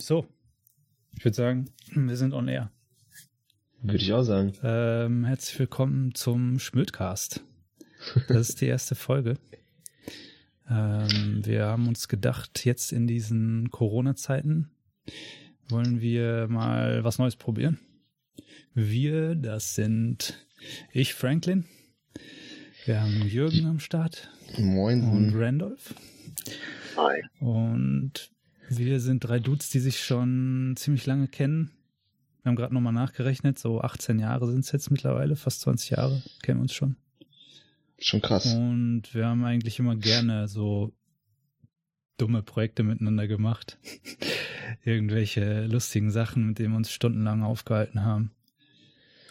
So, 0.00 0.26
ich 1.14 1.26
würde 1.26 1.36
sagen, 1.36 1.70
wir 1.92 2.16
sind 2.16 2.32
on 2.32 2.48
air. 2.48 2.72
Würde 3.82 3.98
ich 3.98 4.10
auch 4.14 4.22
sagen. 4.22 4.54
Ähm, 4.62 5.26
herzlich 5.26 5.58
willkommen 5.58 6.14
zum 6.14 6.58
Schmödcast. 6.58 7.44
Das 8.26 8.48
ist 8.48 8.62
die 8.62 8.66
erste 8.66 8.94
Folge. 8.94 9.36
Ähm, 10.70 11.42
wir 11.44 11.66
haben 11.66 11.86
uns 11.86 12.08
gedacht, 12.08 12.64
jetzt 12.64 12.92
in 12.92 13.06
diesen 13.06 13.70
Corona-Zeiten 13.70 14.70
wollen 15.68 16.00
wir 16.00 16.48
mal 16.48 17.04
was 17.04 17.18
Neues 17.18 17.36
probieren. 17.36 17.78
Wir, 18.72 19.34
das 19.34 19.74
sind 19.74 20.46
ich, 20.94 21.12
Franklin. 21.12 21.66
Wir 22.86 23.02
haben 23.02 23.20
Jürgen 23.26 23.66
am 23.66 23.80
Start. 23.80 24.30
Moin. 24.56 25.02
Und 25.04 25.34
Randolph. 25.34 25.94
Hi. 26.96 27.22
Und 27.38 28.30
wir 28.70 29.00
sind 29.00 29.20
drei 29.24 29.38
Dudes, 29.40 29.70
die 29.70 29.80
sich 29.80 30.00
schon 30.04 30.74
ziemlich 30.76 31.06
lange 31.06 31.28
kennen. 31.28 31.70
Wir 32.42 32.50
haben 32.50 32.56
gerade 32.56 32.72
nochmal 32.72 32.92
nachgerechnet, 32.92 33.58
so 33.58 33.80
18 33.82 34.18
Jahre 34.18 34.46
sind 34.50 34.60
es 34.60 34.72
jetzt 34.72 34.90
mittlerweile, 34.90 35.36
fast 35.36 35.60
20 35.60 35.90
Jahre 35.90 36.22
kennen 36.42 36.58
wir 36.58 36.62
uns 36.62 36.72
schon. 36.74 36.96
Schon 37.98 38.22
krass. 38.22 38.46
Und 38.54 39.12
wir 39.12 39.26
haben 39.26 39.44
eigentlich 39.44 39.78
immer 39.78 39.94
gerne 39.96 40.48
so 40.48 40.92
dumme 42.16 42.42
Projekte 42.42 42.82
miteinander 42.82 43.26
gemacht. 43.26 43.78
Irgendwelche 44.84 45.66
lustigen 45.66 46.10
Sachen, 46.10 46.46
mit 46.46 46.58
denen 46.58 46.72
wir 46.72 46.76
uns 46.78 46.90
stundenlang 46.90 47.42
aufgehalten 47.42 48.04
haben. 48.04 48.30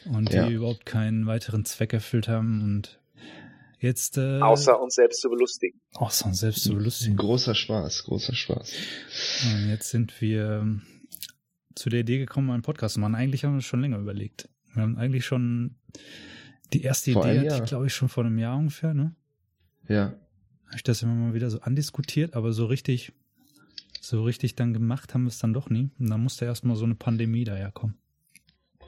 Und 0.06 0.32
die 0.32 0.36
Ja. 0.38 0.50
überhaupt 0.50 0.86
keinen 0.86 1.26
weiteren 1.26 1.66
Zweck 1.66 1.94
erfüllt 1.94 2.28
haben. 2.28 2.62
Und 2.62 2.99
jetzt. 3.80 4.18
Äh, 4.18 4.40
Außer 4.42 4.80
uns 4.80 4.96
selbst 4.96 5.22
zu 5.22 5.30
belustigen. 5.30 5.80
außer 5.94 6.26
uns 6.28 6.40
selbst 6.40 6.64
zu 6.64 6.74
belustigen. 6.74 7.16
Großer 7.18 7.56
Spaß, 7.56 8.04
großer 8.04 8.36
Spaß. 8.36 8.74
Und 9.54 9.70
jetzt 9.70 9.90
sind 9.90 10.20
wir 10.22 10.60
ähm, 10.62 10.82
zu 11.76 11.90
der 11.90 12.02
Idee 12.02 12.18
gekommen, 12.20 12.50
einen 12.52 12.62
Podcast 12.64 12.96
zu 12.96 13.00
machen. 13.00 13.16
Eigentlich 13.16 13.44
haben 13.44 13.54
wir 13.54 13.58
das 13.60 13.66
schon 13.66 13.82
länger 13.82 13.98
überlegt. 14.00 14.50
Wir 14.74 14.84
haben 14.84 14.98
eigentlich 14.98 15.26
schon 15.26 15.76
die 16.74 16.84
erste 16.84 17.12
Vor 17.14 17.26
Idee, 17.26 17.50
hatte 17.50 17.64
ich 17.64 17.70
glaube 17.70 17.88
ich 17.88 17.94
schon 17.94 18.10
vor 18.10 18.24
einem 18.26 18.38
Jahr 18.38 18.58
ungefähr, 18.58 18.94
ne? 18.94 19.16
Ja. 19.88 20.14
Habe 20.66 20.76
ich 20.76 20.84
das 20.84 21.02
immer 21.02 21.16
mal 21.16 21.34
wieder 21.34 21.50
so 21.50 21.62
andiskutiert, 21.62 22.36
aber 22.36 22.54
so 22.54 22.68
richtig, 22.68 23.12
so 24.02 24.24
richtig 24.24 24.56
dann 24.56 24.74
gemacht 24.74 25.14
haben 25.16 25.24
wir 25.24 25.30
es 25.30 25.40
dann 25.40 25.52
doch 25.54 25.70
nie. 25.72 25.90
Und 25.98 26.10
dann 26.12 26.22
musste 26.22 26.46
erstmal 26.46 26.76
so 26.76 26.86
eine 26.86 26.94
Pandemie 26.96 27.44
daherkommen. 27.44 27.98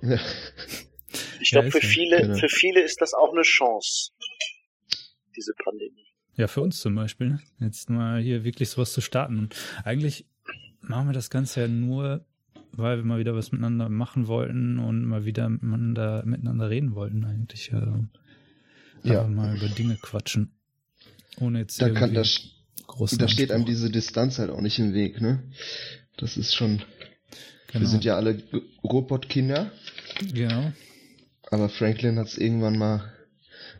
ja. 0.03 0.19
Ich 1.41 1.49
Ja, 1.51 1.61
glaube, 1.61 1.69
ist 1.69 1.79
für 1.79 1.87
ja. 1.87 1.91
viele, 1.91 2.21
Genau. 2.21 2.37
für 2.37 2.47
viele 2.49 2.81
ist 2.83 3.01
das 3.01 3.13
auch 3.15 3.31
eine 3.33 3.41
Chance, 3.41 4.11
diese 5.35 5.53
Pandemie. 5.63 6.05
Ja, 6.35 6.47
für 6.47 6.61
uns 6.61 6.79
zum 6.79 6.95
Beispiel. 6.95 7.29
ne? 7.29 7.39
Jetzt 7.59 7.89
mal 7.89 8.21
hier 8.21 8.43
wirklich 8.43 8.69
sowas 8.69 8.93
zu 8.93 9.01
starten. 9.01 9.37
Und 9.37 9.55
eigentlich 9.83 10.25
machen 10.81 11.07
wir 11.07 11.13
das 11.13 11.29
Ganze 11.29 11.61
ja 11.61 11.67
nur, 11.67 12.25
weil 12.71 12.97
wir 12.97 13.03
mal 13.03 13.19
wieder 13.19 13.35
was 13.35 13.51
miteinander 13.51 13.89
machen 13.89 14.27
wollten 14.27 14.79
und 14.79 15.05
mal 15.05 15.25
wieder 15.25 15.49
miteinander, 15.49 16.23
miteinander 16.25 16.69
reden 16.69 16.95
wollten 16.95 17.25
eigentlich. 17.25 17.73
Also, 17.73 18.05
Ja. 19.03 19.27
mal 19.27 19.55
über 19.57 19.67
Dinge 19.67 19.97
quatschen. 20.01 20.51
Ohne 21.39 21.59
jetzt 21.59 21.81
Da 21.81 21.89
kann 21.89 22.13
das, 22.13 22.41
großen 22.87 23.17
da 23.17 23.27
steht 23.27 23.51
einem 23.51 23.65
diese 23.65 23.89
Distanz 23.89 24.39
halt 24.39 24.49
auch 24.51 24.61
nicht 24.61 24.79
im 24.79 24.93
Weg, 24.93 25.21
ne? 25.21 25.43
Das 26.17 26.37
ist 26.37 26.53
schon, 26.55 26.81
genau. 27.67 27.81
wir 27.81 27.87
sind 27.87 28.03
ja 28.03 28.15
alle 28.15 28.41
Robotkinder, 28.83 29.71
Genau. 30.33 30.71
aber 31.49 31.69
Franklin 31.69 32.19
hat 32.19 32.27
es 32.27 32.37
irgendwann 32.37 32.77
mal 32.77 33.11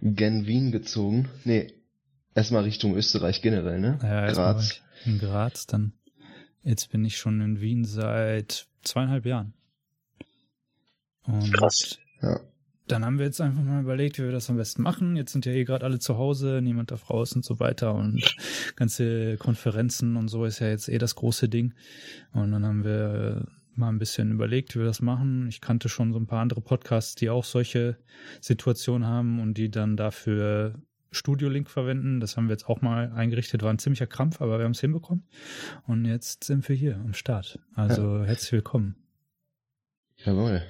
gen 0.02 0.46
Wien 0.48 0.72
gezogen. 0.72 1.30
Nee, 1.44 1.74
erstmal 2.36 2.64
Richtung 2.64 2.96
Österreich 2.96 3.42
generell, 3.42 3.80
ne? 3.80 4.00
Ja, 4.02 4.32
Graz. 4.32 4.82
in 5.06 5.20
Graz, 5.20 5.68
dann 5.68 5.94
jetzt 6.64 6.92
bin 6.92 7.06
ich 7.06 7.18
schon 7.18 7.42
in 7.42 7.62
Wien 7.62 7.86
seit 7.86 8.68
zweieinhalb 8.84 9.26
Jahren. 9.26 9.54
Und 11.24 11.54
Krass. 11.54 12.00
Ja. 12.22 12.40
dann 12.88 13.06
haben 13.06 13.20
wir 13.20 13.26
jetzt 13.26 13.42
einfach 13.42 13.62
mal 13.64 13.82
überlegt, 13.82 14.18
wie 14.18 14.24
wir 14.24 14.32
das 14.32 14.50
am 14.50 14.58
besten 14.58 14.82
machen. 14.82 15.16
Jetzt 15.16 15.32
sind 15.32 15.46
ja 15.46 15.52
eh 15.52 15.64
gerade 15.64 15.86
alle 15.86 16.00
zu 16.00 16.18
Hause, 16.18 16.62
niemand 16.64 16.92
darf 16.92 17.10
raus 17.10 17.34
und 17.34 17.46
so 17.46 17.60
weiter 17.60 17.94
und 17.94 18.36
ganze 18.76 19.38
Konferenzen 19.38 20.18
und 20.18 20.28
so 20.30 20.46
ist 20.46 20.60
ja 20.60 20.68
jetzt 20.70 20.90
eh 20.90 20.98
das 20.98 21.16
große 21.16 21.48
Ding. 21.48 21.74
Und 22.34 22.52
dann 22.52 22.66
haben 22.66 22.84
wir 22.84 23.48
mal 23.76 23.90
ein 23.90 24.00
bisschen 24.00 24.32
überlegt, 24.32 24.76
wie 24.76 24.80
wir 24.80 24.86
das 24.86 25.02
machen. 25.02 25.48
Ich 25.48 25.62
kannte 25.62 25.90
schon 25.90 26.14
so 26.14 26.20
ein 26.20 26.28
paar 26.28 26.42
andere 26.42 26.62
Podcasts, 26.62 27.16
die 27.16 27.30
auch 27.30 27.44
solche 27.44 27.98
Situationen 28.40 29.08
haben 29.08 29.40
und 29.40 29.56
die 29.56 29.70
dann 29.70 29.98
dafür 29.98 30.76
Studio-Link 31.12 31.70
verwenden. 31.70 32.20
Das 32.20 32.38
haben 32.38 32.48
wir 32.48 32.54
jetzt 32.54 32.68
auch 32.68 32.82
mal 32.82 33.12
eingerichtet. 33.12 33.64
War 33.64 33.72
ein 33.72 33.80
ziemlicher 33.80 34.08
Krampf, 34.08 34.42
aber 34.42 34.58
wir 34.60 34.66
haben 34.66 34.72
es 34.72 34.82
hinbekommen. 34.82 35.24
Und 35.88 36.06
jetzt 36.06 36.44
sind 36.44 36.68
wir 36.70 36.76
hier 36.76 36.96
am 36.96 37.14
Start. 37.14 37.60
Also 37.76 38.24
herzlich 38.24 38.54
willkommen. 38.54 38.96
Jawohl. 40.18 40.62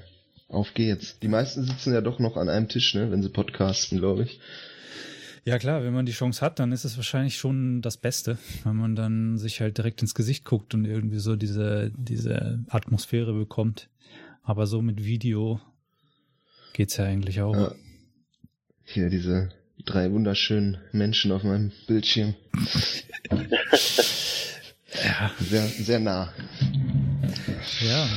Auf 0.47 0.73
geht's. 0.73 1.19
Die 1.19 1.27
meisten 1.27 1.63
sitzen 1.63 1.93
ja 1.93 2.01
doch 2.01 2.19
noch 2.19 2.35
an 2.37 2.49
einem 2.49 2.67
Tisch, 2.67 2.93
ne? 2.93 3.11
Wenn 3.11 3.23
sie 3.23 3.29
podcasten, 3.29 3.99
glaube 3.99 4.23
ich. 4.23 4.39
Ja 5.43 5.57
klar, 5.57 5.83
wenn 5.83 5.93
man 5.93 6.05
die 6.05 6.11
Chance 6.11 6.41
hat, 6.41 6.59
dann 6.59 6.71
ist 6.71 6.85
es 6.85 6.97
wahrscheinlich 6.97 7.37
schon 7.37 7.81
das 7.81 7.97
Beste, 7.97 8.37
wenn 8.63 8.75
man 8.75 8.95
dann 8.95 9.37
sich 9.37 9.59
halt 9.59 9.77
direkt 9.77 10.01
ins 10.01 10.13
Gesicht 10.13 10.45
guckt 10.45 10.75
und 10.75 10.85
irgendwie 10.85 11.17
so 11.17 11.35
diese, 11.35 11.91
diese 11.97 12.63
Atmosphäre 12.69 13.33
bekommt. 13.33 13.89
Aber 14.43 14.67
so 14.67 14.81
mit 14.81 15.03
Video 15.03 15.59
geht's 16.73 16.97
ja 16.97 17.05
eigentlich 17.05 17.41
auch. 17.41 17.55
Ja. 17.55 17.71
Hier 18.83 19.09
diese 19.09 19.49
drei 19.85 20.11
wunderschönen 20.11 20.77
Menschen 20.91 21.31
auf 21.31 21.43
meinem 21.43 21.71
Bildschirm. 21.87 22.35
Ja, 25.03 25.31
Sehr, 25.39 25.67
sehr 25.67 25.99
nah. 25.99 26.33
ja. 27.79 28.09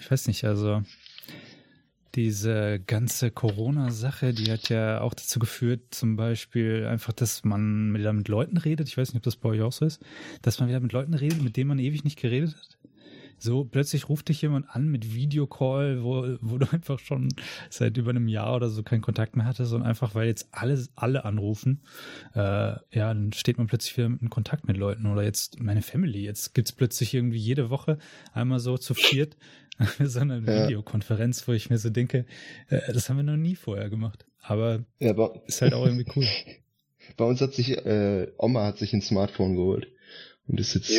Ich 0.00 0.10
weiß 0.10 0.28
nicht, 0.28 0.44
also 0.44 0.82
diese 2.14 2.80
ganze 2.86 3.30
Corona-Sache, 3.30 4.32
die 4.32 4.50
hat 4.50 4.68
ja 4.68 5.00
auch 5.00 5.14
dazu 5.14 5.38
geführt, 5.38 5.94
zum 5.94 6.16
Beispiel 6.16 6.86
einfach, 6.86 7.12
dass 7.12 7.44
man 7.44 7.94
wieder 7.94 8.12
mit 8.12 8.28
Leuten 8.28 8.56
redet. 8.56 8.88
Ich 8.88 8.96
weiß 8.96 9.08
nicht, 9.08 9.18
ob 9.18 9.22
das 9.24 9.36
bei 9.36 9.48
euch 9.50 9.62
auch 9.62 9.72
so 9.72 9.84
ist, 9.84 10.00
dass 10.42 10.60
man 10.60 10.68
wieder 10.68 10.80
mit 10.80 10.92
Leuten 10.92 11.14
redet, 11.14 11.42
mit 11.42 11.56
denen 11.56 11.68
man 11.68 11.78
ewig 11.78 12.04
nicht 12.04 12.18
geredet 12.18 12.54
hat. 12.56 12.78
So, 13.44 13.62
plötzlich 13.62 14.08
ruft 14.08 14.30
dich 14.30 14.40
jemand 14.40 14.70
an 14.70 14.88
mit 14.88 15.14
Videocall, 15.14 16.02
wo, 16.02 16.36
wo 16.40 16.56
du 16.56 16.66
einfach 16.72 16.98
schon 16.98 17.28
seit 17.68 17.98
über 17.98 18.08
einem 18.08 18.26
Jahr 18.26 18.56
oder 18.56 18.70
so 18.70 18.82
keinen 18.82 19.02
Kontakt 19.02 19.36
mehr 19.36 19.44
hattest 19.44 19.74
und 19.74 19.82
einfach, 19.82 20.14
weil 20.14 20.26
jetzt 20.28 20.48
alle, 20.50 20.82
alle 20.94 21.26
anrufen, 21.26 21.82
äh, 22.34 22.38
ja, 22.38 22.78
dann 22.90 23.34
steht 23.34 23.58
man 23.58 23.66
plötzlich 23.66 23.98
wieder 23.98 24.06
in 24.06 24.30
Kontakt 24.30 24.66
mit 24.66 24.78
Leuten 24.78 25.04
oder 25.04 25.22
jetzt 25.22 25.60
meine 25.60 25.82
Family. 25.82 26.24
Jetzt 26.24 26.54
gibt's 26.54 26.72
plötzlich 26.72 27.12
irgendwie 27.12 27.36
jede 27.36 27.68
Woche 27.68 27.98
einmal 28.32 28.60
so 28.60 28.78
zu 28.78 28.94
viert 28.94 29.36
so 30.02 30.20
eine 30.20 30.38
Ja. 30.38 30.64
Videokonferenz, 30.64 31.46
wo 31.46 31.52
ich 31.52 31.68
mir 31.68 31.76
so 31.76 31.90
denke, 31.90 32.24
äh, 32.70 32.92
das 32.94 33.10
haben 33.10 33.18
wir 33.18 33.24
noch 33.24 33.36
nie 33.36 33.56
vorher 33.56 33.90
gemacht. 33.90 34.24
Aber 34.40 34.84
Ja, 35.00 35.12
bei, 35.12 35.28
ist 35.46 35.60
halt 35.60 35.74
auch 35.74 35.84
irgendwie 35.84 36.10
cool. 36.16 36.26
bei 37.18 37.24
uns 37.26 37.42
hat 37.42 37.52
sich, 37.52 37.76
äh, 37.84 38.32
Oma 38.38 38.64
hat 38.64 38.78
sich 38.78 38.94
ein 38.94 39.02
Smartphone 39.02 39.54
geholt 39.54 39.88
und 40.46 40.60
ist 40.60 40.74
jetzt 40.74 40.90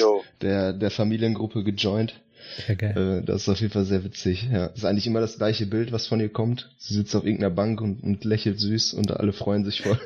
der, 0.42 0.74
der 0.74 0.92
Familiengruppe 0.92 1.64
gejoint. 1.64 2.22
Ja, 2.68 2.76
geil. 2.76 3.22
Äh, 3.22 3.26
das 3.26 3.44
ist 3.44 3.50
auf 3.50 3.60
jeden 3.60 3.74
Fall 3.74 3.86
sehr 3.86 4.04
witzig. 4.04 4.48
Ja, 4.52 4.68
ist 4.68 4.86
eigentlich 4.86 5.08
immer 5.08 5.20
das 5.20 5.38
gleiche 5.38 5.66
Bild, 5.66 5.92
was 5.92 6.08
von 6.08 6.20
ihr 6.20 6.30
kommt. 6.30 6.72
Sie 6.78 6.94
sitzt 6.94 7.16
auf 7.16 7.24
irgendeiner 7.24 7.54
Bank 7.54 7.82
und, 7.82 8.02
und 8.04 8.24
lächelt 8.24 8.60
süß 8.60 8.94
und 8.94 9.12
alle 9.12 9.34
freuen 9.34 9.66
sich 9.66 9.82
voll. 9.82 10.00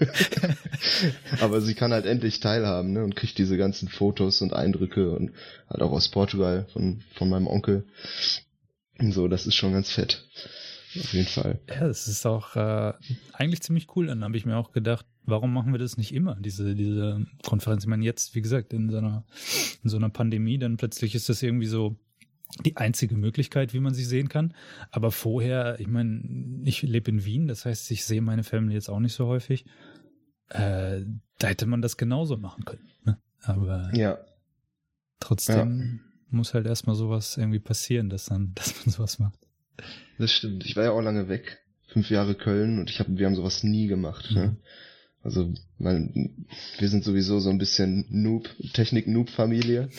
Aber 1.42 1.62
sie 1.62 1.76
kann 1.76 1.94
halt 1.94 2.06
endlich 2.06 2.40
teilhaben, 2.40 2.94
ne, 2.94 3.04
und 3.04 3.16
kriegt 3.16 3.38
diese 3.38 3.58
ganzen 3.58 3.88
Fotos 3.88 4.42
und 4.42 4.54
Eindrücke 4.54 5.12
und 5.12 5.32
halt 5.70 5.82
auch 5.82 5.92
aus 5.92 6.10
Portugal 6.10 6.66
von, 6.74 7.02
von 7.16 7.30
meinem 7.30 7.48
Onkel. 7.48 7.86
Und 9.00 9.14
so, 9.14 9.28
das 9.28 9.48
ist 9.48 9.56
schon 9.56 9.74
ganz 9.74 9.90
fett. 9.90 10.26
Auf 10.98 11.14
jeden 11.14 11.28
Fall. 11.28 11.60
Ja, 11.70 11.88
das 11.88 12.08
ist 12.08 12.26
auch 12.26 12.56
äh, 12.56 12.94
eigentlich 13.34 13.62
ziemlich 13.62 13.96
cool. 13.96 14.08
Dann 14.08 14.24
habe 14.24 14.36
ich 14.36 14.46
mir 14.46 14.58
auch 14.58 14.72
gedacht, 14.72 15.06
warum 15.24 15.54
machen 15.54 15.72
wir 15.72 15.80
das 15.80 15.98
nicht 15.98 16.14
immer, 16.14 16.36
diese, 16.40 16.74
diese 16.74 17.26
Konferenz? 17.46 17.84
Ich 17.84 17.90
meine, 17.90 18.04
jetzt, 18.04 18.34
wie 18.34 18.42
gesagt, 18.42 18.74
in 18.74 18.90
so 18.90 18.98
einer, 18.98 19.24
in 19.84 19.90
so 19.90 19.98
einer 19.98 20.10
Pandemie, 20.10 20.58
dann 20.58 20.78
plötzlich 20.78 21.14
ist 21.14 21.30
das 21.30 21.44
irgendwie 21.44 21.68
so 21.68 21.96
die 22.66 22.78
einzige 22.78 23.16
Möglichkeit, 23.16 23.73
wie 23.73 23.79
man 23.79 23.94
sie 23.94 24.03
sehen 24.03 24.28
kann. 24.29 24.53
Aber 24.91 25.12
vorher, 25.12 25.79
ich 25.79 25.88
meine, 25.88 26.62
ich 26.66 26.82
lebe 26.82 27.12
in 27.12 27.26
Wien, 27.26 27.47
das 27.47 27.66
heißt, 27.66 27.91
ich 27.91 28.06
sehe 28.06 28.22
meine 28.22 28.44
Family 28.44 28.73
jetzt 28.73 28.90
auch 28.90 29.00
nicht 29.00 29.14
so 29.14 29.28
häufig. 29.28 29.66
Äh, 30.50 31.02
da 31.38 31.47
hätte 31.47 31.68
man 31.68 31.82
das 31.82 31.97
genauso 31.97 32.38
machen 32.38 32.66
können. 32.66 32.90
Ne? 33.06 33.18
Aber 33.44 33.91
Ja, 33.94 34.18
trotzdem 35.20 36.02
muss 36.32 36.53
halt 36.53 36.66
erstmal 36.66 36.96
sowas 36.96 37.38
irgendwie 37.38 37.59
passieren, 37.59 38.09
dass 38.09 38.26
dann, 38.26 38.52
dass 38.56 38.85
man 38.85 38.94
sowas 38.94 39.20
macht. 39.20 39.40
das 40.18 40.32
stimmt. 40.32 40.66
Ich 40.66 40.76
war 40.76 40.84
ja 40.85 40.91
auch 40.91 41.02
lange 41.02 41.29
weg. 41.29 41.59
Fünf 41.88 42.09
Jahre 42.12 42.35
Köln 42.35 42.79
und 42.79 42.90
ich 42.90 43.00
hab, 43.00 43.08
wir 43.09 43.26
haben 43.26 43.35
sowas 43.35 43.64
nie 43.64 43.88
gemacht, 43.88 44.32
ne? 44.32 44.47
Mhm. 44.47 44.58
Also, 45.22 45.53
weil 45.79 46.29
wir 46.78 46.88
sind 46.88 47.03
sowieso 47.03 47.40
so 47.40 47.50
ein 47.50 47.58
bisschen 47.58 48.06
Noob, 48.09 48.47
Technik-Noob-Familie. 48.73 49.90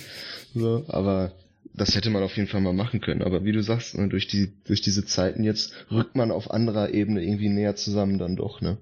So, 0.55 0.87
aber 0.89 1.33
das 1.75 1.95
hätte 1.95 2.11
man 2.11 2.23
auf 2.23 2.37
jeden 2.37 2.49
Fall 2.49 2.61
mal 2.61 2.73
machen 2.73 3.01
können. 3.01 3.23
Aber 3.23 3.45
wie 3.45 3.53
du 3.53 3.63
sagst, 3.63 3.97
ne, 3.97 4.09
durch 4.09 4.27
die, 4.27 4.53
durch 4.65 4.81
diese 4.81 5.05
Zeiten 5.05 5.45
jetzt 5.45 5.73
rückt 5.91 6.17
man 6.17 6.31
auf 6.31 6.51
anderer 6.51 6.91
Ebene 6.91 7.23
irgendwie 7.23 7.49
näher 7.49 7.77
zusammen 7.77 8.19
dann 8.19 8.37
doch, 8.37 8.61
ne? 8.61 8.79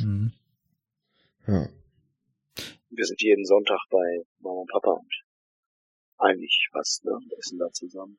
Mhm. 0.00 0.32
Ja. 1.46 1.68
Wir 2.90 3.04
sind 3.04 3.22
jeden 3.22 3.44
Sonntag 3.44 3.78
bei 3.90 4.22
Mama 4.40 4.60
und 4.60 4.70
Papa 4.70 4.92
und 4.92 5.12
eigentlich 6.18 6.68
fast, 6.72 7.04
ne? 7.04 7.12
Wir 7.28 7.38
essen 7.38 7.58
da 7.58 7.70
zusammen. 7.72 8.18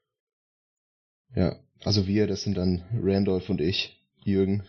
Ja, 1.36 1.60
also 1.84 2.08
wir, 2.08 2.28
das 2.28 2.44
sind 2.44 2.58
dann 2.58 2.84
Randolph 3.02 3.50
und 3.50 3.62
ich, 3.62 4.00
Jürgen. 4.24 4.64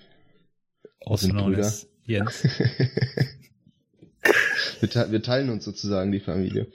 Also 1.01 1.27
sind 1.27 1.33
known 1.33 1.53
Brüder. 1.53 1.73
Jens. 2.05 2.45
wir, 4.81 4.91
te 4.91 5.11
wir 5.11 5.23
teilen 5.23 5.51
uns 5.51 5.65
sozusagen 5.65 6.13
die 6.13 6.21
Familie. 6.21 6.71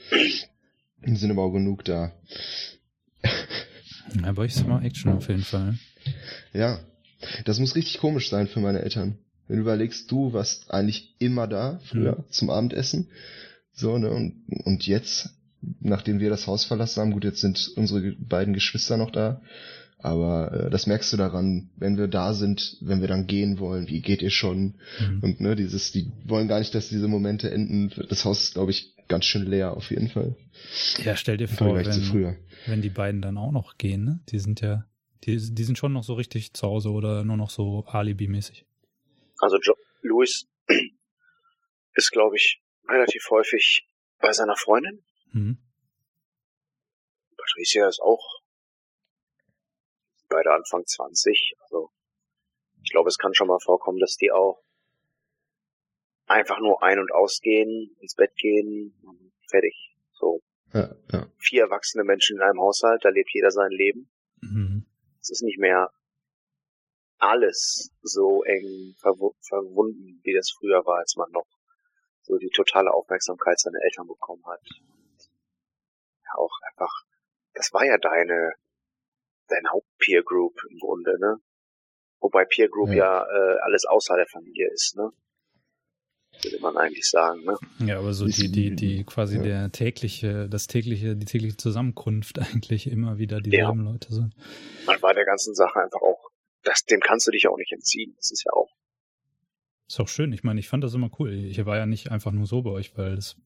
Sind 1.03 1.31
aber 1.31 1.43
auch 1.43 1.51
genug 1.51 1.85
da. 1.85 2.11
Euch 4.35 4.55
ist 4.55 4.61
immer 4.61 4.83
Action 4.83 5.11
auf 5.11 5.27
jeden 5.27 5.43
Fall. 5.43 5.77
Ja, 6.53 6.79
das 7.45 7.59
muss 7.59 7.75
richtig 7.75 7.99
komisch 7.99 8.29
sein 8.29 8.47
für 8.47 8.59
meine 8.59 8.81
Eltern. 8.81 9.17
Wenn 9.47 9.57
du 9.57 9.61
überlegst, 9.61 10.11
du 10.11 10.33
warst 10.33 10.71
eigentlich 10.71 11.15
immer 11.19 11.47
da 11.47 11.79
früher 11.85 12.25
zum 12.29 12.49
Abendessen. 12.49 13.09
So, 13.73 13.97
ne, 13.97 14.09
und, 14.09 14.43
und 14.65 14.87
jetzt, 14.87 15.29
nachdem 15.79 16.19
wir 16.19 16.29
das 16.29 16.47
Haus 16.47 16.65
verlassen 16.65 17.01
haben, 17.01 17.11
gut, 17.11 17.23
jetzt 17.23 17.41
sind 17.41 17.71
unsere 17.75 18.13
beiden 18.13 18.53
Geschwister 18.53 18.97
noch 18.97 19.11
da. 19.11 19.41
Aber 19.99 20.51
äh, 20.51 20.69
das 20.69 20.85
merkst 20.85 21.11
du 21.11 21.17
daran, 21.17 21.69
wenn 21.75 21.97
wir 21.97 22.07
da 22.07 22.33
sind, 22.33 22.77
wenn 22.81 23.01
wir 23.01 23.07
dann 23.07 23.25
gehen 23.25 23.59
wollen, 23.59 23.87
wie 23.87 24.01
geht 24.01 24.21
ihr 24.21 24.29
schon? 24.29 24.75
Mhm. 24.99 25.19
Und 25.21 25.41
ne, 25.41 25.55
dieses, 25.55 25.91
die 25.91 26.11
wollen 26.25 26.47
gar 26.47 26.59
nicht, 26.59 26.75
dass 26.75 26.89
diese 26.89 27.07
Momente 27.07 27.49
enden. 27.49 27.91
Das 28.09 28.23
Haus 28.23 28.43
ist, 28.43 28.53
glaube 28.53 28.71
ich, 28.71 28.93
ganz 29.07 29.25
schön 29.25 29.45
leer 29.45 29.75
auf 29.75 29.89
jeden 29.89 30.09
Fall. 30.09 30.35
Ja, 31.03 31.15
stell 31.15 31.37
dir 31.37 31.47
vor, 31.47 31.75
wenn, 31.75 31.91
früher. 31.91 32.35
wenn 32.67 32.81
die 32.81 32.89
beiden 32.89 33.21
dann 33.21 33.37
auch 33.37 33.51
noch 33.51 33.77
gehen, 33.77 34.03
ne? 34.03 34.19
Die 34.29 34.39
sind 34.39 34.61
ja, 34.61 34.85
die, 35.23 35.37
die 35.37 35.63
sind 35.63 35.77
schon 35.77 35.93
noch 35.93 36.03
so 36.03 36.13
richtig 36.13 36.53
zu 36.53 36.67
Hause 36.67 36.91
oder 36.91 37.23
nur 37.23 37.37
noch 37.37 37.49
so 37.49 37.85
Alibi-mäßig. 37.87 38.65
Also 39.39 39.57
jo 39.61 39.73
Louis 40.01 40.47
ist, 41.95 42.11
glaube 42.11 42.35
ich, 42.35 42.61
relativ 42.87 43.27
häufig 43.31 43.87
bei 44.19 44.31
seiner 44.31 44.55
Freundin. 44.55 44.99
Mhm. 45.31 45.57
Patricia 47.35 47.87
ist 47.87 47.99
auch 48.01 48.41
beide 50.29 50.53
Anfang 50.53 50.85
20. 50.85 51.55
Also 51.63 51.91
ich 52.83 52.91
glaube, 52.91 53.09
es 53.09 53.17
kann 53.17 53.33
schon 53.33 53.47
mal 53.47 53.59
vorkommen, 53.59 53.99
dass 53.99 54.15
die 54.15 54.31
auch 54.31 54.61
einfach 56.25 56.59
nur 56.59 56.83
ein- 56.83 56.99
und 56.99 57.11
ausgehen, 57.11 57.95
ins 57.99 58.15
Bett 58.15 58.35
gehen 58.35 58.93
und 59.03 59.33
fertig. 59.49 59.95
So 60.11 60.41
Ja, 60.73 60.95
ja. 61.11 61.27
vier 61.37 61.63
erwachsene 61.63 62.03
Menschen 62.03 62.37
in 62.37 62.43
einem 62.43 62.59
Haushalt, 62.59 63.03
da 63.03 63.09
lebt 63.09 63.29
jeder 63.33 63.51
sein 63.51 63.71
Leben. 63.71 64.09
Mhm. 64.41 64.85
Es 65.21 65.29
ist 65.29 65.41
nicht 65.43 65.59
mehr 65.59 65.91
alles 67.19 67.91
so 68.01 68.43
eng 68.43 68.93
verwu 68.99 69.33
verwunden, 69.41 70.21
wie 70.23 70.33
das 70.33 70.51
früher 70.51 70.85
war, 70.85 70.99
als 70.99 71.15
man 71.15 71.31
noch 71.31 71.47
so 72.21 72.37
die 72.37 72.51
totale 72.53 72.93
Aufmerksamkeit 72.93 73.59
seiner 73.59 73.81
Eltern 73.81 74.07
bekommen 74.07 74.43
hat. 74.45 74.61
Ja, 76.23 76.35
auch 76.37 76.53
einfach, 76.69 76.91
das 77.53 77.73
war 77.73 77.85
ja 77.85 77.97
deine, 77.97 78.53
deine 79.47 79.69
Haupt-Peer 79.69 80.23
Group 80.23 80.53
im 80.69 80.77
Grunde, 80.79 81.19
ne? 81.19 81.37
Wobei 82.19 82.45
Peer 82.45 82.69
Group 82.69 82.89
Ja. 82.89 82.95
ja, 82.95 83.23
äh, 83.23 83.57
alles 83.61 83.85
außer 83.85 84.15
der 84.15 84.27
Familie 84.27 84.69
ist, 84.71 84.95
ne? 84.95 85.11
Würde 86.43 86.59
man 86.59 86.77
eigentlich 86.77 87.09
sagen, 87.09 87.43
ne? 87.45 87.55
Ja, 87.79 87.99
aber 87.99 88.13
so 88.13 88.25
die, 88.25 88.51
die, 88.51 88.75
die 88.75 89.03
quasi 89.05 89.37
ja. 89.37 89.43
der 89.43 89.71
tägliche, 89.71 90.47
das 90.49 90.67
tägliche, 90.67 91.15
die 91.15 91.25
tägliche 91.25 91.57
Zusammenkunft 91.57 92.39
eigentlich 92.53 92.87
immer 92.87 93.17
wieder 93.17 93.41
dieselben 93.41 93.83
Leute 93.83 94.13
sind. 94.13 94.35
Man 94.85 95.01
war 95.01 95.13
der 95.13 95.25
ganzen 95.25 95.55
Sache 95.55 95.79
einfach 95.79 96.01
auch, 96.01 96.29
das, 96.63 96.83
dem 96.85 96.99
kannst 96.99 97.27
du 97.27 97.31
dich 97.31 97.47
auch 97.47 97.57
nicht 97.57 97.71
entziehen. 97.71 98.13
Das 98.17 98.31
ist 98.31 98.43
ja 98.45 98.51
auch 98.53 98.69
Ist 99.87 100.01
auch 100.01 100.07
schön. 100.09 100.33
Ich 100.33 100.43
meine, 100.43 100.59
ich 100.59 100.67
fand 100.67 100.83
das 100.83 100.93
immer 100.93 101.09
cool. 101.17 101.31
Ich 101.33 101.65
war 101.65 101.77
ja 101.77 101.85
nicht 101.85 102.11
einfach 102.11 102.33
nur 102.33 102.45
so 102.45 102.61
bei 102.61 102.71
euch, 102.71 102.97
weil 102.97 103.15
das, 103.15 103.37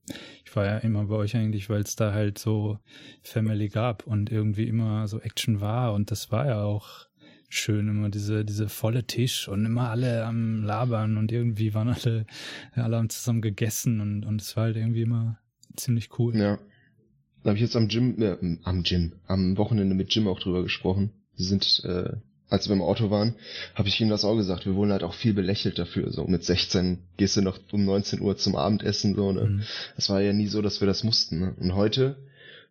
ich 0.44 0.56
war 0.56 0.66
ja 0.66 0.78
immer 0.80 1.06
bei 1.06 1.16
euch 1.16 1.36
eigentlich, 1.36 1.70
weil 1.70 1.82
es 1.82 1.96
da 1.96 2.14
halt 2.14 2.40
so 2.40 2.80
Family 3.22 3.70
gab 3.70 4.08
und 4.08 4.32
irgendwie 4.32 4.68
immer 4.68 5.08
so 5.08 5.20
Action 5.20 5.62
war 5.62 5.94
und 5.94 6.10
das 6.10 6.32
war 6.32 6.48
ja 6.48 6.64
auch 6.64 7.06
schön, 7.48 7.90
immer 7.90 8.10
diese, 8.10 8.44
diese 8.44 8.70
volle 8.70 9.06
Tisch 9.06 9.48
und 9.48 9.66
immer 9.66 9.90
alle 9.90 10.26
am 10.26 10.64
Labern 10.64 11.18
und 11.18 11.32
irgendwie 11.32 11.74
waren 11.74 11.90
alle, 11.90 12.26
alle 12.74 12.98
haben 12.98 13.10
zusammen 13.10 13.42
gegessen 13.42 14.00
und, 14.00 14.26
und 14.26 14.42
es 14.42 14.56
war 14.56 14.64
halt 14.64 14.78
irgendwie 14.78 15.02
immer 15.02 15.38
ziemlich 15.76 16.18
cool. 16.18 16.36
Ja. 16.36 16.58
Da 17.44 17.50
habe 17.50 17.58
ich 17.58 17.64
jetzt 17.64 17.76
am 17.76 17.88
Gym, 17.88 18.22
äh, 18.22 18.38
am 18.64 18.84
Gym, 18.84 19.14
am 19.28 19.58
Wochenende 19.58 19.96
mit 19.96 20.14
Jim 20.14 20.28
auch 20.28 20.40
drüber 20.40 20.64
gesprochen. 20.64 21.12
Wir 21.36 21.46
sind, 21.46 21.82
äh, 21.86 22.18
als 22.52 22.68
wir 22.70 22.76
im 22.76 22.82
Auto 22.82 23.10
waren, 23.10 23.34
habe 23.76 23.88
ich 23.90 24.00
ihm 24.02 24.10
das 24.10 24.24
auch 24.26 24.36
gesagt. 24.36 24.66
Wir 24.66 24.76
wurden 24.76 24.92
halt 24.92 25.04
auch 25.04 25.14
viel 25.16 25.34
belächelt 25.34 25.80
dafür. 25.80 26.12
So 26.12 26.26
mit 26.26 26.44
16 26.44 27.00
gehst 27.18 27.38
du 27.38 27.42
noch 27.42 27.60
um 27.72 27.86
19 27.86 28.22
Uhr 28.22 28.38
zum 28.38 28.56
Abendessen. 28.56 29.16
So, 29.16 29.32
ne? 29.32 29.46
Mhm. 29.46 29.62
Das 29.96 30.10
war 30.10 30.22
ja 30.22 30.34
nie 30.34 30.48
so, 30.48 30.62
dass 30.62 30.82
wir 30.82 30.88
das 30.88 31.04
mussten. 31.04 31.40
Ne? 31.40 31.56
Und 31.60 31.74
heute 31.76 32.18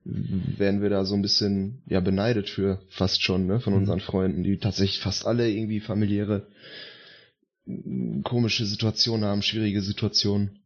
werden 0.04 0.80
wir 0.80 0.88
da 0.90 1.04
so 1.04 1.14
ein 1.14 1.22
bisschen 1.22 1.82
ja 1.86 2.00
beneidet 2.00 2.48
für 2.48 2.80
fast 2.88 3.22
schon 3.22 3.46
ne 3.46 3.60
von 3.60 3.72
Mhm. 3.74 3.78
unseren 3.80 4.00
Freunden, 4.00 4.42
die 4.42 4.56
tatsächlich 4.58 5.00
fast 5.00 5.26
alle 5.26 5.50
irgendwie 5.50 5.80
familiäre 5.80 6.46
m, 7.66 8.22
komische 8.22 8.64
Situationen 8.66 9.24
haben, 9.24 9.42
schwierige 9.42 9.82
Situationen, 9.82 10.60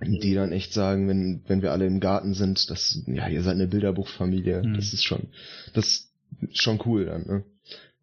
die 0.00 0.34
dann 0.34 0.52
echt 0.52 0.72
sagen, 0.72 1.08
wenn 1.08 1.42
wenn 1.46 1.62
wir 1.62 1.72
alle 1.72 1.86
im 1.86 2.00
Garten 2.00 2.34
sind, 2.34 2.68
dass 2.70 3.00
ja 3.06 3.28
ihr 3.28 3.42
seid 3.42 3.54
eine 3.54 3.68
Bilderbuchfamilie, 3.68 4.62
Mhm. 4.62 4.74
das 4.74 4.92
ist 4.92 5.04
schon 5.04 5.28
das 5.72 5.86
ist 6.50 6.62
schon 6.62 6.80
cool 6.84 7.06
dann, 7.06 7.26
ne? 7.26 7.44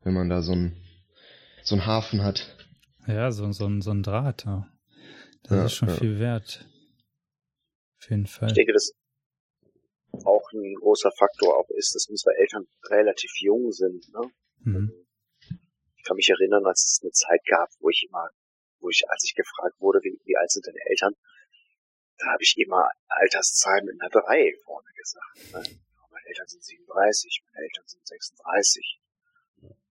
Wenn 0.03 0.13
man 0.13 0.29
da 0.29 0.41
so 0.41 0.53
ein 0.53 0.77
so 1.63 1.75
ein 1.75 1.85
Hafen 1.85 2.23
hat. 2.23 2.57
Ja, 3.07 3.31
so, 3.31 3.51
so, 3.51 3.65
ein- 3.67 3.81
so 3.81 3.91
ein 3.91 4.03
Draht. 4.03 4.45
Ja. 4.45 4.67
Das 5.43 5.51
Ja, 5.51 5.65
ist 5.65 5.73
schon 5.73 5.89
ja. 5.89 5.95
viel 5.95 6.19
wert. 6.19 6.65
Auf 7.99 8.09
jeden 8.09 8.25
Fall. 8.25 8.47
Ich 8.49 8.55
denke, 8.55 8.73
dass 8.73 8.93
auch 10.25 10.51
ein 10.53 10.73
großer 10.75 11.11
Faktor 11.17 11.57
auch 11.57 11.69
ist, 11.69 11.93
dass 11.95 12.07
unsere 12.07 12.35
Eltern 12.37 12.65
relativ 12.89 13.31
jung 13.39 13.71
sind. 13.71 14.07
Ne? 14.13 14.31
Mhm. 14.63 14.91
Ich 15.97 16.03
kann 16.03 16.15
mich 16.15 16.29
erinnern, 16.29 16.65
als 16.65 16.83
es 16.83 16.99
eine 17.03 17.11
Zeit 17.11 17.41
gab, 17.47 17.69
wo 17.79 17.89
ich 17.89 18.05
immer, 18.09 18.27
wo 18.79 18.89
ich, 18.89 19.03
als 19.09 19.23
ich 19.23 19.35
gefragt 19.35 19.79
wurde, 19.79 19.99
wie, 20.03 20.19
wie 20.25 20.35
alt 20.35 20.49
sind 20.51 20.65
deine 20.67 20.79
Eltern, 20.89 21.13
da 22.17 22.25
habe 22.33 22.41
ich 22.43 22.55
immer 22.57 22.89
Alterszahlen 23.07 23.85
mit 23.85 24.01
einer 24.01 24.09
3 24.09 24.53
vorne 24.65 24.87
gesagt. 24.97 25.37
Ne? 25.53 25.79
Meine 26.09 26.27
Eltern 26.27 26.47
sind 26.47 26.63
37, 26.63 27.43
meine 27.53 27.65
Eltern 27.65 27.83
sind 27.87 28.05
36. 28.07 28.99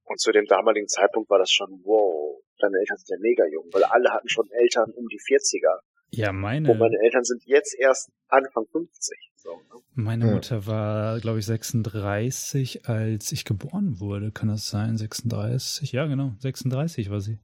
Und 0.04 0.20
zu 0.20 0.32
dem 0.32 0.46
damaligen 0.46 0.88
Zeitpunkt 0.88 1.30
war 1.30 1.38
das 1.38 1.50
schon, 1.52 1.68
wow, 1.84 2.42
deine 2.58 2.78
Eltern 2.78 2.96
sind 2.98 3.08
ja 3.10 3.16
mega 3.20 3.44
jung, 3.46 3.68
weil 3.72 3.84
alle 3.84 4.10
hatten 4.10 4.28
schon 4.28 4.48
Eltern 4.50 4.90
um 4.92 5.06
die 5.08 5.18
40er. 5.20 5.80
Ja, 6.12 6.32
meine, 6.32 6.70
Und 6.72 6.78
meine 6.78 6.96
Eltern 7.04 7.22
sind 7.22 7.42
jetzt 7.46 7.74
erst 7.78 8.10
Anfang 8.28 8.66
50. 8.72 9.30
So, 9.36 9.50
ne? 9.54 9.80
Meine 9.94 10.26
Ja. 10.26 10.32
Mutter 10.34 10.66
war, 10.66 11.20
glaube 11.20 11.38
ich, 11.38 11.46
36, 11.46 12.88
als 12.88 13.30
ich 13.30 13.44
geboren 13.44 14.00
wurde. 14.00 14.32
Kann 14.32 14.48
das 14.48 14.68
sein? 14.68 14.96
36? 14.98 15.92
Ja, 15.92 16.06
genau. 16.06 16.32
36 16.40 17.10
war 17.10 17.20
sie. 17.20 17.38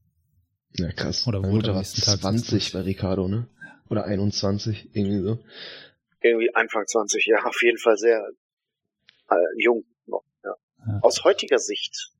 Ja, 0.73 0.91
krass. 0.93 1.27
Oder 1.29 1.41
Meine 1.41 1.53
wurde 1.53 1.59
Mutter 1.69 1.75
war 1.75 1.79
nächsten 1.81 2.03
Tag 2.03 2.19
20 2.21 2.73
bei 2.73 2.81
Ricardo, 2.81 3.29
ne? 3.29 3.49
Oder 3.89 4.05
21, 4.05 4.91
irgendwie 4.95 5.21
so. 5.23 5.39
Irgendwie 6.21 6.53
Anfang 6.55 6.87
20, 6.87 7.25
ja, 7.27 7.45
auf 7.45 7.63
jeden 7.63 7.79
Fall 7.79 7.97
sehr 7.97 8.21
äh, 9.31 9.35
jung 9.59 9.85
noch. 10.07 10.25
Ja. 10.45 10.55
Ja. 10.89 10.99
Aus 11.03 11.23
heutiger 11.23 11.59
Sicht 11.59 12.13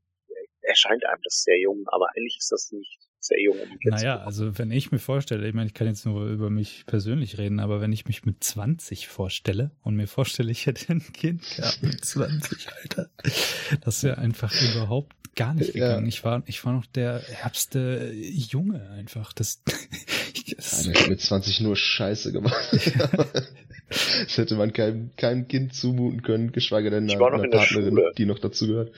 erscheint 0.67 1.05
einem 1.07 1.21
das 1.23 1.43
sehr 1.43 1.59
jung, 1.61 1.85
aber 1.89 2.07
eigentlich 2.17 2.37
ist 2.39 2.53
das 2.53 2.71
nicht 2.73 2.99
sehr 3.21 3.41
jung. 3.41 3.59
Um 3.59 3.69
die 3.71 3.79
40 3.89 3.91
Naja, 3.91 4.19
also 4.21 4.57
wenn 4.59 4.71
ich 4.71 4.93
mir 4.93 4.99
vorstelle, 4.99 5.49
ich 5.49 5.55
meine, 5.55 5.67
ich 5.67 5.75
kann 5.75 5.87
jetzt 5.89 6.07
nur 6.07 6.27
über 6.27 6.49
mich 6.51 6.85
persönlich 6.87 7.39
reden, 7.39 7.59
aber 7.61 7.81
wenn 7.81 7.93
ich 7.93 8.07
mich 8.07 8.25
mit 8.25 8.43
20 8.45 9.09
vorstelle 9.09 9.71
und 9.83 9.97
mir 9.97 10.07
vorstelle, 10.07 10.51
ich 10.53 10.67
hätte 10.67 10.93
ein 10.93 11.13
Kind 11.13 11.43
gehabt 11.57 11.79
mit 11.83 12.05
20, 12.05 12.69
Alter, 12.83 13.11
das 13.81 14.03
wäre 14.03 14.19
einfach 14.19 14.53
überhaupt 14.61 15.15
gar 15.35 15.55
nicht 15.55 15.75
Ja. 15.75 15.89
gegangen. 15.89 16.07
Ich 16.07 16.25
war, 16.25 16.43
ich 16.47 16.65
war 16.65 16.73
noch 16.73 16.87
der 16.87 17.23
ärmste 17.43 18.13
Junge 18.15 18.89
einfach. 18.91 19.33
Das, 19.33 19.63
das, 20.57 20.83
der 20.85 20.95
hat 20.95 21.09
mit 21.09 21.21
20 21.21 21.61
nur 21.61 21.77
Scheiße 21.77 22.33
gemacht. 22.33 22.55
das 23.89 24.37
hätte 24.37 24.57
man 24.57 24.73
keinem, 24.73 25.11
keinem 25.17 25.49
Kind 25.49 25.75
zumuten 25.75 26.23
können, 26.23 26.53
geschweige 26.53 26.91
denn 26.91 27.11
einer, 27.11 27.27
einer 27.27 27.49
Partnerin, 27.49 27.91
Schule. 27.97 28.13
die 28.17 28.27
noch 28.27 28.39
dazu 28.39 28.67
gehört. 28.67 28.93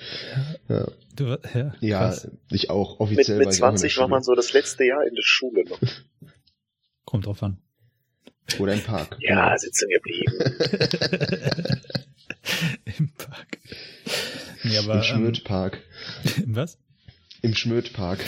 Ja, 0.69 0.87
du, 1.15 1.39
ja, 1.55 1.75
ja 1.81 2.17
ich 2.51 2.71
auch. 2.71 3.01
Mit, 3.01 3.01
Offiziell 3.01 3.39
mit 3.39 3.47
war 3.47 3.53
ich 3.53 3.63
auch 3.63 3.69
in 3.69 3.75
der 3.75 3.81
20 3.81 3.99
war 3.99 4.09
man 4.09 4.23
so 4.23 4.35
das 4.35 4.53
letzte 4.53 4.85
Jahr 4.85 5.07
in 5.07 5.15
der 5.15 5.23
Schule 5.23 5.65
noch. 5.65 5.81
kommt 7.05 7.27
drauf 7.27 7.43
an. 7.43 7.59
Oder 8.59 8.73
im 8.73 8.81
Park. 8.81 9.17
Ja, 9.21 9.57
sitzen 9.59 9.89
geblieben. 9.91 10.33
Im 12.99 13.11
Park. 13.13 13.59
Nee, 14.65 14.79
aber, 14.79 14.95
Im 14.95 14.99
ähm, 14.99 15.05
Schmödpark. 15.05 15.79
im 16.37 16.57
was? 16.57 16.79
Im 17.43 17.55
Schmödpark. 17.55 18.19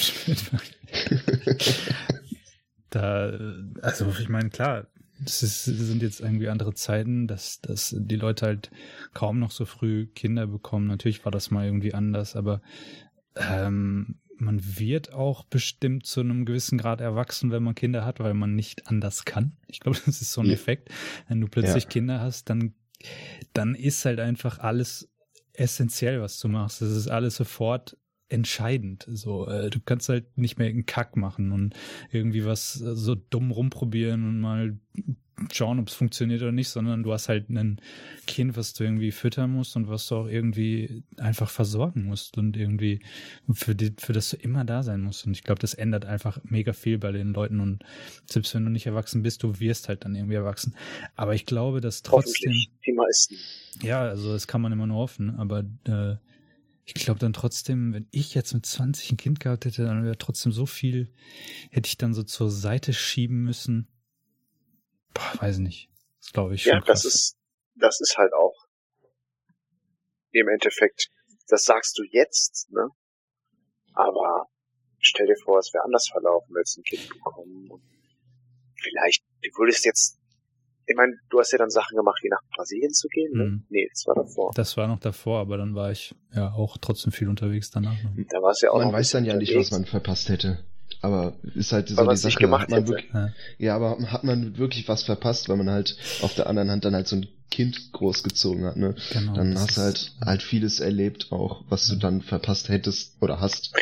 Da, 2.90 3.38
also 3.82 4.12
ich 4.18 4.28
meine, 4.28 4.50
klar, 4.50 4.86
das, 5.22 5.42
ist, 5.42 5.68
das 5.68 5.76
sind 5.76 6.02
jetzt 6.02 6.20
irgendwie 6.20 6.48
andere 6.48 6.74
Zeiten, 6.74 7.26
dass, 7.26 7.60
dass 7.60 7.94
die 7.98 8.16
Leute 8.16 8.46
halt 8.46 8.70
kaum 9.12 9.38
noch 9.38 9.50
so 9.50 9.64
früh 9.64 10.06
Kinder 10.06 10.46
bekommen. 10.46 10.86
Natürlich 10.86 11.24
war 11.24 11.32
das 11.32 11.50
mal 11.50 11.66
irgendwie 11.66 11.94
anders, 11.94 12.36
aber 12.36 12.62
ähm, 13.36 14.16
man 14.38 14.78
wird 14.78 15.12
auch 15.12 15.44
bestimmt 15.44 16.06
zu 16.06 16.20
einem 16.20 16.46
gewissen 16.46 16.78
Grad 16.78 17.00
erwachsen, 17.02 17.50
wenn 17.50 17.62
man 17.62 17.74
Kinder 17.74 18.04
hat, 18.06 18.20
weil 18.20 18.32
man 18.34 18.54
nicht 18.54 18.86
anders 18.88 19.26
kann. 19.26 19.52
Ich 19.66 19.80
glaube, 19.80 19.98
das 20.06 20.22
ist 20.22 20.32
so 20.32 20.40
ein 20.40 20.46
Ja. 20.46 20.54
Effekt. 20.54 20.88
Wenn 21.28 21.40
du 21.40 21.48
plötzlich 21.48 21.84
Ja. 21.84 21.90
Kinder 21.90 22.20
hast, 22.20 22.48
dann 22.48 22.74
dann 23.54 23.74
ist 23.74 24.04
halt 24.04 24.20
einfach 24.20 24.58
alles 24.58 25.08
essentiell, 25.54 26.20
was 26.20 26.38
du 26.38 26.48
machst. 26.48 26.82
Es 26.82 26.94
ist 26.94 27.08
alles 27.08 27.36
sofort 27.36 27.96
entscheidend. 28.30 29.06
So, 29.08 29.46
äh, 29.46 29.70
du 29.70 29.80
kannst 29.80 30.08
halt 30.08 30.38
nicht 30.38 30.58
mehr 30.58 30.68
einen 30.68 30.86
Kack 30.86 31.16
machen 31.16 31.52
und 31.52 31.74
irgendwie 32.10 32.44
was 32.44 32.80
äh, 32.80 32.94
so 32.94 33.14
dumm 33.14 33.50
rumprobieren 33.50 34.26
und 34.26 34.40
mal 34.40 34.78
schauen, 35.52 35.78
ob 35.78 35.88
es 35.88 35.94
funktioniert 35.94 36.42
oder 36.42 36.52
nicht, 36.52 36.68
sondern 36.68 37.02
du 37.02 37.12
hast 37.12 37.28
halt 37.28 37.48
ein 37.48 37.80
Kind, 38.26 38.56
was 38.56 38.74
du 38.74 38.84
irgendwie 38.84 39.10
füttern 39.10 39.50
musst 39.50 39.76
und 39.76 39.88
was 39.88 40.06
du 40.06 40.16
auch 40.16 40.26
irgendwie 40.26 41.02
einfach 41.16 41.48
versorgen 41.48 42.04
musst 42.04 42.36
und 42.36 42.56
irgendwie 42.56 43.00
für, 43.50 43.74
die, 43.74 43.94
für 43.96 44.12
das 44.12 44.30
du 44.30 44.36
immer 44.36 44.64
da 44.64 44.82
sein 44.82 45.00
musst. 45.00 45.26
Und 45.26 45.32
ich 45.32 45.42
glaube, 45.42 45.60
das 45.60 45.74
ändert 45.74 46.04
einfach 46.04 46.38
mega 46.44 46.72
viel 46.72 46.98
bei 46.98 47.12
den 47.12 47.32
Leuten 47.32 47.60
und 47.60 47.84
selbst 48.26 48.54
wenn 48.54 48.64
du 48.64 48.70
nicht 48.70 48.86
erwachsen 48.86 49.22
bist, 49.22 49.42
du 49.42 49.60
wirst 49.60 49.88
halt 49.88 50.04
dann 50.04 50.14
irgendwie 50.14 50.34
erwachsen. 50.34 50.74
Aber 51.16 51.34
ich 51.34 51.46
glaube, 51.46 51.80
dass 51.80 52.02
trotzdem. 52.02 52.52
Die 52.84 52.92
meisten. 52.92 53.36
Ja, 53.82 54.02
also 54.02 54.32
das 54.32 54.46
kann 54.46 54.60
man 54.60 54.72
immer 54.72 54.86
nur 54.86 54.98
hoffen, 54.98 55.30
aber 55.36 55.64
äh, 55.84 56.16
ich 56.84 56.94
glaube 56.94 57.20
dann 57.20 57.32
trotzdem, 57.32 57.92
wenn 57.92 58.08
ich 58.10 58.34
jetzt 58.34 58.52
mit 58.52 58.66
20 58.66 59.12
ein 59.12 59.16
Kind 59.16 59.40
gehabt 59.40 59.64
hätte, 59.64 59.84
dann 59.84 60.04
wäre 60.04 60.18
trotzdem 60.18 60.52
so 60.52 60.66
viel, 60.66 61.12
hätte 61.70 61.86
ich 61.86 61.98
dann 61.98 62.14
so 62.14 62.22
zur 62.22 62.50
Seite 62.50 62.92
schieben 62.92 63.42
müssen 63.42 63.88
Boah, 65.14 65.32
weiß 65.40 65.58
nicht. 65.58 65.90
Das 66.20 66.32
glaube 66.32 66.54
ich. 66.54 66.64
Ja, 66.64 66.80
das 66.80 67.04
ist, 67.04 67.36
das 67.74 68.00
ist 68.00 68.16
halt 68.16 68.32
auch 68.32 68.54
im 70.32 70.48
Endeffekt, 70.48 71.10
das 71.48 71.64
sagst 71.64 71.98
du 71.98 72.04
jetzt, 72.04 72.70
ne? 72.70 72.88
Aber 73.94 74.48
stell 75.00 75.26
dir 75.26 75.36
vor, 75.42 75.58
es 75.58 75.72
wäre 75.74 75.84
anders 75.84 76.08
verlaufen, 76.08 76.54
wenn 76.54 76.62
ein 76.62 76.84
Kind 76.84 77.08
bekommen 77.08 77.70
und 77.70 77.82
vielleicht, 78.76 79.24
du 79.42 79.50
würdest 79.58 79.84
jetzt, 79.84 80.19
ich 80.90 80.96
meine, 80.96 81.14
du 81.28 81.38
hast 81.38 81.52
ja 81.52 81.58
dann 81.58 81.70
Sachen 81.70 81.96
gemacht, 81.96 82.20
wie 82.22 82.28
nach 82.28 82.42
Brasilien 82.54 82.92
zu 82.92 83.06
gehen, 83.08 83.32
ne? 83.32 83.44
Mhm. 83.44 83.62
Nee, 83.68 83.88
das 83.92 84.06
war 84.06 84.16
davor. 84.16 84.50
Das 84.54 84.76
war 84.76 84.88
noch 84.88 84.98
davor, 84.98 85.40
aber 85.40 85.56
dann 85.56 85.74
war 85.74 85.92
ich 85.92 86.14
ja 86.34 86.52
auch 86.52 86.78
trotzdem 86.78 87.12
viel 87.12 87.28
unterwegs 87.28 87.70
danach. 87.70 87.94
Da 88.30 88.42
war 88.42 88.50
es 88.50 88.60
ja 88.60 88.70
auch 88.70 88.82
Man 88.82 88.92
weiß 88.92 89.12
dann 89.12 89.24
ja 89.24 89.36
nicht, 89.36 89.54
was 89.56 89.70
man 89.70 89.84
verpasst 89.84 90.28
hätte. 90.28 90.58
Aber 91.02 91.34
ist 91.54 91.72
halt 91.72 91.88
so 91.88 92.04
die 92.04 92.16
Sache, 92.16 92.38
gemacht 92.38 92.62
hat 92.64 92.70
man 92.70 92.88
wirklich, 92.88 93.10
ja. 93.14 93.30
ja. 93.58 93.76
aber 93.76 93.98
hat 94.10 94.24
man 94.24 94.58
wirklich 94.58 94.88
was 94.88 95.04
verpasst, 95.04 95.48
weil 95.48 95.56
man 95.56 95.70
halt 95.70 95.96
auf 96.22 96.34
der 96.34 96.48
anderen 96.48 96.70
Hand 96.70 96.84
dann 96.84 96.94
halt 96.94 97.06
so 97.06 97.16
ein 97.16 97.28
Kind 97.50 97.92
großgezogen 97.92 98.64
hat, 98.64 98.76
ne? 98.76 98.94
Genau, 99.12 99.34
dann 99.34 99.58
hast 99.58 99.76
du 99.76 99.80
halt 99.80 100.12
halt 100.24 100.42
vieles 100.42 100.80
erlebt 100.80 101.28
auch, 101.30 101.62
was 101.68 101.86
du 101.86 101.96
dann 101.96 102.20
verpasst 102.20 102.68
hättest 102.68 103.16
oder 103.22 103.40
hast, 103.40 103.72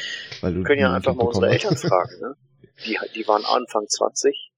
weil 0.42 0.52
du 0.52 0.60
Wir 0.60 0.66
können 0.66 0.80
ja 0.80 0.92
einfach 0.92 1.14
mal 1.14 1.24
unsere 1.24 1.48
Eltern 1.48 1.76
fragen, 1.76 2.20
ne? 2.20 2.34
Die, 2.86 2.96
die 3.16 3.26
waren 3.26 3.44
Anfang 3.44 3.88
20, 3.88 4.52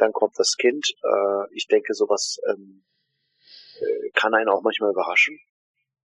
dann 0.00 0.12
kommt 0.12 0.38
das 0.38 0.56
Kind. 0.56 0.94
Äh, 1.02 1.54
ich 1.54 1.66
denke, 1.66 1.94
sowas 1.94 2.38
ähm, 2.48 2.84
äh, 3.80 4.10
kann 4.14 4.34
einen 4.34 4.48
auch 4.48 4.62
manchmal 4.62 4.90
überraschen, 4.90 5.38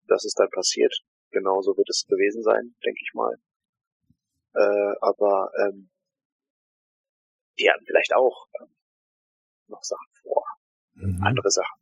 dass 0.07 0.25
es 0.25 0.33
dann 0.33 0.49
passiert. 0.49 0.93
Genauso 1.31 1.77
wird 1.77 1.89
es 1.89 2.05
gewesen 2.07 2.41
sein, 2.43 2.75
denke 2.83 2.99
ich 3.01 3.13
mal. 3.13 3.37
Äh, 4.53 4.95
aber 5.01 5.51
ähm, 5.59 5.89
die 7.59 7.69
hatten 7.69 7.85
vielleicht 7.85 8.15
auch 8.15 8.47
ähm, 8.59 8.75
noch 9.67 9.83
Sachen 9.83 10.11
vor. 10.23 10.45
Mhm. 10.95 11.21
Andere 11.23 11.51
Sachen. 11.51 11.79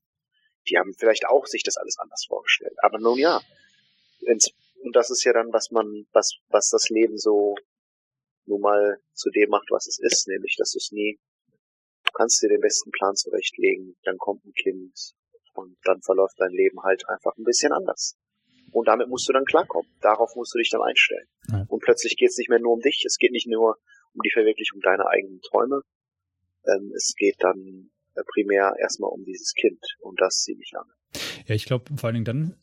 Die 0.68 0.78
haben 0.78 0.94
vielleicht 0.94 1.28
auch 1.28 1.46
sich 1.46 1.64
das 1.64 1.78
alles 1.78 1.98
anders 2.00 2.26
vorgestellt. 2.28 2.76
Aber 2.82 3.00
nun 3.00 3.18
ja. 3.18 3.42
Und 4.26 4.52
das 4.94 5.10
ist 5.10 5.24
ja 5.24 5.34
dann, 5.34 5.52
was 5.54 5.72
man, 5.72 6.08
was, 6.12 6.36
was 6.50 6.70
das 6.70 6.90
Leben 6.90 7.18
so 7.18 7.56
nun 8.46 8.62
mal 8.62 9.02
zu 9.14 9.30
dem 9.30 9.50
macht, 9.50 9.70
was 9.70 9.88
es 9.88 10.00
ist, 10.00 10.28
nämlich, 10.28 10.56
dass 10.58 10.72
du 10.72 10.78
es 10.78 10.92
nie, 10.92 11.20
kannst 12.14 12.42
dir 12.42 12.50
den 12.50 12.62
besten 12.62 12.92
Plan 12.92 13.16
zurechtlegen, 13.16 13.96
dann 14.04 14.18
kommt 14.18 14.46
ein 14.46 14.54
Kind 14.54 14.94
und 15.54 15.78
dann 15.84 16.02
verläuft 16.02 16.36
dein 16.38 16.52
Leben 16.52 16.82
halt 16.84 17.08
einfach 17.10 17.36
ein 17.38 17.44
bisschen 17.44 17.72
anders. 17.72 18.16
Und 18.72 18.88
damit 18.88 19.08
musst 19.08 19.30
du 19.30 19.34
dann 19.34 19.46
klarkommen. 19.46 19.90
Darauf 20.02 20.36
musst 20.36 20.54
du 20.54 20.58
dich 20.58 20.70
dann 20.72 20.82
einstellen. 20.82 21.28
Ja. 21.52 21.66
Und 21.68 21.84
plötzlich 21.84 22.18
geht 22.18 22.30
es 22.30 22.38
nicht 22.38 22.50
mehr 22.50 22.60
nur 22.60 22.74
um 22.74 22.80
dich. 22.80 23.04
Es 23.06 23.18
geht 23.18 23.32
nicht 23.32 23.48
nur 23.48 23.78
um 24.14 24.22
die 24.26 24.32
Verwirklichung 24.32 24.80
deiner 24.82 25.08
eigenen 25.08 25.42
Träume. 25.42 25.82
Ähm, 26.66 26.92
es 26.96 27.14
geht 27.16 27.36
dann 27.40 27.92
äh, 28.16 28.24
primär 28.34 28.74
erstmal 28.80 29.12
um 29.12 29.24
dieses 29.24 29.54
Kind. 29.54 29.80
Und 30.00 30.20
das 30.20 30.42
ziemlich 30.42 30.72
lange. 30.72 30.92
Ja, 31.46 31.54
ich 31.54 31.66
glaube 31.66 31.86
vor 31.96 32.08
allen 32.08 32.16
Dingen 32.16 32.26
dann, 32.26 32.56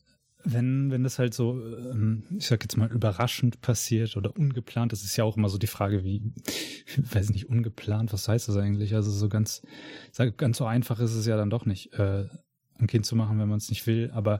wenn, 0.43 0.91
wenn 0.91 1.03
das 1.03 1.19
halt 1.19 1.33
so, 1.33 1.59
ähm, 1.61 2.23
ich 2.37 2.47
sag 2.47 2.63
jetzt 2.63 2.77
mal, 2.77 2.91
überraschend 2.91 3.61
passiert 3.61 4.17
oder 4.17 4.35
ungeplant, 4.35 4.91
das 4.91 5.03
ist 5.03 5.15
ja 5.17 5.23
auch 5.23 5.37
immer 5.37 5.49
so 5.49 5.57
die 5.57 5.67
Frage, 5.67 6.03
wie, 6.03 6.21
weiß 6.97 7.29
nicht, 7.29 7.49
ungeplant, 7.49 8.13
was 8.13 8.27
heißt 8.27 8.47
das 8.47 8.57
eigentlich? 8.57 8.95
Also 8.95 9.11
so 9.11 9.29
ganz, 9.29 9.61
ganz 10.37 10.57
so 10.57 10.65
einfach 10.65 10.99
ist 10.99 11.13
es 11.13 11.25
ja 11.25 11.37
dann 11.37 11.49
doch 11.49 11.65
nicht. 11.65 11.93
Äh, 11.93 12.27
ein 12.81 12.87
Kind 12.87 13.05
zu 13.05 13.15
machen, 13.15 13.39
wenn 13.39 13.47
man 13.47 13.59
es 13.59 13.69
nicht 13.69 13.85
will. 13.87 14.11
Aber 14.13 14.39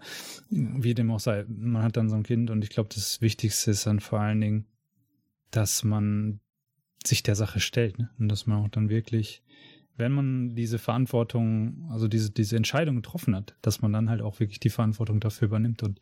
wie 0.50 0.94
dem 0.94 1.12
auch 1.12 1.20
sei, 1.20 1.46
man 1.48 1.84
hat 1.84 1.96
dann 1.96 2.10
so 2.10 2.16
ein 2.16 2.24
Kind 2.24 2.50
und 2.50 2.64
ich 2.64 2.70
glaube, 2.70 2.90
das 2.94 3.22
Wichtigste 3.22 3.72
ist 3.72 3.86
dann 3.86 4.00
vor 4.00 4.20
allen 4.20 4.42
Dingen, 4.42 4.66
dass 5.52 5.84
man 5.84 6.40
sich 7.06 7.24
der 7.24 7.36
Sache 7.36 7.60
stellt 7.60 8.00
ne? 8.00 8.10
und 8.20 8.30
dass 8.30 8.48
man 8.48 8.64
auch 8.64 8.70
dann 8.70 8.90
wirklich, 8.90 9.44
wenn 9.98 10.12
man 10.12 10.56
diese 10.56 10.80
Verantwortung, 10.80 11.88
also 11.92 12.08
diese, 12.08 12.32
diese 12.32 12.56
Entscheidung 12.56 12.96
getroffen 12.96 13.36
hat, 13.36 13.56
dass 13.62 13.82
man 13.82 13.94
dann 13.94 14.10
halt 14.10 14.22
auch 14.22 14.40
wirklich 14.40 14.60
die 14.60 14.70
Verantwortung 14.70 15.20
dafür 15.20 15.48
übernimmt 15.48 15.84
und 15.84 16.00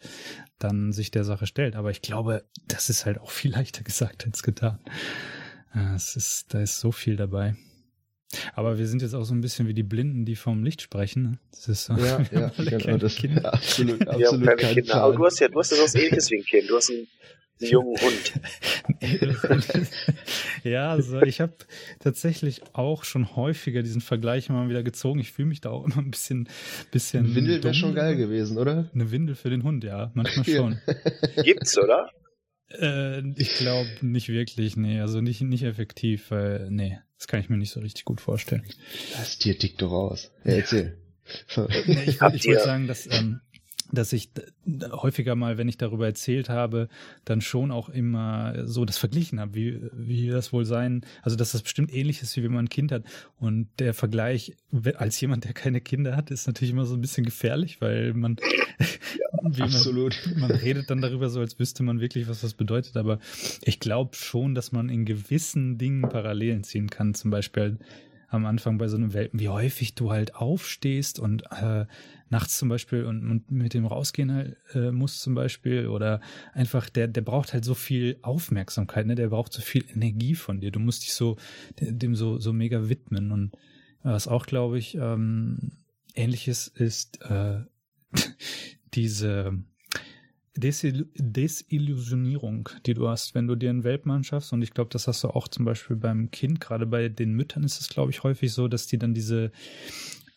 dann 0.58 0.91
sich 0.91 1.12
der 1.12 1.24
Sache 1.24 1.48
stellt. 1.48 1.75
Aber 1.75 1.91
ich 1.91 2.01
glaube, 2.01 2.46
das 2.67 2.89
ist 2.89 3.05
halt 3.05 3.19
auch 3.19 3.31
viel 3.31 3.51
leichter 3.55 3.84
gesagt 3.84 4.25
als 4.25 4.43
getan. 4.43 4.79
Es 5.96 6.15
ist, 6.15 6.53
da 6.53 6.62
ist 6.62 6.79
so 6.79 6.91
viel 6.91 7.15
dabei. 7.15 7.55
Aber 8.53 8.77
wir 8.77 8.88
sind 8.88 9.01
jetzt 9.01 9.15
auch 9.15 9.24
so 9.24 9.34
ein 9.34 9.41
bisschen 9.41 9.67
wie 9.67 9.74
die 9.74 9.84
Blinden, 9.84 10.24
die 10.24 10.36
vom 10.36 10.63
Licht 10.63 10.81
sprechen. 10.81 11.24
Ne? 11.24 11.39
Das 11.51 11.67
ist 11.67 11.86
so, 11.86 11.93
ja, 11.93 12.22
ja, 12.31 12.51
genau, 12.55 12.98
das, 12.98 13.15
Kinder. 13.15 13.53
absolut, 13.53 14.08
absolut 14.08 14.46
ja, 14.46 14.55
keine 14.55 14.74
Kinder. 14.75 14.96
Aber 15.01 15.15
du 15.15 15.25
hast 15.25 15.39
ja, 15.39 15.48
du 15.48 15.60
hast 15.60 15.72
ja 15.72 15.77
was 15.84 15.96
ähnliches 15.96 16.29
wie 16.29 16.38
ein 16.38 16.43
Kind. 16.43 16.69
Du 16.69 16.75
hast 16.75 16.91
einen, 16.91 17.08
einen 17.61 17.71
jungen 17.71 17.95
Hund. 17.99 18.33
ja, 20.63 20.91
also 20.91 21.21
ich 21.21 21.41
habe 21.41 21.53
tatsächlich 21.99 22.61
auch 22.73 23.03
schon 23.03 23.35
häufiger 23.35 23.83
diesen 23.83 24.01
Vergleich 24.01 24.49
mal 24.49 24.69
wieder 24.69 24.83
gezogen. 24.83 25.19
Ich 25.19 25.31
fühle 25.31 25.47
mich 25.47 25.61
da 25.61 25.69
auch 25.69 25.85
immer 25.85 25.97
ein 25.97 26.11
bisschen, 26.11 26.47
bisschen. 26.91 27.25
Eine 27.25 27.35
Windel 27.35 27.63
wäre 27.63 27.73
schon 27.73 27.95
geil 27.95 28.15
gewesen, 28.15 28.57
oder? 28.57 28.89
Eine 28.93 29.11
Windel 29.11 29.35
für 29.35 29.49
den 29.49 29.63
Hund, 29.63 29.83
ja, 29.83 30.11
manchmal 30.13 30.45
schon. 30.45 30.81
Gibt's, 31.43 31.77
oder? 31.77 32.09
Äh, 32.71 33.27
ich 33.35 33.55
glaube 33.55 33.89
nicht 34.01 34.29
wirklich, 34.29 34.77
nee, 34.77 34.99
also 34.99 35.21
nicht, 35.21 35.41
nicht 35.41 35.63
effektiv, 35.63 36.31
weil, 36.31 36.69
nee, 36.69 36.99
das 37.17 37.27
kann 37.27 37.39
ich 37.39 37.49
mir 37.49 37.57
nicht 37.57 37.71
so 37.71 37.79
richtig 37.79 38.05
gut 38.05 38.21
vorstellen. 38.21 38.63
Das 39.17 39.37
Tier 39.37 39.57
tickt 39.57 39.81
doch 39.81 39.91
aus. 39.91 40.31
Ja, 40.43 40.53
erzähl. 40.53 40.97
nee, 41.87 42.03
ich, 42.05 42.15
ich 42.15 42.21
wollte 42.21 42.63
sagen, 42.63 42.87
dass 42.87 43.07
ähm, 43.11 43.41
dass 43.91 44.13
ich 44.13 44.29
häufiger 44.91 45.36
mal, 45.36 45.58
wenn 45.58 45.67
ich 45.67 45.77
darüber 45.77 46.05
erzählt 46.05 46.50
habe, 46.50 46.89
dann 47.25 47.41
schon 47.41 47.72
auch 47.72 47.89
immer 47.89 48.67
so 48.67 48.86
das 48.86 48.98
verglichen 48.98 49.39
habe, 49.39 49.55
wie, 49.55 49.79
wie 49.93 50.27
das 50.29 50.53
wohl 50.53 50.65
sein, 50.65 51.01
also 51.22 51.36
dass 51.36 51.51
das 51.51 51.62
bestimmt 51.62 51.93
ähnlich 51.93 52.22
ist, 52.22 52.36
wie 52.38 52.43
wenn 52.43 52.53
man 52.53 52.65
ein 52.65 52.69
Kind 52.69 52.91
hat. 52.91 53.03
Und 53.39 53.67
der 53.79 53.93
Vergleich 53.93 54.55
als 54.96 55.19
jemand, 55.22 55.46
der 55.46 55.53
keine 55.53 55.81
Kinder 55.81 56.15
hat, 56.15 56.31
ist 56.31 56.48
natürlich 56.48 56.72
immer 56.72 56.86
so 56.86 56.96
ein 56.96 57.01
bisschen 57.01 57.25
gefährlich, 57.25 57.81
weil 57.81 58.13
man, 58.13 58.38
ja, 59.51 59.65
absolut. 59.65 60.19
Man, 60.38 60.50
man 60.50 60.51
redet 60.51 60.89
dann 60.89 61.01
darüber 61.01 61.29
so, 61.29 61.39
als 61.39 61.60
wüsste 61.60 61.84
man 61.84 62.00
wirklich, 62.00 62.27
was 62.27 62.41
das 62.41 62.53
bedeutet. 62.53 62.98
Aber 62.98 63.19
ich 63.63 63.79
glaube 63.79 64.15
schon, 64.15 64.55
dass 64.55 64.72
man 64.72 64.89
in 64.89 65.05
gewissen 65.05 65.77
Dingen 65.77 66.01
Parallelen 66.01 66.63
ziehen 66.63 66.89
kann. 66.89 67.13
Zum 67.13 67.31
Beispiel 67.31 67.77
am 68.29 68.45
Anfang 68.45 68.77
bei 68.77 68.88
so 68.88 68.98
einem 68.98 69.13
Welpen, 69.13 69.39
wie 69.39 69.50
häufig 69.50 69.95
du 69.95 70.12
halt 70.12 70.36
aufstehst 70.36 71.19
und 71.19 71.43
äh, 71.51 71.86
nachts 72.29 72.57
zum 72.57 72.69
Beispiel 72.69 73.05
und, 73.05 73.29
und 73.29 73.51
mit 73.51 73.74
dem 73.74 73.86
rausgehen 73.86 74.31
halt, 74.31 74.57
äh, 74.74 74.91
muss 74.91 75.19
zum 75.19 75.36
Beispiel 75.36 75.88
oder 75.88 76.21
einfach 76.53 76.89
der 76.89 77.07
der 77.07 77.21
braucht 77.21 77.53
halt 77.53 77.65
so 77.65 77.74
viel 77.74 78.17
Aufmerksamkeit, 78.21 79.07
ne? 79.07 79.15
Der 79.15 79.29
braucht 79.29 79.51
so 79.51 79.62
viel 79.62 79.83
Energie 79.93 80.36
von 80.36 80.59
dir. 80.59 80.71
Du 80.71 80.79
musst 80.79 81.03
dich 81.03 81.13
so 81.13 81.38
dem 81.79 82.15
so 82.15 82.39
so 82.39 82.53
mega 82.53 82.88
widmen 82.88 83.31
und 83.31 83.51
was 84.03 84.27
auch 84.27 84.45
glaube 84.45 84.77
ich 84.77 84.95
ähm, 84.95 85.71
ähnliches 86.15 86.67
ist 86.67 87.21
äh, 87.24 87.62
diese 88.93 89.63
Desil 90.59 91.07
Desillusionierung, 91.15 92.69
die 92.85 92.93
du 92.93 93.07
hast, 93.07 93.35
wenn 93.35 93.47
du 93.47 93.55
dir 93.55 93.69
einen 93.69 93.83
Weltmann 93.83 94.23
schaffst. 94.23 94.53
Und 94.53 94.61
ich 94.61 94.71
glaube, 94.71 94.89
das 94.91 95.07
hast 95.07 95.23
du 95.23 95.29
auch 95.29 95.47
zum 95.47 95.65
Beispiel 95.65 95.95
beim 95.95 96.31
Kind. 96.31 96.59
Gerade 96.59 96.85
bei 96.85 97.09
den 97.09 97.33
Müttern 97.33 97.63
ist 97.63 97.79
es, 97.79 97.89
glaube 97.89 98.11
ich, 98.11 98.23
häufig 98.23 98.53
so, 98.53 98.67
dass 98.67 98.87
die 98.87 98.97
dann 98.97 99.13
diese 99.13 99.51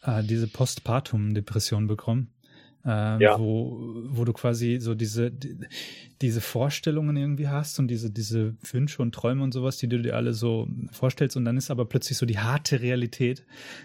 äh, 0.02 0.23
diese 0.23 0.49
Postpartum-Depression 0.49 1.87
bekommen. 1.87 2.29
Äh, 2.85 3.23
ja. 3.23 3.38
wo, 3.38 3.79
wo 4.09 4.25
du 4.25 4.33
quasi 4.33 4.79
so 4.81 4.97
diese, 4.97 5.31
die, 5.31 5.57
diese 6.21 6.41
Vorstellungen 6.41 7.17
irgendwie 7.17 7.47
hast 7.47 7.79
und 7.79 7.87
diese, 7.87 8.11
diese 8.11 8.57
Wünsche 8.73 9.02
und 9.02 9.14
Träume 9.14 9.45
und 9.45 9.52
sowas, 9.52 9.76
die 9.76 9.87
du 9.87 10.02
dir 10.02 10.17
alle 10.17 10.35
so 10.35 10.67
vorstellst 10.91 11.37
und 11.37 11.45
dann 11.45 11.57
ist 11.57 11.71
aber 11.71 11.85
plötzlich 11.85 12.19
so 12.19 12.26
die 12.26 12.41
harte 12.41 12.81
Realität, 12.81 13.45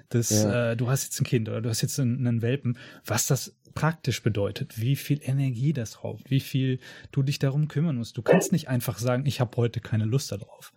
dass 0.10 0.32
ja. 0.32 0.72
äh, 0.72 0.76
du 0.76 0.90
hast 0.90 1.04
jetzt 1.04 1.22
ein 1.22 1.26
Kind 1.26 1.48
oder 1.48 1.62
du 1.62 1.70
hast 1.70 1.84
jetzt 1.84 2.00
einen, 2.00 2.26
einen 2.26 2.42
Welpen, 2.42 2.80
was 3.06 3.28
das 3.28 3.56
praktisch 3.78 4.24
bedeutet, 4.24 4.82
wie 4.82 4.96
viel 4.96 5.20
Energie 5.22 5.72
das 5.72 6.04
raubt, 6.04 6.32
wie 6.32 6.40
viel 6.40 6.80
du 7.12 7.22
dich 7.22 7.38
darum 7.38 7.68
kümmern 7.68 7.96
musst. 7.96 8.18
Du 8.18 8.24
kannst 8.24 8.52
nicht 8.52 8.68
einfach 8.70 8.98
sagen, 8.98 9.28
ich 9.28 9.40
habe 9.40 9.56
heute 9.56 9.82
keine 9.82 10.06
Lust 10.06 10.32
darauf. 10.32 10.74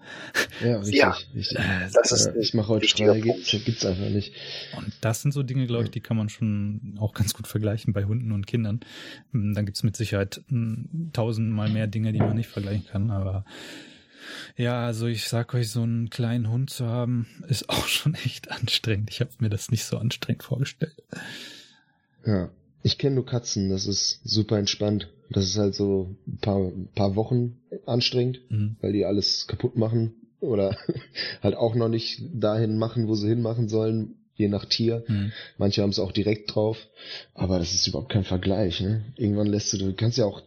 Ja, 0.62 0.76
richtig. 0.80 0.98
Ja, 0.98 1.16
richtig. 1.34 1.58
das 1.94 2.12
ist 2.12 2.26
Äh, 2.26 2.38
ich 2.38 2.52
mache 2.52 2.68
heute 2.68 2.86
frei, 2.86 3.20
gibt's, 3.20 3.50
gibt's 3.64 3.86
einfach 3.86 4.10
nicht. 4.10 4.34
Und 4.76 4.92
das 5.00 5.22
sind 5.22 5.32
so 5.32 5.42
Dinge, 5.42 5.66
glaube 5.66 5.84
ich, 5.84 5.90
die 5.90 6.00
kann 6.00 6.18
man 6.18 6.28
schon 6.28 6.98
auch 7.00 7.14
ganz 7.14 7.32
gut 7.32 7.46
vergleichen 7.46 7.94
bei 7.94 8.04
Hunden 8.04 8.32
und 8.32 8.46
Kindern. 8.46 8.80
Hm, 9.32 9.54
Dann 9.54 9.64
gibt's 9.64 9.82
mit 9.82 9.96
Sicherheit 9.96 10.42
hm, 10.48 11.10
tausendmal 11.14 11.70
mehr 11.70 11.86
Dinge, 11.86 12.12
die 12.12 12.18
man 12.18 12.36
nicht 12.36 12.48
vergleichen 12.48 12.84
kann. 12.86 13.10
Aber 13.10 13.46
ja, 14.58 14.84
also 14.84 15.06
ich 15.06 15.26
sag 15.26 15.54
euch, 15.54 15.70
so 15.70 15.82
einen 15.82 16.10
kleinen 16.10 16.50
Hund 16.50 16.68
zu 16.68 16.86
haben, 16.86 17.26
ist 17.48 17.70
auch 17.70 17.86
schon 17.88 18.14
echt 18.14 18.50
anstrengend. 18.50 19.08
Ich 19.10 19.20
habe 19.20 19.30
mir 19.38 19.48
das 19.48 19.70
nicht 19.70 19.86
so 19.86 19.96
anstrengend 19.96 20.42
vorgestellt. 20.42 21.02
Ja. 22.26 22.50
Ich 22.82 22.98
kenne 22.98 23.16
nur 23.16 23.26
Katzen, 23.26 23.68
das 23.70 23.86
ist 23.86 24.20
super 24.24 24.58
entspannt. 24.58 25.08
Das 25.30 25.44
ist 25.44 25.58
halt 25.58 25.74
so 25.74 26.16
ein 26.26 26.38
paar, 26.38 26.72
paar 26.94 27.14
Wochen 27.16 27.58
anstrengend, 27.86 28.40
Mhm. 28.48 28.76
weil 28.80 28.92
die 28.92 29.04
alles 29.04 29.46
kaputt 29.46 29.76
machen 29.76 30.14
oder 30.40 30.76
halt 31.42 31.54
auch 31.56 31.74
noch 31.74 31.88
nicht 31.88 32.22
dahin 32.34 32.78
machen, 32.78 33.06
wo 33.08 33.14
sie 33.14 33.28
hinmachen 33.28 33.68
sollen, 33.68 34.14
je 34.34 34.48
nach 34.48 34.64
Tier. 34.64 35.04
Mhm. 35.06 35.32
Manche 35.58 35.82
haben 35.82 35.90
es 35.90 35.98
auch 35.98 36.12
direkt 36.12 36.54
drauf, 36.54 36.78
aber 37.34 37.58
das 37.58 37.74
ist 37.74 37.86
überhaupt 37.86 38.10
kein 38.12 38.24
Vergleich. 38.24 38.80
Ne? 38.80 39.04
Irgendwann 39.16 39.46
lässt 39.48 39.72
du, 39.72 39.78
du 39.78 39.92
kannst 39.92 40.16
ja 40.18 40.24
auch 40.24 40.42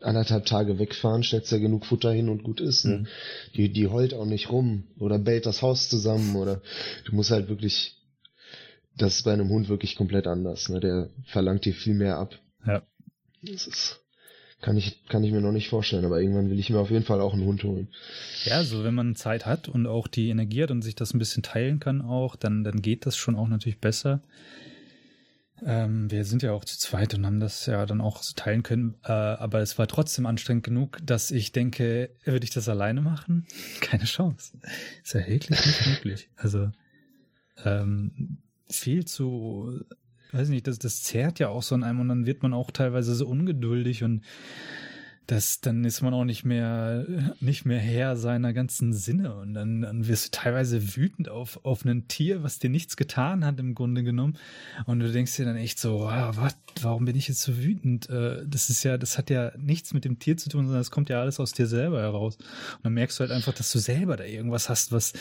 anderthalb 0.00 0.46
Tage 0.46 0.78
wegfahren, 0.78 1.24
stellst 1.24 1.50
ja 1.50 1.58
genug 1.58 1.84
Futter 1.84 2.12
hin 2.12 2.28
und 2.28 2.44
gut 2.44 2.60
ist. 2.60 2.84
Ne? 2.84 2.98
Mhm. 2.98 3.06
Die, 3.56 3.68
die 3.72 3.88
heult 3.88 4.14
auch 4.14 4.26
nicht 4.26 4.50
rum 4.52 4.84
oder 5.00 5.18
bellt 5.18 5.44
das 5.44 5.60
Haus 5.60 5.88
zusammen 5.88 6.36
oder 6.36 6.62
du 7.04 7.16
musst 7.16 7.32
halt 7.32 7.48
wirklich, 7.48 7.96
das 8.98 9.16
ist 9.16 9.22
bei 9.22 9.32
einem 9.32 9.48
Hund 9.48 9.68
wirklich 9.68 9.96
komplett 9.96 10.26
anders. 10.26 10.68
Ne? 10.68 10.80
Der 10.80 11.10
verlangt 11.24 11.64
dir 11.64 11.74
viel 11.74 11.94
mehr 11.94 12.18
ab. 12.18 12.38
Ja. 12.66 12.82
Das 13.42 13.66
ist, 13.66 14.00
kann 14.60 14.76
ich, 14.76 15.04
kann 15.06 15.22
ich 15.22 15.32
mir 15.32 15.40
noch 15.40 15.52
nicht 15.52 15.68
vorstellen, 15.68 16.04
aber 16.04 16.20
irgendwann 16.20 16.50
will 16.50 16.58
ich 16.58 16.70
mir 16.70 16.80
auf 16.80 16.90
jeden 16.90 17.04
Fall 17.04 17.20
auch 17.20 17.32
einen 17.32 17.44
Hund 17.44 17.62
holen. 17.62 17.88
Ja, 18.44 18.64
so 18.64 18.82
wenn 18.82 18.94
man 18.94 19.14
Zeit 19.14 19.46
hat 19.46 19.68
und 19.68 19.86
auch 19.86 20.08
die 20.08 20.28
Energie 20.30 20.62
hat 20.62 20.70
und 20.70 20.82
sich 20.82 20.96
das 20.96 21.14
ein 21.14 21.18
bisschen 21.18 21.42
teilen 21.42 21.78
kann 21.78 22.02
auch, 22.02 22.34
dann, 22.34 22.64
dann 22.64 22.82
geht 22.82 23.06
das 23.06 23.16
schon 23.16 23.36
auch 23.36 23.48
natürlich 23.48 23.80
besser. 23.80 24.20
Ähm, 25.64 26.10
wir 26.10 26.24
sind 26.24 26.42
ja 26.42 26.52
auch 26.52 26.64
zu 26.64 26.78
zweit 26.78 27.14
und 27.14 27.26
haben 27.26 27.40
das 27.40 27.66
ja 27.66 27.84
dann 27.86 28.00
auch 28.00 28.22
so 28.22 28.32
teilen 28.34 28.62
können, 28.62 28.94
äh, 29.04 29.12
aber 29.12 29.60
es 29.60 29.78
war 29.78 29.86
trotzdem 29.86 30.26
anstrengend 30.26 30.64
genug, 30.64 30.98
dass 31.04 31.30
ich 31.30 31.52
denke, 31.52 32.10
würde 32.24 32.44
ich 32.44 32.50
das 32.50 32.68
alleine 32.68 33.00
machen? 33.00 33.46
Keine 33.80 34.04
Chance. 34.04 34.58
Ist 35.04 35.14
ja 35.14 35.26
wirklich 35.26 35.66
nicht 35.66 35.86
möglich. 35.86 36.28
Also 36.36 36.70
ähm, 37.64 38.38
viel 38.70 39.04
zu, 39.04 39.84
weiß 40.32 40.48
nicht, 40.48 40.66
das, 40.66 40.78
das 40.78 41.02
zerrt 41.02 41.38
ja 41.38 41.48
auch 41.48 41.62
so 41.62 41.74
an 41.74 41.84
einem 41.84 42.00
und 42.00 42.08
dann 42.08 42.26
wird 42.26 42.42
man 42.42 42.54
auch 42.54 42.70
teilweise 42.70 43.14
so 43.14 43.26
ungeduldig 43.26 44.04
und 44.04 44.22
das, 45.28 45.60
dann 45.60 45.84
ist 45.84 46.00
man 46.00 46.14
auch 46.14 46.24
nicht 46.24 46.44
mehr, 46.46 47.04
nicht 47.38 47.66
mehr 47.66 47.78
Herr 47.78 48.16
seiner 48.16 48.54
ganzen 48.54 48.94
Sinne 48.94 49.34
und 49.34 49.52
dann, 49.52 49.82
dann 49.82 50.08
wirst 50.08 50.26
du 50.26 50.30
teilweise 50.40 50.96
wütend 50.96 51.28
auf, 51.28 51.64
auf 51.66 51.84
ein 51.84 52.08
Tier, 52.08 52.42
was 52.42 52.58
dir 52.58 52.70
nichts 52.70 52.96
getan 52.96 53.44
hat 53.44 53.60
im 53.60 53.74
Grunde 53.74 54.02
genommen 54.02 54.38
und 54.86 55.00
du 55.00 55.12
denkst 55.12 55.36
dir 55.36 55.44
dann 55.44 55.56
echt 55.56 55.78
so, 55.78 56.00
wow, 56.00 56.34
was, 56.38 56.56
warum 56.80 57.04
bin 57.04 57.14
ich 57.14 57.28
jetzt 57.28 57.42
so 57.42 57.58
wütend? 57.58 58.08
Äh, 58.08 58.46
Das 58.46 58.70
ist 58.70 58.82
ja, 58.84 58.96
das 58.96 59.18
hat 59.18 59.28
ja 59.28 59.52
nichts 59.58 59.92
mit 59.92 60.06
dem 60.06 60.18
Tier 60.18 60.38
zu 60.38 60.48
tun, 60.48 60.64
sondern 60.64 60.80
das 60.80 60.90
kommt 60.90 61.10
ja 61.10 61.20
alles 61.20 61.38
aus 61.40 61.52
dir 61.52 61.66
selber 61.66 62.00
heraus 62.00 62.36
und 62.36 62.84
dann 62.84 62.94
merkst 62.94 63.18
du 63.18 63.20
halt 63.20 63.30
einfach, 63.30 63.52
dass 63.52 63.70
du 63.70 63.78
selber 63.78 64.16
da 64.16 64.24
irgendwas 64.24 64.70
hast, 64.70 64.92
was, 64.92 65.12
äh, 65.12 65.16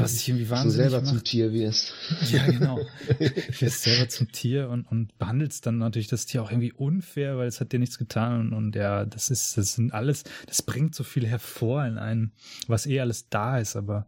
was 0.00 0.14
dich 0.14 0.28
irgendwie 0.30 0.46
Dass 0.46 0.50
du 0.62 0.64
wahnsinnig 0.64 0.90
selber 0.90 1.00
macht. 1.00 1.14
zum 1.14 1.24
Tier 1.24 1.52
wirst. 1.52 1.94
Ja, 2.32 2.44
genau. 2.50 2.80
Du 3.20 3.60
wirst 3.60 3.82
selber 3.84 4.08
zum 4.08 4.32
Tier 4.32 4.68
und, 4.68 4.82
und 4.90 5.16
behandelst 5.18 5.64
dann 5.64 5.78
natürlich 5.78 6.08
das 6.08 6.26
Tier 6.26 6.42
auch 6.42 6.50
irgendwie 6.50 6.72
unfair, 6.72 7.36
weil 7.38 7.46
es 7.46 7.60
hat 7.60 7.70
dir 7.72 7.78
nichts 7.78 7.98
getan 7.98 8.40
und, 8.40 8.52
und 8.52 8.74
ja, 8.74 9.04
das 9.14 9.30
ist, 9.30 9.56
das 9.56 9.74
sind 9.74 9.92
alles, 9.92 10.24
das 10.46 10.62
bringt 10.62 10.94
so 10.94 11.04
viel 11.04 11.26
hervor 11.26 11.84
in 11.84 11.98
einem, 11.98 12.32
was 12.66 12.86
eh 12.86 13.00
alles 13.00 13.28
da 13.28 13.58
ist, 13.58 13.76
aber 13.76 14.06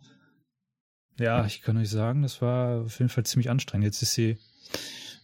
ja, 1.18 1.46
ich 1.46 1.62
kann 1.62 1.76
euch 1.76 1.90
sagen, 1.90 2.22
das 2.22 2.42
war 2.42 2.82
auf 2.82 2.98
jeden 2.98 3.08
Fall 3.08 3.24
ziemlich 3.24 3.48
anstrengend. 3.48 3.84
Jetzt 3.84 4.02
ist 4.02 4.14
sie 4.14 4.36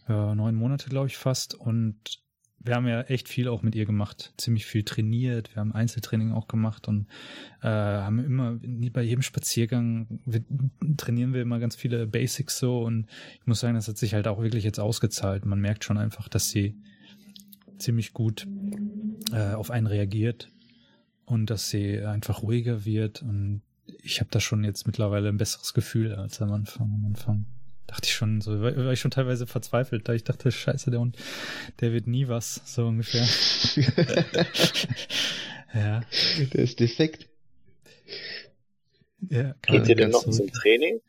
äh, 0.07 0.35
neun 0.35 0.55
Monate, 0.55 0.89
glaube 0.89 1.07
ich, 1.07 1.17
fast 1.17 1.53
und 1.53 2.21
wir 2.63 2.75
haben 2.75 2.87
ja 2.87 3.01
echt 3.01 3.27
viel 3.27 3.47
auch 3.47 3.63
mit 3.63 3.75
ihr 3.75 3.85
gemacht, 3.85 4.33
ziemlich 4.37 4.67
viel 4.67 4.83
trainiert, 4.83 5.53
wir 5.55 5.61
haben 5.61 5.73
Einzeltraining 5.73 6.31
auch 6.31 6.47
gemacht 6.47 6.87
und 6.87 7.07
äh, 7.61 7.67
haben 7.67 8.19
immer 8.19 8.59
bei 8.91 9.01
jedem 9.01 9.23
Spaziergang 9.23 10.19
wir, 10.25 10.43
trainieren 10.95 11.33
wir 11.33 11.41
immer 11.41 11.59
ganz 11.59 11.75
viele 11.75 12.05
Basics 12.05 12.59
so 12.59 12.83
und 12.83 13.07
ich 13.39 13.47
muss 13.47 13.59
sagen, 13.59 13.73
das 13.73 13.87
hat 13.87 13.97
sich 13.97 14.13
halt 14.13 14.27
auch 14.27 14.41
wirklich 14.41 14.63
jetzt 14.63 14.79
ausgezahlt. 14.79 15.45
Man 15.45 15.59
merkt 15.59 15.83
schon 15.83 15.97
einfach, 15.97 16.29
dass 16.29 16.49
sie 16.49 16.77
ziemlich 17.79 18.13
gut 18.13 18.47
äh, 19.31 19.53
auf 19.53 19.71
einen 19.71 19.87
reagiert 19.87 20.49
und 21.25 21.49
dass 21.49 21.69
sie 21.69 21.99
einfach 22.01 22.43
ruhiger 22.43 22.85
wird 22.85 23.21
und 23.21 23.61
ich 24.03 24.19
habe 24.19 24.29
da 24.31 24.39
schon 24.39 24.63
jetzt 24.63 24.85
mittlerweile 24.87 25.29
ein 25.29 25.37
besseres 25.37 25.73
Gefühl 25.73 26.13
als 26.13 26.41
am 26.41 26.51
Anfang. 26.51 26.93
Am 26.93 27.05
Anfang 27.05 27.45
dachte 27.87 28.07
ich 28.07 28.13
schon 28.13 28.41
so, 28.41 28.61
war, 28.61 28.75
war 28.75 28.93
ich 28.93 28.99
schon 28.99 29.11
teilweise 29.11 29.47
verzweifelt, 29.47 30.07
da 30.07 30.13
ich 30.13 30.23
dachte, 30.23 30.51
scheiße, 30.51 30.91
der 30.91 30.99
Hund, 30.99 31.17
der 31.81 31.91
wird 31.91 32.07
nie 32.07 32.27
was, 32.27 32.61
so 32.65 32.87
ungefähr. 32.87 33.27
ja. 35.73 36.01
Der 36.53 36.63
ist 36.63 36.79
defekt. 36.79 37.27
ja 39.29 39.55
Geht 39.61 39.87
ihr 39.89 39.95
denn 39.95 40.11
noch 40.11 40.23
zurück. 40.23 40.35
zum 40.35 40.51
Training? 40.51 41.01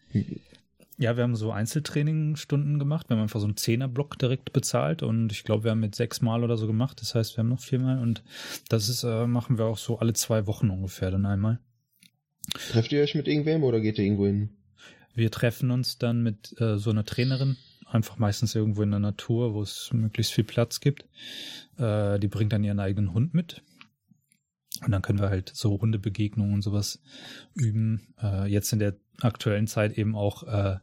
Ja, 1.02 1.16
wir 1.16 1.24
haben 1.24 1.34
so 1.34 1.50
Einzeltrainingsstunden 1.50 2.78
gemacht. 2.78 3.08
Wir 3.08 3.16
haben 3.16 3.24
einfach 3.24 3.40
so 3.40 3.46
einen 3.46 3.56
Zehnerblock 3.56 4.16
direkt 4.20 4.52
bezahlt 4.52 5.02
und 5.02 5.32
ich 5.32 5.42
glaube, 5.42 5.64
wir 5.64 5.72
haben 5.72 5.80
mit 5.80 5.96
sechs 5.96 6.20
Mal 6.20 6.44
oder 6.44 6.56
so 6.56 6.68
gemacht. 6.68 7.00
Das 7.00 7.16
heißt, 7.16 7.36
wir 7.36 7.38
haben 7.38 7.48
noch 7.48 7.58
viermal 7.58 7.98
und 7.98 8.22
das 8.68 8.88
ist, 8.88 9.02
äh, 9.02 9.26
machen 9.26 9.58
wir 9.58 9.64
auch 9.64 9.78
so 9.78 9.98
alle 9.98 10.12
zwei 10.12 10.46
Wochen 10.46 10.70
ungefähr 10.70 11.10
dann 11.10 11.26
einmal. 11.26 11.58
Trefft 12.54 12.92
ihr 12.92 13.02
euch 13.02 13.16
mit 13.16 13.26
irgendwem 13.26 13.64
oder 13.64 13.80
geht 13.80 13.98
ihr 13.98 14.04
irgendwo 14.04 14.26
hin? 14.26 14.50
Wir 15.12 15.32
treffen 15.32 15.72
uns 15.72 15.98
dann 15.98 16.22
mit 16.22 16.54
äh, 16.60 16.78
so 16.78 16.90
einer 16.90 17.04
Trainerin, 17.04 17.56
einfach 17.84 18.18
meistens 18.18 18.54
irgendwo 18.54 18.82
in 18.82 18.92
der 18.92 19.00
Natur, 19.00 19.54
wo 19.54 19.62
es 19.62 19.92
möglichst 19.92 20.32
viel 20.32 20.44
Platz 20.44 20.78
gibt. 20.78 21.06
Äh, 21.78 22.20
die 22.20 22.28
bringt 22.28 22.52
dann 22.52 22.62
ihren 22.62 22.78
eigenen 22.78 23.12
Hund 23.12 23.34
mit. 23.34 23.60
Und 24.84 24.92
dann 24.92 25.02
können 25.02 25.18
wir 25.18 25.30
halt 25.30 25.50
so 25.52 25.80
Hundebegegnungen 25.80 26.54
und 26.54 26.62
sowas 26.62 27.02
üben. 27.54 28.14
Äh, 28.22 28.46
jetzt 28.46 28.72
in 28.72 28.78
der 28.78 28.94
aktuellen 29.20 29.66
Zeit 29.66 29.98
eben 29.98 30.14
auch 30.14 30.44
äh, 30.44 30.76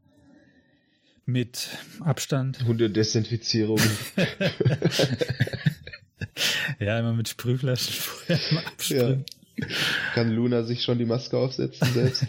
mit 1.31 1.69
Abstand. 2.01 2.63
Hundedesinfizierung. 2.65 3.79
ja, 6.79 6.99
immer 6.99 7.13
mit 7.13 7.29
Sprühflaschen 7.29 7.93
vorher 7.93 8.39
mal 8.53 8.65
absprühen. 8.65 9.25
Kann 10.13 10.31
Luna 10.33 10.63
sich 10.63 10.83
schon 10.83 10.97
die 10.97 11.05
Maske 11.05 11.37
aufsetzen 11.37 11.87
selbst? 11.93 12.25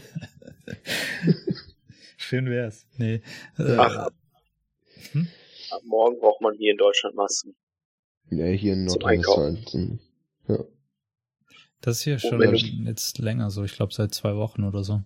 Schön 2.17 2.47
wär's. 2.51 2.87
Nee. 2.97 3.23
Ach, 3.57 3.97
ab, 3.97 4.15
Hm? 5.13 5.29
ab 5.71 5.83
morgen 5.85 6.19
braucht 6.21 6.41
man 6.43 6.55
hier 6.55 6.73
in 6.73 6.77
Deutschland 6.79 7.15
Masken. 7.17 7.55
ja, 8.31 8.47
hier 8.47 8.75
in 8.75 8.85
Nordrhein-Westfalen. 8.85 10.01
Ja. 10.49 10.59
das 11.81 11.97
ist 11.99 12.03
hier 12.03 12.19
schon 12.19 12.41
jetzt 12.87 13.19
länger 13.19 13.51
so. 13.51 13.65
Ich 13.65 13.75
glaube 13.75 13.93
seit 13.95 14.13
zwei 14.15 14.35
Wochen 14.37 14.65
oder 14.65 14.85
so. 14.85 15.03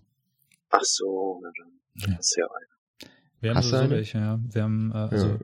Ach 0.69 0.83
so, 0.83 1.39
na 1.43 1.51
dann 1.57 1.71
Ja. 2.11 2.17
ist 2.19 2.35
ja 2.37 2.45
ein. 2.45 2.67
Wir 3.45 3.51
haben 3.51 3.57
Hast 3.57 3.65
sowieso 3.69 3.83
eine? 3.83 3.89
welche, 3.91 4.17
ja. 4.17 4.39
Wir 4.51 4.63
haben, 4.63 4.91
äh, 4.91 4.95
also 4.97 5.27
Ja. 5.27 5.37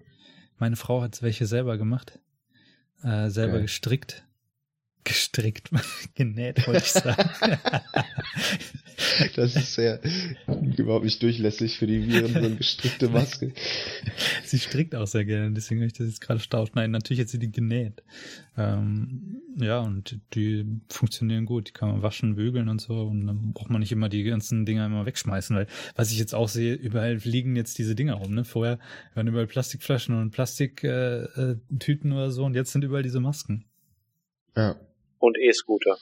meine 0.57 0.75
Frau 0.75 1.03
hat 1.03 1.21
welche 1.21 1.45
selber 1.45 1.77
gemacht. 1.77 2.17
Äh, 3.03 3.29
selber 3.29 3.53
Geil. 3.53 3.61
gestrickt. 3.61 4.25
Gestrickt, 5.03 5.69
genäht, 6.15 6.65
wollte 6.67 6.83
ich 6.83 6.91
sagen. 6.91 7.29
Das 9.35 9.55
ist 9.55 9.73
sehr 9.73 9.99
überhaupt 10.77 11.05
nicht 11.05 11.21
durchlässig 11.21 11.77
für 11.77 11.87
die 11.87 12.07
Viren, 12.07 12.33
so 12.33 12.39
eine 12.39 12.55
gestrickte 12.55 13.09
Maske. 13.09 13.53
sie 14.43 14.59
strickt 14.59 14.95
auch 14.95 15.07
sehr 15.07 15.25
gerne, 15.25 15.51
deswegen 15.51 15.81
habe 15.81 15.87
ich 15.87 15.93
das 15.93 16.07
jetzt 16.07 16.21
gerade 16.21 16.39
staut. 16.39 16.75
Nein, 16.75 16.91
natürlich 16.91 17.21
hat 17.21 17.29
sie 17.29 17.39
die 17.39 17.51
genäht. 17.51 18.03
Ähm, 18.57 19.41
ja, 19.57 19.79
und 19.79 20.19
die 20.33 20.65
funktionieren 20.89 21.45
gut. 21.45 21.69
Die 21.69 21.73
kann 21.73 21.89
man 21.89 22.03
waschen, 22.03 22.35
bügeln 22.35 22.69
und 22.69 22.81
so. 22.81 23.03
Und 23.03 23.27
dann 23.27 23.53
braucht 23.53 23.69
man 23.69 23.79
nicht 23.79 23.91
immer 23.91 24.09
die 24.09 24.23
ganzen 24.23 24.65
Dinger 24.65 24.85
immer 24.85 25.05
wegschmeißen, 25.05 25.55
weil 25.55 25.67
was 25.95 26.11
ich 26.11 26.19
jetzt 26.19 26.35
auch 26.35 26.49
sehe, 26.49 26.73
überall 26.73 27.15
liegen 27.23 27.55
jetzt 27.55 27.77
diese 27.77 27.95
Dinger 27.95 28.15
rum. 28.15 28.33
Ne? 28.33 28.43
Vorher 28.43 28.79
waren 29.13 29.27
überall 29.27 29.47
Plastikflaschen 29.47 30.19
und 30.19 30.31
Plastiktüten 30.31 31.61
äh, 31.71 31.77
Tüten 31.79 32.11
oder 32.11 32.31
so 32.31 32.45
und 32.45 32.55
jetzt 32.55 32.71
sind 32.71 32.83
überall 32.83 33.03
diese 33.03 33.19
Masken. 33.19 33.65
Ja. 34.55 34.75
Und 35.21 35.37
E-Scooter. 35.37 35.97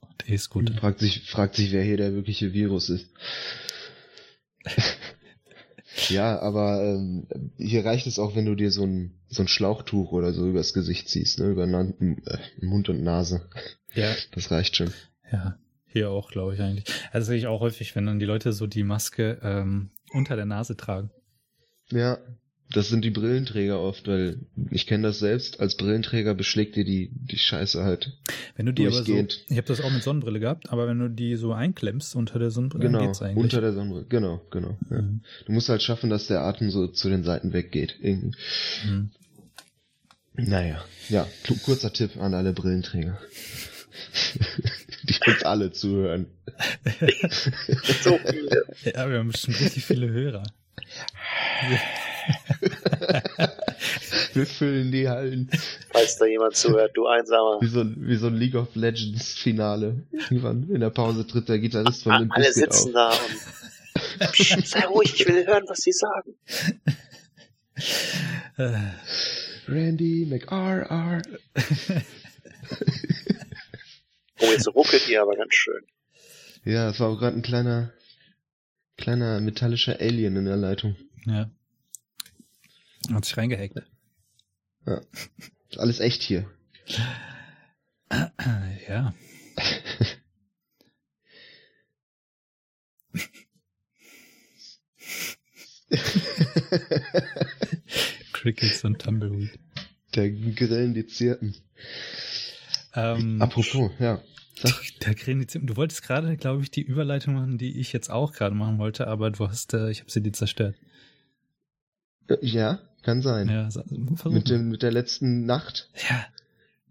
Und 0.00 0.28
ist 0.28 0.50
gut. 0.50 0.70
Fragt 0.78 0.98
sich, 1.00 1.22
fragt 1.30 1.54
sich, 1.54 1.72
wer 1.72 1.82
hier 1.82 1.96
der 1.96 2.12
wirkliche 2.12 2.52
Virus 2.52 2.90
ist. 2.90 3.06
ja, 6.08 6.38
aber 6.40 6.82
ähm, 6.84 7.26
hier 7.56 7.84
reicht 7.84 8.06
es 8.06 8.18
auch, 8.18 8.34
wenn 8.36 8.44
du 8.44 8.54
dir 8.54 8.70
so 8.70 8.84
ein, 8.84 9.18
so 9.28 9.42
ein 9.42 9.48
Schlauchtuch 9.48 10.12
oder 10.12 10.32
so 10.32 10.48
übers 10.48 10.72
Gesicht 10.74 11.08
ziehst, 11.08 11.38
ne? 11.38 11.50
über 11.50 11.66
Na 11.66 11.82
äh, 11.82 12.38
Mund 12.60 12.88
und 12.88 13.02
Nase. 13.02 13.48
Ja, 13.94 14.14
Das 14.32 14.50
reicht 14.50 14.76
schon. 14.76 14.92
ja. 15.32 15.58
Hier 15.90 16.10
auch, 16.10 16.30
glaube 16.30 16.52
ich 16.54 16.60
eigentlich. 16.60 16.84
Also 17.12 17.28
sehe 17.28 17.38
ich 17.38 17.46
auch 17.46 17.60
häufig, 17.60 17.96
wenn 17.96 18.04
dann 18.04 18.18
die 18.18 18.26
Leute 18.26 18.52
so 18.52 18.66
die 18.66 18.82
Maske 18.82 19.38
ähm, 19.42 19.88
unter 20.12 20.36
der 20.36 20.44
Nase 20.44 20.76
tragen. 20.76 21.10
Ja, 21.90 22.18
das 22.70 22.88
sind 22.90 23.02
die 23.04 23.10
Brillenträger 23.10 23.80
oft, 23.80 24.06
weil 24.08 24.40
ich 24.70 24.86
kenne 24.86 25.04
das 25.08 25.18
selbst, 25.18 25.58
als 25.60 25.76
Brillenträger 25.76 26.34
beschlägt 26.34 26.76
dir 26.76 26.84
die, 26.84 27.10
die 27.12 27.38
Scheiße 27.38 27.82
halt. 27.82 28.12
Wenn 28.56 28.66
du 28.66 28.72
die 28.72 28.86
aber 28.86 29.02
so, 29.02 29.14
ich 29.16 29.56
habe 29.56 29.62
das 29.66 29.80
auch 29.80 29.90
mit 29.90 30.02
Sonnenbrille 30.02 30.38
gehabt, 30.40 30.70
aber 30.70 30.86
wenn 30.86 30.98
du 30.98 31.08
die 31.08 31.36
so 31.36 31.52
einklemmst 31.52 32.14
unter 32.14 32.38
der 32.38 32.50
Sonnenbrille, 32.50 32.84
Genau, 32.86 33.06
geht's 33.06 33.22
eigentlich. 33.22 33.42
unter 33.42 33.60
der 33.62 33.72
Sonnenbrille. 33.72 34.04
Genau, 34.08 34.42
genau. 34.50 34.76
Ja. 34.90 35.00
Mhm. 35.02 35.20
Du 35.46 35.52
musst 35.52 35.68
halt 35.70 35.82
schaffen, 35.82 36.10
dass 36.10 36.26
der 36.26 36.42
Atem 36.42 36.70
so 36.70 36.86
zu 36.88 37.08
den 37.08 37.24
Seiten 37.24 37.52
weggeht. 37.54 37.96
Irgendwie. 38.02 38.36
Mhm. 38.86 39.10
Naja, 40.34 40.84
ja, 41.08 41.26
ku- 41.46 41.56
kurzer 41.64 41.92
Tipp 41.92 42.16
an 42.18 42.34
alle 42.34 42.52
Brillenträger. 42.52 43.18
die 45.04 45.30
uns 45.30 45.42
alle 45.42 45.72
zuhören. 45.72 46.26
So 48.02 48.18
viele. 48.28 48.64
Ja, 48.84 49.08
wir 49.10 49.18
haben 49.18 49.32
schon 49.32 49.54
richtig 49.54 49.84
viele 49.84 50.08
Hörer. 50.10 50.42
Wir 54.34 54.46
füllen 54.46 54.90
die 54.92 55.08
Hallen. 55.08 55.50
Falls 55.90 56.16
da 56.18 56.26
jemand 56.26 56.54
zuhört, 56.56 56.92
du 56.96 57.06
Einsamer. 57.06 57.58
Wie 57.60 57.66
so, 57.68 57.80
ein- 57.80 57.96
wie 57.98 58.16
so 58.16 58.26
ein 58.28 58.36
League 58.36 58.54
of 58.54 58.74
Legends 58.74 59.34
Finale. 59.34 60.06
Irgendwann 60.12 60.68
in 60.70 60.80
der 60.80 60.90
Pause 60.90 61.26
tritt 61.26 61.48
der 61.48 61.58
Gitarrist 61.58 62.02
von 62.04 62.12
Limp 62.20 62.32
Alle 62.34 62.44
Bizkit 62.46 62.72
sitzen 62.72 62.94
auf. 62.94 62.94
da 62.94 63.10
und 64.24 64.32
Psst, 64.32 64.66
sei 64.68 64.86
ruhig, 64.86 65.12
ich 65.14 65.26
will 65.26 65.46
hören, 65.46 65.64
was 65.68 65.78
sie 65.78 65.92
sagen. 65.92 66.34
Randy 69.68 70.26
McRR. 70.28 71.22
Oh, 74.40 74.46
jetzt 74.52 74.68
ruckelt 74.74 75.08
ihr 75.08 75.22
aber 75.22 75.36
ganz 75.36 75.54
schön. 75.54 75.82
Ja, 76.64 76.90
es 76.90 77.00
war 77.00 77.08
auch 77.08 77.18
gerade 77.18 77.36
ein 77.36 77.42
kleiner, 77.42 77.92
kleiner 78.96 79.40
metallischer 79.40 79.98
Alien 80.00 80.36
in 80.36 80.44
der 80.44 80.56
Leitung. 80.56 80.96
ja. 81.26 81.50
Hat 83.12 83.24
sich 83.24 83.36
reingehackt. 83.36 83.82
Ist 85.70 85.78
alles 85.78 86.00
echt 86.00 86.22
hier. 86.22 86.50
Ja. 88.88 89.14
Crickets 98.32 98.84
und 98.84 99.00
Tumbleweed. 99.00 99.58
der 100.14 100.30
Grillen 100.30 100.94
die 100.94 101.06
Zirpen. 101.06 101.54
Ähm, 102.94 103.40
Apropos, 103.42 103.90
ja. 103.98 104.22
Der 105.02 105.14
Grenizim, 105.14 105.66
du 105.66 105.76
wolltest 105.76 106.02
gerade, 106.02 106.36
glaube 106.36 106.62
ich, 106.62 106.70
die 106.70 106.82
Überleitung 106.82 107.34
machen, 107.34 107.58
die 107.58 107.78
ich 107.78 107.92
jetzt 107.92 108.10
auch 108.10 108.32
gerade 108.32 108.54
machen 108.54 108.78
wollte, 108.78 109.06
aber 109.06 109.30
du 109.30 109.46
hast, 109.46 109.72
äh, 109.74 109.90
ich 109.90 110.00
habe 110.00 110.10
sie 110.10 110.20
dir 110.20 110.32
zerstört. 110.32 110.74
Äh, 112.28 112.36
Ja, 112.42 112.80
kann 113.02 113.22
sein. 113.22 113.48
Ja, 113.48 113.68
Mit, 114.28 114.48
dem, 114.50 114.68
mit 114.68 114.82
der 114.82 114.92
letzten 114.92 115.46
Nacht. 115.46 115.88
ja. 116.08 116.26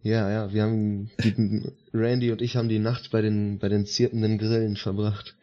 Ja, 0.03 0.29
ja, 0.29 0.53
wir 0.53 0.63
haben, 0.63 1.09
die, 1.21 1.63
Randy 1.93 2.31
und 2.31 2.41
ich 2.41 2.55
haben 2.55 2.69
die 2.69 2.79
Nacht 2.79 3.11
bei 3.11 3.21
den, 3.21 3.57
bei 3.59 3.67
den 3.67 3.85
zirpenden 3.85 4.37
Grillen 4.37 4.77
verbracht. 4.77 5.35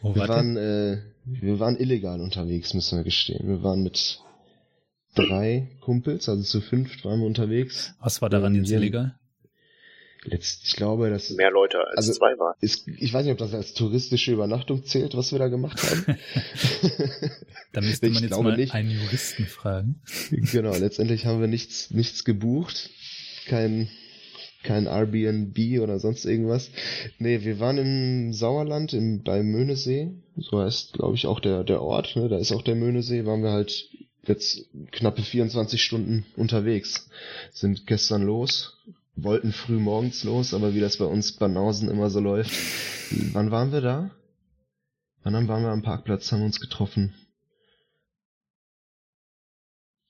Wo 0.00 0.14
Wir 0.14 0.26
waren, 0.28 0.56
äh, 0.56 0.98
wir 1.26 1.58
waren 1.60 1.76
illegal 1.76 2.20
unterwegs, 2.22 2.72
müssen 2.72 2.96
wir 2.96 3.04
gestehen. 3.04 3.46
Wir 3.46 3.62
waren 3.62 3.82
mit 3.82 4.20
drei 5.14 5.68
Kumpels, 5.80 6.28
also 6.28 6.42
zu 6.42 6.60
fünft 6.62 7.04
waren 7.04 7.20
wir 7.20 7.26
unterwegs. 7.26 7.94
Was 8.00 8.22
war 8.22 8.30
daran 8.30 8.54
ähm, 8.54 8.62
jetzt 8.62 8.70
illegal? 8.70 9.14
Letzt, 10.26 10.62
ich 10.66 10.76
glaube, 10.76 11.08
das 11.10 11.30
Mehr 11.30 11.50
Leute 11.50 11.78
als 11.86 11.96
Also- 11.96 12.12
zwei 12.14 12.38
waren. 12.38 12.54
ist, 12.60 12.86
ich 12.88 13.12
weiß 13.12 13.24
nicht, 13.24 13.32
ob 13.32 13.38
das 13.38 13.54
als 13.54 13.74
touristische 13.74 14.32
Übernachtung 14.32 14.84
zählt, 14.84 15.16
was 15.16 15.32
wir 15.32 15.38
da 15.38 15.48
gemacht 15.48 15.80
haben. 15.82 16.16
Da 17.72 17.80
müsste 17.82 18.06
ich 18.06 18.14
man 18.14 18.22
jetzt 18.22 18.40
mal 18.42 18.56
nicht. 18.56 18.72
einen 18.74 18.90
Juristen 18.90 19.44
fragen. 19.46 20.00
genau, 20.30 20.74
letztendlich 20.76 21.26
haben 21.26 21.40
wir 21.40 21.46
nichts, 21.48 21.90
nichts 21.90 22.24
gebucht. 22.24 22.88
Kein, 23.46 23.88
kein 24.62 24.86
Airbnb 24.86 25.56
oder 25.82 25.98
sonst 25.98 26.24
irgendwas. 26.24 26.70
Nee, 27.18 27.42
wir 27.44 27.60
waren 27.60 27.76
im 27.78 28.32
Sauerland, 28.32 28.94
im, 28.94 29.22
bei 29.22 29.42
Möhnesee. 29.42 30.10
So 30.38 30.60
heißt, 30.60 30.94
glaube 30.94 31.16
ich, 31.16 31.26
auch 31.26 31.38
der, 31.40 31.64
der 31.64 31.82
Ort. 31.82 32.16
Ne? 32.16 32.28
Da 32.28 32.38
ist 32.38 32.52
auch 32.52 32.62
der 32.62 32.76
Möhnesee. 32.76 33.26
Waren 33.26 33.42
wir 33.42 33.50
halt 33.52 33.88
jetzt 34.26 34.66
knappe 34.92 35.22
24 35.22 35.82
Stunden 35.82 36.24
unterwegs. 36.36 37.10
Sind 37.52 37.86
gestern 37.86 38.22
los. 38.22 38.78
Wollten 39.16 39.52
früh 39.52 39.78
morgens 39.78 40.24
los, 40.24 40.52
aber 40.52 40.74
wie 40.74 40.80
das 40.80 40.98
bei 40.98 41.06
uns 41.06 41.32
Banausen 41.32 41.90
immer 41.90 42.10
so 42.10 42.20
läuft. 42.20 42.52
Wann 43.32 43.50
waren 43.50 43.72
wir 43.72 43.80
da? 43.80 44.10
Wann 45.22 45.48
waren 45.48 45.62
wir 45.62 45.70
am 45.70 45.82
Parkplatz, 45.82 46.30
haben 46.30 46.42
uns 46.42 46.60
getroffen? 46.60 47.14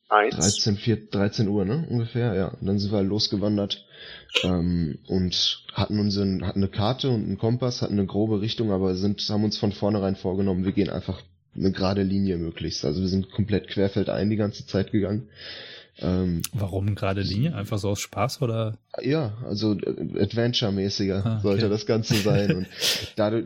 Eins. 0.08 0.36
13, 0.36 0.76
4, 0.76 1.10
13 1.10 1.48
Uhr, 1.48 1.64
ne? 1.64 1.84
Ungefähr, 1.88 2.34
ja. 2.34 2.48
Und 2.48 2.66
dann 2.66 2.78
sind 2.78 2.92
wir 2.92 3.02
losgewandert 3.02 3.84
ähm, 4.44 4.98
und 5.08 5.64
hatten 5.72 5.98
unseren, 5.98 6.46
hatten 6.46 6.62
eine 6.62 6.70
Karte 6.70 7.10
und 7.10 7.24
einen 7.24 7.38
Kompass, 7.38 7.82
hatten 7.82 7.94
eine 7.94 8.06
grobe 8.06 8.40
Richtung, 8.40 8.70
aber 8.70 8.94
sind, 8.94 9.20
haben 9.28 9.44
uns 9.44 9.58
von 9.58 9.72
vornherein 9.72 10.14
vorgenommen, 10.14 10.64
wir 10.64 10.72
gehen 10.72 10.90
einfach 10.90 11.22
eine 11.56 11.72
gerade 11.72 12.02
Linie 12.02 12.36
möglichst. 12.36 12.84
Also 12.84 13.00
wir 13.00 13.08
sind 13.08 13.30
komplett 13.32 13.68
querfeldein 13.68 14.30
die 14.30 14.36
ganze 14.36 14.66
Zeit 14.66 14.92
gegangen. 14.92 15.28
Ähm, 15.98 16.42
Warum 16.52 16.94
gerade 16.94 17.22
Linie? 17.22 17.54
Einfach 17.54 17.78
so 17.78 17.88
aus 17.90 18.00
Spaß 18.00 18.42
oder? 18.42 18.76
ja, 19.02 19.34
also 19.44 19.72
äh, 19.78 20.22
Adventure-mäßiger 20.22 21.24
Ah, 21.24 21.32
okay. 21.34 21.42
sollte 21.42 21.68
das 21.68 21.86
Ganze 21.86 22.14
sein. 22.16 22.56
Und 22.56 22.66
dadurch, 23.16 23.44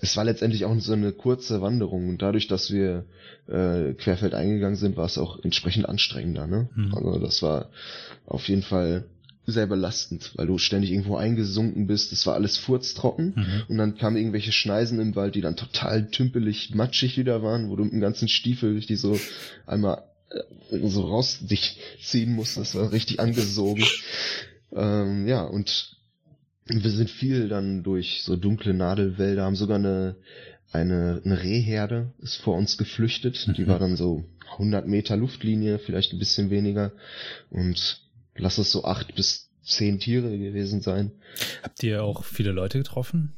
es 0.00 0.16
war 0.16 0.24
letztendlich 0.24 0.64
auch 0.64 0.78
so 0.80 0.92
eine 0.92 1.12
kurze 1.12 1.60
Wanderung. 1.60 2.08
Und 2.08 2.22
dadurch, 2.22 2.48
dass 2.48 2.72
wir 2.72 3.04
äh, 3.48 3.92
querfeld 3.94 4.34
eingegangen 4.34 4.76
sind, 4.76 4.96
war 4.96 5.06
es 5.06 5.18
auch 5.18 5.38
entsprechend 5.44 5.88
anstrengender. 5.88 6.46
Ne? 6.46 6.68
Mhm. 6.74 6.94
Also 6.94 7.18
das 7.18 7.42
war 7.42 7.70
auf 8.26 8.48
jeden 8.48 8.62
Fall 8.62 9.04
sehr 9.44 9.66
belastend, 9.66 10.32
weil 10.36 10.46
du 10.46 10.58
ständig 10.58 10.92
irgendwo 10.92 11.16
eingesunken 11.16 11.88
bist. 11.88 12.12
Es 12.12 12.26
war 12.26 12.34
alles 12.34 12.58
furztrocken. 12.58 13.34
Mhm. 13.36 13.62
Und 13.68 13.78
dann 13.78 13.96
kamen 13.96 14.16
irgendwelche 14.16 14.52
Schneisen 14.52 15.00
im 15.00 15.14
Wald, 15.16 15.34
die 15.34 15.40
dann 15.40 15.56
total 15.56 16.06
tümpelig, 16.08 16.74
matschig 16.74 17.16
wieder 17.16 17.42
waren, 17.42 17.68
wo 17.68 17.76
du 17.76 17.84
mit 17.84 17.92
dem 17.92 18.00
ganzen 18.00 18.28
Stiefel 18.28 18.74
richtig 18.74 19.00
so 19.00 19.18
einmal 19.66 20.02
so 20.70 21.06
raus 21.06 21.38
dich 21.42 21.78
ziehen 22.02 22.32
musst. 22.34 22.56
Das 22.56 22.74
war 22.74 22.92
richtig 22.92 23.20
angesogen. 23.20 23.84
ähm, 24.74 25.26
ja, 25.26 25.42
und 25.44 25.96
wir 26.66 26.90
sind 26.90 27.10
viel 27.10 27.48
dann 27.48 27.82
durch 27.82 28.22
so 28.22 28.36
dunkle 28.36 28.72
Nadelwälder, 28.74 29.44
haben 29.44 29.56
sogar 29.56 29.76
eine, 29.78 30.16
eine, 30.72 31.20
eine 31.24 31.42
Rehherde 31.42 32.12
ist 32.20 32.36
vor 32.36 32.56
uns 32.56 32.78
geflüchtet. 32.78 33.52
Die 33.56 33.66
war 33.66 33.78
dann 33.78 33.96
so 33.96 34.24
100 34.52 34.86
Meter 34.86 35.16
Luftlinie, 35.16 35.78
vielleicht 35.78 36.12
ein 36.12 36.18
bisschen 36.18 36.50
weniger. 36.50 36.92
Und 37.50 38.00
lass 38.36 38.58
es 38.58 38.70
so 38.72 38.84
acht 38.84 39.14
bis 39.14 39.50
zehn 39.62 39.98
Tiere 39.98 40.36
gewesen 40.38 40.80
sein. 40.80 41.12
Habt 41.62 41.82
ihr 41.82 42.02
auch 42.02 42.24
viele 42.24 42.52
Leute 42.52 42.78
getroffen? 42.78 43.32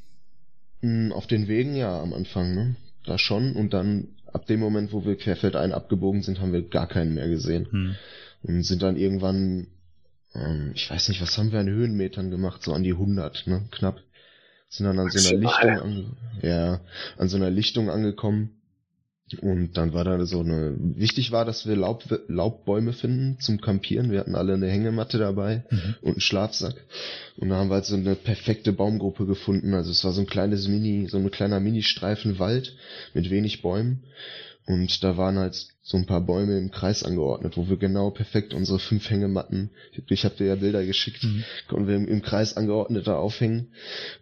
Mm, 0.80 1.12
Auf 1.12 1.26
den 1.26 1.48
Wegen 1.48 1.76
ja 1.76 2.00
am 2.00 2.12
Anfang, 2.12 2.54
ne? 2.54 2.76
Da 3.04 3.18
schon. 3.18 3.54
Und 3.56 3.74
dann 3.74 4.08
ab 4.34 4.46
dem 4.46 4.60
Moment, 4.60 4.92
wo 4.92 5.04
wir 5.04 5.16
querfeldein 5.16 5.72
abgebogen 5.72 6.22
sind, 6.22 6.40
haben 6.40 6.52
wir 6.52 6.68
gar 6.68 6.88
keinen 6.88 7.14
mehr 7.14 7.28
gesehen. 7.28 7.66
Hm. 7.70 7.96
Und 8.42 8.62
sind 8.64 8.82
dann 8.82 8.96
irgendwann, 8.96 9.68
ähm, 10.34 10.72
ich 10.74 10.90
weiß 10.90 11.08
nicht, 11.08 11.22
was 11.22 11.38
haben 11.38 11.52
wir 11.52 11.60
an 11.60 11.68
Höhenmetern 11.68 12.30
gemacht? 12.30 12.62
So 12.62 12.74
an 12.74 12.82
die 12.82 12.92
100, 12.92 13.46
ne? 13.46 13.68
Knapp. 13.70 14.02
Sind 14.68 14.86
dann 14.86 14.98
an 14.98 15.08
so 15.08 15.28
einer. 15.28 15.38
Lichtung, 15.38 15.70
an, 15.70 16.16
ja, 16.42 16.80
an 17.16 17.28
so 17.28 17.36
einer 17.36 17.50
Lichtung 17.50 17.90
angekommen. 17.90 18.60
Und 19.40 19.72
dann 19.76 19.94
war 19.94 20.04
da 20.04 20.24
so 20.26 20.40
eine, 20.40 20.74
wichtig 20.78 21.32
war, 21.32 21.44
dass 21.44 21.66
wir 21.66 21.76
Laub, 21.76 22.04
Laubbäume 22.28 22.92
finden 22.92 23.38
zum 23.40 23.60
Campieren. 23.60 24.10
Wir 24.10 24.20
hatten 24.20 24.34
alle 24.34 24.54
eine 24.54 24.68
Hängematte 24.68 25.18
dabei 25.18 25.64
Mhm. 25.70 25.94
und 26.02 26.10
einen 26.12 26.20
Schlafsack. 26.20 26.74
Und 27.38 27.48
da 27.48 27.56
haben 27.56 27.68
wir 27.70 27.76
halt 27.76 27.86
so 27.86 27.96
eine 27.96 28.14
perfekte 28.16 28.72
Baumgruppe 28.72 29.24
gefunden. 29.26 29.72
Also 29.74 29.90
es 29.90 30.04
war 30.04 30.12
so 30.12 30.20
ein 30.20 30.26
kleines 30.26 30.68
Mini, 30.68 31.08
so 31.08 31.16
ein 31.16 31.30
kleiner 31.30 31.58
Mini-Streifen 31.58 32.38
Wald 32.38 32.76
mit 33.14 33.30
wenig 33.30 33.62
Bäumen. 33.62 34.02
Und 34.66 35.04
da 35.04 35.16
waren 35.18 35.38
halt 35.38 35.66
so 35.82 35.98
ein 35.98 36.06
paar 36.06 36.22
Bäume 36.22 36.56
im 36.58 36.70
Kreis 36.70 37.02
angeordnet, 37.02 37.56
wo 37.58 37.68
wir 37.68 37.76
genau 37.76 38.10
perfekt 38.10 38.54
unsere 38.54 38.78
fünf 38.78 39.10
Hängematten, 39.10 39.70
ich, 40.08 40.24
habe 40.24 40.36
dir 40.36 40.46
ja 40.46 40.54
Bilder 40.54 40.84
geschickt, 40.86 41.22
Mhm. 41.22 41.44
konnten 41.68 41.88
wir 41.88 41.96
im, 41.96 42.08
im 42.08 42.22
Kreis 42.22 42.56
angeordnet 42.56 43.06
da 43.06 43.16
aufhängen. 43.16 43.68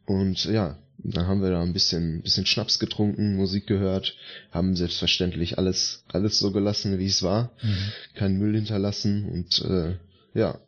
Und 0.05 0.45
ja, 0.47 0.79
dann 0.99 1.27
haben 1.29 1.43
wir 1.43 1.51
da 1.51 1.63
ein 1.63 1.73
bisschen, 1.73 2.23
bisschen 2.23 2.47
Schnaps 2.47 2.79
getrunken, 2.81 3.37
Musik 3.37 3.67
gehört, 3.69 4.17
haben 4.51 4.75
selbstverständlich 4.75 5.59
alles, 5.59 6.05
alles 6.09 6.39
so 6.41 6.51
gelassen, 6.51 6.99
wie 6.99 7.07
es 7.07 7.23
war, 7.23 7.53
Mhm. 7.63 7.93
keinen 8.15 8.39
Müll 8.39 8.55
hinterlassen 8.57 9.29
und 9.31 9.63
äh, 9.65 9.97
ja, 10.39 10.59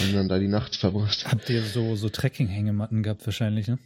haben 0.00 0.12
dann 0.14 0.28
da 0.28 0.38
die 0.38 0.48
Nacht 0.48 0.76
verbracht. 0.76 1.24
Habt 1.30 1.48
ihr 1.48 1.62
so, 1.62 1.96
so 1.96 2.08
Trekking-Hängematten 2.10 3.02
gehabt 3.02 3.24
wahrscheinlich, 3.26 3.68
ne? 3.68 3.78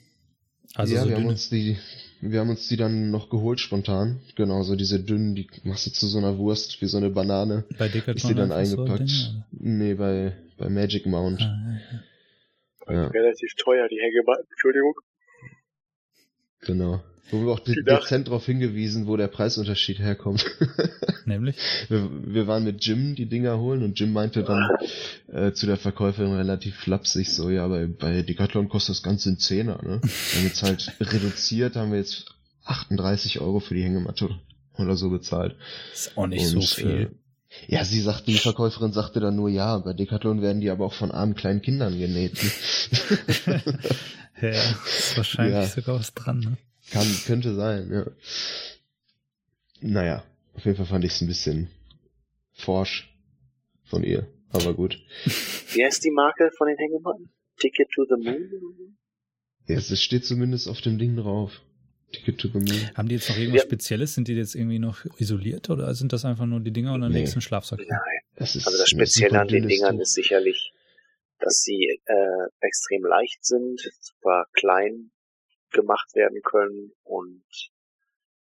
Also 0.78 0.94
ja, 0.94 1.02
so 1.02 1.08
wir 1.08 1.16
haben 1.16 1.26
uns 1.26 1.50
die, 1.50 1.76
wir 2.20 2.38
haben 2.38 2.50
uns 2.50 2.68
die 2.68 2.76
dann 2.76 3.10
noch 3.10 3.30
geholt 3.30 3.58
spontan. 3.58 4.20
Genau, 4.36 4.62
so 4.62 4.76
diese 4.76 5.02
dünnen, 5.02 5.34
die 5.34 5.48
machst 5.64 5.86
du 5.86 5.90
zu 5.90 6.06
so 6.06 6.18
einer 6.18 6.38
Wurst, 6.38 6.80
wie 6.80 6.86
so 6.86 6.98
eine 6.98 7.10
Banane. 7.10 7.64
bei 7.76 7.86
Ist 7.86 7.94
Decathlon 7.96 8.28
die 8.32 8.34
dann 8.38 8.52
einfach 8.52 8.76
so 8.76 8.82
eingepackt? 8.84 9.10
Dinge, 9.10 9.44
nee, 9.50 9.94
bei, 9.94 10.36
bei 10.56 10.68
Magic 10.68 11.04
Mount. 11.06 11.40
Ah, 11.40 11.80
ja, 12.86 12.92
ja. 12.92 13.02
Ja. 13.02 13.06
Relativ 13.08 13.54
teuer, 13.56 13.88
die 13.88 13.98
Hängematten. 14.00 14.46
Entschuldigung. 14.50 14.94
Genau. 16.62 17.02
Wo 17.30 17.44
wir 17.44 17.52
auch 17.52 17.60
de 17.60 17.74
dezent 17.84 18.28
darauf 18.28 18.46
hingewiesen, 18.46 19.06
wo 19.06 19.16
der 19.16 19.28
Preisunterschied 19.28 19.98
herkommt. 19.98 20.46
Nämlich? 21.26 21.56
Wir, 21.88 22.08
wir, 22.24 22.46
waren 22.46 22.64
mit 22.64 22.84
Jim 22.84 23.14
die 23.14 23.26
Dinger 23.26 23.58
holen 23.58 23.82
und 23.82 24.00
Jim 24.00 24.12
meinte 24.14 24.44
dann 24.44 24.66
äh, 25.30 25.52
zu 25.52 25.66
der 25.66 25.76
Verkäuferin 25.76 26.32
relativ 26.32 26.76
flapsig 26.76 27.30
so, 27.30 27.50
ja, 27.50 27.68
bei, 27.68 27.86
bei 27.86 28.22
Decathlon 28.22 28.70
kostet 28.70 28.96
das 28.96 29.02
Ganze 29.02 29.30
ein 29.30 29.38
Zehner, 29.38 29.78
ne? 29.82 30.00
Wir 30.02 30.38
haben 30.38 30.46
jetzt 30.46 30.62
halt 30.62 30.92
reduziert, 31.00 31.76
haben 31.76 31.92
wir 31.92 31.98
jetzt 31.98 32.34
38 32.64 33.40
Euro 33.40 33.60
für 33.60 33.74
die 33.74 33.82
Hängematte 33.82 34.30
oder 34.78 34.96
so 34.96 35.10
bezahlt. 35.10 35.54
Ist 35.92 36.16
auch 36.16 36.26
nicht 36.26 36.54
und, 36.54 36.62
so 36.62 36.76
viel. 36.76 36.88
Äh, 36.88 37.08
ja, 37.66 37.84
sie 37.84 38.00
sagte, 38.00 38.30
die 38.30 38.38
Verkäuferin 38.38 38.92
sagte 38.92 39.20
dann 39.20 39.36
nur, 39.36 39.48
ja, 39.48 39.78
bei 39.78 39.92
Decathlon 39.92 40.42
werden 40.42 40.60
die 40.60 40.70
aber 40.70 40.84
auch 40.86 40.92
von 40.92 41.10
armen 41.10 41.34
kleinen 41.34 41.62
Kindern 41.62 41.98
genäht. 41.98 42.38
ja, 44.40 44.50
ist 44.50 45.16
wahrscheinlich 45.16 45.54
ja. 45.54 45.66
sogar 45.66 45.98
was 45.98 46.14
dran, 46.14 46.40
ne? 46.40 46.56
Kann, 46.90 47.06
könnte 47.26 47.54
sein, 47.54 47.90
ja. 47.92 48.06
Naja, 49.80 50.24
auf 50.54 50.64
jeden 50.64 50.76
Fall 50.76 50.86
fand 50.86 51.04
ich 51.04 51.12
es 51.12 51.20
ein 51.20 51.28
bisschen 51.28 51.68
forsch 52.52 53.14
von 53.84 54.02
ihr, 54.04 54.26
aber 54.50 54.74
gut. 54.74 54.98
Wie 55.72 55.84
heißt 55.84 56.04
die 56.04 56.10
Marke 56.10 56.50
von 56.56 56.68
den 56.68 56.76
Hängematten? 56.76 57.30
Ticket 57.58 57.88
to 57.90 58.04
the 58.04 58.22
Moon? 58.22 58.96
Ja, 59.66 59.76
es 59.76 60.02
steht 60.02 60.24
zumindest 60.24 60.68
auf 60.68 60.80
dem 60.80 60.98
Ding 60.98 61.16
drauf. 61.16 61.60
Ticket 62.12 62.38
to 62.38 62.48
the 62.48 62.58
Moon. 62.58 62.90
Haben 62.94 63.08
die 63.08 63.16
jetzt 63.16 63.28
noch 63.28 63.36
irgendwas 63.36 63.62
ja. 63.62 63.66
Spezielles? 63.66 64.14
Sind 64.14 64.28
die 64.28 64.32
jetzt 64.32 64.54
irgendwie 64.54 64.78
noch 64.78 65.04
isoliert 65.18 65.68
oder 65.68 65.94
sind 65.94 66.12
das 66.12 66.24
einfach 66.24 66.46
nur 66.46 66.60
die 66.60 66.72
Dinger 66.72 66.94
und 66.94 67.02
dann 67.02 67.12
nee. 67.12 67.20
nächsten 67.20 67.40
Schlafsack? 67.40 67.80
Nein. 67.80 67.98
Das 68.36 68.54
ist, 68.54 68.66
also 68.66 68.78
das 68.78 68.88
Spezielle 68.88 69.40
an 69.40 69.48
den 69.48 69.66
Dingern 69.66 69.98
ist 69.98 70.14
sicherlich, 70.14 70.67
dass 71.40 71.62
sie 71.62 72.00
äh, 72.04 72.48
extrem 72.60 73.04
leicht 73.04 73.44
sind, 73.44 73.80
super 74.00 74.46
klein 74.52 75.10
gemacht 75.70 76.14
werden 76.14 76.40
können 76.42 76.92
und 77.04 77.44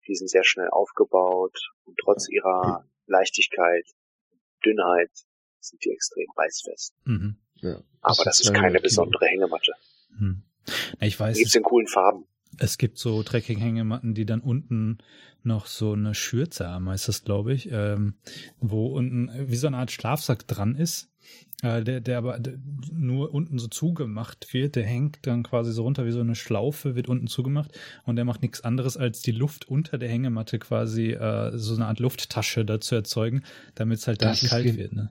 die 0.06 0.14
sind 0.14 0.28
sehr 0.28 0.44
schnell 0.44 0.68
aufgebaut 0.68 1.58
und 1.84 1.98
trotz 1.98 2.28
ihrer 2.28 2.86
Leichtigkeit, 3.06 3.84
Dünnheit 4.64 5.10
sind 5.60 5.84
die 5.84 5.90
extrem 5.90 6.26
reißfest. 6.36 6.94
Mhm. 7.04 7.36
Ja, 7.56 7.82
Aber 8.00 8.24
das 8.24 8.40
ist 8.40 8.54
keine 8.54 8.80
besondere 8.80 9.26
Hängematte. 9.26 9.72
Mhm. 10.10 10.44
Ich 11.00 11.18
weiß. 11.18 11.36
Gibt's 11.36 11.54
in 11.54 11.62
coolen 11.62 11.88
Farben. 11.88 12.26
Es 12.58 12.78
gibt 12.78 12.98
so 12.98 13.22
Trekking-Hängematten, 13.22 14.14
die 14.14 14.26
dann 14.26 14.40
unten 14.40 14.98
noch 15.42 15.66
so 15.66 15.92
eine 15.92 16.14
Schürze 16.14 16.68
haben, 16.68 16.88
heißt 16.88 17.08
das, 17.08 17.24
glaube 17.24 17.54
ich, 17.54 17.70
ähm, 17.70 18.14
wo 18.60 18.86
unten 18.88 19.30
wie 19.48 19.56
so 19.56 19.66
eine 19.66 19.78
Art 19.78 19.92
Schlafsack 19.92 20.46
dran 20.46 20.74
ist 20.74 21.10
äh, 21.62 21.82
der, 21.82 22.00
der 22.00 22.18
aber 22.18 22.38
nur 22.92 23.34
unten 23.34 23.58
so 23.58 23.66
zugemacht 23.66 24.52
wird, 24.52 24.76
der 24.76 24.84
hängt 24.84 25.26
dann 25.26 25.42
quasi 25.42 25.72
so 25.72 25.82
runter 25.82 26.06
wie 26.06 26.12
so 26.12 26.20
eine 26.20 26.36
Schlaufe, 26.36 26.94
wird 26.94 27.08
unten 27.08 27.26
zugemacht 27.26 27.76
und 28.04 28.16
der 28.16 28.24
macht 28.24 28.42
nichts 28.42 28.60
anderes, 28.60 28.96
als 28.96 29.22
die 29.22 29.32
Luft 29.32 29.66
unter 29.66 29.98
der 29.98 30.08
Hängematte 30.08 30.58
quasi 30.58 31.10
äh, 31.10 31.56
so 31.56 31.74
eine 31.74 31.86
Art 31.86 31.98
Lufttasche 31.98 32.64
dazu 32.64 32.94
erzeugen, 32.94 33.42
damit 33.74 33.98
es 33.98 34.06
halt 34.06 34.22
dann 34.22 34.30
nicht 34.30 34.48
kalt 34.48 34.76
wird. 34.76 34.92
Ne? 34.92 35.10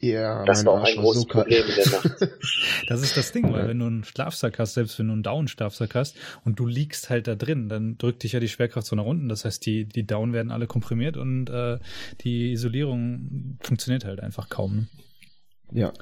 Ja, 0.00 0.44
das 0.44 0.64
war 0.64 0.74
auch 0.74 0.84
ein 0.84 0.96
großes 0.96 1.22
so 1.22 1.28
Problem 1.28 1.64
in 1.66 1.74
der 1.74 1.90
Nacht. 1.90 2.20
das 2.88 3.02
ist 3.02 3.16
das 3.16 3.32
Ding, 3.32 3.52
weil 3.52 3.66
wenn 3.66 3.80
du 3.80 3.86
einen 3.86 4.04
Schlafsack 4.04 4.60
hast, 4.60 4.74
selbst 4.74 4.96
wenn 4.98 5.08
du 5.08 5.14
einen 5.14 5.24
Down-Schlafsack 5.24 5.96
hast 5.96 6.16
und 6.44 6.60
du 6.60 6.66
liegst 6.66 7.10
halt 7.10 7.26
da 7.26 7.34
drin, 7.34 7.68
dann 7.68 7.98
drückt 7.98 8.22
dich 8.22 8.32
ja 8.32 8.40
die 8.40 8.48
Schwerkraft 8.48 8.86
so 8.86 8.94
nach 8.94 9.04
unten. 9.04 9.28
Das 9.28 9.44
heißt, 9.44 9.66
die, 9.66 9.86
die 9.86 10.06
Down 10.06 10.32
werden 10.32 10.52
alle 10.52 10.68
komprimiert 10.68 11.16
und 11.16 11.50
äh, 11.50 11.78
die 12.20 12.52
Isolierung 12.52 13.58
funktioniert 13.60 14.04
halt 14.04 14.20
einfach 14.20 14.48
kaum. 14.48 14.76
Ne? 14.76 15.80
Ja. 15.80 15.92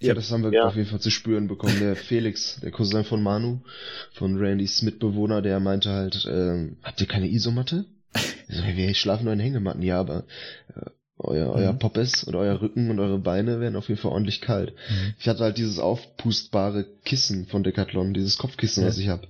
Ja, 0.00 0.14
das 0.14 0.30
haben 0.30 0.44
wir 0.44 0.52
ja. 0.52 0.64
auf 0.64 0.76
jeden 0.76 0.88
Fall 0.88 1.00
zu 1.00 1.10
spüren 1.10 1.48
bekommen. 1.48 1.78
Der 1.80 1.96
Felix, 1.96 2.60
der 2.60 2.70
Cousin 2.70 3.04
von 3.04 3.20
Manu, 3.20 3.62
von 4.12 4.36
Randys 4.38 4.82
Mitbewohner, 4.82 5.42
der 5.42 5.58
meinte 5.58 5.90
halt, 5.90 6.26
ähm, 6.30 6.76
habt 6.82 7.00
ihr 7.00 7.06
keine 7.06 7.28
Isomatte? 7.28 7.84
So, 8.50 8.62
wir 8.64 8.94
schlafen 8.94 9.24
nur 9.24 9.34
in 9.34 9.40
Hängematten, 9.40 9.82
ja, 9.82 10.00
aber 10.00 10.24
äh, 10.74 10.88
euer, 11.18 11.52
euer 11.52 11.72
mhm. 11.72 11.78
Poppes 11.78 12.22
und 12.24 12.36
euer 12.36 12.60
Rücken 12.60 12.90
und 12.90 13.00
eure 13.00 13.18
Beine 13.18 13.60
werden 13.60 13.76
auf 13.76 13.88
jeden 13.88 14.00
Fall 14.00 14.12
ordentlich 14.12 14.40
kalt. 14.40 14.72
Mhm. 14.88 15.14
Ich 15.18 15.28
hatte 15.28 15.40
halt 15.40 15.58
dieses 15.58 15.78
aufpustbare 15.78 16.86
Kissen 17.04 17.46
von 17.46 17.64
Decathlon, 17.64 18.14
dieses 18.14 18.38
Kopfkissen, 18.38 18.84
ja. 18.84 18.88
was 18.88 18.98
ich 18.98 19.08
habe. 19.08 19.26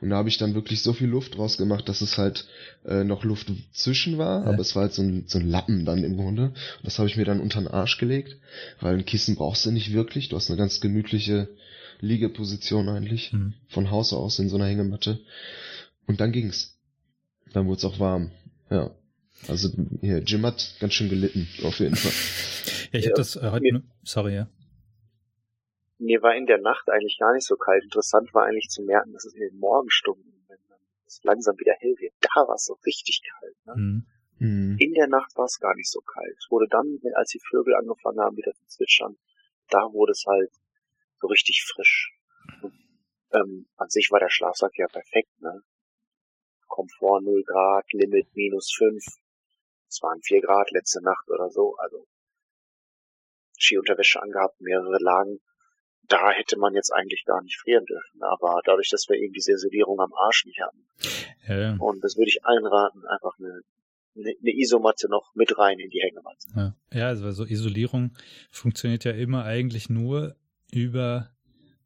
Und 0.00 0.10
da 0.10 0.16
habe 0.16 0.28
ich 0.28 0.38
dann 0.38 0.54
wirklich 0.54 0.82
so 0.82 0.94
viel 0.94 1.08
Luft 1.08 1.36
draus 1.36 1.58
gemacht, 1.58 1.88
dass 1.88 2.00
es 2.00 2.16
halt 2.16 2.46
äh, 2.86 3.04
noch 3.04 3.24
Luft 3.24 3.52
zwischen 3.72 4.16
war, 4.16 4.44
ja. 4.44 4.50
aber 4.50 4.60
es 4.60 4.74
war 4.74 4.84
halt 4.84 4.94
so 4.94 5.02
ein, 5.02 5.24
so 5.26 5.38
ein 5.38 5.48
Lappen 5.48 5.84
dann 5.84 6.04
im 6.04 6.16
Grunde. 6.16 6.44
Und 6.44 6.84
das 6.84 6.98
habe 6.98 7.08
ich 7.08 7.16
mir 7.16 7.24
dann 7.24 7.40
unter 7.40 7.60
den 7.60 7.68
Arsch 7.68 7.98
gelegt, 7.98 8.36
weil 8.80 8.94
ein 8.94 9.04
Kissen 9.04 9.36
brauchst 9.36 9.66
du 9.66 9.70
nicht 9.70 9.92
wirklich. 9.92 10.30
Du 10.30 10.36
hast 10.36 10.50
eine 10.50 10.58
ganz 10.58 10.80
gemütliche 10.80 11.48
Liegeposition 12.00 12.88
eigentlich, 12.88 13.32
mhm. 13.32 13.54
von 13.68 13.90
Haus 13.90 14.12
aus 14.12 14.38
in 14.38 14.48
so 14.48 14.56
einer 14.56 14.66
Hängematte. 14.66 15.20
Und 16.06 16.20
dann 16.20 16.32
ging's. 16.32 16.78
Dann 17.52 17.66
wurde 17.66 17.78
es 17.78 17.84
auch 17.84 17.98
warm. 17.98 18.30
Ja. 18.70 18.90
Also 19.48 19.68
hier, 20.00 20.18
Jim 20.18 20.44
hat 20.44 20.76
ganz 20.80 20.94
schön 20.94 21.08
gelitten, 21.08 21.48
auf 21.64 21.78
jeden 21.78 21.96
Fall. 21.96 22.12
ja, 22.92 22.98
ich 22.98 23.04
ja, 23.04 23.10
habe 23.10 23.18
das 23.18 23.36
äh, 23.36 23.50
heute, 23.50 23.62
mir, 23.62 23.82
sorry, 24.02 24.34
ja. 24.34 24.48
Mir 25.98 26.20
war 26.22 26.34
in 26.34 26.46
der 26.46 26.58
Nacht 26.58 26.88
eigentlich 26.90 27.18
gar 27.18 27.32
nicht 27.32 27.46
so 27.46 27.56
kalt. 27.56 27.82
Interessant 27.84 28.34
war 28.34 28.44
eigentlich 28.44 28.68
zu 28.68 28.82
merken, 28.82 29.12
dass 29.12 29.24
es 29.24 29.34
in 29.34 29.40
den 29.40 29.58
Morgenstunden, 29.58 30.44
wenn 30.48 30.58
es 31.06 31.20
langsam 31.22 31.56
wieder 31.58 31.74
hell 31.78 31.94
wird, 31.98 32.12
da 32.20 32.46
war 32.46 32.56
es 32.56 32.64
so 32.64 32.74
richtig 32.84 33.22
kalt. 33.22 33.56
Ne? 33.66 33.74
Mhm. 33.76 34.06
mhm. 34.38 34.76
In 34.78 34.92
der 34.94 35.06
Nacht 35.06 35.36
war 35.36 35.46
es 35.46 35.58
gar 35.58 35.74
nicht 35.74 35.90
so 35.90 36.00
kalt. 36.00 36.36
Es 36.38 36.50
wurde 36.50 36.66
dann, 36.68 36.98
als 37.14 37.30
die 37.30 37.40
Vögel 37.40 37.74
angefangen 37.74 38.20
haben, 38.20 38.36
wieder 38.36 38.52
zu 38.52 38.66
zwitschern, 38.66 39.16
da 39.70 39.92
wurde 39.92 40.12
es 40.12 40.24
halt 40.26 40.50
so 41.20 41.28
richtig 41.28 41.64
frisch. 41.64 42.12
Und, 42.62 42.74
ähm, 43.32 43.66
an 43.76 43.88
sich 43.88 44.10
war 44.10 44.20
der 44.20 44.30
Schlafsack 44.30 44.72
ja 44.76 44.86
perfekt, 44.86 45.40
ne? 45.40 45.62
Komfort 46.68 47.22
0 47.22 47.42
Grad, 47.44 47.90
Limit 47.92 48.28
minus 48.34 48.74
5, 48.76 49.02
es 49.88 50.02
waren 50.02 50.20
vier 50.22 50.40
Grad 50.40 50.70
letzte 50.70 51.02
Nacht 51.02 51.28
oder 51.28 51.50
so, 51.50 51.76
also 51.78 52.06
Skiunterwäsche 53.58 54.22
angehabt, 54.22 54.60
mehrere 54.60 54.98
Lagen. 55.00 55.40
Da 56.08 56.30
hätte 56.30 56.58
man 56.58 56.74
jetzt 56.74 56.92
eigentlich 56.92 57.24
gar 57.24 57.42
nicht 57.42 57.58
frieren 57.58 57.84
dürfen. 57.84 58.22
Aber 58.22 58.60
dadurch, 58.64 58.90
dass 58.90 59.08
wir 59.08 59.16
eben 59.16 59.32
diese 59.32 59.52
Isolierung 59.52 59.98
am 60.00 60.12
Arsch 60.14 60.44
nicht 60.44 60.60
haben. 60.60 60.86
Ja. 61.48 61.76
Und 61.78 62.02
das 62.04 62.16
würde 62.16 62.28
ich 62.28 62.44
allen 62.44 62.66
raten, 62.66 63.04
einfach 63.06 63.32
eine, 63.38 63.60
eine, 64.14 64.52
Isomatte 64.56 65.08
noch 65.08 65.32
mit 65.34 65.58
rein 65.58 65.78
in 65.78 65.90
die 65.90 66.00
Hängematte. 66.00 66.46
Ja, 66.54 66.76
ja 66.92 67.06
also, 67.08 67.26
also 67.26 67.44
Isolierung 67.44 68.12
funktioniert 68.50 69.04
ja 69.04 69.12
immer 69.12 69.44
eigentlich 69.44 69.88
nur 69.88 70.36
über 70.70 71.30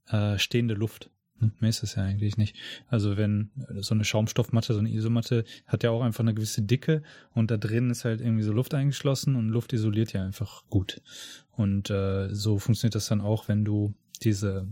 äh, 0.09 0.39
stehende 0.39 0.75
Luft. 0.75 1.11
Hm, 1.41 1.53
mehr 1.59 1.71
ist 1.71 1.83
es 1.83 1.95
ja 1.97 2.05
eigentlich 2.05 2.37
nicht. 2.37 2.57
Also 2.89 3.17
wenn 3.17 3.51
äh, 3.69 3.83
so 3.83 3.95
eine 3.95 4.05
Schaumstoffmatte, 4.05 4.73
so 4.75 4.79
eine 4.81 4.91
Isomatte 4.91 5.45
hat 5.67 5.83
ja 5.83 5.91
auch 5.91 6.03
einfach 6.03 6.21
eine 6.21 6.35
gewisse 6.35 6.63
Dicke 6.63 7.03
und 7.35 7.51
da 7.51 7.57
drin 7.57 7.91
ist 7.91 8.05
halt 8.05 8.21
irgendwie 8.21 8.43
so 8.43 8.53
Luft 8.53 8.75
eingeschlossen 8.75 9.37
und 9.37 9.49
Luft 9.49 9.73
isoliert 9.73 10.13
ja 10.13 10.23
einfach 10.25 10.65
gut. 10.69 11.01
Und 11.57 11.91
äh, 11.91 12.33
so 12.35 12.59
funktioniert 12.59 12.95
das 12.95 13.09
dann 13.09 13.21
auch, 13.21 13.49
wenn 13.49 13.65
du 13.65 13.95
diese 14.23 14.67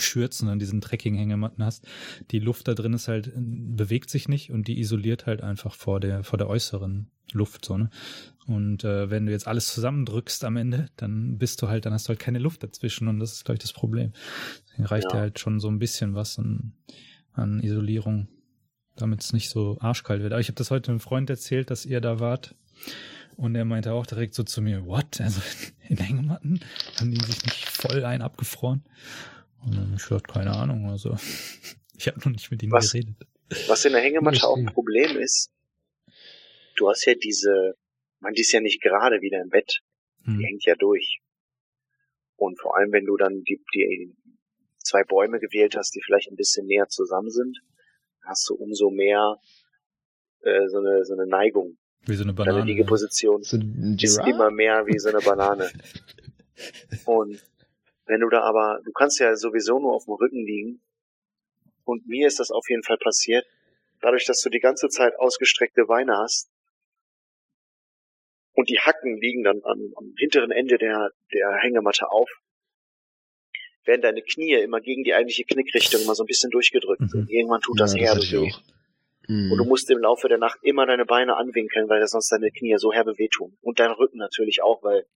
Schürzen 0.00 0.48
an 0.48 0.58
diesen 0.58 0.80
Trekking-Hängematten 0.80 1.64
hast. 1.64 1.86
Die 2.30 2.38
Luft 2.38 2.68
da 2.68 2.74
drin 2.74 2.92
ist 2.92 3.08
halt, 3.08 3.28
äh, 3.28 3.32
bewegt 3.36 4.10
sich 4.10 4.28
nicht 4.28 4.50
und 4.50 4.68
die 4.68 4.80
isoliert 4.80 5.26
halt 5.26 5.42
einfach 5.42 5.74
vor 5.74 6.00
der, 6.00 6.24
vor 6.24 6.38
der 6.38 6.48
äußeren 6.48 7.10
Luft, 7.32 7.64
so, 7.64 7.78
ne? 7.78 7.90
Und 8.46 8.82
äh, 8.82 9.10
wenn 9.10 9.26
du 9.26 9.32
jetzt 9.32 9.46
alles 9.46 9.72
zusammendrückst 9.72 10.44
am 10.44 10.56
Ende, 10.56 10.88
dann 10.96 11.38
bist 11.38 11.62
du 11.62 11.68
halt, 11.68 11.86
dann 11.86 11.92
hast 11.92 12.06
du 12.06 12.08
halt 12.08 12.18
keine 12.18 12.40
Luft 12.40 12.64
dazwischen 12.64 13.06
und 13.06 13.20
das 13.20 13.32
ist, 13.32 13.44
glaube 13.44 13.56
ich, 13.56 13.62
das 13.62 13.72
Problem. 13.72 14.12
Deswegen 14.64 14.86
reicht 14.86 15.04
ja. 15.04 15.10
dir 15.10 15.18
halt 15.18 15.38
schon 15.38 15.60
so 15.60 15.68
ein 15.68 15.78
bisschen 15.78 16.14
was 16.14 16.38
an, 16.38 16.72
an 17.32 17.60
Isolierung, 17.60 18.26
damit 18.96 19.22
es 19.22 19.32
nicht 19.32 19.50
so 19.50 19.78
arschkalt 19.80 20.22
wird. 20.22 20.32
Aber 20.32 20.40
ich 20.40 20.48
habe 20.48 20.56
das 20.56 20.72
heute 20.72 20.90
einem 20.90 21.00
Freund 21.00 21.30
erzählt, 21.30 21.70
dass 21.70 21.86
ihr 21.86 22.00
da 22.00 22.18
wart. 22.18 22.56
Und 23.36 23.54
er 23.54 23.64
meinte 23.64 23.92
auch 23.92 24.06
direkt 24.06 24.34
so 24.34 24.42
zu 24.42 24.60
mir, 24.60 24.84
what? 24.84 25.20
Also 25.20 25.40
in 25.88 25.98
Hängematten 25.98 26.60
haben 26.98 27.12
die 27.12 27.24
sich 27.24 27.44
nicht 27.44 27.68
voll 27.68 28.04
ein 28.04 28.20
abgefroren? 28.20 28.82
Und 29.64 29.76
dann 29.76 29.94
ich 29.96 30.06
dachte, 30.06 30.32
keine 30.32 30.52
Ahnung, 30.52 30.88
also 30.88 31.16
ich 31.96 32.06
habe 32.06 32.18
noch 32.20 32.30
nicht 32.30 32.50
mit 32.50 32.62
ihm 32.62 32.72
was, 32.72 32.92
geredet. 32.92 33.14
Was 33.68 33.84
in 33.84 33.92
der 33.92 34.02
Hängematte 34.02 34.46
auch 34.46 34.56
ein 34.56 34.66
Problem 34.66 35.16
ist, 35.16 35.50
du 36.76 36.88
hast 36.88 37.04
ja 37.04 37.14
diese, 37.14 37.74
man 38.20 38.32
die 38.32 38.42
ist 38.42 38.52
ja 38.52 38.60
nicht 38.60 38.80
gerade 38.82 39.20
wieder 39.20 39.40
im 39.40 39.48
Bett. 39.48 39.80
Hm. 40.24 40.38
Die 40.38 40.44
hängt 40.44 40.64
ja 40.64 40.74
durch. 40.76 41.20
Und 42.36 42.58
vor 42.58 42.76
allem, 42.76 42.92
wenn 42.92 43.04
du 43.04 43.16
dann 43.16 43.42
die, 43.42 43.60
die 43.74 44.14
zwei 44.78 45.04
Bäume 45.04 45.40
gewählt 45.40 45.76
hast, 45.76 45.94
die 45.94 46.00
vielleicht 46.02 46.30
ein 46.30 46.36
bisschen 46.36 46.66
näher 46.66 46.88
zusammen 46.88 47.30
sind, 47.30 47.58
hast 48.22 48.48
du 48.48 48.54
umso 48.54 48.90
mehr 48.90 49.36
äh, 50.42 50.68
so, 50.68 50.78
eine, 50.78 51.04
so 51.04 51.14
eine 51.14 51.26
Neigung. 51.26 51.76
Wie 52.06 52.14
so 52.14 52.22
eine 52.22 52.32
Banane. 52.32 52.60
Deine 52.60 52.70
Liegeposition 52.70 53.42
so 53.42 53.58
ist 53.58 54.18
immer 54.26 54.50
mehr 54.50 54.86
wie 54.86 54.98
so 54.98 55.10
eine 55.10 55.18
Banane. 55.18 55.70
Und 57.04 57.42
wenn 58.10 58.20
du 58.20 58.28
da 58.28 58.42
aber, 58.42 58.80
du 58.84 58.92
kannst 58.92 59.18
ja 59.20 59.34
sowieso 59.36 59.78
nur 59.78 59.94
auf 59.94 60.04
dem 60.04 60.14
Rücken 60.14 60.44
liegen. 60.44 60.82
Und 61.84 62.06
mir 62.06 62.26
ist 62.26 62.38
das 62.38 62.50
auf 62.50 62.68
jeden 62.68 62.82
Fall 62.82 62.98
passiert. 62.98 63.46
Dadurch, 64.00 64.26
dass 64.26 64.42
du 64.42 64.50
die 64.50 64.60
ganze 64.60 64.88
Zeit 64.88 65.18
ausgestreckte 65.18 65.86
Beine 65.86 66.16
hast, 66.18 66.50
und 68.52 68.68
die 68.68 68.78
Hacken 68.78 69.16
liegen 69.18 69.42
dann 69.42 69.60
am, 69.64 69.92
am 69.96 70.14
hinteren 70.18 70.50
Ende 70.50 70.76
der, 70.76 71.12
der 71.32 71.56
Hängematte 71.62 72.10
auf, 72.10 72.28
werden 73.84 74.02
deine 74.02 74.22
Knie 74.22 74.54
immer 74.54 74.80
gegen 74.80 75.04
die 75.04 75.14
eigentliche 75.14 75.44
Knickrichtung 75.44 76.02
immer 76.02 76.14
so 76.14 76.24
ein 76.24 76.26
bisschen 76.26 76.50
durchgedrückt. 76.50 77.00
Mhm. 77.00 77.20
Und 77.20 77.30
irgendwann 77.30 77.60
tut 77.60 77.80
das 77.80 77.94
Ja, 77.94 78.00
herbe 78.00 78.20
weh. 78.20 78.52
Mhm. 79.28 79.52
Und 79.52 79.58
du 79.58 79.64
musst 79.64 79.90
im 79.90 79.98
Laufe 79.98 80.28
der 80.28 80.38
Nacht 80.38 80.58
immer 80.62 80.84
deine 80.84 81.06
Beine 81.06 81.36
anwinkeln, 81.36 81.88
weil 81.88 82.06
sonst 82.06 82.30
deine 82.30 82.50
Knie 82.50 82.76
so 82.76 82.92
herbe 82.92 83.16
wehtun. 83.16 83.56
Und 83.62 83.80
dein 83.80 83.92
Rücken 83.92 84.18
natürlich 84.18 84.62
auch, 84.62 84.82
weil 84.82 85.06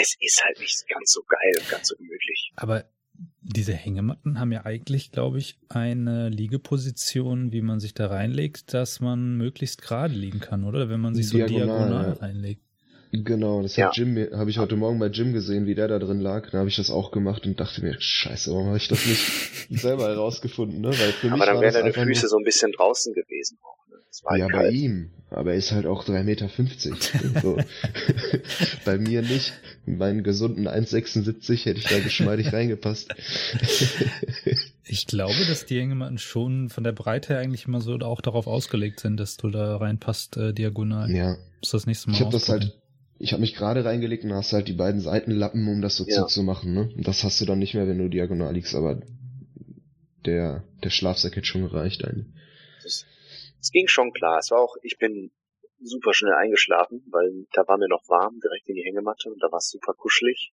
es 0.00 0.16
ist 0.20 0.42
halt 0.44 0.58
nicht 0.60 0.86
ganz 0.88 1.12
so 1.12 1.22
geil 1.28 1.52
und 1.60 1.68
ganz 1.70 1.88
so 1.88 1.96
gemütlich. 1.96 2.52
Aber 2.56 2.84
diese 3.42 3.72
Hängematten 3.72 4.38
haben 4.38 4.52
ja 4.52 4.64
eigentlich, 4.64 5.10
glaube 5.10 5.38
ich, 5.38 5.58
eine 5.68 6.28
Liegeposition, 6.28 7.52
wie 7.52 7.62
man 7.62 7.80
sich 7.80 7.94
da 7.94 8.06
reinlegt, 8.06 8.72
dass 8.74 9.00
man 9.00 9.36
möglichst 9.36 9.82
gerade 9.82 10.14
liegen 10.14 10.38
kann, 10.40 10.64
oder? 10.64 10.88
Wenn 10.88 11.00
man 11.00 11.14
sich 11.14 11.28
so 11.28 11.36
Diagonal, 11.38 11.66
diagonal 11.66 12.06
ja. 12.08 12.12
reinlegt. 12.14 12.62
Genau, 13.10 13.62
das 13.62 13.74
Ja. 13.76 13.86
hat 13.88 13.96
Jim, 13.96 14.12
mir- 14.14 14.30
habe 14.34 14.50
ich 14.50 14.58
heute 14.58 14.76
Morgen 14.76 14.98
bei 14.98 15.06
Jim 15.06 15.32
gesehen, 15.32 15.66
wie 15.66 15.74
der 15.74 15.88
da 15.88 15.98
drin 15.98 16.20
lag. 16.20 16.50
Da 16.50 16.58
habe 16.58 16.68
ich 16.68 16.76
das 16.76 16.90
auch 16.90 17.10
gemacht 17.10 17.46
und 17.46 17.58
dachte 17.58 17.80
mir, 17.82 17.96
scheiße, 17.98 18.52
warum 18.52 18.66
habe 18.66 18.76
ich 18.76 18.86
das 18.88 19.04
nicht 19.06 19.24
selber 19.82 20.08
herausgefunden, 20.08 20.80
ne? 20.82 20.88
Weil 20.88 21.12
für 21.12 21.26
mich 21.30 21.32
Aber 21.40 21.46
dann 21.46 21.60
wären 21.62 21.72
deine 21.72 21.92
Füße 21.92 22.22
nur, 22.24 22.28
so 22.28 22.36
ein 22.36 22.44
bisschen 22.44 22.70
draußen 22.72 23.14
gewesen. 23.14 23.58
Auch, 23.62 23.88
ne? 23.88 23.96
Halt 24.26 24.40
Ja, 24.40 24.46
bei 24.48 24.52
kalt. 24.64 24.74
ihm. 24.74 25.10
Aber 25.30 25.52
er 25.52 25.56
ist 25.58 25.72
halt 25.72 25.86
auch 25.86 26.04
3,50 26.06 26.24
Meter. 26.24 26.48
so. 27.42 27.56
bei 28.84 28.98
mir 28.98 29.22
nicht. 29.22 29.54
Mit 29.88 29.98
meinen 29.98 30.22
gesunden 30.22 30.68
1,76 30.68 31.64
hätte 31.64 31.78
ich 31.80 31.86
da 31.86 31.98
geschmeidig 32.00 32.52
reingepasst. 32.52 33.14
Ich 34.84 35.06
glaube, 35.06 35.34
dass 35.46 35.66
die 35.66 35.78
Hängematten 35.80 36.18
schon 36.18 36.68
von 36.68 36.84
der 36.84 36.92
Breite 36.92 37.28
her 37.34 37.38
eigentlich 37.38 37.66
immer 37.66 37.80
so 37.80 37.94
auch 38.00 38.20
darauf 38.20 38.46
ausgelegt 38.46 39.00
sind, 39.00 39.18
dass 39.18 39.36
du 39.36 39.50
da 39.50 39.76
reinpasst, 39.76 40.36
äh, 40.36 40.52
diagonal. 40.52 41.10
ja. 41.10 41.36
Muss 41.60 41.70
das 41.70 41.86
nächste 41.86 42.10
Mal 42.10 42.14
Ich 42.16 42.20
habe 42.20 42.32
das 42.32 42.48
halt, 42.48 42.78
ich 43.18 43.32
habe 43.32 43.40
mich 43.40 43.54
gerade 43.54 43.84
reingelegt 43.84 44.24
und 44.24 44.32
hast 44.32 44.52
halt 44.52 44.68
die 44.68 44.74
beiden 44.74 45.00
Seitenlappen, 45.00 45.66
um 45.68 45.80
das 45.82 45.96
so 45.96 46.06
Ja. 46.06 46.22
zuzumachen, 46.26 46.72
ne? 46.74 46.90
Und 46.96 47.06
das 47.08 47.24
hast 47.24 47.40
du 47.40 47.44
dann 47.46 47.58
nicht 47.58 47.74
mehr, 47.74 47.88
wenn 47.88 47.98
du 47.98 48.08
diagonal 48.08 48.54
liegst, 48.54 48.74
aber 48.74 49.00
der, 50.24 50.64
der 50.84 50.90
Schlafsack 50.90 51.34
hätte 51.36 51.46
schon 51.46 51.62
gereicht 51.62 52.04
eigentlich. 52.04 52.26
Das, 52.82 53.04
es 53.60 53.72
ging 53.72 53.88
schon 53.88 54.12
klar. 54.12 54.38
Es 54.38 54.50
war 54.50 54.60
auch, 54.60 54.76
ich 54.82 54.98
bin 54.98 55.30
super 55.80 56.12
schnell 56.14 56.34
eingeschlafen, 56.34 57.04
weil 57.10 57.46
da 57.52 57.66
war 57.66 57.78
mir 57.78 57.88
noch 57.88 58.08
warm, 58.08 58.38
direkt 58.40 58.68
in 58.68 58.74
die 58.76 58.84
Hängematte 58.84 59.30
und 59.30 59.42
da 59.42 59.50
war 59.50 59.58
es 59.58 59.68
super 59.70 59.94
kuschelig. 59.94 60.52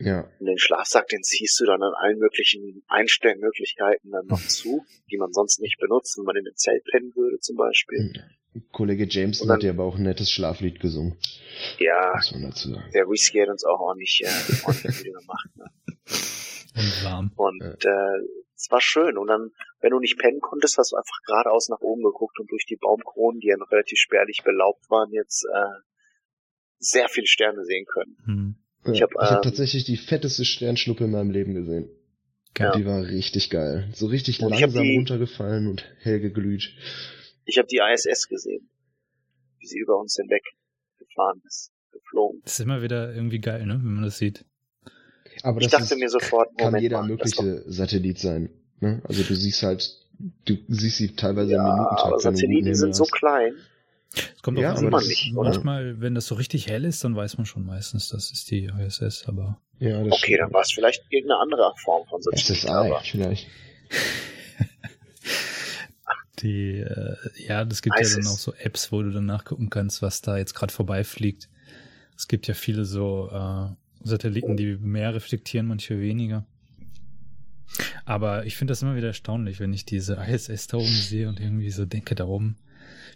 Ja. 0.00 0.30
Und 0.38 0.46
den 0.46 0.58
Schlafsack, 0.58 1.08
den 1.08 1.22
ziehst 1.24 1.58
du 1.60 1.64
dann 1.64 1.82
an 1.82 1.92
allen 1.98 2.18
möglichen 2.18 2.84
Einstellmöglichkeiten 2.86 4.12
dann 4.12 4.26
noch 4.26 4.40
zu, 4.46 4.84
die 5.10 5.16
man 5.18 5.32
sonst 5.32 5.60
nicht 5.60 5.78
benutzt, 5.80 6.16
wenn 6.18 6.24
man 6.24 6.36
in 6.36 6.46
einem 6.46 6.54
Zelt 6.56 6.84
pennen 6.84 7.12
würde 7.16 7.40
zum 7.40 7.56
Beispiel. 7.56 8.12
Kollege 8.72 9.06
Jameson 9.08 9.42
Und 9.44 9.48
dann- 9.48 9.56
hat 9.56 9.62
ja 9.64 9.70
aber 9.70 9.84
auch 9.84 9.96
ein 9.96 10.02
nettes 10.04 10.30
Schlaflied 10.30 10.78
gesungen, 10.80 11.18
Ja, 11.78 12.12
muss 12.14 12.30
man 12.32 12.42
dazu 12.42 12.70
sagen. 12.70 12.90
der 12.94 13.08
Whisky 13.08 13.38
hat 13.40 13.48
uns 13.48 13.64
auch 13.64 13.80
ordentlich, 13.80 14.22
äh, 14.24 14.66
ordentlich 14.66 14.98
müde 15.04 15.12
gemacht. 15.18 15.48
Ne? 15.56 15.64
Und 16.76 17.04
warm. 17.04 17.32
Und 17.36 17.60
äh, 17.84 18.47
es 18.58 18.68
war 18.70 18.80
schön. 18.80 19.16
Und 19.16 19.28
dann, 19.28 19.50
wenn 19.80 19.90
du 19.90 20.00
nicht 20.00 20.18
pennen 20.18 20.40
konntest, 20.40 20.76
hast 20.78 20.92
du 20.92 20.96
einfach 20.96 21.18
geradeaus 21.26 21.68
nach 21.68 21.80
oben 21.80 22.02
geguckt 22.02 22.38
und 22.40 22.50
durch 22.50 22.66
die 22.66 22.76
Baumkronen, 22.76 23.40
die 23.40 23.46
ja 23.48 23.56
noch 23.56 23.70
relativ 23.70 23.98
spärlich 23.98 24.42
belaubt 24.44 24.90
waren, 24.90 25.12
jetzt 25.12 25.44
äh, 25.44 25.80
sehr 26.78 27.08
viele 27.08 27.26
Sterne 27.26 27.64
sehen 27.64 27.86
können. 27.86 28.16
Hm. 28.24 28.56
Ja, 28.84 28.92
Ich 28.92 28.96
ich 28.98 29.02
hab, 29.02 29.14
habe 29.14 29.36
ähm, 29.36 29.42
tatsächlich 29.42 29.84
die 29.84 29.96
fetteste 29.96 30.44
Sternschnuppe 30.44 31.04
in 31.04 31.10
meinem 31.12 31.30
Leben 31.30 31.54
gesehen. 31.54 31.88
Geil. 32.54 32.72
Die 32.76 32.86
war 32.86 33.02
richtig 33.04 33.50
geil. 33.50 33.88
So 33.94 34.06
richtig 34.06 34.40
Und 34.42 34.48
ich 34.52 34.62
hab 34.62 34.70
langsam 34.70 34.82
die- 34.84 34.96
runtergefallen 34.96 35.68
und 35.68 35.84
hell 36.00 36.18
geglüht. 36.20 36.72
Ich 37.44 37.58
habe 37.58 37.68
die 37.68 37.78
ISS 37.78 38.26
gesehen, 38.28 38.68
wie 39.58 39.66
sie 39.66 39.78
über 39.78 39.98
uns 39.98 40.16
hinweg 40.20 40.42
gefahren 40.98 41.40
ist, 41.46 41.72
geflogen. 41.92 42.40
Das 42.44 42.54
ist 42.54 42.60
immer 42.60 42.82
wieder 42.82 43.14
irgendwie 43.14 43.38
geil, 43.40 43.64
ne, 43.66 43.74
wenn 43.74 43.94
man 43.94 44.04
das 44.04 44.18
sieht. 44.18 44.44
Aber 45.42 45.60
Ich 45.60 45.68
das 45.68 45.80
dachte 45.82 45.94
ist, 45.94 46.00
mir 46.00 46.08
sofort, 46.08 46.48
kann 46.56 46.66
Moment 46.66 46.82
jeder 46.82 47.00
mal, 47.00 47.08
mögliche 47.08 47.62
Satellit 47.66 48.18
sein. 48.18 48.50
Ne? 48.80 49.00
Also 49.04 49.22
du 49.22 49.34
siehst 49.34 49.62
halt, 49.62 49.90
du 50.44 50.56
siehst 50.68 50.96
sie 50.98 51.14
teilweise 51.14 51.52
im 51.52 51.56
Ja, 51.58 51.62
Minutentakt. 51.64 52.02
aber 52.06 52.18
Satelliten 52.20 52.74
sind 52.74 52.94
so 52.94 53.04
klein. 53.04 53.54
Es 54.14 54.42
kommt 54.42 54.58
Ja, 54.58 54.72
auch 54.72 54.78
aber 54.78 54.86
an, 54.86 54.92
das 54.92 55.04
dass 55.04 55.12
ist- 55.12 55.32
oder? 55.36 55.50
manchmal, 55.50 56.00
wenn 56.00 56.14
das 56.14 56.26
so 56.26 56.34
richtig 56.34 56.66
hell 56.68 56.84
ist, 56.84 57.04
dann 57.04 57.14
weiß 57.14 57.36
man 57.36 57.46
schon 57.46 57.64
meistens, 57.66 58.08
das 58.08 58.30
ist 58.30 58.50
die 58.50 58.64
ISS, 58.64 59.24
aber. 59.26 59.60
Ja, 59.80 60.02
das 60.02 60.12
Okay, 60.14 60.36
dann 60.38 60.52
war 60.52 60.62
es 60.62 60.72
vielleicht 60.72 61.04
irgendeine 61.10 61.40
andere 61.40 61.72
Form 61.84 62.06
von 62.08 62.20
Satellit. 62.22 62.46
SSI 62.46 62.68
aber 62.68 63.00
vielleicht. 63.00 63.46
die, 66.42 66.78
äh, 66.80 67.16
ja, 67.46 67.64
das 67.64 67.82
gibt 67.82 67.96
ja 67.96 68.02
ISIS. 68.02 68.16
dann 68.24 68.26
auch 68.32 68.38
so 68.38 68.54
Apps, 68.54 68.92
wo 68.92 69.02
du 69.02 69.10
dann 69.10 69.26
nachgucken 69.26 69.70
kannst, 69.70 70.02
was 70.02 70.22
da 70.22 70.36
jetzt 70.38 70.54
gerade 70.54 70.72
vorbeifliegt. 70.72 71.48
Es 72.16 72.28
gibt 72.28 72.46
ja 72.46 72.54
viele 72.54 72.84
so 72.84 73.28
äh, 73.32 73.68
Satelliten, 74.02 74.56
die 74.56 74.76
mehr 74.76 75.14
reflektieren, 75.14 75.66
manche 75.66 76.00
weniger. 76.00 76.44
Aber 78.04 78.46
ich 78.46 78.56
finde 78.56 78.72
das 78.72 78.82
immer 78.82 78.96
wieder 78.96 79.08
erstaunlich, 79.08 79.60
wenn 79.60 79.72
ich 79.72 79.84
diese 79.84 80.14
ISS 80.14 80.68
da 80.68 80.78
oben 80.78 80.86
sehe 80.86 81.28
und 81.28 81.40
irgendwie 81.40 81.70
so 81.70 81.84
denke, 81.84 82.14
da 82.14 82.24
oben 82.24 82.56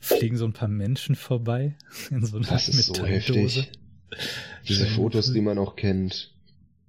fliegen 0.01 0.37
so 0.37 0.45
ein 0.45 0.53
paar 0.53 0.69
Menschen 0.69 1.15
vorbei 1.15 1.77
in 2.11 2.25
so 2.25 2.37
einer 2.37 2.47
Das 2.47 2.69
ist 2.69 2.95
so 2.95 3.07
heftig. 3.07 3.71
Diese 4.69 4.87
Fotos, 4.87 5.33
die 5.33 5.41
man 5.41 5.59
auch 5.59 5.77
kennt. 5.77 6.35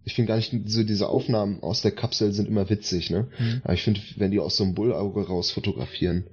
Ich 0.03 0.15
finde 0.15 0.27
gar 0.27 0.35
nicht, 0.35 0.51
so 0.65 0.83
diese 0.83 1.07
Aufnahmen 1.07 1.63
aus 1.63 1.81
der 1.81 1.91
Kapsel 1.91 2.33
sind 2.33 2.49
immer 2.49 2.69
witzig, 2.69 3.09
ne? 3.09 3.29
Mhm. 3.39 3.61
Aber 3.63 3.73
ich 3.73 3.83
finde, 3.83 4.01
wenn 4.17 4.31
die 4.31 4.39
aus 4.39 4.57
so 4.57 4.65
einem 4.65 4.73
Bullauge 4.73 5.25
raus 5.25 5.51
fotografieren, 5.51 6.25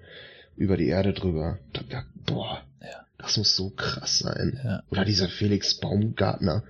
über 0.57 0.77
die 0.77 0.89
Erde 0.89 1.13
drüber, 1.13 1.61
da, 1.73 2.05
boah, 2.27 2.63
Ja. 2.83 3.07
Das 3.23 3.37
muss 3.37 3.57
so 3.57 3.71
krass 3.71 4.19
sein. 4.19 4.61
Ja. 4.63 4.83
Oder 4.91 5.05
dieser 5.05 5.29
Felix 5.29 5.75
Baumgartner, 5.75 6.65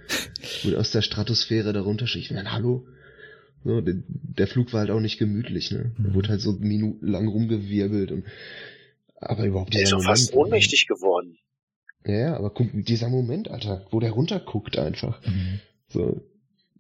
wo 0.63 0.71
der 0.71 0.81
aus 0.81 0.91
der 0.91 1.03
Stratosphäre 1.03 1.73
darunter 1.73 2.07
schießt. 2.07 2.31
Ich 2.31 2.37
meine, 2.37 2.53
hallo? 2.53 2.87
So, 3.65 3.81
der, 3.81 3.97
der 4.07 4.47
Flug 4.47 4.73
war 4.73 4.81
halt 4.81 4.91
auch 4.91 5.01
nicht 5.01 5.19
gemütlich, 5.19 5.71
ne? 5.71 5.93
Mhm. 5.99 6.15
wurde 6.15 6.31
halt 6.31 6.41
so 6.41 6.53
minutenlang 6.53 7.29
rumgewirbelt 7.29 8.11
und 8.11 8.25
aber 9.17 9.45
überhaupt 9.45 9.75
der 9.75 9.83
ist 9.83 9.93
doch 9.93 10.03
fast 10.03 10.33
ohnmächtig 10.33 10.87
geworden. 10.87 11.37
Ja, 12.07 12.15
ja, 12.15 12.37
aber 12.37 12.51
guck, 12.51 12.69
dieser 12.73 13.11
Moment, 13.11 13.51
Alter, 13.51 13.87
wo 13.91 14.01
der 14.01 14.13
runterguckt 14.13 14.79
einfach. 14.79 15.21
Mhm. 15.27 15.61
So, 15.89 16.23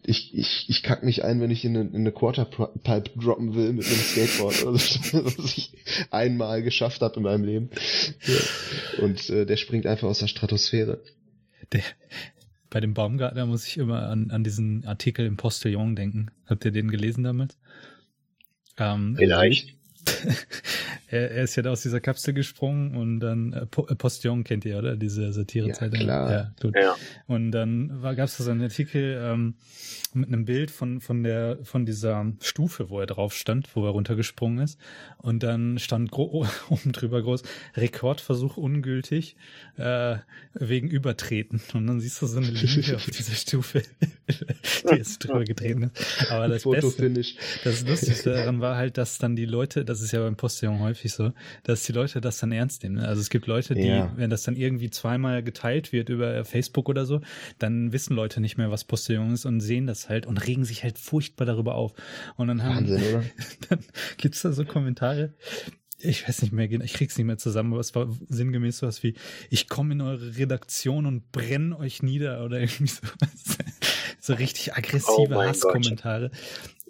ich, 0.04 0.34
ich, 0.34 0.66
ich 0.68 0.82
kack 0.82 1.02
mich 1.02 1.24
ein, 1.24 1.40
wenn 1.40 1.50
ich 1.50 1.64
in 1.64 1.76
eine, 1.76 1.88
in 1.88 1.96
eine 1.96 2.12
Quarterpipe 2.12 3.10
droppen 3.16 3.54
will 3.54 3.72
mit 3.72 3.86
einem 3.86 3.94
Skateboard 3.96 4.64
oder 4.64 4.78
so, 4.78 5.24
was 5.24 5.56
ich 5.56 5.72
einmal 6.10 6.62
geschafft 6.62 7.02
habe 7.02 7.16
in 7.16 7.22
meinem 7.22 7.44
Leben. 7.44 7.70
Ja. 8.26 9.04
Und 9.04 9.28
äh, 9.30 9.46
der 9.46 9.56
springt 9.56 9.86
einfach 9.86 10.08
aus 10.08 10.20
der 10.20 10.28
Stratosphäre. 10.28 11.00
Der, 11.72 11.82
bei 12.70 12.80
dem 12.80 12.94
Baumgartner 12.94 13.46
muss 13.46 13.66
ich 13.66 13.76
immer 13.76 14.04
an, 14.08 14.30
an 14.30 14.44
diesen 14.44 14.84
Artikel 14.84 15.26
im 15.26 15.36
Postillon 15.36 15.96
denken. 15.96 16.30
Habt 16.46 16.64
ihr 16.64 16.70
den 16.70 16.90
gelesen 16.90 17.24
damals? 17.24 17.58
Ähm, 18.78 19.16
Vielleicht. 19.18 19.79
er, 21.08 21.30
er 21.30 21.44
ist 21.44 21.56
ja 21.56 21.62
da 21.62 21.70
aus 21.70 21.82
dieser 21.82 22.00
Kapsel 22.00 22.34
gesprungen 22.34 22.96
und 22.96 23.20
dann 23.20 23.52
äh, 23.52 23.62
äh, 23.62 23.94
Postillon 23.94 24.44
kennt 24.44 24.64
ihr, 24.64 24.78
oder? 24.78 24.96
Diese 24.96 25.32
Satirezeitung. 25.32 26.00
Ja, 26.00 26.04
klar. 26.04 26.32
Ja, 26.32 26.52
gut. 26.60 26.76
Ja. 26.76 26.96
Und 27.26 27.52
dann 27.52 28.00
gab 28.02 28.20
es 28.20 28.36
da 28.36 28.44
so 28.44 28.50
einen 28.50 28.62
Artikel 28.62 29.20
ähm, 29.22 29.54
mit 30.12 30.28
einem 30.28 30.44
Bild 30.44 30.70
von, 30.70 31.00
von, 31.00 31.22
der, 31.22 31.58
von 31.62 31.86
dieser 31.86 32.32
Stufe, 32.40 32.90
wo 32.90 33.00
er 33.00 33.06
drauf 33.06 33.34
stand, 33.34 33.68
wo 33.74 33.84
er 33.84 33.90
runtergesprungen 33.90 34.62
ist. 34.64 34.78
Und 35.18 35.42
dann 35.42 35.78
stand 35.78 36.10
gro 36.10 36.46
oben 36.68 36.92
drüber 36.92 37.22
groß, 37.22 37.42
Rekordversuch 37.76 38.56
ungültig 38.56 39.36
äh, 39.76 40.16
wegen 40.54 40.88
Übertreten. 40.88 41.60
Und 41.74 41.86
dann 41.86 42.00
siehst 42.00 42.20
du 42.22 42.26
so 42.26 42.38
eine 42.38 42.48
Linie 42.48 42.96
auf 42.96 43.06
dieser 43.06 43.34
Stufe, 43.34 43.82
die 44.28 44.96
jetzt 44.96 45.18
drüber 45.18 45.44
getreten 45.44 45.84
ist. 45.94 46.30
Aber 46.30 46.48
das 46.48 46.64
Beste, 46.64 46.80
Fotofinish. 46.80 47.36
das 47.64 47.86
Lustigste 47.86 48.32
daran 48.32 48.60
war 48.60 48.76
halt, 48.76 48.98
dass 48.98 49.18
dann 49.18 49.36
die 49.36 49.46
Leute, 49.46 49.84
das 50.00 50.06
ist 50.06 50.12
ja 50.12 50.20
beim 50.20 50.36
Postillon 50.36 50.80
häufig 50.80 51.12
so, 51.12 51.32
dass 51.62 51.82
die 51.84 51.92
Leute 51.92 52.20
das 52.20 52.38
dann 52.38 52.52
ernst 52.52 52.82
nehmen. 52.82 52.96
ne? 52.96 53.06
Also 53.06 53.20
es 53.20 53.30
gibt 53.30 53.46
Leute, 53.46 53.74
die, 53.74 53.86
Ja. 53.86 54.12
wenn 54.16 54.30
das 54.30 54.42
dann 54.42 54.56
irgendwie 54.56 54.90
zweimal 54.90 55.42
geteilt 55.42 55.92
wird 55.92 56.08
über 56.08 56.44
Facebook 56.44 56.88
oder 56.88 57.04
so, 57.04 57.20
dann 57.58 57.92
wissen 57.92 58.16
Leute 58.16 58.40
nicht 58.40 58.56
mehr, 58.56 58.70
was 58.70 58.84
Postillon 58.84 59.32
ist 59.32 59.44
und 59.44 59.60
sehen 59.60 59.86
das 59.86 60.08
halt 60.08 60.26
und 60.26 60.38
regen 60.46 60.64
sich 60.64 60.82
halt 60.82 60.98
furchtbar 60.98 61.44
darüber 61.44 61.74
auf. 61.74 61.92
Und 62.36 62.48
dann 62.48 62.62
haben, 62.62 62.88
Wahnsinn, 62.88 63.02
oder? 63.14 63.24
dann 63.68 63.78
gibt's 64.16 64.42
da 64.42 64.52
so 64.52 64.64
Kommentare. 64.64 65.34
Ich 66.02 66.26
weiß 66.26 66.40
nicht 66.40 66.52
mehr, 66.52 66.70
ich 66.70 66.94
krieg's 66.94 67.18
nicht 67.18 67.26
mehr 67.26 67.36
zusammen, 67.36 67.72
aber 67.72 67.80
es 67.80 67.94
war 67.94 68.08
sinngemäß 68.28 68.78
sowas 68.78 69.02
wie, 69.02 69.14
ich 69.50 69.68
komme 69.68 69.92
in 69.92 70.00
eure 70.00 70.36
Redaktion 70.38 71.04
und 71.04 71.30
brenne 71.30 71.78
euch 71.78 72.02
nieder 72.02 72.42
oder 72.44 72.58
irgendwie 72.58 72.86
so. 72.86 73.02
so 74.18 74.32
richtig 74.32 74.72
Oh 74.72 74.76
aggressive 74.76 75.34
mein 75.34 75.48
Hasskommentare. 75.48 76.30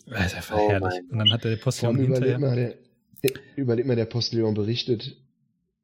Das 0.07 0.27
ist 0.27 0.35
einfach 0.37 0.57
Oh 0.57 0.71
herrlich. 0.71 1.01
Und 1.11 1.19
dann 1.19 1.33
hat 1.33 1.45
der 1.45 1.57
Postillon 1.57 1.97
hinterher. 1.97 2.75
Überleg 3.57 3.87
mal, 3.87 3.97
der 3.97 4.07
Postillon 4.07 4.55
berichtet, 4.55 5.17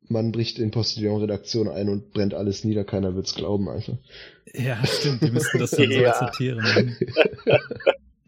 man 0.09 0.33
bricht 0.33 0.59
in 0.59 0.71
Postillon-Redaktion 0.71 1.69
ein 1.69 1.89
und 1.89 2.13
brennt 2.13 2.35
alles 2.35 2.65
nieder, 2.65 2.85
keiner 2.85 3.15
wird's 3.15 3.35
glauben 3.35 3.69
einfach. 3.69 3.97
Ja, 4.55 4.85
stimmt, 4.87 5.23
die 5.23 5.31
müssten 5.31 5.59
das 5.59 5.73
dann 5.73 5.91
so 5.91 5.93
Ja. 6.01 6.15
Satire 6.15 6.61
machen. 6.61 6.97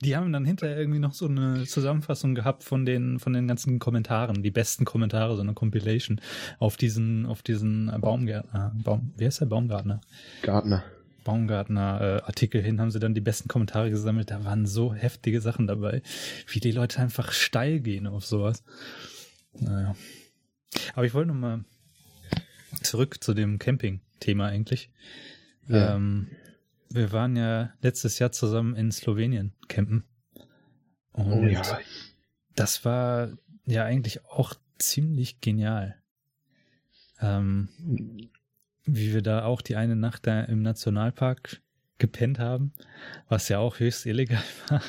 Die 0.00 0.14
haben 0.14 0.32
dann 0.32 0.44
hinterher 0.44 0.78
irgendwie 0.78 1.00
noch 1.00 1.12
so 1.12 1.26
eine 1.26 1.64
Zusammenfassung 1.64 2.36
gehabt 2.36 2.62
von 2.62 2.86
den, 2.86 3.18
von 3.18 3.32
den 3.32 3.48
ganzen 3.48 3.80
Kommentaren, 3.80 4.44
die 4.44 4.52
besten 4.52 4.84
Kommentare, 4.84 5.34
so 5.34 5.42
eine 5.42 5.54
Compilation 5.54 6.20
auf 6.60 6.76
diesen, 6.76 7.26
auf 7.26 7.42
diesen 7.42 7.92
Baumgärtner, 8.00 8.72
Baum, 8.84 9.12
wie 9.16 9.26
heißt 9.26 9.40
der 9.40 9.46
Baumgartner? 9.46 10.00
Gartner. 10.42 10.84
Baumgartner 11.28 12.00
äh, 12.00 12.22
Artikel 12.22 12.62
hin, 12.62 12.80
haben 12.80 12.90
sie 12.90 13.00
dann 13.00 13.12
die 13.12 13.20
besten 13.20 13.48
Kommentare 13.48 13.90
gesammelt. 13.90 14.30
Da 14.30 14.46
waren 14.46 14.64
so 14.64 14.94
heftige 14.94 15.42
Sachen 15.42 15.66
dabei, 15.66 16.00
wie 16.46 16.58
die 16.58 16.72
Leute 16.72 17.00
einfach 17.00 17.32
steil 17.32 17.80
gehen 17.80 18.06
auf 18.06 18.24
sowas. 18.24 18.64
Naja. 19.52 19.94
Aber 20.94 21.04
ich 21.04 21.12
wollte 21.12 21.28
noch 21.28 21.34
mal 21.34 21.64
zurück 22.82 23.22
zu 23.22 23.34
dem 23.34 23.58
Camping-Thema 23.58 24.46
eigentlich. 24.46 24.90
Ja. 25.66 25.96
Ähm, 25.96 26.28
wir 26.88 27.12
waren 27.12 27.36
ja 27.36 27.74
letztes 27.82 28.18
Jahr 28.18 28.32
zusammen 28.32 28.74
in 28.74 28.90
Slowenien 28.90 29.52
campen. 29.68 30.04
Und 31.12 31.30
oh 31.30 31.46
ja. 31.46 31.78
das 32.54 32.86
war 32.86 33.36
ja 33.66 33.84
eigentlich 33.84 34.24
auch 34.24 34.54
ziemlich 34.78 35.42
genial. 35.42 35.94
Ähm, 37.20 37.68
wie 38.88 39.12
wir 39.12 39.22
da 39.22 39.44
auch 39.44 39.60
die 39.60 39.76
eine 39.76 39.96
Nacht 39.96 40.26
da 40.26 40.42
im 40.42 40.62
Nationalpark 40.62 41.60
gepennt 41.98 42.38
haben, 42.38 42.72
was 43.28 43.48
ja 43.48 43.58
auch 43.58 43.78
höchst 43.80 44.06
illegal 44.06 44.42
war. 44.68 44.82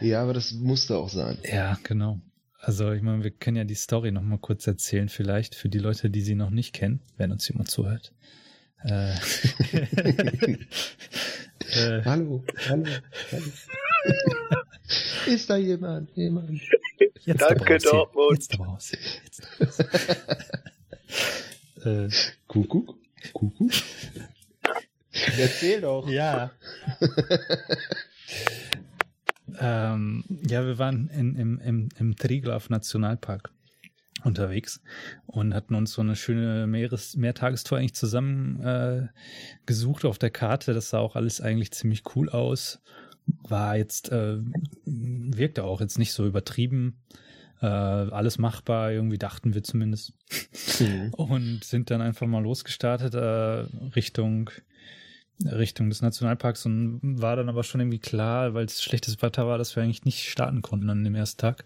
Ja, 0.00 0.22
aber 0.22 0.34
das 0.34 0.52
musste 0.52 0.96
auch 0.96 1.08
sein. 1.08 1.38
Ja, 1.44 1.78
genau. 1.82 2.20
Also 2.60 2.92
ich 2.92 3.02
meine, 3.02 3.22
wir 3.22 3.30
können 3.30 3.56
ja 3.56 3.64
die 3.64 3.74
Story 3.74 4.10
noch 4.10 4.22
mal 4.22 4.38
kurz 4.38 4.66
erzählen, 4.66 5.08
vielleicht 5.08 5.54
für 5.54 5.68
die 5.68 5.78
Leute, 5.78 6.10
die 6.10 6.22
sie 6.22 6.34
noch 6.34 6.50
nicht 6.50 6.74
kennen, 6.74 7.00
wenn 7.16 7.30
uns 7.30 7.46
jemand 7.48 7.70
zuhört. 7.70 8.12
Äh, 8.84 9.12
äh, 11.70 12.02
hallo, 12.04 12.44
hallo, 12.68 12.86
hallo. 13.32 13.52
Ist 15.26 15.50
da 15.50 15.56
jemand? 15.56 16.10
Jemand? 16.16 16.60
Jetzt 17.24 17.40
Danke, 17.42 17.78
Dortmund. 17.78 18.38
Jetzt 18.38 18.54
aber 18.54 18.68
aus. 18.68 18.92
Jetzt 18.92 19.42
aber 19.60 19.68
aus. 19.68 19.78
äh, 21.88 22.08
Kuckuck? 22.46 22.96
Kuckuck? 23.32 23.72
Erzähl 25.38 25.80
doch. 25.80 26.08
Ja. 26.08 26.52
ähm, 29.58 30.24
ja, 30.46 30.64
wir 30.64 30.78
waren 30.78 31.08
in, 31.08 31.34
im, 31.36 31.60
im, 31.60 31.88
im 31.98 32.16
Triglav 32.16 32.70
Nationalpark 32.70 33.52
unterwegs 34.24 34.82
und 35.26 35.54
hatten 35.54 35.74
uns 35.74 35.92
so 35.92 36.02
eine 36.02 36.16
schöne 36.16 36.66
Meeres 36.66 37.16
Mehrtagestour 37.16 37.78
eigentlich 37.78 37.94
zusammen 37.94 38.60
äh, 38.60 39.06
gesucht 39.66 40.04
auf 40.04 40.18
der 40.18 40.30
Karte. 40.30 40.74
Das 40.74 40.90
sah 40.90 40.98
auch 40.98 41.16
alles 41.16 41.40
eigentlich 41.40 41.72
ziemlich 41.72 42.02
cool 42.14 42.28
aus. 42.28 42.80
War 43.42 43.76
jetzt, 43.76 44.10
äh, 44.10 44.38
wirkte 44.84 45.64
auch 45.64 45.80
jetzt 45.80 45.98
nicht 45.98 46.12
so 46.12 46.26
übertrieben. 46.26 47.00
Äh, 47.60 47.66
alles 47.66 48.38
machbar, 48.38 48.92
irgendwie 48.92 49.18
dachten 49.18 49.54
wir 49.54 49.62
zumindest. 49.62 50.12
Mhm. 50.80 51.12
Und 51.16 51.64
sind 51.64 51.90
dann 51.90 52.00
einfach 52.00 52.26
mal 52.26 52.42
losgestartet 52.42 53.14
äh, 53.14 53.66
Richtung 53.94 54.50
Richtung 55.44 55.88
des 55.88 56.02
Nationalparks 56.02 56.66
und 56.66 57.00
war 57.02 57.36
dann 57.36 57.48
aber 57.48 57.62
schon 57.62 57.80
irgendwie 57.80 58.00
klar, 58.00 58.54
weil 58.54 58.64
es 58.64 58.82
schlechtes 58.82 59.22
Wetter 59.22 59.46
war, 59.46 59.56
dass 59.56 59.76
wir 59.76 59.82
eigentlich 59.82 60.04
nicht 60.04 60.28
starten 60.28 60.62
konnten 60.62 60.90
an 60.90 61.04
dem 61.04 61.14
ersten 61.14 61.40
Tag 61.40 61.64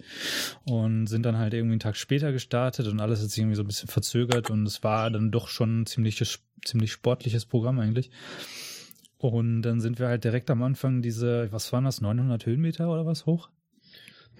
und 0.64 1.06
sind 1.06 1.24
dann 1.24 1.38
halt 1.38 1.54
irgendwie 1.54 1.72
einen 1.72 1.80
Tag 1.80 1.96
später 1.96 2.32
gestartet 2.32 2.86
und 2.86 3.00
alles 3.00 3.22
hat 3.22 3.30
sich 3.30 3.38
irgendwie 3.38 3.56
so 3.56 3.62
ein 3.62 3.68
bisschen 3.68 3.88
verzögert 3.88 4.50
und 4.50 4.66
es 4.66 4.82
war 4.82 5.10
dann 5.10 5.30
doch 5.30 5.48
schon 5.48 5.82
ein 5.82 5.86
ziemliches, 5.86 6.40
ziemlich 6.64 6.92
sportliches 6.92 7.46
Programm 7.46 7.78
eigentlich. 7.78 8.10
Und 9.16 9.62
dann 9.62 9.80
sind 9.80 9.98
wir 10.00 10.08
halt 10.08 10.24
direkt 10.24 10.50
am 10.50 10.62
Anfang 10.62 11.00
diese, 11.00 11.50
was 11.52 11.72
waren 11.72 11.84
das, 11.84 12.00
900 12.00 12.44
Höhenmeter 12.44 12.90
oder 12.90 13.06
was 13.06 13.24
hoch? 13.24 13.48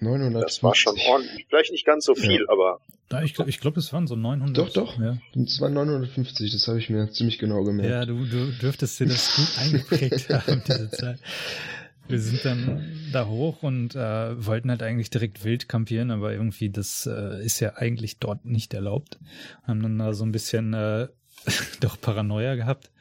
900. 0.03 0.43
Das 0.43 0.63
war 0.63 0.75
schon 0.75 0.95
ordentlich. 1.07 1.45
Vielleicht 1.49 1.71
nicht 1.71 1.85
ganz 1.85 2.05
so 2.05 2.15
viel, 2.15 2.41
ja. 2.41 2.49
aber. 2.49 2.79
Ja, 3.11 3.21
ich 3.21 3.33
glaube, 3.35 3.49
ich 3.49 3.59
glaub, 3.59 3.77
es 3.77 3.93
waren 3.93 4.07
so 4.07 4.15
900. 4.15 4.57
Doch, 4.57 4.69
doch. 4.73 4.99
Ja. 4.99 5.17
Es 5.35 5.61
waren 5.61 5.73
950, 5.73 6.51
das 6.51 6.67
habe 6.67 6.79
ich 6.79 6.89
mir 6.89 7.11
ziemlich 7.11 7.37
genau 7.37 7.63
gemerkt. 7.63 7.91
Ja, 7.91 8.05
du, 8.05 8.25
du 8.25 8.51
dürftest 8.53 8.99
dir 8.99 9.07
das 9.07 9.35
gut 9.35 9.59
eingeprägt 9.59 10.29
haben, 10.47 10.63
diese 10.65 10.89
Zeit. 10.89 11.19
Wir 12.07 12.19
sind 12.19 12.43
dann 12.43 13.09
da 13.13 13.27
hoch 13.27 13.63
und 13.63 13.95
äh, 13.95 14.45
wollten 14.45 14.69
halt 14.69 14.83
eigentlich 14.83 15.09
direkt 15.09 15.45
wild 15.45 15.69
kampieren, 15.69 16.11
aber 16.11 16.33
irgendwie 16.33 16.69
das 16.69 17.05
äh, 17.05 17.43
ist 17.43 17.59
ja 17.59 17.75
eigentlich 17.75 18.19
dort 18.19 18.45
nicht 18.45 18.73
erlaubt. 18.73 19.19
Haben 19.63 19.81
dann 19.81 19.99
da 19.99 20.13
so 20.13 20.25
ein 20.25 20.31
bisschen 20.31 20.73
äh, 20.73 21.07
doch 21.79 21.99
Paranoia 21.99 22.55
gehabt 22.55 22.91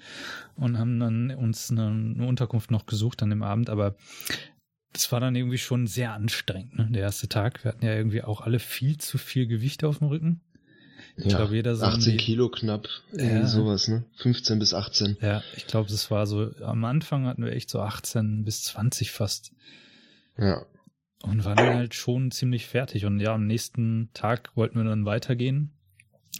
und 0.57 0.78
haben 0.78 1.00
dann 1.00 1.30
uns 1.34 1.70
eine, 1.70 1.86
eine 1.86 2.26
Unterkunft 2.26 2.70
noch 2.70 2.86
gesucht 2.86 3.22
an 3.22 3.30
dem 3.30 3.42
Abend, 3.42 3.70
aber 3.70 3.96
das 4.93 5.11
war 5.12 5.20
dann 5.20 5.34
irgendwie 5.34 5.59
schon 5.59 5.86
sehr 5.86 6.12
anstrengend, 6.12 6.76
ne? 6.76 6.88
Der 6.90 7.03
erste 7.03 7.28
Tag. 7.28 7.64
Wir 7.64 7.70
hatten 7.70 7.84
ja 7.84 7.95
irgendwie 7.95 8.22
auch 8.22 8.40
alle 8.40 8.59
viel 8.59 8.99
zu 8.99 9.18
viel 9.18 9.47
Gewicht 9.47 9.84
auf 9.84 9.99
dem 9.99 10.09
Rücken. 10.09 10.40
Ich 11.16 11.26
ja, 11.26 11.38
glaube, 11.38 11.55
jeder 11.55 11.76
so 11.76 11.84
18 11.84 12.12
die, 12.12 12.16
Kilo 12.16 12.49
knapp, 12.49 12.88
ja, 13.12 13.47
sowas, 13.47 13.88
ne? 13.88 14.05
15 14.16 14.59
bis 14.59 14.72
18. 14.72 15.18
Ja, 15.20 15.43
ich 15.57 15.66
glaube, 15.66 15.90
das 15.90 16.11
war 16.11 16.26
so, 16.26 16.51
am 16.62 16.84
Anfang 16.84 17.26
hatten 17.26 17.45
wir 17.45 17.53
echt 17.53 17.68
so 17.68 17.80
18 17.80 18.45
bis 18.45 18.64
20 18.64 19.11
fast. 19.11 19.53
Ja. 20.38 20.64
Und 21.22 21.45
waren 21.45 21.57
dann 21.57 21.76
halt 21.76 21.95
schon 21.95 22.30
ziemlich 22.30 22.66
fertig. 22.66 23.05
Und 23.05 23.20
ja, 23.20 23.34
am 23.34 23.47
nächsten 23.47 24.11
Tag 24.14 24.51
wollten 24.57 24.76
wir 24.76 24.84
dann 24.84 25.05
weitergehen. 25.05 25.70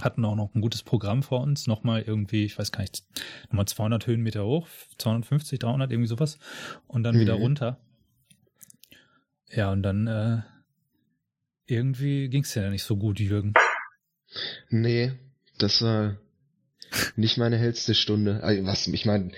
Hatten 0.01 0.25
auch 0.25 0.35
noch 0.35 0.55
ein 0.55 0.63
gutes 0.63 0.83
Programm 0.83 1.23
vor 1.23 1.43
uns. 1.43 1.67
Nochmal 1.67 2.03
irgendwie, 2.03 2.45
ich 2.45 2.59
weiß 2.59 2.73
gar 2.73 2.81
nicht, 2.81 3.05
nochmal 3.49 3.67
200 3.67 4.07
Höhenmeter 4.07 4.45
hoch, 4.45 4.67
250, 4.99 5.59
300, 5.59 5.93
irgendwie 5.93 6.09
sowas. 6.09 6.39
Und 6.89 7.03
dann 7.03 7.17
mhm. 7.17 7.21
wieder 7.21 7.35
runter. 7.35 7.79
Ja, 9.55 9.71
und 9.71 9.83
dann 9.83 10.07
äh, 10.07 10.41
irgendwie 11.67 12.29
ging 12.29 12.43
es 12.43 12.55
ja 12.55 12.71
nicht 12.71 12.85
so 12.85 12.97
gut, 12.97 13.21
Jürgen. 13.21 13.53
Nee, 14.71 15.13
das 15.59 15.83
war 15.83 16.17
nicht 17.17 17.37
meine 17.37 17.59
hellste 17.59 17.95
Stunde. 17.95 18.41
Was, 18.65 18.87
ich 18.87 19.05
meine, 19.05 19.31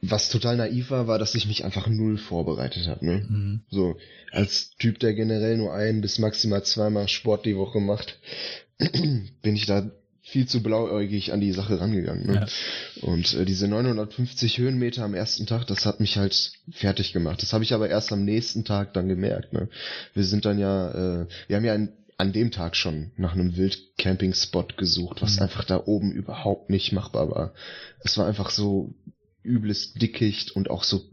was 0.00 0.30
total 0.30 0.56
naiv 0.56 0.90
war, 0.90 1.06
war, 1.06 1.18
dass 1.18 1.34
ich 1.34 1.46
mich 1.46 1.64
einfach 1.64 1.86
null 1.86 2.16
vorbereitet 2.16 2.88
habe. 2.88 3.04
Ne? 3.04 3.26
Mhm. 3.28 3.60
So, 3.68 3.96
als 4.32 4.70
Typ, 4.78 4.98
der 5.00 5.14
generell 5.14 5.58
nur 5.58 5.74
ein 5.74 6.00
bis 6.00 6.18
maximal 6.18 6.64
zweimal 6.64 7.08
Sport 7.08 7.44
die 7.44 7.56
Woche 7.56 7.80
macht, 7.80 8.18
bin 8.78 9.56
ich 9.56 9.66
da 9.66 9.90
viel 10.28 10.48
zu 10.48 10.60
blauäugig 10.60 11.32
an 11.32 11.40
die 11.40 11.52
Sache 11.52 11.80
rangegangen. 11.80 12.26
Ne? 12.26 12.34
Ja. 12.34 13.08
Und 13.08 13.32
äh, 13.34 13.44
diese 13.44 13.68
950 13.68 14.58
Höhenmeter 14.58 15.04
am 15.04 15.14
ersten 15.14 15.46
Tag, 15.46 15.68
das 15.68 15.86
hat 15.86 16.00
mich 16.00 16.16
halt 16.16 16.52
fertig 16.72 17.12
gemacht. 17.12 17.42
Das 17.42 17.52
habe 17.52 17.62
ich 17.62 17.72
aber 17.72 17.88
erst 17.88 18.12
am 18.12 18.24
nächsten 18.24 18.64
Tag 18.64 18.92
dann 18.92 19.06
gemerkt. 19.06 19.52
Ne? 19.52 19.68
Wir 20.14 20.24
sind 20.24 20.44
dann 20.44 20.58
ja, 20.58 20.90
äh, 20.90 21.26
wir 21.46 21.56
haben 21.56 21.64
ja 21.64 21.74
ein, 21.74 21.92
an 22.18 22.32
dem 22.32 22.50
Tag 22.50 22.74
schon 22.74 23.12
nach 23.16 23.34
einem 23.34 23.56
Wildcamping-Spot 23.56 24.66
gesucht, 24.76 25.22
was 25.22 25.36
mhm. 25.36 25.42
einfach 25.44 25.64
da 25.64 25.84
oben 25.86 26.10
überhaupt 26.10 26.70
nicht 26.70 26.92
machbar 26.92 27.30
war. 27.30 27.54
Es 28.00 28.18
war 28.18 28.26
einfach 28.26 28.50
so 28.50 28.94
übles 29.44 29.92
Dickicht 29.94 30.50
und 30.50 30.70
auch 30.70 30.82
so 30.82 31.04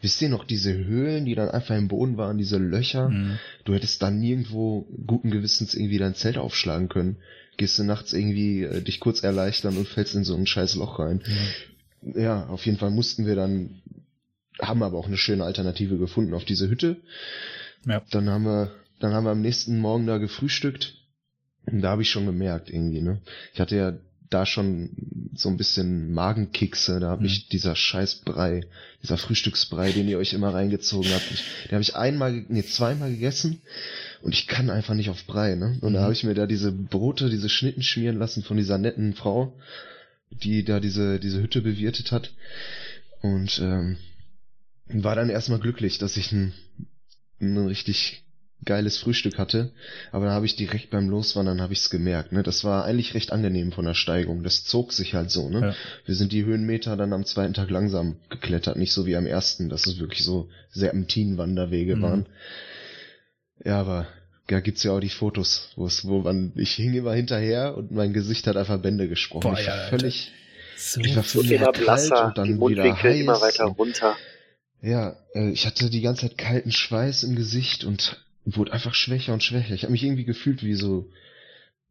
Wisst 0.00 0.20
ihr 0.20 0.28
noch 0.28 0.44
diese 0.44 0.74
Höhlen, 0.74 1.26
die 1.26 1.36
dann 1.36 1.48
einfach 1.48 1.76
im 1.76 1.86
Boden 1.86 2.16
waren, 2.16 2.36
diese 2.36 2.58
Löcher? 2.58 3.10
Mhm. 3.10 3.38
Du 3.64 3.72
hättest 3.72 4.02
da 4.02 4.10
nirgendwo 4.10 4.84
guten 5.06 5.30
Gewissens 5.30 5.74
irgendwie 5.74 5.98
dein 5.98 6.16
Zelt 6.16 6.38
aufschlagen 6.38 6.88
können 6.88 7.18
gehst 7.56 7.78
du 7.78 7.84
nachts 7.84 8.12
irgendwie 8.12 8.62
äh, 8.62 8.82
dich 8.82 9.00
kurz 9.00 9.22
erleichtern 9.22 9.76
und 9.76 9.88
fällst 9.88 10.14
in 10.14 10.24
so 10.24 10.34
ein 10.34 10.46
scheiß 10.46 10.76
Loch 10.76 10.98
rein. 10.98 11.22
Ja. 12.14 12.20
ja, 12.22 12.46
auf 12.46 12.66
jeden 12.66 12.78
Fall 12.78 12.90
mussten 12.90 13.26
wir 13.26 13.34
dann, 13.34 13.82
haben 14.60 14.82
aber 14.82 14.98
auch 14.98 15.06
eine 15.06 15.16
schöne 15.16 15.44
Alternative 15.44 15.98
gefunden 15.98 16.34
auf 16.34 16.44
diese 16.44 16.68
Hütte. 16.68 16.96
Ja. 17.86 18.02
Dann 18.10 18.30
haben 18.30 18.44
wir, 18.44 18.72
dann 19.00 19.12
haben 19.12 19.24
wir 19.24 19.30
am 19.30 19.42
nächsten 19.42 19.78
Morgen 19.78 20.06
da 20.06 20.18
gefrühstückt. 20.18 20.94
Und 21.66 21.80
da 21.80 21.90
habe 21.90 22.02
ich 22.02 22.10
schon 22.10 22.26
gemerkt 22.26 22.70
irgendwie, 22.70 23.00
ne? 23.00 23.20
Ich 23.54 23.60
hatte 23.60 23.76
ja 23.76 23.96
da 24.32 24.46
schon 24.46 24.90
so 25.34 25.48
ein 25.48 25.56
bisschen 25.56 26.12
Magenkickse, 26.12 27.00
da 27.00 27.10
habe 27.10 27.22
mhm. 27.22 27.26
ich 27.26 27.48
dieser 27.48 27.76
Scheißbrei, 27.76 28.62
dieser 29.02 29.18
Frühstücksbrei, 29.18 29.92
den 29.92 30.08
ihr 30.08 30.18
euch 30.18 30.32
immer 30.32 30.54
reingezogen 30.54 31.12
habt, 31.12 31.30
den 31.66 31.72
habe 31.72 31.82
ich 31.82 31.94
einmal, 31.94 32.44
nee, 32.48 32.64
zweimal 32.64 33.10
gegessen 33.10 33.62
und 34.22 34.34
ich 34.34 34.46
kann 34.46 34.70
einfach 34.70 34.94
nicht 34.94 35.10
auf 35.10 35.24
Brei, 35.26 35.54
ne? 35.56 35.78
Und 35.80 35.90
mhm. 35.90 35.94
da 35.94 36.02
habe 36.02 36.12
ich 36.12 36.24
mir 36.24 36.34
da 36.34 36.46
diese 36.46 36.72
Brote, 36.72 37.28
diese 37.28 37.48
Schnitten 37.48 37.82
schmieren 37.82 38.18
lassen 38.18 38.42
von 38.42 38.56
dieser 38.56 38.78
netten 38.78 39.14
Frau, 39.14 39.52
die 40.30 40.64
da 40.64 40.80
diese, 40.80 41.18
diese 41.18 41.42
Hütte 41.42 41.60
bewirtet 41.60 42.12
hat. 42.12 42.32
Und 43.20 43.60
ähm, 43.62 43.96
war 44.86 45.16
dann 45.16 45.30
erstmal 45.30 45.58
glücklich, 45.58 45.98
dass 45.98 46.16
ich 46.16 46.32
ein, 46.32 46.52
ein 47.40 47.66
richtig 47.66 48.22
geiles 48.64 48.96
Frühstück 48.98 49.38
hatte, 49.38 49.72
aber 50.12 50.26
dann 50.26 50.34
habe 50.34 50.46
ich 50.46 50.54
direkt 50.54 50.90
beim 50.90 51.08
Loswandern 51.08 51.60
habe 51.60 51.72
ich's 51.72 51.90
gemerkt, 51.90 52.30
ne? 52.30 52.44
Das 52.44 52.62
war 52.62 52.84
eigentlich 52.84 53.14
recht 53.14 53.32
angenehm 53.32 53.72
von 53.72 53.84
der 53.84 53.94
Steigung. 53.94 54.44
Das 54.44 54.64
zog 54.64 54.92
sich 54.92 55.14
halt 55.14 55.32
so, 55.32 55.48
ne? 55.48 55.60
Ja. 55.60 55.74
Wir 56.06 56.14
sind 56.14 56.32
die 56.32 56.44
Höhenmeter 56.44 56.96
dann 56.96 57.12
am 57.12 57.24
zweiten 57.24 57.54
Tag 57.54 57.70
langsam 57.70 58.16
geklettert, 58.30 58.76
nicht 58.76 58.92
so 58.92 59.04
wie 59.04 59.16
am 59.16 59.26
ersten, 59.26 59.68
dass 59.68 59.86
es 59.86 59.98
wirklich 59.98 60.24
so 60.24 60.48
Serpentin-Wanderwege 60.70 61.96
mhm. 61.96 62.02
waren. 62.02 62.26
Ja, 63.64 63.80
aber 63.80 64.06
da 64.46 64.60
gibt's 64.60 64.82
ja 64.82 64.92
auch 64.92 65.00
die 65.00 65.08
Fotos, 65.08 65.70
wo 65.76 65.86
es, 65.86 66.06
wo 66.06 66.20
man, 66.20 66.52
ich 66.56 66.72
hing 66.72 66.94
immer 66.94 67.14
hinterher 67.14 67.76
und 67.76 67.92
mein 67.92 68.12
Gesicht 68.12 68.46
hat 68.46 68.56
einfach 68.56 68.78
Bände 68.78 69.08
gesprochen. 69.08 69.42
Boah, 69.42 69.58
ich 69.58 69.66
war 69.66 69.76
ja, 69.76 69.88
völlig, 69.88 70.32
so 70.76 71.00
ich 71.00 71.16
war 71.16 71.22
völlig 71.22 71.52
immer 71.52 71.72
blasser, 71.72 72.26
und 72.26 72.38
dann 72.38 72.46
die 72.46 72.60
wieder 72.60 73.02
heiß 73.02 73.20
immer 73.20 73.40
weiter 73.40 73.64
runter. 73.64 74.16
Ja, 74.82 75.16
äh, 75.34 75.50
ich 75.50 75.64
hatte 75.64 75.90
die 75.90 76.00
ganze 76.00 76.22
Zeit 76.28 76.38
kalten 76.38 76.72
Schweiß 76.72 77.22
im 77.22 77.36
Gesicht 77.36 77.84
und 77.84 78.20
wurde 78.44 78.72
einfach 78.72 78.94
schwächer 78.94 79.32
und 79.32 79.44
schwächer. 79.44 79.74
Ich 79.74 79.84
habe 79.84 79.92
mich 79.92 80.02
irgendwie 80.02 80.24
gefühlt 80.24 80.64
wie 80.64 80.74
so, 80.74 81.08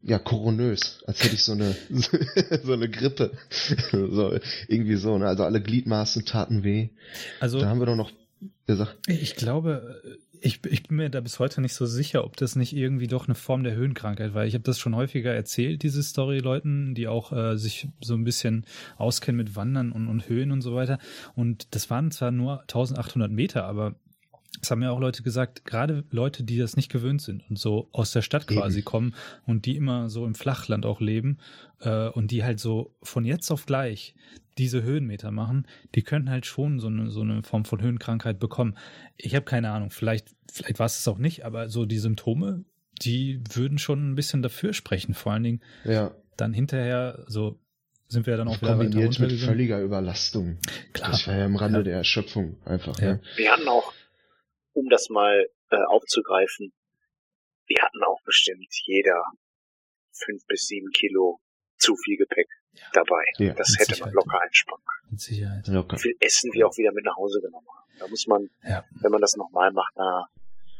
ja, 0.02 0.18
koronös, 0.18 1.02
als 1.06 1.24
hätte 1.24 1.34
ich 1.34 1.44
so 1.44 1.52
eine, 1.52 1.74
so 2.62 2.72
eine 2.72 2.90
Grippe. 2.90 3.32
so, 3.92 4.38
irgendwie 4.68 4.96
so, 4.96 5.16
ne? 5.16 5.26
Also 5.26 5.44
alle 5.44 5.62
Gliedmaßen 5.62 6.26
taten 6.26 6.64
weh. 6.64 6.90
Also. 7.40 7.60
Da 7.60 7.68
haben 7.68 7.80
wir 7.80 7.86
doch 7.86 7.96
noch 7.96 8.12
gesagt. 8.66 8.96
Ich 9.06 9.36
glaube, 9.36 10.02
ich, 10.44 10.60
ich 10.66 10.82
bin 10.82 10.96
mir 10.96 11.08
da 11.08 11.20
bis 11.20 11.38
heute 11.38 11.60
nicht 11.60 11.74
so 11.74 11.86
sicher, 11.86 12.24
ob 12.24 12.36
das 12.36 12.56
nicht 12.56 12.74
irgendwie 12.74 13.06
doch 13.06 13.26
eine 13.26 13.36
Form 13.36 13.62
der 13.62 13.74
Höhenkrankheit 13.74 14.34
war. 14.34 14.44
Ich 14.44 14.54
habe 14.54 14.64
das 14.64 14.78
schon 14.78 14.96
häufiger 14.96 15.32
erzählt, 15.32 15.82
diese 15.82 16.02
Story 16.02 16.38
Leuten, 16.38 16.94
die 16.94 17.06
auch 17.06 17.32
äh, 17.32 17.56
sich 17.56 17.88
so 18.00 18.14
ein 18.14 18.24
bisschen 18.24 18.66
auskennen 18.96 19.36
mit 19.36 19.54
Wandern 19.54 19.92
und, 19.92 20.08
und 20.08 20.28
Höhen 20.28 20.50
und 20.50 20.60
so 20.60 20.74
weiter. 20.74 20.98
Und 21.36 21.74
das 21.74 21.90
waren 21.90 22.10
zwar 22.10 22.32
nur 22.32 22.60
1800 22.62 23.30
Meter, 23.30 23.64
aber 23.64 23.94
es 24.60 24.70
haben 24.70 24.82
ja 24.82 24.90
auch 24.90 25.00
Leute 25.00 25.22
gesagt, 25.22 25.64
gerade 25.64 26.04
Leute, 26.10 26.44
die 26.44 26.58
das 26.58 26.76
nicht 26.76 26.90
gewöhnt 26.90 27.22
sind 27.22 27.42
und 27.48 27.58
so 27.58 27.88
aus 27.92 28.12
der 28.12 28.22
Stadt 28.22 28.46
quasi 28.46 28.78
Eben. 28.78 28.84
kommen 28.84 29.14
und 29.46 29.64
die 29.66 29.76
immer 29.76 30.10
so 30.10 30.26
im 30.26 30.34
Flachland 30.34 30.84
auch 30.84 31.00
leben 31.00 31.38
äh, 31.80 32.08
und 32.08 32.30
die 32.30 32.44
halt 32.44 32.60
so 32.60 32.94
von 33.02 33.24
jetzt 33.24 33.50
auf 33.50 33.66
gleich 33.66 34.14
diese 34.58 34.82
Höhenmeter 34.82 35.30
machen, 35.30 35.66
die 35.94 36.02
können 36.02 36.28
halt 36.28 36.44
schon 36.44 36.78
so 36.78 36.88
eine, 36.88 37.10
so 37.10 37.22
eine 37.22 37.42
Form 37.42 37.64
von 37.64 37.80
Höhenkrankheit 37.80 38.38
bekommen. 38.38 38.76
Ich 39.16 39.34
habe 39.34 39.46
keine 39.46 39.70
Ahnung, 39.70 39.90
vielleicht, 39.90 40.28
vielleicht 40.50 40.78
war 40.78 40.86
es 40.86 40.98
es 40.98 41.08
auch 41.08 41.18
nicht, 41.18 41.44
aber 41.44 41.70
so 41.70 41.86
die 41.86 41.98
Symptome, 41.98 42.64
die 43.00 43.40
würden 43.52 43.78
schon 43.78 44.10
ein 44.10 44.14
bisschen 44.14 44.42
dafür 44.42 44.74
sprechen. 44.74 45.14
Vor 45.14 45.32
allen 45.32 45.42
Dingen 45.42 45.60
ja. 45.84 46.12
dann 46.36 46.52
hinterher, 46.52 47.24
so 47.26 47.58
sind 48.08 48.26
wir 48.26 48.36
dann 48.36 48.46
auch 48.46 48.60
wieder 48.60 48.76
Kombiniert 48.76 49.18
mit 49.18 49.32
völliger 49.32 49.80
Überlastung. 49.80 50.58
Klar. 50.92 51.12
Das 51.12 51.26
war 51.26 51.34
ja 51.34 51.46
im 51.46 51.56
Rande 51.56 51.78
ja. 51.78 51.84
der 51.84 51.96
Erschöpfung 51.96 52.56
einfach. 52.66 52.98
Ja. 53.00 53.14
Ne? 53.14 53.20
Wir 53.36 53.52
hatten 53.52 53.66
auch 53.68 53.92
um 54.72 54.88
das 54.88 55.08
mal 55.08 55.46
äh, 55.70 55.76
aufzugreifen, 55.88 56.72
wir 57.66 57.82
hatten 57.82 58.02
auch 58.04 58.20
bestimmt 58.24 58.68
jeder 58.84 59.24
fünf 60.12 60.44
bis 60.46 60.66
sieben 60.66 60.90
Kilo 60.90 61.40
zu 61.78 61.96
viel 61.96 62.16
Gepäck 62.16 62.48
ja. 62.72 62.82
dabei. 62.92 63.24
Ja, 63.38 63.54
das 63.54 63.74
hätte 63.78 63.94
Sicherheit. 63.94 64.14
man 64.14 64.24
locker 64.24 64.40
einspannen 64.40 64.84
können. 64.84 65.10
Mit 65.10 65.20
Sicherheit. 65.20 65.66
Locker. 65.68 65.96
Wie 65.96 66.00
viel 66.00 66.16
Essen 66.20 66.52
wir 66.52 66.66
auch 66.66 66.76
wieder 66.76 66.92
mit 66.92 67.04
nach 67.04 67.16
Hause 67.16 67.40
genommen 67.40 67.66
haben. 67.68 67.98
Da 67.98 68.08
muss 68.08 68.26
man, 68.26 68.50
ja. 68.62 68.84
wenn 69.00 69.10
man 69.10 69.20
das 69.20 69.36
nochmal 69.36 69.72
macht, 69.72 69.92
na, 69.96 70.28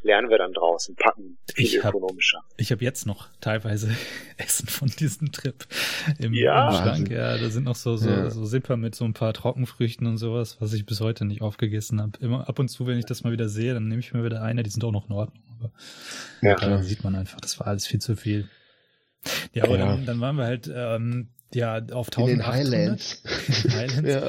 lernen 0.03 0.30
wir 0.30 0.38
dann 0.38 0.53
draußen, 0.53 0.96
packen 0.96 1.38
viel 1.55 1.64
ich 1.64 1.84
hab, 1.84 1.94
ökonomischer. 1.94 2.42
Ich 2.57 2.72
habe 2.72 2.84
jetzt 2.84 3.07
noch 3.07 3.28
teilweise 3.40 3.94
Essen 4.36 4.66
von 4.68 4.88
diesem 4.88 5.32
Trip 5.32 5.66
im, 6.18 6.34
ja. 6.34 6.68
im 6.68 6.74
Schrank. 6.74 7.11
Ja, 7.11 7.38
da 7.38 7.50
sind 7.50 7.64
noch 7.64 7.76
so, 7.76 7.96
so, 7.96 8.11
ja. 8.11 8.30
so 8.30 8.44
Zipper 8.44 8.76
mit 8.76 8.94
so 8.94 9.05
ein 9.05 9.14
paar 9.14 9.32
Trockenfrüchten 9.32 10.07
und 10.07 10.18
sowas, 10.18 10.61
was 10.61 10.72
ich 10.72 10.86
bis 10.86 11.00
heute 11.00 11.24
nicht 11.24 11.42
aufgegessen 11.42 12.00
habe. 12.00 12.18
Immer 12.20 12.48
ab 12.48 12.59
und 12.59 12.68
zu, 12.68 12.86
wenn 12.86 12.98
ich 12.98 13.07
das 13.07 13.22
mal 13.24 13.32
wieder 13.32 13.48
sehe, 13.48 13.74
dann 13.74 13.88
nehme 13.88 14.00
ich 14.00 14.12
mir 14.12 14.24
wieder 14.24 14.42
eine, 14.42 14.62
die 14.62 14.70
sind 14.70 14.84
auch 14.84 14.92
noch 14.92 15.09
in 15.09 15.12
Ordnung. 15.14 15.42
Aber 15.59 15.72
ja, 16.40 16.57
dann 16.57 16.82
sieht 16.82 17.05
man 17.05 17.14
einfach, 17.14 17.40
das 17.40 17.59
war 17.61 17.68
alles 17.68 17.86
viel 17.86 18.00
zu 18.00 18.16
viel. 18.16 18.48
Ja, 19.53 19.64
aber 19.64 19.78
ja. 19.78 19.86
Dann, 19.86 20.07
dann 20.07 20.20
waren 20.20 20.36
wir 20.36 20.44
halt 20.44 20.70
ähm, 20.74 21.28
ja, 21.55 21.76
auf 21.92 22.09
1800. 22.09 22.30
In 22.30 22.38
den 22.38 22.46
Highlands. 22.46 23.22
Highlands. 23.68 24.09
ja, 24.09 24.28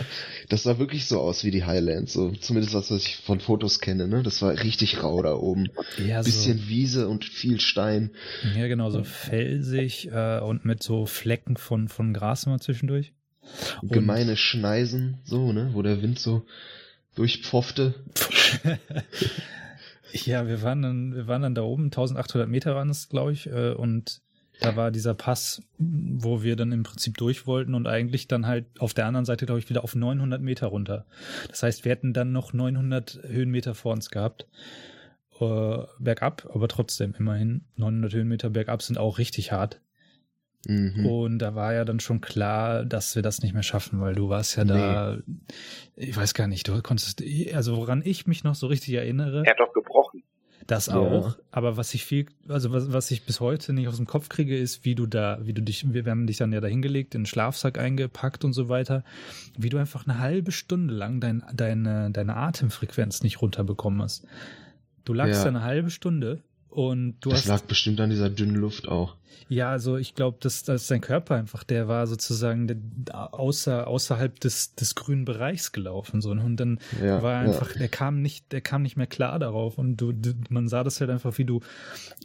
das 0.53 0.61
sah 0.61 0.77
wirklich 0.77 1.07
so 1.07 1.19
aus 1.19 1.43
wie 1.43 1.49
die 1.49 1.63
Highlands, 1.63 2.13
so 2.13 2.29
zumindest 2.29 2.75
was, 2.75 2.91
was 2.91 3.01
ich 3.07 3.15
von 3.17 3.39
Fotos 3.39 3.79
kenne, 3.79 4.07
ne? 4.07 4.21
Das 4.21 4.39
war 4.43 4.51
richtig 4.51 5.01
rau 5.01 5.19
da 5.23 5.33
oben. 5.33 5.69
Ja, 5.97 6.21
Bisschen 6.21 6.59
so. 6.59 6.67
Wiese 6.67 7.07
und 7.07 7.25
viel 7.25 7.59
Stein. 7.59 8.11
Ja, 8.55 8.67
genau, 8.67 8.91
so 8.91 9.03
felsig 9.03 10.11
äh, 10.11 10.39
und 10.41 10.63
mit 10.63 10.83
so 10.83 11.07
Flecken 11.07 11.57
von, 11.57 11.87
von 11.87 12.13
Gras 12.13 12.43
immer 12.43 12.59
zwischendurch. 12.59 13.13
Und 13.81 13.91
Gemeine 13.91 14.37
Schneisen, 14.37 15.17
so, 15.23 15.51
ne? 15.53 15.71
Wo 15.73 15.81
der 15.81 16.03
Wind 16.03 16.19
so 16.19 16.45
durchpfoffte. 17.15 17.95
ja, 20.11 20.47
wir 20.47 20.61
waren 20.61 20.83
dann, 20.83 21.15
wir 21.15 21.25
waren 21.25 21.41
dann 21.41 21.55
da 21.55 21.63
oben, 21.63 21.85
1800 21.85 22.47
Meter 22.47 22.75
waren 22.75 22.91
es, 22.91 23.09
glaube 23.09 23.33
ich, 23.33 23.47
äh, 23.47 23.71
und 23.71 24.21
da 24.59 24.75
war 24.75 24.91
dieser 24.91 25.13
Pass, 25.13 25.61
wo 25.77 26.43
wir 26.43 26.55
dann 26.55 26.71
im 26.71 26.83
Prinzip 26.83 27.17
durch 27.17 27.47
wollten 27.47 27.73
und 27.73 27.87
eigentlich 27.87 28.27
dann 28.27 28.47
halt 28.47 28.65
auf 28.79 28.93
der 28.93 29.05
anderen 29.05 29.25
Seite, 29.25 29.45
glaube 29.45 29.59
ich, 29.59 29.69
wieder 29.69 29.83
auf 29.83 29.95
900 29.95 30.41
Meter 30.41 30.67
runter. 30.67 31.05
Das 31.49 31.63
heißt, 31.63 31.85
wir 31.85 31.91
hätten 31.91 32.13
dann 32.13 32.31
noch 32.31 32.53
900 32.53 33.21
Höhenmeter 33.27 33.75
vor 33.75 33.93
uns 33.93 34.09
gehabt. 34.09 34.47
Äh, 35.39 35.85
bergab, 35.97 36.47
aber 36.53 36.67
trotzdem 36.67 37.15
immerhin 37.17 37.61
900 37.77 38.13
Höhenmeter 38.13 38.51
bergab 38.51 38.83
sind 38.83 38.99
auch 38.99 39.17
richtig 39.17 39.51
hart. 39.51 39.81
Mhm. 40.67 41.05
Und 41.05 41.39
da 41.39 41.55
war 41.55 41.73
ja 41.73 41.85
dann 41.85 41.99
schon 41.99 42.21
klar, 42.21 42.85
dass 42.85 43.15
wir 43.15 43.21
das 43.21 43.41
nicht 43.41 43.53
mehr 43.53 43.63
schaffen, 43.63 43.99
weil 43.99 44.15
du 44.15 44.29
warst 44.29 44.55
ja 44.55 44.63
nee. 44.63 44.71
da, 44.71 45.17
ich 45.95 46.15
weiß 46.15 46.33
gar 46.35 46.47
nicht, 46.47 46.67
du 46.67 46.81
konntest, 46.81 47.23
also 47.53 47.75
woran 47.77 48.01
ich 48.05 48.27
mich 48.27 48.43
noch 48.43 48.55
so 48.55 48.67
richtig 48.67 48.93
erinnere. 48.93 49.43
Er 49.45 49.51
hat 49.51 49.59
doch 49.59 49.73
gebrochen. 49.73 50.22
Das 50.67 50.87
auch. 50.87 51.29
Ja. 51.29 51.43
Aber 51.51 51.77
was 51.77 51.93
ich 51.93 52.05
viel, 52.05 52.27
also 52.47 52.71
was, 52.71 52.91
was 52.93 53.11
ich 53.11 53.25
bis 53.25 53.39
heute 53.39 53.73
nicht 53.73 53.87
aus 53.87 53.97
dem 53.97 54.07
Kopf 54.07 54.29
kriege, 54.29 54.57
ist, 54.57 54.85
wie 54.85 54.95
du 54.95 55.05
da, 55.05 55.39
wie 55.41 55.53
du 55.53 55.61
dich, 55.61 55.93
wir 55.93 56.05
haben 56.05 56.27
dich 56.27 56.37
dann 56.37 56.53
ja 56.53 56.61
da 56.61 56.67
hingelegt, 56.67 57.15
in 57.15 57.21
den 57.21 57.25
Schlafsack 57.25 57.77
eingepackt 57.77 58.45
und 58.45 58.53
so 58.53 58.69
weiter, 58.69 59.03
wie 59.57 59.69
du 59.69 59.77
einfach 59.77 60.07
eine 60.07 60.19
halbe 60.19 60.51
Stunde 60.51 60.93
lang 60.93 61.19
dein, 61.19 61.43
deine, 61.53 62.11
deine 62.11 62.35
Atemfrequenz 62.35 63.23
nicht 63.23 63.41
runterbekommen 63.41 64.01
hast. 64.01 64.25
Du 65.05 65.13
lagst 65.13 65.39
ja. 65.39 65.43
da 65.43 65.49
eine 65.49 65.63
halbe 65.63 65.89
Stunde 65.89 66.43
und 66.73 67.19
du 67.21 67.29
das 67.29 67.41
hast. 67.41 67.47
lag 67.47 67.61
bestimmt 67.61 67.99
an 67.99 68.09
dieser 68.09 68.29
dünnen 68.29 68.55
Luft 68.55 68.87
auch. 68.87 69.15
Ja, 69.49 69.69
also 69.69 69.97
ich 69.97 70.15
glaube, 70.15 70.37
dass, 70.39 70.63
dass 70.63 70.87
dein 70.87 71.01
Körper 71.01 71.35
einfach, 71.35 71.63
der 71.63 71.87
war 71.87 72.07
sozusagen 72.07 72.67
der, 72.67 73.33
außer, 73.33 73.87
außerhalb 73.87 74.39
des, 74.39 74.75
des 74.75 74.95
grünen 74.95 75.25
Bereichs 75.25 75.71
gelaufen. 75.71 76.21
So. 76.21 76.31
Und 76.31 76.57
dann 76.57 76.79
ja, 77.01 77.21
war 77.21 77.39
einfach, 77.39 77.71
ja. 77.73 77.79
der 77.79 77.89
kam 77.89 78.21
nicht, 78.21 78.51
der 78.51 78.61
kam 78.61 78.81
nicht 78.81 78.95
mehr 78.95 79.07
klar 79.07 79.39
darauf. 79.39 79.77
Und 79.77 79.97
du, 79.97 80.11
du, 80.11 80.33
man 80.49 80.67
sah 80.67 80.83
das 80.83 80.99
halt 81.01 81.09
einfach, 81.09 81.37
wie 81.37 81.45
du 81.45 81.59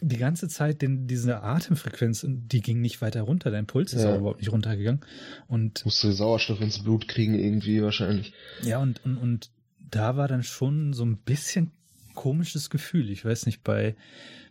die 0.01 0.17
ganze 0.17 0.49
Zeit 0.49 0.81
den, 0.81 1.07
diese 1.07 1.43
Atemfrequenz, 1.43 2.25
die 2.27 2.61
ging 2.61 2.81
nicht 2.81 3.03
weiter 3.03 3.23
runter. 3.23 3.51
Dein 3.51 3.67
Puls 3.67 3.93
ist 3.93 4.03
ja. 4.03 4.15
auch 4.15 4.19
überhaupt 4.19 4.41
nicht 4.41 4.53
runtergegangen. 4.53 5.01
Und 5.49 5.85
musste 5.85 6.13
Sauerstoff 6.13 6.61
ins 6.61 6.83
Blut 6.83 7.09
kriegen, 7.09 7.35
irgendwie 7.35 7.83
wahrscheinlich. 7.83 8.33
Ja, 8.63 8.79
und, 8.79 9.05
und, 9.05 9.19
und 9.19 9.51
da 9.91 10.17
war 10.17 10.29
dann 10.29 10.43
schon 10.43 10.93
so 10.93 11.05
ein 11.05 11.17
bisschen 11.17 11.73
komisches 12.19 12.69
Gefühl. 12.69 13.11
Ich 13.11 13.25
weiß 13.25 13.47
nicht, 13.47 13.63
bei, 13.63 13.95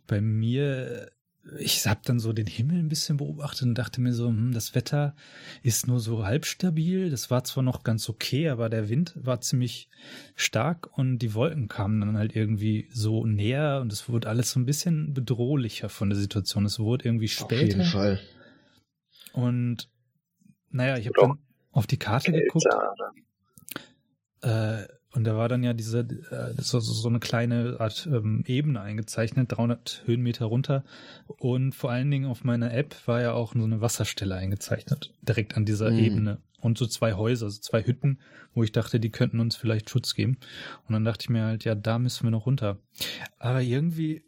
bei 0.08 0.22
mir, 0.22 1.12
ich 1.60 1.86
habe 1.86 2.00
dann 2.06 2.18
so 2.18 2.32
den 2.32 2.48
Himmel 2.48 2.78
ein 2.78 2.88
bisschen 2.88 3.18
beobachtet 3.18 3.64
und 3.64 3.76
dachte 3.76 4.00
mir 4.00 4.14
so, 4.14 4.30
hm, 4.30 4.54
das 4.54 4.74
Wetter 4.74 5.18
ist 5.64 5.86
nur 5.86 6.00
so 6.00 6.26
halb 6.26 6.46
stabil. 6.46 7.10
Das 7.10 7.30
war 7.30 7.44
zwar 7.44 7.64
noch 7.64 7.84
ganz 7.84 8.08
okay, 8.08 8.48
aber 8.48 8.70
der 8.70 8.88
Wind 8.88 9.14
war 9.18 9.42
ziemlich 9.42 9.90
stark 10.36 10.98
und 10.98 11.20
die 11.20 11.34
Wolken 11.34 11.68
kamen 11.68 12.00
dann 12.00 12.18
halt 12.18 12.38
irgendwie 12.38 12.88
so 12.94 13.26
näher 13.26 13.80
und 13.82 13.92
es 13.92 14.08
wurde 14.08 14.30
alles 14.30 14.52
so 14.52 14.62
ein 14.62 14.66
bisschen 14.66 15.14
bedrohlicher 15.14 15.90
von 15.90 16.10
der 16.10 16.18
Situation. 16.18 16.66
Es 16.66 16.80
wurde 16.80 17.04
irgendwie 17.04 17.28
später. 17.28 17.64
Auf 17.64 17.68
jeden 17.68 17.84
Fall. 17.84 18.22
Und 19.34 19.90
naja, 20.70 20.98
ich 20.98 21.08
habe 21.08 21.20
dann 21.20 21.40
auf 21.72 21.86
die 21.86 21.98
Karte 21.98 22.32
geguckt. 22.32 22.66
Äh, 24.42 24.86
und 25.18 25.24
da 25.24 25.36
war 25.36 25.50
dann 25.50 25.64
ja 25.64 25.74
diese, 25.74 26.02
äh, 26.02 26.62
so, 26.62 26.80
so 26.80 27.10
eine 27.10 27.20
kleine 27.20 27.78
Art 27.80 28.08
ähm, 28.12 28.44
Ebene 28.46 28.82
eingezeichnet, 28.82 29.52
300 29.52 30.04
Höhenmeter 30.06 30.46
runter. 30.46 30.84
Und 31.26 31.74
vor 31.74 31.90
allen 31.90 32.12
Dingen 32.12 32.28
auf 32.28 32.44
meiner 32.44 32.72
App 32.72 32.96
war 33.08 33.20
ja 33.20 33.34
auch 33.34 33.54
so 33.56 33.64
eine 33.64 33.82
Wasserstelle 33.82 34.36
eingezeichnet, 34.36 35.16
direkt 35.24 35.58
an 35.58 35.66
dieser 35.66 35.90
mhm. 35.90 35.98
Ebene. 35.98 36.38
Und 36.62 36.78
so 36.78 36.86
zwei 36.86 37.14
Häuser, 37.14 37.48
also 37.48 37.60
zwei 37.60 37.84
Hütten, 37.84 38.20
wo 38.54 38.62
ich 38.62 38.72
dachte, 38.72 39.00
die 39.00 39.10
könnten 39.10 39.40
uns 39.40 39.56
vielleicht 39.56 39.90
Schutz 39.90 40.14
geben. 40.14 40.38
Und 40.88 40.94
dann 40.94 41.04
dachte 41.04 41.24
ich 41.24 41.30
mir 41.30 41.46
halt, 41.46 41.64
ja, 41.64 41.74
da 41.74 41.98
müssen 41.98 42.24
wir 42.24 42.30
noch 42.30 42.46
runter. 42.46 42.78
Aber 43.40 43.64
irgendwie 43.64 44.22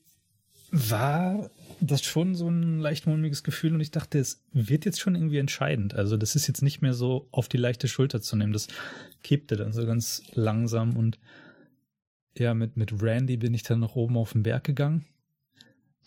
war 0.71 1.51
das 1.81 2.03
schon 2.03 2.35
so 2.35 2.49
ein 2.49 2.79
leicht 2.79 3.07
mulmiges 3.07 3.43
Gefühl 3.43 3.73
und 3.73 3.81
ich 3.81 3.91
dachte, 3.91 4.19
es 4.19 4.41
wird 4.51 4.85
jetzt 4.85 4.99
schon 4.99 5.15
irgendwie 5.15 5.37
entscheidend. 5.37 5.93
Also 5.93 6.17
das 6.17 6.35
ist 6.35 6.47
jetzt 6.47 6.61
nicht 6.61 6.81
mehr 6.81 6.93
so 6.93 7.27
auf 7.31 7.47
die 7.47 7.57
leichte 7.57 7.87
Schulter 7.87 8.21
zu 8.21 8.35
nehmen. 8.35 8.53
Das 8.53 8.67
kippte 9.23 9.55
dann 9.55 9.73
so 9.73 9.85
ganz 9.85 10.23
langsam 10.33 10.97
und 10.97 11.19
ja, 12.37 12.53
mit, 12.53 12.77
mit 12.77 13.01
Randy 13.01 13.37
bin 13.37 13.53
ich 13.53 13.63
dann 13.63 13.79
nach 13.79 13.95
oben 13.95 14.17
auf 14.17 14.33
den 14.33 14.43
Berg 14.43 14.63
gegangen. 14.63 15.05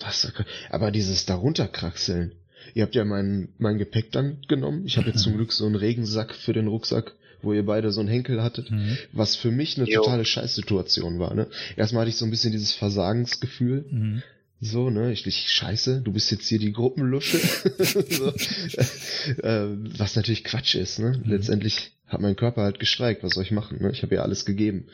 Was, 0.00 0.32
aber 0.70 0.90
dieses 0.90 1.26
darunterkraxeln. 1.26 2.32
Ihr 2.74 2.84
habt 2.84 2.94
ja 2.94 3.04
mein, 3.04 3.48
mein 3.58 3.78
Gepäck 3.78 4.12
dann 4.12 4.40
genommen. 4.48 4.86
Ich 4.86 4.96
habe 4.96 5.08
jetzt 5.08 5.22
zum 5.22 5.32
Glück 5.36 5.52
so 5.52 5.66
einen 5.66 5.74
Regensack 5.74 6.34
für 6.34 6.52
den 6.52 6.68
Rucksack, 6.68 7.14
wo 7.42 7.52
ihr 7.52 7.66
beide 7.66 7.90
so 7.90 8.00
einen 8.00 8.08
Henkel 8.08 8.42
hattet, 8.42 8.70
mhm. 8.70 8.96
was 9.12 9.36
für 9.36 9.50
mich 9.50 9.76
eine 9.76 9.88
jo. 9.88 10.00
totale 10.00 10.24
Scheißsituation 10.24 11.18
war. 11.18 11.34
Ne? 11.34 11.48
Erstmal 11.76 12.02
hatte 12.02 12.10
ich 12.10 12.16
so 12.16 12.24
ein 12.24 12.30
bisschen 12.30 12.52
dieses 12.52 12.72
Versagensgefühl. 12.72 13.84
Mhm 13.90 14.22
so, 14.64 14.90
ne, 14.90 15.10
ich, 15.10 15.26
ich 15.26 15.50
scheiße, 15.50 16.02
du 16.02 16.12
bist 16.12 16.30
jetzt 16.30 16.46
hier 16.46 16.60
die 16.60 16.72
Gruppenlusche. 16.72 17.38
so. 18.10 18.28
äh, 19.42 19.66
was 19.98 20.14
natürlich 20.14 20.44
Quatsch 20.44 20.76
ist, 20.76 21.00
ne? 21.00 21.20
Mhm. 21.24 21.30
Letztendlich 21.30 21.90
hat 22.06 22.20
mein 22.20 22.36
Körper 22.36 22.62
halt 22.62 22.78
gestreikt, 22.78 23.24
was 23.24 23.32
soll 23.32 23.42
ich 23.42 23.50
machen, 23.50 23.82
ne? 23.82 23.90
Ich 23.90 24.04
habe 24.04 24.14
ja 24.14 24.22
alles 24.22 24.44
gegeben. 24.44 24.86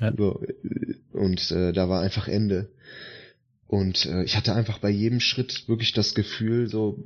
Ja. 0.00 0.12
So, 0.16 0.40
und 1.10 1.50
äh, 1.50 1.72
da 1.72 1.88
war 1.88 2.00
einfach 2.00 2.28
Ende. 2.28 2.70
Und 3.66 4.06
äh, 4.06 4.22
ich 4.22 4.36
hatte 4.36 4.54
einfach 4.54 4.78
bei 4.78 4.88
jedem 4.88 5.18
Schritt 5.18 5.68
wirklich 5.68 5.92
das 5.92 6.14
Gefühl, 6.14 6.68
so, 6.68 7.04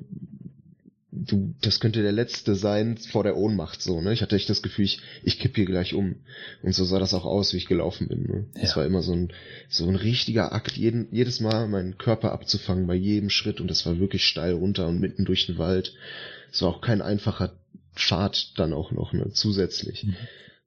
du, 1.13 1.55
das 1.61 1.79
könnte 1.79 2.03
der 2.03 2.13
letzte 2.13 2.55
sein 2.55 2.97
vor 2.97 3.23
der 3.23 3.37
Ohnmacht, 3.37 3.83
so, 3.83 4.01
ne? 4.01 4.13
Ich 4.13 4.23
hatte 4.23 4.35
echt 4.35 4.49
das 4.49 4.63
Gefühl, 4.63 4.87
ich, 4.87 5.01
ich 5.23 5.39
kipp 5.39 5.55
hier 5.55 5.67
gleich 5.67 5.95
um. 5.95 6.17
Und 6.63 6.75
so 6.75 6.85
sah 6.85 6.99
das 6.99 7.15
auch 7.15 7.27
aus, 7.27 7.53
wie 7.53 7.59
ich 7.59 7.67
gelaufen 7.67 8.09
bin, 8.09 8.23
ne? 8.23 8.47
Das 8.55 8.71
Ja. 8.71 8.77
war 8.79 8.87
immer 8.87 9.03
so 9.03 9.13
ein, 9.13 9.33
so 9.69 9.87
ein 9.87 9.95
richtiger 9.97 10.53
Akt, 10.53 10.73
jeden, 10.77 11.09
jedes 11.13 11.41
Mal 11.41 11.69
meinen 11.69 11.99
Körper 11.99 12.33
abzufangen 12.33 12.87
bei 12.87 12.95
jedem 12.95 13.31
Schritt 13.31 13.61
und 13.61 13.69
das 13.69 13.85
war 13.87 13.99
wirklich 13.99 14.25
steil 14.25 14.55
runter 14.55 14.89
und 14.89 15.01
mitten 15.01 15.25
durch 15.25 15.47
den 15.47 15.59
Wald. 15.59 15.95
Es 16.51 16.63
war 16.63 16.71
auch 16.71 16.81
kein 16.81 17.03
einfacher 17.03 17.53
Pfad 17.95 18.53
dann 18.59 18.73
auch 18.73 18.91
noch, 18.91 19.13
ne? 19.13 19.31
Zusätzlich. 19.33 20.05
Mhm. 20.05 20.17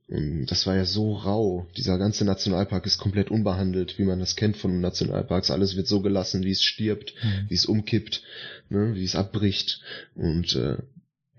Und 0.07 0.45
das 0.47 0.67
war 0.67 0.75
ja 0.75 0.85
so 0.85 1.13
rau. 1.15 1.65
Dieser 1.77 1.97
ganze 1.97 2.25
Nationalpark 2.25 2.85
ist 2.85 2.99
komplett 2.99 3.31
unbehandelt, 3.31 3.97
wie 3.97 4.03
man 4.03 4.19
das 4.19 4.35
kennt 4.35 4.55
von 4.55 4.79
Nationalparks. 4.79 5.49
Alles 5.49 5.75
wird 5.75 5.87
so 5.87 6.01
gelassen, 6.01 6.43
wie 6.43 6.51
es 6.51 6.61
stirbt 6.61 7.15
Mhm. 7.23 7.45
wie 7.49 7.55
es 7.55 7.65
umkippt, 7.65 8.21
ne, 8.69 8.93
wie 8.93 9.03
es 9.03 9.15
abbricht. 9.15 9.81
Und 10.13 10.55
äh, 10.55 10.77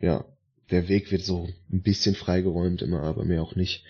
ja, 0.01 0.25
der 0.73 0.89
Weg 0.89 1.13
wird 1.13 1.25
so 1.25 1.49
ein 1.73 1.83
bisschen 1.83 2.17
freigeräumt 2.17 2.83
immer, 2.83 3.03
aber 3.03 3.25
mehr 3.25 3.41
auch 3.43 3.55
nicht. 3.55 3.85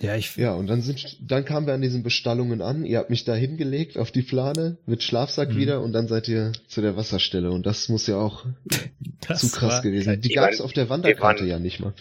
Ja, 0.00 0.16
ich, 0.16 0.36
Ja, 0.36 0.54
und 0.54 0.66
dann 0.66 0.80
sind, 0.80 1.18
dann 1.20 1.44
kamen 1.44 1.66
wir 1.66 1.74
an 1.74 1.82
diesen 1.82 2.02
Bestallungen 2.02 2.62
an. 2.62 2.86
Ihr 2.86 2.96
habt 2.96 3.10
mich 3.10 3.24
da 3.24 3.34
hingelegt 3.34 3.98
auf 3.98 4.10
die 4.10 4.22
Plane 4.22 4.78
mit 4.86 5.02
Schlafsack 5.02 5.50
Mhm. 5.50 5.56
wieder 5.58 5.82
und 5.82 5.92
dann 5.92 6.08
seid 6.08 6.26
ihr 6.28 6.52
zu 6.68 6.80
der 6.80 6.96
Wasserstelle. 6.96 7.50
Und 7.50 7.66
das 7.66 7.90
muss 7.90 8.06
ja 8.06 8.16
auch 8.16 8.46
das 9.28 9.42
zu 9.42 9.50
krass 9.50 9.82
gewesen 9.82 10.06
sein. 10.06 10.20
Die 10.22 10.30
gab's 10.30 10.58
mein, 10.60 10.64
auf 10.64 10.72
der 10.72 10.88
Wanderkarte 10.88 11.44
ja 11.44 11.58
nicht 11.58 11.80
mal. 11.80 11.92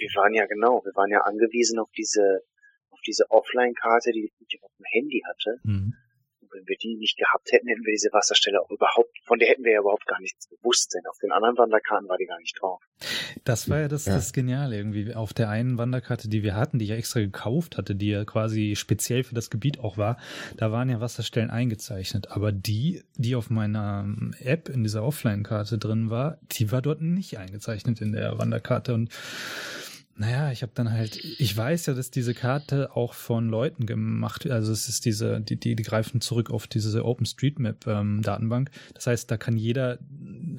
Wir 0.00 0.10
waren 0.16 0.32
ja 0.34 0.46
genau, 0.46 0.82
wir 0.84 0.92
waren 0.96 1.10
ja 1.10 1.20
angewiesen 1.20 1.78
auf 1.78 1.90
diese, 1.96 2.40
auf 2.90 3.00
diese 3.06 3.30
Offline-Karte, 3.30 4.12
die 4.12 4.32
ich 4.38 4.62
auf 4.62 4.72
dem 4.78 4.86
Handy 4.90 5.22
hatte. 5.28 5.60
Mhm. 5.62 5.94
Und 6.40 6.54
wenn 6.54 6.66
wir 6.66 6.76
die 6.82 6.96
nicht 6.96 7.18
gehabt 7.18 7.52
hätten, 7.52 7.68
hätten 7.68 7.84
wir 7.84 7.92
diese 7.92 8.08
Wasserstelle 8.12 8.60
auch 8.62 8.70
überhaupt, 8.70 9.10
von 9.26 9.38
der 9.38 9.48
hätten 9.48 9.62
wir 9.62 9.72
ja 9.72 9.80
überhaupt 9.80 10.06
gar 10.06 10.20
nichts 10.20 10.48
gewusst, 10.48 10.92
denn 10.94 11.06
auf 11.06 11.18
den 11.22 11.32
anderen 11.32 11.56
Wanderkarten 11.58 12.08
war 12.08 12.16
die 12.16 12.24
gar 12.24 12.38
nicht 12.40 12.58
drauf. 12.60 12.82
Das 13.44 13.68
war 13.68 13.80
ja 13.80 13.88
das, 13.88 14.06
Ja. 14.06 14.14
das 14.14 14.32
Geniale 14.32 14.76
irgendwie. 14.76 15.14
Auf 15.14 15.32
der 15.32 15.48
einen 15.48 15.78
Wanderkarte, 15.78 16.28
die 16.28 16.42
wir 16.42 16.56
hatten, 16.56 16.78
die 16.78 16.86
ich 16.86 16.90
ja 16.90 16.96
extra 16.96 17.20
gekauft 17.20 17.76
hatte, 17.76 17.94
die 17.94 18.08
ja 18.08 18.24
quasi 18.24 18.74
speziell 18.74 19.22
für 19.22 19.34
das 19.34 19.50
Gebiet 19.50 19.78
auch 19.80 19.96
war, 19.96 20.18
da 20.56 20.72
waren 20.72 20.88
ja 20.88 21.00
Wasserstellen 21.00 21.50
eingezeichnet. 21.50 22.30
Aber 22.30 22.52
die, 22.52 23.02
die 23.16 23.36
auf 23.36 23.50
meiner 23.50 24.04
ähm, 24.04 24.34
App 24.40 24.68
in 24.68 24.82
dieser 24.82 25.04
Offline-Karte 25.04 25.78
drin 25.78 26.10
war, 26.10 26.38
die 26.52 26.72
war 26.72 26.82
dort 26.82 27.00
nicht 27.00 27.38
eingezeichnet 27.38 28.00
in 28.00 28.12
der 28.12 28.38
Wanderkarte. 28.38 28.94
Und 28.94 29.10
naja, 30.16 30.52
ich 30.52 30.62
habe 30.62 30.72
dann 30.74 30.92
halt, 30.92 31.16
ich 31.16 31.56
weiß 31.56 31.86
ja, 31.86 31.94
dass 31.94 32.10
diese 32.10 32.34
Karte 32.34 32.94
auch 32.94 33.14
von 33.14 33.48
Leuten 33.48 33.86
gemacht 33.86 34.44
wird. 34.44 34.52
Also 34.52 34.70
es 34.70 34.88
ist 34.88 35.06
diese, 35.06 35.40
die, 35.40 35.56
die, 35.56 35.74
die 35.76 35.82
greifen 35.82 36.20
zurück 36.20 36.50
auf 36.50 36.66
diese 36.66 37.04
OpenStreetMap-Datenbank. 37.04 38.70
das 38.94 39.06
heißt, 39.06 39.30
da 39.30 39.36
kann 39.36 39.56
jeder 39.56 39.98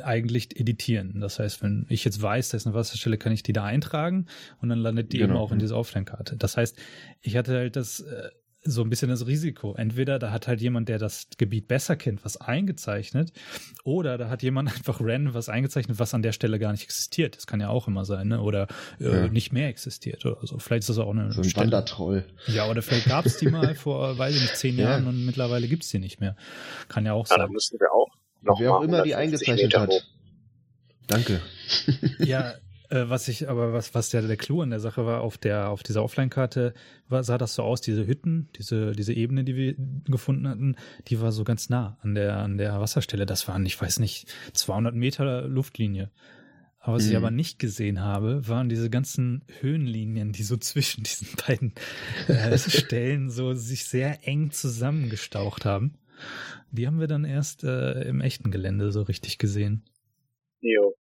eigentlich 0.03 0.59
editieren. 0.59 1.19
Das 1.21 1.37
heißt, 1.39 1.61
wenn 1.61 1.85
ich 1.89 2.03
jetzt 2.03 2.21
weiß, 2.21 2.49
da 2.49 2.57
ist 2.57 2.65
eine 2.65 2.75
Wasserstelle, 2.75 3.17
kann 3.17 3.31
ich 3.33 3.43
die 3.43 3.53
da 3.53 3.63
eintragen 3.63 4.25
und 4.61 4.69
dann 4.69 4.79
landet 4.79 5.13
die 5.13 5.19
Genau. 5.19 5.33
eben 5.35 5.37
auch 5.41 5.51
in 5.51 5.59
dieser 5.59 5.77
Offline-Karte. 5.77 6.37
Das 6.37 6.57
heißt, 6.57 6.77
ich 7.21 7.37
hatte 7.37 7.53
halt 7.55 7.75
das 7.75 7.99
äh, 7.99 8.29
so 8.63 8.83
ein 8.83 8.89
bisschen 8.89 9.09
das 9.09 9.25
Risiko. 9.25 9.73
Entweder 9.75 10.19
da 10.19 10.31
hat 10.31 10.47
halt 10.47 10.61
jemand, 10.61 10.87
der 10.87 10.99
das 10.99 11.27
Gebiet 11.37 11.67
besser 11.67 11.95
kennt, 11.95 12.23
was 12.23 12.37
eingezeichnet, 12.37 13.31
oder 13.83 14.17
da 14.19 14.29
hat 14.29 14.43
jemand 14.43 14.69
einfach 14.75 14.99
random 15.01 15.33
was 15.33 15.49
eingezeichnet, 15.49 15.97
was 15.99 16.13
an 16.13 16.21
der 16.21 16.31
Stelle 16.31 16.59
gar 16.59 16.71
nicht 16.71 16.83
existiert. 16.83 17.35
Das 17.37 17.47
kann 17.47 17.59
ja 17.59 17.69
auch 17.69 17.87
immer 17.87 18.05
sein, 18.05 18.27
ne? 18.27 18.41
Oder 18.41 18.67
äh, 18.99 19.05
Ja. 19.25 19.27
nicht 19.27 19.51
mehr 19.51 19.67
existiert 19.67 20.25
oder 20.25 20.45
so. 20.45 20.59
Vielleicht 20.59 20.81
ist 20.81 20.89
das 20.89 20.99
auch 20.99 21.09
eine 21.11 21.31
So 21.33 21.41
ein. 21.41 21.55
Wandertroll. 21.55 22.25
Ja, 22.47 22.69
oder 22.69 22.81
vielleicht 22.81 23.07
gab 23.07 23.25
es 23.25 23.37
die 23.37 23.47
mal 23.49 23.73
vor, 23.75 24.17
weiß 24.17 24.35
ich 24.35 24.41
nicht, 24.41 24.55
zehn 24.57 24.77
Ja. 24.77 24.91
Jahren 24.91 25.07
und 25.07 25.25
mittlerweile 25.25 25.67
gibt's 25.67 25.89
die 25.89 25.99
nicht 25.99 26.19
mehr. 26.19 26.35
Kann 26.87 27.05
ja 27.05 27.13
auch 27.13 27.27
Ja, 27.29 27.37
sein. 27.37 27.49
müssen 27.51 27.79
wir 27.79 27.91
auch 27.91 28.09
noch 28.43 28.59
Wer 28.59 28.75
auch 28.75 28.81
immer 28.81 29.01
die 29.01 29.15
150 29.15 29.49
eingezeichnet 29.49 29.77
hat. 29.77 30.07
Danke. 31.07 31.41
Ja, 32.19 32.53
äh, 32.91 33.09
was 33.09 33.27
ich, 33.27 33.49
aber 33.49 33.73
was, 33.73 33.95
was 33.95 34.09
der, 34.09 34.21
der 34.21 34.37
Clou 34.37 34.61
an 34.61 34.69
der 34.69 34.79
Sache 34.79 35.05
war, 35.05 35.21
auf 35.21 35.37
der, 35.37 35.69
auf 35.69 35.81
dieser 35.83 36.03
Offline-Karte 36.03 36.73
war, 37.07 37.23
sah 37.23 37.37
das 37.37 37.55
so 37.55 37.63
aus, 37.63 37.81
diese 37.81 38.05
Hütten, 38.05 38.49
diese, 38.57 38.91
diese 38.91 39.13
Ebene, 39.13 39.43
die 39.43 39.55
wir 39.55 39.75
gefunden 40.05 40.47
hatten, 40.47 40.75
die 41.07 41.21
war 41.21 41.31
so 41.31 41.43
ganz 41.43 41.69
nah 41.69 41.97
an 42.01 42.15
der, 42.15 42.37
an 42.37 42.57
der 42.57 42.79
Wasserstelle. 42.79 43.25
Das 43.25 43.47
waren, 43.47 43.65
ich 43.65 43.81
weiß 43.81 43.99
nicht, 43.99 44.27
200 44.53 44.93
Meter 44.93 45.47
Luftlinie. 45.47 46.11
Aber 46.79 46.95
was 46.95 47.05
ich 47.05 47.11
Mhm. 47.11 47.17
aber 47.17 47.31
nicht 47.31 47.59
gesehen 47.59 48.01
habe, 48.01 48.47
waren 48.47 48.67
diese 48.67 48.89
ganzen 48.89 49.43
Höhenlinien, 49.59 50.31
die 50.31 50.43
so 50.43 50.57
zwischen 50.57 51.03
diesen 51.03 51.27
beiden 51.47 51.73
äh, 52.27 52.57
Stellen 52.57 53.29
so 53.29 53.53
sich 53.53 53.85
sehr 53.85 54.27
eng 54.27 54.51
zusammengestaucht 54.51 55.65
haben. 55.65 55.95
Die 56.71 56.87
haben 56.87 56.99
wir 56.99 57.07
dann 57.07 57.23
erst 57.25 57.63
äh, 57.63 58.01
im 58.01 58.21
echten 58.21 58.51
Gelände 58.51 58.91
so 58.91 59.01
richtig 59.03 59.37
gesehen. 59.37 59.83
Jo. 60.59 60.93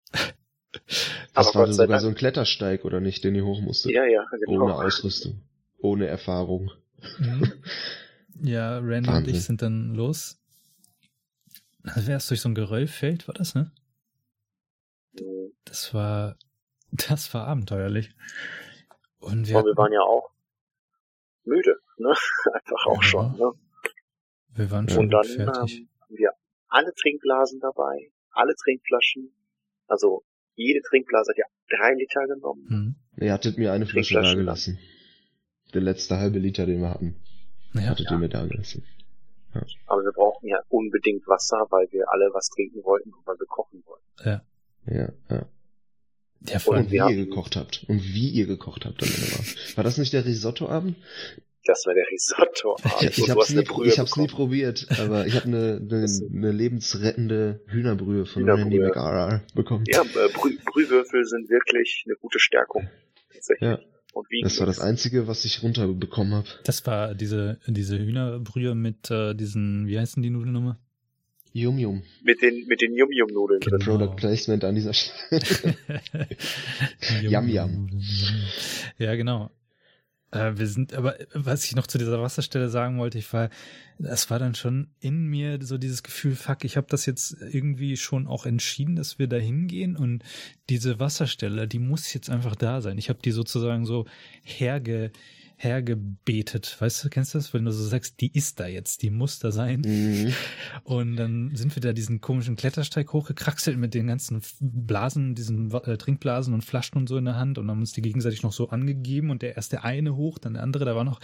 Das 0.73 1.49
Aber 1.49 1.61
war 1.61 1.67
sei 1.67 1.73
sogar 1.73 1.87
Dank. 1.89 2.01
so 2.03 2.09
ein 2.09 2.15
Klettersteig, 2.15 2.85
oder 2.85 3.01
nicht, 3.01 3.25
den 3.25 3.35
ihr 3.35 3.45
hoch 3.45 3.61
musstet. 3.61 3.93
Ja, 3.93 4.05
ja, 4.05 4.25
genau. 4.47 4.65
Ohne 4.65 4.75
Ausrüstung. 4.75 5.43
Ohne 5.79 6.07
Erfahrung. 6.07 6.71
Mhm. 7.19 7.53
Ja, 8.43 8.79
Randy 8.79 9.09
und 9.09 9.15
Wahnsinn. 9.17 9.35
ich 9.35 9.45
sind 9.45 9.63
dann 9.63 9.95
los. 9.95 10.39
Also 11.83 12.07
wärst 12.09 12.31
durch 12.31 12.41
so 12.41 12.49
ein 12.49 12.55
Geröllfeld, 12.55 13.27
war 13.27 13.35
das, 13.35 13.55
ne? 13.55 13.73
Das 15.65 15.93
war, 15.95 16.37
das 16.93 17.33
war 17.35 17.47
abenteuerlich. 17.47 18.11
Und 19.19 19.49
wir, 19.49 19.59
Und 19.59 19.65
wir 19.67 19.77
waren 19.77 19.93
ja 19.93 20.01
auch 20.03 20.31
müde, 21.45 21.79
ne? 21.99 22.11
Einfach 22.55 22.87
auch 22.87 22.97
Ja. 22.97 23.03
schon, 23.03 23.33
ne? 23.37 23.53
wir 24.55 24.71
waren 24.71 24.89
schon 24.89 25.05
Und 25.05 25.11
dann 25.11 25.23
gut 25.23 25.31
ähm, 25.39 25.45
fertig. 25.53 25.87
haben 26.01 26.17
wir 26.17 26.31
alle 26.69 26.93
Trinkblasen 26.95 27.61
dabei, 27.61 28.13
alle 28.31 28.55
Trinkflaschen. 28.57 29.33
Also 29.87 30.23
jede 30.61 30.81
Trinkblase 30.83 31.31
hat 31.33 31.39
ja 31.39 31.45
drei 31.77 31.95
Liter 31.95 32.27
genommen. 32.27 32.67
Hm. 32.69 32.95
Ihr 33.25 33.33
hattet 33.33 33.59
mir 33.59 33.73
eine 33.73 33.87
Flasche 33.87 34.15
da 34.15 34.35
gelassen. 34.35 34.79
Der 35.75 35.81
letzte 35.81 36.19
halbe 36.19 36.39
Liter, 36.39 36.67
den 36.67 36.81
wir 36.81 36.91
hatten, 36.91 37.17
Ja, 37.75 37.83
hattet 37.83 38.11
ihr 38.11 38.19
mir 38.19 38.29
da 38.29 38.45
gelassen. 38.47 38.85
Aber 39.87 40.03
wir 40.03 40.13
brauchten 40.13 40.47
ja 40.49 40.59
unbedingt 40.69 41.27
Wasser, 41.27 41.67
weil 41.71 41.87
wir 41.91 42.11
alle 42.13 42.31
was 42.33 42.49
trinken 42.49 42.83
wollten 42.85 43.13
und 43.13 43.27
weil 43.27 43.37
wir 43.39 43.47
kochen 43.47 43.83
wollten. 43.87 44.05
ja. 44.25 44.43
Ja, 44.87 45.13
ja. 45.29 45.47
Ja, 46.49 46.59
Und 46.65 46.91
wie 46.91 46.97
ihr 46.97 47.27
gekocht 47.27 47.55
habt. 47.55 47.85
Und 47.87 48.03
wie 48.03 48.31
ihr 48.31 48.47
gekocht 48.47 48.87
habt 48.87 49.03
am 49.03 49.09
Ende 49.09 49.21
war. 49.33 49.77
War 49.77 49.85
das 49.85 49.99
nicht 49.99 50.15
der 50.15 50.25
Risotto-Abend? 50.25 50.97
Das 51.67 51.85
war 51.87 51.95
der 51.95 52.07
Risotto. 52.11 52.77
Ich, 53.03 53.19
ich 53.19 53.19
und 53.23 53.29
du 53.29 53.33
hab's, 53.35 53.49
hast 53.49 53.55
nie, 53.57 53.65
Brühe 53.65 53.89
ich 53.89 53.99
hab's 53.99 54.17
nie 54.17 54.27
probiert, 54.27 54.87
aber 54.99 55.27
ich 55.27 55.35
habe 55.35 55.47
eine, 55.47 55.77
eine, 55.91 56.07
eine 56.33 56.53
lebensrettende 56.53 57.61
Hühnerbrühe 57.67 58.25
von 58.27 58.43
Hühnerbrühe. 58.43 58.65
Randy 58.65 58.79
McRR 58.81 59.43
bekommen. 59.55 59.85
Ja, 59.89 60.03
äh, 60.03 60.29
Brüh 60.33 60.57
Brühwürfel 60.65 61.25
sind 61.25 61.49
wirklich 61.51 62.05
eine 62.07 62.17
gute 62.17 62.39
Stärkung. 62.39 62.89
Tatsächlich. 63.33 63.69
Ja. 63.69 63.79
Und 64.13 64.29
wie 64.31 64.41
Das 64.43 64.59
war 64.59 64.67
das 64.67 64.81
Einzige, 64.81 65.29
was 65.29 65.45
ich 65.45 65.63
runterbekommen 65.63 66.35
habe. 66.35 66.49
das 66.65 66.85
war 66.87 67.15
diese, 67.15 67.61
diese 67.69 67.97
Hühnerbrühe 67.99 68.75
mit 68.75 69.09
äh, 69.11 69.35
diesen, 69.35 69.87
wie 69.87 69.99
heißen 69.99 70.21
die 70.23 70.31
Nudeln 70.31 70.53
nochmal? 70.53 70.77
Yum 71.53 71.79
Yum. 71.79 72.03
mit 72.23 72.43
den 72.43 72.67
mit 72.69 72.81
den 72.81 72.95
Yum 72.95 73.11
Yum 73.13 73.29
Nudeln 73.33 73.61
Genau. 73.61 73.77
drin. 73.79 73.87
Product 73.87 74.17
Placement 74.17 74.63
an 74.65 74.75
dieser 74.77 74.93
Stelle. 74.95 75.43
Yum, 77.23 77.49
yum. 77.49 78.01
Ja, 78.99 79.15
genau. 79.17 79.51
Äh, 80.31 80.53
wir 80.57 80.67
sind, 80.67 80.95
aber 80.95 81.17
was 81.35 81.65
ich 81.65 81.75
noch 81.75 81.87
zu 81.87 81.99
dieser 81.99 82.21
Wasserstelle 82.21 82.69
sagen 82.69 82.99
wollte, 82.99 83.19
ich 83.19 83.33
war, 83.33 83.51
das 83.99 84.31
war 84.31 84.39
dann 84.39 84.55
schon 84.55 84.89
in 85.01 85.27
mir 85.27 85.59
so 85.63 85.79
dieses 85.79 86.03
Gefühl, 86.03 86.37
fuck, 86.37 86.65
ich 86.65 86.77
habe 86.77 86.87
das 86.89 87.07
jetzt 87.07 87.37
irgendwie 87.41 87.97
schon 87.97 88.27
auch 88.27 88.47
entschieden, 88.47 88.97
dass 88.97 89.19
wir 89.19 89.27
da 89.27 89.37
hingehen 89.37 89.97
und 89.97 90.23
diese 90.69 91.01
Wasserstelle, 91.01 91.67
die 91.67 91.79
muss 91.79 92.13
jetzt 92.15 92.31
einfach 92.31 92.55
da 92.55 92.81
sein. 92.81 92.99
Ich 92.99 93.09
habe 93.09 93.21
die 93.23 93.33
sozusagen 93.33 93.85
so 93.85 94.07
herge, 94.43 95.11
hergebetet. 95.63 96.77
Weißt 96.81 97.05
du, 97.05 97.11
kennst 97.11 97.35
du 97.35 97.39
das? 97.39 97.53
Wenn 97.53 97.67
du 97.67 97.73
so 97.73 97.85
sagst, 97.85 98.21
die 98.23 98.33
ist 98.33 98.61
da 98.61 98.67
jetzt, 98.67 99.03
die 99.03 99.11
muss 99.11 99.41
da 99.41 99.53
sein. 99.53 99.83
Mhm. 99.83 100.33
Und 100.85 101.17
dann 101.17 101.55
sind 101.55 101.77
wir 101.77 101.83
da 101.83 101.93
diesen 101.93 102.23
komischen 102.23 102.57
Klettersteig 102.57 103.13
hochgekraxelt 103.13 103.77
mit 103.77 103.93
den 103.93 104.07
ganzen 104.07 104.41
Blasen, 104.61 105.35
diesen 105.35 105.71
äh, 105.71 105.99
Trinkblasen 105.99 106.55
und 106.55 106.65
Flaschen 106.65 106.97
und 106.97 107.09
so 107.09 107.19
in 107.19 107.27
der 107.27 107.37
Hand 107.37 107.59
und 107.59 107.71
haben 107.71 107.81
uns 107.81 107.93
die 107.93 108.01
gegenseitig 108.01 108.43
noch 108.43 108.55
so 108.55 108.71
angegeben 108.71 109.31
und 109.31 109.43
der 109.43 109.57
erst 109.57 109.73
der 109.73 109.85
eine 109.85 110.17
hoch, 110.17 110.39
dann 110.39 110.55
der 110.55 110.63
andere, 110.63 110.87
da 110.87 110.97
war 110.97 111.05
noch 111.05 111.21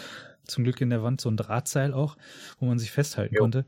zum 0.46 0.64
Glück 0.64 0.80
in 0.80 0.90
der 0.90 1.02
Wand 1.02 1.20
so 1.20 1.28
ein 1.30 1.36
Drahtseil 1.36 1.92
auch, 1.92 2.16
wo 2.58 2.66
man 2.66 2.78
sich 2.78 2.90
festhalten 2.90 3.34
Jo. 3.34 3.42
konnte. 3.42 3.64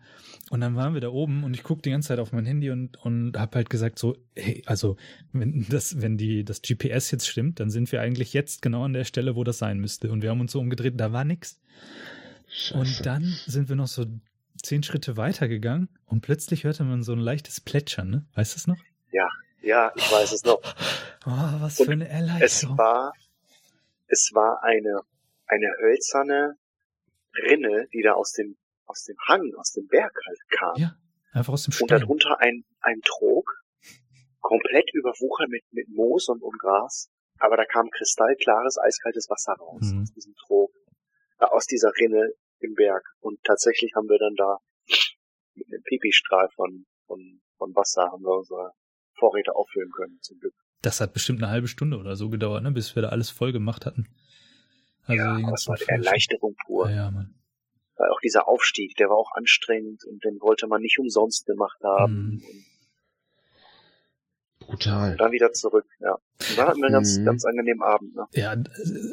Und 0.51 0.61
dann 0.61 0.77
waren 0.77 0.95
wir 0.95 1.01
da 1.01 1.09
oben 1.09 1.45
und 1.45 1.55
ich 1.55 1.63
guck 1.63 1.83
die 1.83 1.91
ganze 1.91 2.09
Zeit 2.09 2.19
auf 2.19 2.33
mein 2.33 2.47
Handy 2.47 2.71
und, 2.71 2.97
und 3.05 3.37
hab 3.39 3.55
halt 3.55 3.71
gesagt 3.71 3.99
so, 3.99 4.17
hey, 4.35 4.63
also 4.67 4.97
wenn 5.33 5.67
das, 5.69 6.01
wenn 6.01 6.17
die, 6.17 6.45
das 6.45 6.63
GPS 6.63 7.11
jetzt 7.11 7.29
stimmt, 7.29 7.61
dann 7.61 7.71
sind 7.71 7.91
wir 7.93 8.01
eigentlich 8.01 8.33
jetzt 8.33 8.63
genau 8.63 8.85
an 8.85 8.93
der 8.93 9.05
Stelle, 9.05 9.37
wo 9.37 9.45
das 9.45 9.59
sein 9.59 9.79
müsste. 9.79 10.11
Und 10.11 10.23
wir 10.23 10.31
haben 10.31 10.41
uns 10.41 10.53
so 10.53 10.61
umgedreht, 10.61 10.95
da 10.99 11.13
war 11.13 11.25
nix. 11.25 11.61
Scheiße. 12.49 12.79
Und 12.79 13.07
dann 13.07 13.23
sind 13.47 13.69
wir 13.69 13.77
noch 13.77 13.89
so 13.89 14.07
zehn 14.63 14.83
Schritte 14.83 15.17
weitergegangen 15.17 15.89
und 16.07 16.21
plötzlich 16.23 16.65
hörte 16.65 16.83
man 16.85 17.03
so 17.03 17.13
ein 17.13 17.19
leichtes 17.21 17.61
Plätschern, 17.61 18.11
ne? 18.11 18.27
Weißt 18.35 18.55
du 18.55 18.59
es 18.59 18.67
noch? 18.67 18.79
Ja, 19.61 19.93
ich 19.97 20.11
weiß 20.11 20.33
es 20.33 20.45
noch. 20.45 20.61
Oh, 21.27 21.61
was 21.61 21.81
Und 21.81 21.87
für 21.87 21.93
eine 21.93 22.07
Es 22.09 22.13
Erleichterung. 22.13 22.79
war 22.79 23.13
es 24.07 24.31
war 24.33 24.63
eine 24.63 25.01
eine 25.47 25.67
hölzerne 25.83 26.57
Rinne, 27.37 27.87
die 27.93 28.03
da 28.03 28.13
aus 28.13 28.33
dem 28.33 28.57
aus 28.87 29.05
dem 29.05 29.17
Hang, 29.29 29.53
aus 29.59 29.73
dem 29.73 29.87
Berg 29.87 30.15
halt 30.27 30.39
kam. 30.51 30.77
Ja, 30.77 30.97
einfach 31.33 31.53
aus 31.53 31.65
dem 31.65 31.73
Und 31.73 31.89
Stein. 31.89 32.01
darunter 32.01 32.41
ein 32.41 32.65
ein 32.81 33.01
Trog 33.05 33.47
komplett 34.41 34.89
überwuchert 34.95 35.49
mit, 35.51 35.63
mit 35.73 35.89
Moos 35.91 36.29
und, 36.29 36.43
und 36.43 36.59
Gras. 36.59 37.11
Aber 37.39 37.57
da 37.57 37.65
kam 37.65 37.89
kristallklares, 37.91 38.79
eiskaltes 38.79 39.29
Wasser 39.29 39.53
raus 39.55 39.83
Mhm. 39.93 40.03
aus 40.03 40.13
diesem 40.13 40.35
Trog, 40.47 40.71
äh, 41.41 41.45
aus 41.45 41.67
dieser 41.67 41.91
Rinne 42.01 42.33
im 42.61 42.75
Berg. 42.75 43.05
Und 43.21 43.39
tatsächlich 43.45 43.93
haben 43.95 44.09
wir 44.09 44.19
dann 44.19 44.35
da 44.37 44.59
mit 45.55 45.67
einem 45.69 45.83
Pipistrahl 45.83 46.49
von, 46.55 46.87
von, 47.07 47.41
von 47.59 47.75
Wasser 47.75 48.11
haben 48.11 48.23
wir 48.25 48.37
unsere 48.39 48.73
Vorräte 49.19 49.55
auffüllen 49.55 49.91
können, 49.91 50.19
zum 50.23 50.39
Glück. 50.39 50.55
Das 50.83 51.01
hat 51.01 51.13
bestimmt 51.13 51.43
eine 51.43 51.51
halbe 51.51 51.69
Stunde 51.69 51.99
oder 51.99 52.17
so 52.17 52.29
gedauert, 52.31 52.63
ne, 52.63 52.71
bis 52.73 52.95
wir 52.95 53.03
da 53.03 53.09
alles 53.09 53.31
voll 53.31 53.53
gemacht 53.53 53.85
hatten. 53.87 54.09
Also 55.09 55.23
ja, 55.25 55.41
ganzen 55.41 55.69
war 55.69 55.77
eine. 55.77 55.89
Erleichterung 56.05 56.55
pur. 56.65 56.89
Ja, 56.91 57.11
ja. 57.11 57.27
Weil 57.97 58.11
auch 58.11 58.21
dieser 58.21 58.47
Aufstieg, 58.47 58.95
der 58.97 59.09
war 59.09 59.17
auch 59.17 59.33
anstrengend 59.35 60.05
und 60.05 60.23
den 60.25 60.41
wollte 60.41 60.69
man 60.69 60.81
nicht 60.83 60.99
umsonst 61.01 61.47
gemacht 61.47 61.81
haben. 61.83 62.15
Mhm. 62.15 62.43
Und 64.61 64.69
Brutal. 64.85 65.17
dann 65.17 65.33
wieder 65.33 65.53
zurück, 65.53 65.87
ja. 66.01 66.13
Und 66.13 66.59
dann 66.59 66.69
hatten 66.69 66.79
wir 66.79 66.87
einen 66.87 66.93
ganz, 66.93 67.17
Mhm. 67.19 67.25
ganz 67.25 67.45
angenehmen 67.45 67.83
Abend, 67.83 68.15
ne? 68.15 68.27
Ja, 68.35 68.55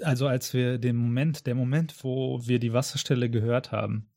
also 0.03 0.27
als 0.27 0.53
wir 0.53 0.77
den 0.77 0.97
Moment, 0.97 1.47
der 1.47 1.55
Moment, 1.55 2.03
wo 2.03 2.39
wir 2.45 2.59
die 2.59 2.73
Wasserstelle 2.73 3.29
gehört 3.29 3.71
haben, 3.71 4.09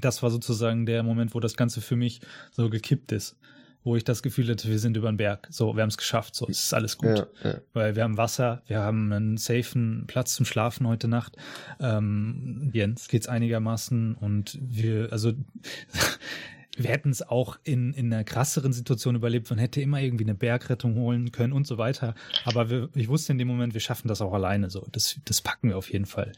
das 0.00 0.22
war 0.22 0.30
sozusagen 0.30 0.84
der 0.84 1.02
Moment, 1.02 1.34
wo 1.34 1.40
das 1.40 1.56
Ganze 1.56 1.80
für 1.80 1.96
mich 1.96 2.20
so 2.50 2.68
gekippt 2.68 3.12
ist. 3.12 3.38
Wo 3.84 3.96
ich 3.96 4.04
das 4.04 4.22
Gefühl 4.22 4.48
hatte, 4.50 4.68
wir 4.68 4.78
sind 4.78 4.96
über 4.96 5.10
den 5.10 5.16
Berg. 5.16 5.46
So, 5.50 5.74
wir 5.76 5.82
haben 5.82 5.88
es 5.88 5.96
geschafft. 5.96 6.34
So, 6.34 6.46
es 6.48 6.64
ist 6.64 6.74
alles 6.74 6.98
gut. 6.98 7.26
Ja, 7.42 7.50
ja. 7.50 7.60
Weil 7.72 7.96
wir 7.96 8.02
haben 8.02 8.16
Wasser, 8.16 8.62
wir 8.66 8.80
haben 8.80 9.12
einen 9.12 9.36
safen 9.36 10.04
Platz 10.06 10.34
zum 10.34 10.44
Schlafen 10.44 10.86
heute 10.86 11.08
Nacht. 11.08 11.36
Ähm, 11.80 12.70
Jens 12.74 13.08
geht's 13.08 13.28
einigermaßen 13.28 14.14
und 14.16 14.58
wir, 14.60 15.12
also 15.12 15.32
wir 16.76 16.90
hätten 16.90 17.10
es 17.10 17.22
auch 17.22 17.58
in, 17.64 17.92
in 17.94 18.12
einer 18.12 18.24
krasseren 18.24 18.72
Situation 18.72 19.14
überlebt. 19.14 19.48
Man 19.50 19.58
hätte 19.58 19.80
immer 19.80 20.00
irgendwie 20.00 20.24
eine 20.24 20.34
Bergrettung 20.34 20.96
holen 20.96 21.32
können 21.32 21.52
und 21.52 21.66
so 21.66 21.78
weiter. 21.78 22.14
Aber 22.44 22.70
wir, 22.70 22.88
ich 22.94 23.08
wusste 23.08 23.32
in 23.32 23.38
dem 23.38 23.48
Moment, 23.48 23.74
wir 23.74 23.80
schaffen 23.80 24.08
das 24.08 24.20
auch 24.20 24.32
alleine 24.34 24.70
so. 24.70 24.86
Das, 24.92 25.18
das 25.24 25.40
packen 25.40 25.68
wir 25.70 25.78
auf 25.78 25.90
jeden 25.90 26.06
Fall. 26.06 26.32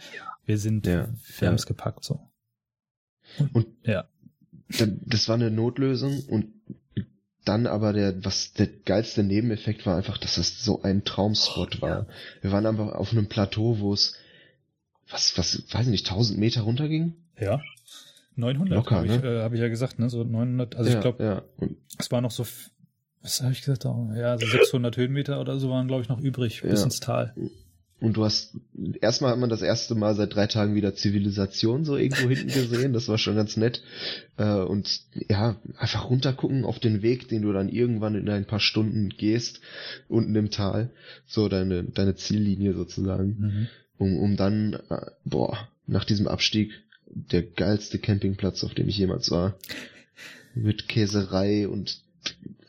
Wir 0.45 0.59
sind, 0.59 0.87
Ja, 0.87 1.09
wir 1.09 1.15
ja. 1.41 1.47
haben 1.49 1.55
es 1.57 1.67
gepackt 1.67 2.05
so. 2.05 2.21
Und 3.53 3.67
Ja. 3.85 4.05
dann, 4.79 5.01
das 5.05 5.29
war 5.29 5.35
eine 5.37 5.51
Notlösung 5.51 6.21
und 6.29 6.53
dann 7.51 7.67
aber 7.67 7.93
der, 7.93 8.25
was 8.25 8.53
der 8.53 8.69
geilste 8.69 9.25
Nebeneffekt 9.25 9.85
war 9.85 9.97
einfach, 9.97 10.19
dass 10.19 10.37
das 10.37 10.65
so 10.65 10.83
ein 10.83 11.05
Traumspot 11.05 11.83
war. 11.83 12.07
Wir 12.43 12.53
waren 12.53 12.65
einfach 12.65 12.93
auf 12.93 13.11
einem 13.11 13.27
Plateau, 13.27 13.81
wo 13.81 13.93
es, 13.93 14.15
was, 15.11 15.37
was, 15.37 15.65
weiß 15.73 15.87
ich 15.87 15.91
nicht, 15.91 16.09
1000 16.09 16.39
Meter 16.39 16.63
runterging? 16.63 17.15
Ja. 17.39 17.61
900 18.37 18.77
Locker, 18.77 18.97
habe 18.97 19.07
ich, 19.07 19.21
ne? 19.21 19.39
äh, 19.39 19.43
hab 19.43 19.53
ich 19.53 19.61
ja 19.61 19.69
gesagt, 19.69 19.99
ne? 19.99 20.09
So 20.09 20.23
900. 20.23 20.77
Also 20.77 20.91
ja, 20.91 20.97
ich 20.97 21.03
glaube, 21.03 21.25
ja. 21.25 21.43
Es 21.99 22.13
war 22.13 22.21
noch 22.21 22.31
so, 22.31 22.47
was 23.21 23.43
habe 23.43 23.53
ich 23.53 23.61
gesagt? 23.63 23.85
Oh, 23.85 24.09
Ja, 24.15 24.39
so 24.39 24.47
600 24.47 24.97
Höhenmeter 24.97 25.41
oder 25.41 25.59
so 25.59 25.71
waren, 25.71 25.89
glaube 25.89 26.03
ich, 26.03 26.09
noch 26.09 26.21
übrig 26.21 26.63
bis 26.63 26.85
ins 26.85 27.01
Tal. 27.01 27.35
Und 28.01 28.17
du 28.17 28.25
hast, 28.25 28.55
erstmal 29.01 29.33
hat 29.33 29.39
man 29.39 29.51
das 29.51 29.63
erste 29.63 29.95
Mal 29.95 30.15
seit 30.15 30.35
drei 30.35 30.47
Tagen 30.47 30.75
wieder 30.75 30.95
Zivilisation 30.95 31.85
so 31.85 31.97
irgendwo 31.97 32.29
hinten 32.29 32.49
gesehen, 32.49 32.93
das 32.93 33.09
war 33.09 33.19
schon 33.19 33.37
ganz 33.37 33.57
nett. 33.57 33.83
Äh, 34.39 34.55
und 34.55 35.03
ja, 35.29 35.57
einfach 35.77 36.09
runtergucken 36.09 36.65
auf 36.65 36.79
den 36.79 37.03
Weg, 37.03 37.29
den 37.29 37.43
du 37.43 37.53
dann 37.53 37.69
irgendwann 37.69 38.15
in 38.15 38.29
ein 38.29 38.47
paar 38.47 38.61
Stunden 38.61 39.11
gehst, 39.11 39.61
unten 40.09 40.35
im 40.35 40.51
Tal, 40.51 40.91
so 41.27 41.49
deine, 41.49 41.85
deine 41.85 42.15
Ziellinie 42.15 42.75
sozusagen. 42.75 43.37
Mhm. 43.39 43.69
um, 43.99 44.19
um 44.19 44.37
dann, 44.37 44.79
äh, 44.89 45.11
boah, 45.25 45.69
nach 45.87 46.05
diesem 46.05 46.27
Abstieg 46.27 46.73
der 47.07 47.43
geilste 47.43 47.99
Campingplatz, 47.99 48.65
auf 48.65 48.75
dem 48.75 48.89
ich 48.89 48.97
jemals 48.97 49.31
war. 49.31 49.59
Mit 50.55 50.89
Käserei 50.89 51.69
und 51.69 52.01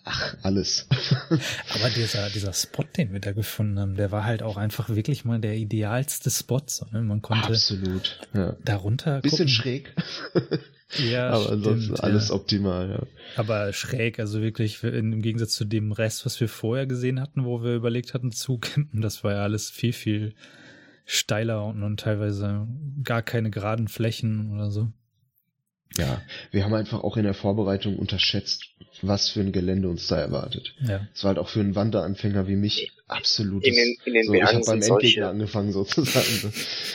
ach, 0.03 0.35
alles. 0.43 0.87
Aber 1.29 1.89
dieser, 1.95 2.29
dieser 2.29 2.53
Spot, 2.53 2.83
den 2.97 3.13
wir 3.13 3.19
da 3.19 3.31
gefunden 3.31 3.79
haben, 3.79 3.95
der 3.95 4.11
war 4.11 4.25
halt 4.25 4.43
auch 4.43 4.57
einfach 4.57 4.89
wirklich 4.89 5.25
mal 5.25 5.39
der 5.39 5.55
idealste 5.55 6.29
Spot. 6.29 6.61
So, 6.65 6.85
ne? 6.91 7.01
Man 7.01 7.21
konnte 7.21 7.47
Absolut. 7.47 8.19
Ja. 8.33 8.55
da 8.63 8.75
runter 8.75 9.21
Bisschen 9.21 9.47
gucken. 9.47 9.49
schräg, 9.49 9.95
Ja, 10.97 11.29
aber 11.29 11.51
ansonsten 11.51 11.83
stimmt, 11.83 12.03
alles 12.03 12.29
ja. 12.29 12.35
optimal, 12.35 12.89
ja. 12.89 13.07
Aber 13.37 13.71
schräg, 13.73 14.19
also 14.19 14.41
wirklich 14.41 14.83
im 14.83 15.21
Gegensatz 15.21 15.53
zu 15.53 15.65
dem 15.65 15.91
Rest, 15.91 16.25
was 16.25 16.39
wir 16.39 16.49
vorher 16.49 16.85
gesehen 16.85 17.19
hatten, 17.21 17.45
wo 17.45 17.63
wir 17.63 17.75
überlegt 17.75 18.13
hatten 18.13 18.31
zu 18.31 18.57
campen, 18.57 19.01
das 19.01 19.23
war 19.23 19.33
ja 19.33 19.43
alles 19.43 19.69
viel, 19.69 19.93
viel 19.93 20.33
steiler 21.05 21.65
und, 21.65 21.83
und 21.83 21.99
teilweise 21.99 22.67
gar 23.03 23.21
keine 23.21 23.51
geraden 23.51 23.87
Flächen 23.87 24.51
oder 24.51 24.69
so. 24.69 24.91
Ja, 25.97 26.21
wir 26.51 26.63
haben 26.63 26.73
einfach 26.73 27.03
auch 27.03 27.17
in 27.17 27.23
der 27.23 27.33
Vorbereitung 27.33 27.97
unterschätzt, 27.97 28.69
was 29.01 29.29
für 29.29 29.41
ein 29.41 29.51
Gelände 29.51 29.89
uns 29.89 30.07
da 30.07 30.17
erwartet. 30.17 30.73
Ja. 30.79 31.07
Es 31.13 31.23
war 31.23 31.29
halt 31.29 31.39
auch 31.39 31.49
für 31.49 31.59
einen 31.59 31.75
Wanderanfänger 31.75 32.47
wie 32.47 32.55
mich 32.55 32.91
absolut. 33.07 33.65
In 33.65 33.75
den, 33.75 33.97
in 34.05 34.13
den 34.13 34.23
so, 34.23 34.33
ich 34.33 34.39
Bergen 34.39 34.57
habe 34.57 34.65
beim 34.65 34.81
sind 34.81 34.91
Endgegner 34.91 34.99
solche, 34.99 35.27
angefangen 35.27 35.71
sozusagen. 35.73 36.53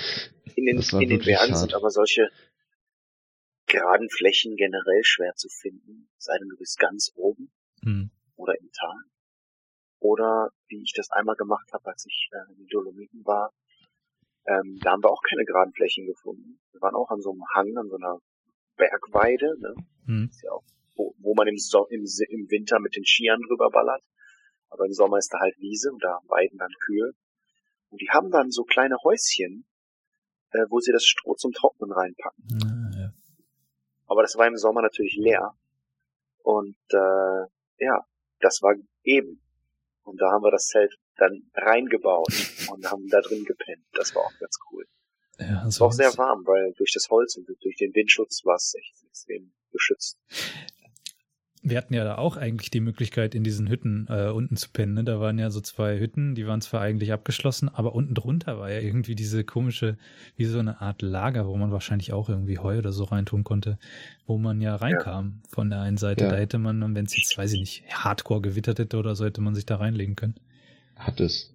in 0.55 0.65
den, 0.65 0.81
in 0.81 1.09
den 1.11 1.21
Bergen 1.21 1.53
hart. 1.53 1.61
sind 1.61 1.75
aber 1.75 1.91
solche 1.91 2.29
geraden 3.67 4.09
Flächen 4.09 4.57
generell 4.57 5.03
schwer 5.03 5.35
zu 5.35 5.49
finden, 5.49 6.09
sei 6.19 6.39
denn 6.39 6.49
du 6.49 6.57
bist 6.57 6.79
ganz 6.79 7.13
oben 7.17 7.51
Hm. 7.83 8.11
oder 8.37 8.59
im 8.59 8.71
Tal. 8.73 8.97
Oder 9.99 10.51
wie 10.69 10.83
ich 10.83 10.93
das 10.95 11.11
einmal 11.11 11.37
gemacht 11.37 11.73
habe, 11.73 11.87
als 11.91 12.07
ich 12.07 12.31
äh, 12.33 12.53
in 12.53 12.59
den 12.59 12.69
Dolomiten 12.69 13.25
war, 13.25 13.53
ähm, 14.47 14.79
da 14.83 14.93
haben 14.93 15.03
wir 15.03 15.11
auch 15.11 15.23
keine 15.23 15.45
geraden 15.45 15.73
Flächen 15.73 16.07
gefunden. 16.07 16.61
Wir 16.73 16.81
waren 16.81 16.95
auch 16.95 17.11
an 17.11 17.21
so 17.21 17.33
einem 17.33 17.45
Hang, 17.55 17.77
an 17.77 17.89
so 17.89 17.97
einer 17.97 18.21
Bergweide, 18.77 19.59
ne? 19.59 19.75
Hm. 20.07 20.29
ist 20.31 20.43
ja 20.43 20.53
auch, 20.53 20.65
wo, 20.95 21.15
wo 21.19 21.35
man 21.35 21.49
im, 21.49 21.57
so 21.57 21.87
im, 21.89 22.05
im 22.29 22.51
Winter 22.51 22.79
mit 22.81 22.97
den 22.97 23.05
Skiern 23.05 23.41
drüber 23.49 23.71
ballert. 23.71 24.03
Aber 24.69 24.85
im 24.85 24.93
Sommer 24.93 25.19
ist 25.19 25.33
da 25.33 25.39
halt 25.39 25.57
Wiese 25.59 25.91
und 25.93 26.03
da 26.03 26.21
weiden 26.29 26.59
dann 26.59 26.73
Kühe. 26.85 27.13
Und 27.91 28.01
die 28.01 28.11
haben 28.11 28.31
dann 28.31 28.51
so 28.51 28.65
kleine 28.65 28.97
Häuschen, 29.05 29.67
äh, 30.51 30.67
wo 30.69 30.81
sie 30.81 30.93
das 30.93 31.05
Stroh 31.05 31.35
zum 31.35 31.53
Trocknen 31.53 31.93
reinpacken. 31.93 32.45
Ah, 32.65 32.99
ja. 32.99 33.13
Aber 34.07 34.23
das 34.23 34.37
war 34.37 34.47
im 34.47 34.57
Sommer 34.57 34.83
natürlich 34.83 35.17
leer. 35.17 35.55
Und 36.43 36.77
äh, 36.91 37.85
ja, 37.85 38.05
das 38.41 38.61
war 38.63 38.75
eben. 39.03 39.43
Und 40.03 40.21
da 40.21 40.31
haben 40.31 40.43
wir 40.43 40.51
das 40.51 40.67
Zelt 40.67 40.95
dann 41.17 41.43
reingebaut 41.55 42.29
und 42.71 42.91
haben 42.91 43.09
da 43.09 43.21
drin 43.21 43.45
gepennt. 43.45 43.85
Das 43.93 44.15
war 44.15 44.23
auch 44.23 44.39
ganz 44.39 44.59
cool. 44.71 44.87
Ja, 45.39 45.67
Es 45.67 45.77
so 45.77 45.81
war 45.81 45.89
auch 45.89 45.93
sehr 45.93 46.17
warm, 46.17 46.45
weil 46.47 46.73
durch 46.77 46.93
das 46.93 47.09
Holz 47.11 47.37
und 47.37 47.47
durch 47.47 47.77
den 47.77 47.95
Windschutz 47.95 48.45
war 48.45 48.57
es 48.57 48.75
echt 48.79 49.05
extrem 49.05 49.53
geschützt. 49.71 50.19
Wir 51.63 51.79
hatten 51.79 51.95
ja 51.95 52.05
da 52.05 52.17
auch 52.17 52.37
eigentlich 52.37 52.71
die 52.71 52.81
Möglichkeit, 52.81 53.35
in 53.35 53.43
diesen 53.43 53.69
Hütten 53.69 54.07
äh, 54.09 54.29
unten 54.29 54.57
zu 54.57 54.69
pennen. 54.71 54.95
Ne? 54.95 55.03
Da 55.03 55.19
waren 55.19 55.37
ja 55.37 55.51
so 55.51 55.61
zwei 55.61 55.99
Hütten, 55.99 56.37
die 56.37 56.47
waren 56.47 56.61
zwar 56.61 56.81
eigentlich 56.81 57.13
abgeschlossen, 57.13 57.69
aber 57.69 57.93
unten 57.93 58.15
drunter 58.15 58.61
war 58.61 58.71
ja 58.71 58.79
irgendwie 58.79 59.17
diese 59.17 59.43
komische, 59.43 59.99
wie 60.37 60.45
so 60.45 60.61
eine 60.61 60.81
Art 60.81 61.03
Lager, 61.03 61.49
wo 61.49 61.57
man 61.57 61.73
wahrscheinlich 61.73 62.13
auch 62.13 62.29
irgendwie 62.29 62.61
Heu 62.61 62.79
oder 62.79 62.93
so 62.93 63.03
reintun 63.03 63.43
konnte, 63.43 63.79
wo 64.27 64.39
man 64.39 64.61
ja 64.61 64.77
reinkam 64.77 65.43
von 65.49 65.69
der 65.69 65.81
einen 65.81 65.97
Seite. 65.97 66.25
Ja. 66.25 66.31
Da 66.31 66.37
hätte 66.37 66.59
man, 66.59 66.95
wenn 66.95 67.05
es 67.05 67.17
jetzt, 67.17 67.37
weiß 67.37 67.53
ich 67.55 67.61
nicht, 67.61 67.85
hardcore 67.91 68.43
gewittert 68.43 68.79
hätte 68.79 68.97
oder 68.97 69.17
so, 69.17 69.25
hätte 69.25 69.41
man 69.41 69.57
sich 69.57 69.67
da 69.67 69.77
reinlegen 69.77 70.15
können. 70.15 70.37
Hat 70.95 71.19
es. 71.19 71.53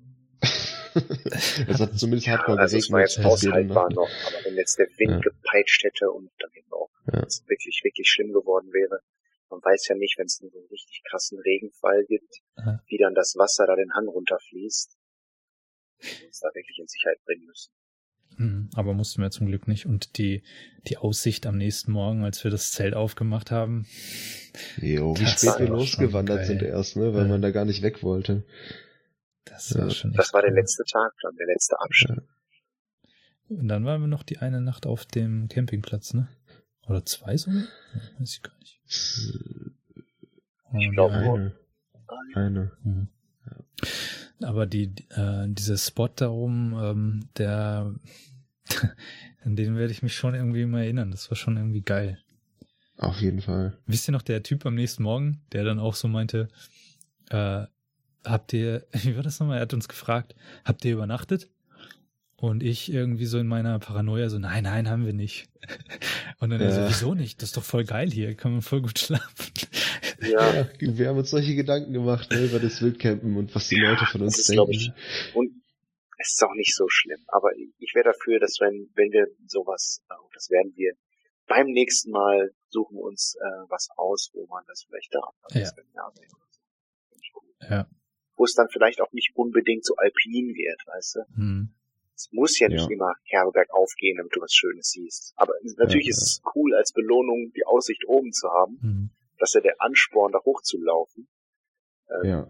es 1.67 1.79
hat 1.79 1.97
zumindest 1.97 2.27
hardcore 2.27 2.59
also 2.59 2.77
es 2.77 2.91
war 2.91 2.99
geregnet. 2.99 3.17
jetzt 3.17 3.23
fast 3.23 3.43
jede 3.43 3.53
aushaltbar 3.55 3.89
noch, 3.93 4.09
aber 4.27 4.45
wenn 4.45 4.55
jetzt 4.55 4.77
der 4.77 4.87
Wind 4.97 5.11
Ja. 5.11 5.19
gepeitscht 5.19 5.83
hätte 5.83 6.11
und 6.11 6.29
dann 6.39 6.49
eben 6.55 6.71
auch 6.71 6.89
Ja. 7.11 7.23
es 7.23 7.43
wirklich, 7.47 7.81
wirklich 7.83 8.09
schlimm 8.09 8.33
geworden 8.33 8.71
wäre, 8.73 8.99
man 9.49 9.61
weiß 9.63 9.87
ja 9.89 9.95
nicht, 9.95 10.17
wenn 10.17 10.25
es 10.27 10.39
einen 10.41 10.51
so 10.51 10.59
einen 10.59 10.67
richtig 10.67 11.01
krassen 11.09 11.39
Regenfall 11.39 12.05
gibt, 12.05 12.39
Aha. 12.55 12.81
wie 12.87 12.97
dann 12.97 13.13
das 13.15 13.35
Wasser 13.37 13.67
da 13.67 13.75
den 13.75 13.93
Hang 13.93 14.07
runterfließt. 14.07 14.97
Wir 15.99 16.27
uns 16.27 16.39
da 16.39 16.47
wirklich 16.53 16.79
in 16.79 16.87
Sicherheit 16.87 17.23
bringen 17.25 17.45
müssen. 17.45 17.71
Mhm, 18.37 18.69
aber 18.75 18.93
mussten 18.93 19.21
wir 19.21 19.29
zum 19.29 19.47
Glück 19.47 19.67
nicht. 19.67 19.85
Und 19.85 20.17
die, 20.17 20.41
die 20.87 20.97
Aussicht 20.97 21.45
am 21.45 21.57
nächsten 21.57 21.91
Morgen, 21.91 22.23
als 22.23 22.41
wir 22.43 22.49
das 22.49 22.71
Zelt 22.71 22.93
aufgemacht 22.95 23.51
haben, 23.51 23.85
Jo, 24.77 25.15
wie 25.17 25.23
Das 25.23 25.33
spät 25.33 25.49
war 25.49 25.59
wir 25.59 25.67
losgewandert 25.67 26.45
sind 26.45 26.61
erst, 26.63 26.95
ne, 26.95 27.13
weil 27.13 27.23
Ja. 27.23 27.27
man 27.27 27.41
da 27.41 27.51
gar 27.51 27.65
nicht 27.65 27.81
weg 27.81 28.03
wollte. 28.03 28.45
Das 29.45 29.71
Ja, 29.71 29.81
war 29.81 29.89
schon 29.89 30.13
Das 30.13 30.33
war 30.33 30.41
der 30.41 30.51
letzte 30.51 30.83
Tag, 30.83 31.13
dann 31.21 31.35
der 31.35 31.47
letzte 31.47 31.79
Abschnitt. 31.79 32.23
Und 33.49 33.67
dann 33.67 33.85
waren 33.85 34.01
wir 34.01 34.07
noch 34.07 34.23
die 34.23 34.37
eine 34.37 34.61
Nacht 34.61 34.85
auf 34.85 35.05
dem 35.05 35.49
Campingplatz, 35.49 36.13
ne? 36.13 36.29
Oder 36.87 37.05
zwei 37.05 37.37
sogar? 37.37 37.61
Ja, 37.61 38.19
weiß 38.19 38.33
ich 38.33 38.41
gar 38.41 38.57
nicht. 38.59 38.81
Ich 38.85 40.91
glaube 40.91 41.15
eine. 41.15 41.55
Eine. 42.33 42.35
eine. 42.35 42.71
Mhm. 42.83 43.07
Aber 44.43 44.65
die, 44.65 44.93
äh, 45.09 45.47
dieser 45.47 45.77
Spot 45.77 46.07
da 46.07 46.29
oben, 46.29 46.73
ähm, 46.81 47.29
der, 47.37 47.93
an 49.43 49.55
den 49.55 49.75
werde 49.75 49.91
ich 49.91 50.01
mich 50.01 50.15
schon 50.15 50.33
irgendwie 50.33 50.63
immer 50.63 50.81
erinnern. 50.81 51.11
Das 51.11 51.29
war 51.29 51.35
schon 51.35 51.57
irgendwie 51.57 51.81
geil. 51.81 52.19
Auf 52.97 53.19
jeden 53.19 53.41
Fall. 53.41 53.77
Wisst 53.85 54.07
ihr 54.07 54.11
noch, 54.11 54.21
der 54.21 54.43
Typ 54.43 54.65
am 54.65 54.75
nächsten 54.75 55.03
Morgen, 55.03 55.41
der 55.51 55.63
dann 55.63 55.79
auch 55.79 55.95
so 55.95 56.07
meinte, 56.07 56.47
äh, 57.29 57.65
habt 58.23 58.53
ihr, 58.53 58.85
wie 59.03 59.15
war 59.15 59.23
das 59.23 59.39
nochmal? 59.39 59.57
Er 59.57 59.63
hat 59.63 59.73
uns 59.73 59.87
gefragt, 59.87 60.35
habt 60.65 60.85
ihr 60.85 60.93
übernachtet? 60.93 61.49
Und 62.35 62.63
ich 62.63 62.91
irgendwie 62.91 63.27
so 63.27 63.37
in 63.37 63.45
meiner 63.45 63.77
Paranoia 63.77 64.27
so, 64.29 64.39
nein, 64.39 64.63
nein, 64.63 64.89
haben 64.89 65.05
wir 65.05 65.13
nicht. 65.13 65.47
Und 66.39 66.49
dann 66.49 66.59
er 66.59 66.71
so, 66.71 66.81
Ja. 66.81 66.89
wieso 66.89 67.13
nicht? 67.13 67.41
Das 67.41 67.49
ist 67.49 67.57
doch 67.57 67.63
voll 67.63 67.83
geil 67.83 68.09
hier, 68.09 68.33
kann 68.35 68.53
man 68.53 68.61
voll 68.63 68.81
gut 68.81 68.97
schlafen. 68.97 69.53
Ja. 70.21 70.53
ja. 70.55 70.67
wir 70.79 71.07
haben 71.07 71.19
uns 71.19 71.29
solche 71.29 71.53
Gedanken 71.53 71.93
gemacht 71.93 72.31
ne, 72.31 72.45
über 72.45 72.59
das 72.59 72.81
Wildcampen 72.81 73.37
und 73.37 73.53
was 73.53 73.67
die 73.67 73.75
ja, 73.75 73.91
Leute 73.91 74.07
von 74.07 74.21
uns 74.21 74.39
ist, 74.39 74.49
denken. 74.49 74.71
Ich, 74.71 74.91
und 75.35 75.51
es 76.17 76.33
ist 76.33 76.43
auch 76.43 76.55
nicht 76.55 76.75
so 76.75 76.87
schlimm. 76.87 77.23
Aber 77.27 77.49
ich 77.55 77.93
wäre 77.93 78.05
dafür, 78.05 78.39
dass 78.39 78.57
wenn, 78.59 78.89
wenn 78.95 79.11
wir 79.11 79.27
sowas, 79.45 80.03
äh, 80.09 80.13
das 80.33 80.49
werden 80.49 80.73
wir 80.75 80.93
beim 81.47 81.67
nächsten 81.67 82.11
Mal 82.11 82.51
suchen 82.69 82.95
wir 82.95 83.03
uns 83.03 83.35
äh, 83.35 83.69
was 83.69 83.89
aus, 83.97 84.31
wo 84.33 84.47
man 84.47 84.63
das 84.67 84.83
vielleicht 84.87 85.13
da 85.13 85.19
ja. 85.53 85.69
ja. 87.69 87.87
Wo 88.41 88.45
es 88.45 88.55
dann 88.55 88.69
vielleicht 88.73 89.01
auch 89.01 89.11
nicht 89.11 89.35
unbedingt 89.35 89.85
so 89.85 89.93
alpin 89.97 90.55
wird, 90.55 90.81
weißt 90.87 91.15
du? 91.17 91.19
Hm. 91.35 91.69
Es 92.15 92.27
muss 92.31 92.57
ja 92.57 92.69
nicht 92.69 92.89
ja. 92.89 92.91
immer 92.91 93.13
Herberg 93.25 93.71
aufgehen, 93.71 94.17
damit 94.17 94.35
du 94.35 94.41
was 94.41 94.51
Schönes 94.51 94.89
siehst. 94.89 95.33
Aber 95.35 95.53
natürlich 95.77 96.07
ja, 96.07 96.09
ist 96.09 96.23
es 96.23 96.41
cool, 96.55 96.73
als 96.73 96.91
Belohnung 96.91 97.51
die 97.55 97.63
Aussicht 97.67 98.03
oben 98.07 98.31
zu 98.31 98.49
haben. 98.49 98.79
Hm. 98.81 99.09
Das 99.37 99.49
ist 99.49 99.53
ja 99.53 99.61
der 99.61 99.75
Ansporn, 99.77 100.31
da 100.31 100.39
hochzulaufen. 100.43 101.27
Ähm, 102.09 102.29
ja. 102.29 102.47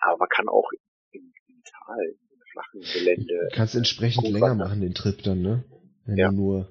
Aber 0.00 0.18
man 0.18 0.28
kann 0.28 0.46
auch 0.48 0.68
im, 1.12 1.32
im 1.46 1.62
Tal, 1.64 2.04
im 2.04 2.40
flachen 2.52 2.80
Gelände. 2.92 3.48
Du 3.50 3.56
kannst 3.56 3.74
entsprechend 3.74 4.24
länger 4.24 4.40
wandern. 4.42 4.68
machen, 4.68 4.80
den 4.82 4.94
Trip 4.94 5.22
dann, 5.22 5.40
ne? 5.40 5.64
Wenn 6.04 6.18
ja. 6.18 6.28
du 6.28 6.36
nur, 6.36 6.68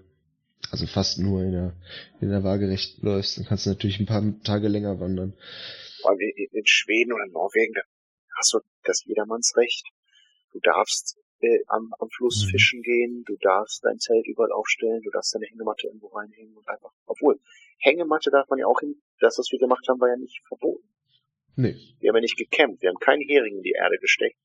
also 0.70 0.86
fast 0.86 1.18
nur 1.18 1.42
in 1.42 1.54
der, 1.54 1.74
in 2.22 2.30
der 2.30 2.44
Waagerecht 2.44 3.02
läufst, 3.02 3.40
dann 3.40 3.46
kannst 3.46 3.66
du 3.66 3.72
natürlich 3.72 4.00
ein 4.00 4.06
paar 4.06 4.22
Tage 4.44 4.68
länger 4.68 5.00
wandern. 5.00 5.34
Vor 6.04 6.12
allem 6.12 6.20
in, 6.20 6.50
in 6.52 6.66
Schweden 6.68 7.14
oder 7.14 7.26
Norwegen, 7.32 7.74
da 7.74 7.82
hast 8.40 8.54
du 8.54 8.60
das 8.84 9.04
Jedermannsrecht. 9.06 9.86
Du 10.52 10.60
darfst 10.62 11.18
äh, 11.42 11.60
am, 11.68 11.94
am 12.00 12.10
Fluss 12.10 12.46
mhm. 12.46 12.50
fischen 12.50 12.82
gehen, 12.82 13.24
du 13.26 13.36
darfst 13.38 13.84
dein 13.84 14.00
Zelt 14.00 14.28
überall 14.28 14.52
aufstellen, 14.52 15.02
du 15.04 15.12
darfst 15.12 15.36
deine 15.36 15.46
Hängematte 15.46 15.88
irgendwo 15.88 16.08
reinhängen 16.08 16.56
und 16.56 16.68
einfach, 16.68 16.92
obwohl, 17.06 17.40
Hängematte 17.78 18.30
darf 18.32 18.50
man 18.50 18.60
ja 18.60 18.66
auch 18.66 18.80
hin, 18.80 18.96
das, 19.20 19.38
was 19.38 19.52
wir 19.52 19.60
gemacht 19.60 19.86
haben, 19.88 20.00
war 20.00 20.10
ja 20.10 20.18
nicht 20.18 20.42
verboten. 20.48 20.88
Nee. 21.56 21.76
Wir 22.00 22.10
haben 22.10 22.16
ja 22.16 22.22
nicht 22.22 22.38
gekämpft, 22.38 22.82
wir 22.82 22.90
haben 22.90 23.00
keinen 23.00 23.22
Hering 23.22 23.58
in 23.58 23.64
die 23.64 23.72
Erde 23.72 23.98
gesteckt. 24.00 24.40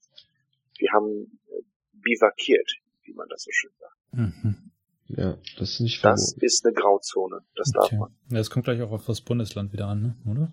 Wir 0.79 0.91
haben 0.93 1.39
äh, 1.49 1.63
bivakiert, 1.93 2.71
wie 3.05 3.15
man 3.15 3.29
das 3.29 3.43
so 3.43 3.51
schön 3.53 3.71
sagt. 3.79 3.97
Mhm. 4.13 4.71
Ja, 5.09 5.39
das 5.59 5.71
ist 5.71 5.81
nicht 5.81 6.01
verboten. 6.01 6.21
Das 6.21 6.37
ist 6.41 6.65
eine 6.65 6.75
Grauzone, 6.75 7.41
das 7.55 7.73
okay. 7.75 7.79
darf 7.79 7.93
man. 7.93 8.17
Ja, 8.31 8.39
das 8.39 8.51
kommt 8.51 8.65
gleich 8.65 8.83
auch 8.83 8.91
auf 8.91 9.07
das 9.07 9.21
Bundesland 9.21 9.73
wieder 9.73 9.87
an, 9.87 10.03
ne? 10.03 10.17
oder? 10.31 10.53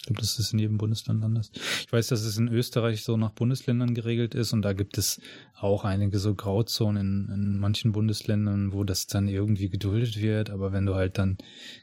Ich 0.00 0.06
glaube, 0.06 0.22
das 0.22 0.38
ist 0.38 0.54
in 0.54 0.58
jedem 0.58 0.78
Bundesland 0.78 1.22
anders. 1.22 1.52
Ich 1.82 1.92
weiß, 1.92 2.06
dass 2.06 2.22
es 2.22 2.38
in 2.38 2.48
Österreich 2.48 3.04
so 3.04 3.18
nach 3.18 3.32
Bundesländern 3.32 3.92
geregelt 3.92 4.34
ist 4.34 4.54
und 4.54 4.62
da 4.62 4.72
gibt 4.72 4.96
es 4.96 5.20
auch 5.58 5.84
einige 5.84 6.18
so 6.18 6.34
Grauzonen 6.34 7.28
in, 7.28 7.34
in 7.34 7.58
manchen 7.58 7.92
Bundesländern, 7.92 8.72
wo 8.72 8.82
das 8.82 9.08
dann 9.08 9.28
irgendwie 9.28 9.68
geduldet 9.68 10.18
wird. 10.18 10.48
Aber 10.48 10.72
wenn 10.72 10.86
du 10.86 10.94
halt 10.94 11.18
dann, 11.18 11.36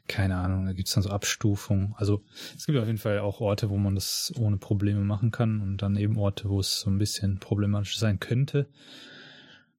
keine 0.07 0.38
Ahnung, 0.38 0.65
da 0.65 0.74
gibt 0.74 0.88
es 0.88 0.95
dann 0.95 1.03
so 1.03 1.11
Abstufungen. 1.11 1.93
Also 1.97 2.24
es 2.57 2.65
gibt 2.65 2.80
auf 2.80 2.88
jeden 2.88 2.97
Fall 2.97 3.20
auch 3.20 3.39
Orte, 3.39 3.70
wo 3.70 3.78
man 3.78 3.93
das 3.93 4.34
ohne 4.36 4.57
Probleme 4.57 5.01
machen 5.01 5.30
kann 5.30 5.61
und 5.61 5.84
dann 5.84 5.95
eben 5.95 6.18
Orte, 6.18 6.49
wo 6.49 6.59
es 6.59 6.80
so 6.80 6.89
ein 6.89 6.97
bisschen 6.97 7.38
problematisch 7.38 7.99
sein 7.99 8.20
könnte. 8.20 8.68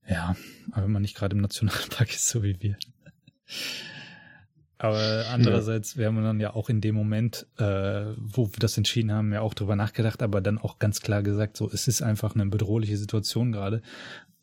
Ja, 0.09 0.37
aber 0.71 0.85
wenn 0.85 0.93
man 0.93 1.03
nicht 1.03 1.17
gerade 1.17 1.35
im 1.35 1.43
Nationalpark 1.43 2.11
ist, 2.15 2.29
so 2.29 2.45
wie 2.45 2.57
wir. 2.63 2.79
Aber 4.79 5.27
andererseits, 5.31 5.95
ja. 5.95 6.01
wir 6.01 6.07
haben 6.07 6.23
dann 6.23 6.41
ja 6.41 6.55
auch 6.55 6.71
in 6.71 6.81
dem 6.81 6.95
Moment, 6.95 7.47
äh, 7.59 7.65
wo 8.17 8.47
wir 8.47 8.59
das 8.61 8.77
entschieden 8.77 9.13
haben, 9.13 9.33
ja 9.33 9.41
auch 9.41 9.55
drüber 9.55 9.75
nachgedacht, 9.75 10.23
aber 10.23 10.41
dann 10.41 10.59
auch 10.59 10.79
ganz 10.79 11.01
klar 11.01 11.23
gesagt, 11.23 11.57
so, 11.57 11.69
es 11.69 11.89
ist 11.89 12.01
einfach 12.01 12.35
eine 12.35 12.47
bedrohliche 12.47 12.97
Situation 12.97 13.51
gerade. 13.51 13.83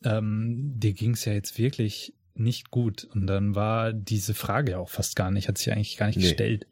Ähm, 0.03 0.73
dir 0.75 0.93
ging 0.93 1.11
es 1.11 1.23
ja 1.23 1.31
jetzt 1.33 1.57
wirklich 1.57 2.13
nicht 2.35 2.69
gut. 2.69 3.07
Und 3.13 3.27
dann 3.27 3.55
war 3.55 3.93
diese 3.93 4.33
Frage 4.33 4.73
ja 4.73 4.77
auch 4.79 4.89
fast 4.89 5.15
gar 5.15 5.31
nicht, 5.31 5.47
hat 5.47 5.57
sich 5.57 5.71
eigentlich 5.71 5.95
gar 5.95 6.07
nicht 6.07 6.17
nee. 6.17 6.23
gestellt. 6.23 6.67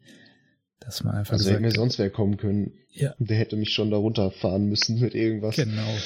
Dass 0.78 1.02
man 1.02 1.14
einfach 1.14 1.32
also 1.32 1.44
gesagt 1.44 1.56
hätte 1.56 1.66
mir 1.66 1.74
sonst 1.74 1.98
wer 1.98 2.10
kommen 2.10 2.36
können. 2.36 2.72
Ja. 2.90 3.14
Der 3.18 3.38
hätte 3.38 3.56
mich 3.56 3.72
schon 3.72 3.90
da 3.90 3.96
runterfahren 3.96 4.68
müssen 4.68 5.00
mit 5.00 5.14
irgendwas. 5.14 5.56
Genau. 5.56 5.96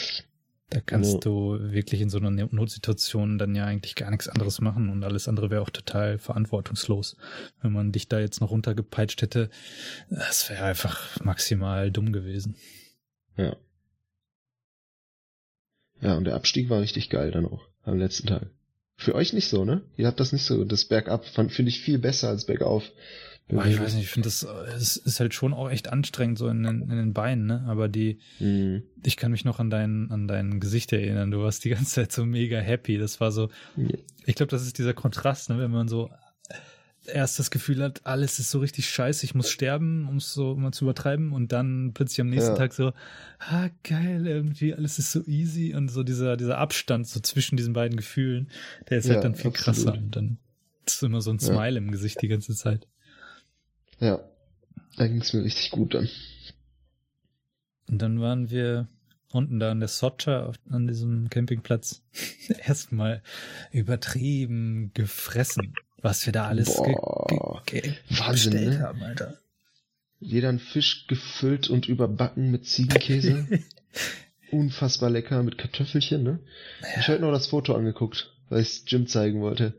Da 0.71 0.81
kannst 0.81 1.15
ja. 1.15 1.21
du 1.21 1.59
wirklich 1.61 2.03
in 2.03 2.11
so 2.11 2.19
einer 2.19 2.31
Notsituation 2.31 3.39
dann 3.39 3.55
ja 3.55 3.65
eigentlich 3.65 3.95
gar 3.95 4.11
nichts 4.11 4.29
anderes 4.29 4.61
machen 4.61 4.91
und 4.91 5.03
alles 5.03 5.27
andere 5.27 5.51
wäre 5.51 5.63
auch 5.63 5.71
total 5.71 6.19
verantwortungslos. 6.19 7.17
Wenn 7.63 7.73
man 7.73 7.91
dich 7.91 8.09
da 8.09 8.21
jetzt 8.21 8.41
noch 8.43 8.51
runtergepeitscht 8.51 9.23
hätte, 9.23 9.49
das 10.11 10.51
wäre 10.51 10.65
einfach 10.65 11.25
maximal 11.25 11.91
dumm 11.91 12.13
gewesen. 12.13 12.57
Ja. 13.37 13.57
Ja, 16.01 16.17
und 16.17 16.25
der 16.25 16.35
Abstieg 16.35 16.69
war 16.69 16.81
richtig 16.81 17.09
geil 17.09 17.31
dann 17.31 17.47
auch 17.47 17.67
am 17.85 17.99
letzten 17.99 18.27
Tag. 18.27 18.51
Für 18.97 19.15
euch 19.15 19.33
nicht 19.33 19.49
so, 19.49 19.65
ne? 19.65 19.83
Ihr 19.97 20.07
habt 20.07 20.21
das 20.21 20.33
nicht 20.33 20.45
so. 20.45 20.65
Das 20.65 20.85
Bergab 20.85 21.25
finde 21.25 21.69
ich 21.69 21.81
viel 21.81 21.99
besser 21.99 22.29
als 22.29 22.45
Bergauf. 22.45 22.83
Boah, 23.49 23.65
ich 23.65 23.81
weiß 23.81 23.95
nicht, 23.95 24.05
ich 24.05 24.11
finde 24.11 24.27
das, 24.27 24.43
es 24.77 24.97
ist 24.97 25.21
halt 25.21 25.33
schon 25.33 25.55
auch 25.55 25.71
echt 25.71 25.91
anstrengend 25.91 26.37
so 26.37 26.49
in 26.49 26.63
den, 26.63 26.83
in 26.83 26.91
den 26.91 27.15
Beinen, 27.15 27.47
ne? 27.47 27.65
Aber 27.67 27.89
die, 27.89 28.19
mhm. 28.41 28.83
ich 29.03 29.17
kann 29.17 29.31
mich 29.31 29.47
noch 29.47 29.59
an 29.59 29.71
dein, 29.71 30.11
an 30.11 30.29
dein 30.29 30.61
Gesicht 30.61 30.93
erinnern. 30.93 31.31
Du 31.31 31.43
warst 31.43 31.65
die 31.65 31.71
ganze 31.71 31.95
Zeit 31.95 32.13
so 32.13 32.27
mega 32.27 32.59
happy. 32.59 32.99
Das 32.99 33.21
war 33.21 33.33
so, 33.33 33.49
ja. 33.77 33.89
ich 34.27 34.35
glaube, 34.35 34.51
das 34.51 34.63
ist 34.63 34.77
dieser 34.77 34.93
Kontrast, 34.93 35.49
ne? 35.49 35.59
Wenn 35.59 35.71
man 35.71 35.89
so 35.89 36.11
erst 37.07 37.39
das 37.39 37.51
Gefühl 37.51 37.83
hat, 37.83 38.03
alles 38.05 38.39
ist 38.39 38.51
so 38.51 38.59
richtig 38.59 38.89
scheiße, 38.89 39.25
ich 39.25 39.35
muss 39.35 39.51
sterben, 39.51 40.07
um 40.09 40.19
es 40.19 40.33
so 40.33 40.55
mal 40.55 40.73
zu 40.73 40.85
übertreiben 40.85 41.33
und 41.33 41.53
dann 41.53 41.93
plötzlich 41.95 42.21
am 42.21 42.29
nächsten 42.29 42.51
ja. 42.51 42.57
Tag 42.57 42.75
so, 42.75 42.93
ah, 43.39 43.71
geil, 43.83 44.27
irgendwie, 44.27 44.75
alles 44.75 44.99
ist 44.99 45.13
so 45.13 45.25
easy 45.25 45.75
und 45.75 45.89
so 45.89 46.03
dieser, 46.03 46.37
dieser 46.37 46.59
Abstand 46.59 47.07
so 47.07 47.21
zwischen 47.21 47.57
diesen 47.57 47.73
beiden 47.73 47.97
Gefühlen, 47.97 48.51
der 48.91 48.99
ist 48.99 49.05
halt 49.05 49.09
ja, 49.09 49.15
halt 49.17 49.25
dann 49.25 49.35
viel 49.35 49.51
absolut. 49.51 49.65
krasser 49.65 49.93
und 49.95 50.17
dann 50.17 50.39
ist 50.87 51.03
immer 51.03 51.21
so 51.21 51.31
ein 51.31 51.39
Smile 51.39 51.73
ja. 51.73 51.79
im 51.79 51.91
Gesicht 51.91 52.21
die 52.23 52.29
ganze 52.29 52.55
Zeit. 52.55 52.87
Ja, 54.01 54.21
da 54.97 55.07
ging 55.07 55.21
es 55.21 55.33
mir 55.33 55.45
richtig 55.45 55.71
gut 55.71 55.95
dann. 55.95 56.09
Und 57.89 57.99
dann 58.03 58.21
waren 58.21 58.51
wir 58.51 58.89
unten 59.33 59.59
da 59.59 59.71
an 59.71 59.81
der 59.81 59.89
Socha 59.89 60.53
an 60.71 60.87
diesem 60.87 61.29
Campingplatz 61.31 62.03
erstmal 62.67 63.23
übertrieben 63.73 64.91
gefressen, 64.95 65.75
was 66.01 66.27
wir 66.27 66.33
da 66.33 66.47
alles 66.47 66.75
Boah, 66.75 67.63
ge 67.67 67.81
ge 67.81 67.95
Wahnsinn, 68.11 68.53
gestellt 68.53 68.79
ne? 68.79 68.81
haben, 68.81 69.03
Alter. 69.03 69.39
Jeder 70.21 70.49
ein 70.49 70.59
Fisch 70.59 71.07
gefüllt 71.07 71.71
und 71.71 71.89
überbacken 71.89 72.51
mit 72.51 72.67
Ziegenkäse. 72.67 73.47
Unfassbar 74.51 75.11
lecker 75.11 75.43
mit 75.43 75.59
Kartoffelchen, 75.59 76.23
ne? 76.23 76.41
Ja. 76.81 76.89
Ich 76.89 76.97
habe 76.97 77.13
heute 77.13 77.23
noch 77.23 77.33
das 77.33 77.47
Foto 77.47 77.75
angeguckt, 77.75 78.33
weil 78.49 78.63
ich 78.63 78.83
Jim 78.87 79.07
zeigen 79.07 79.41
wollte. 79.41 79.75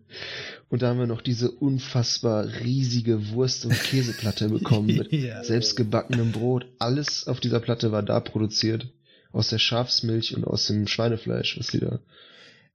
Und 0.70 0.82
da 0.84 0.90
haben 0.90 1.00
wir 1.00 1.08
noch 1.08 1.22
diese 1.22 1.50
unfassbar 1.52 2.46
riesige 2.64 3.30
Wurst- 3.32 3.66
und 3.66 3.74
Käseplatte 3.74 4.50
bekommen 4.50 4.88
mit 4.98 5.12
ja. 5.12 5.44
selbstgebackenem 5.44 6.32
Brot. 6.32 6.68
Alles 6.78 7.28
auf 7.28 7.40
dieser 7.40 7.60
Platte 7.60 7.92
war 7.92 8.04
da 8.04 8.20
produziert. 8.20 8.88
Aus 9.32 9.50
der 9.50 9.58
Schafsmilch 9.60 10.36
und 10.36 10.44
aus 10.46 10.68
dem 10.68 10.88
Schweinefleisch, 10.88 11.58
was 11.60 11.68
die 11.68 11.80
da 11.80 12.00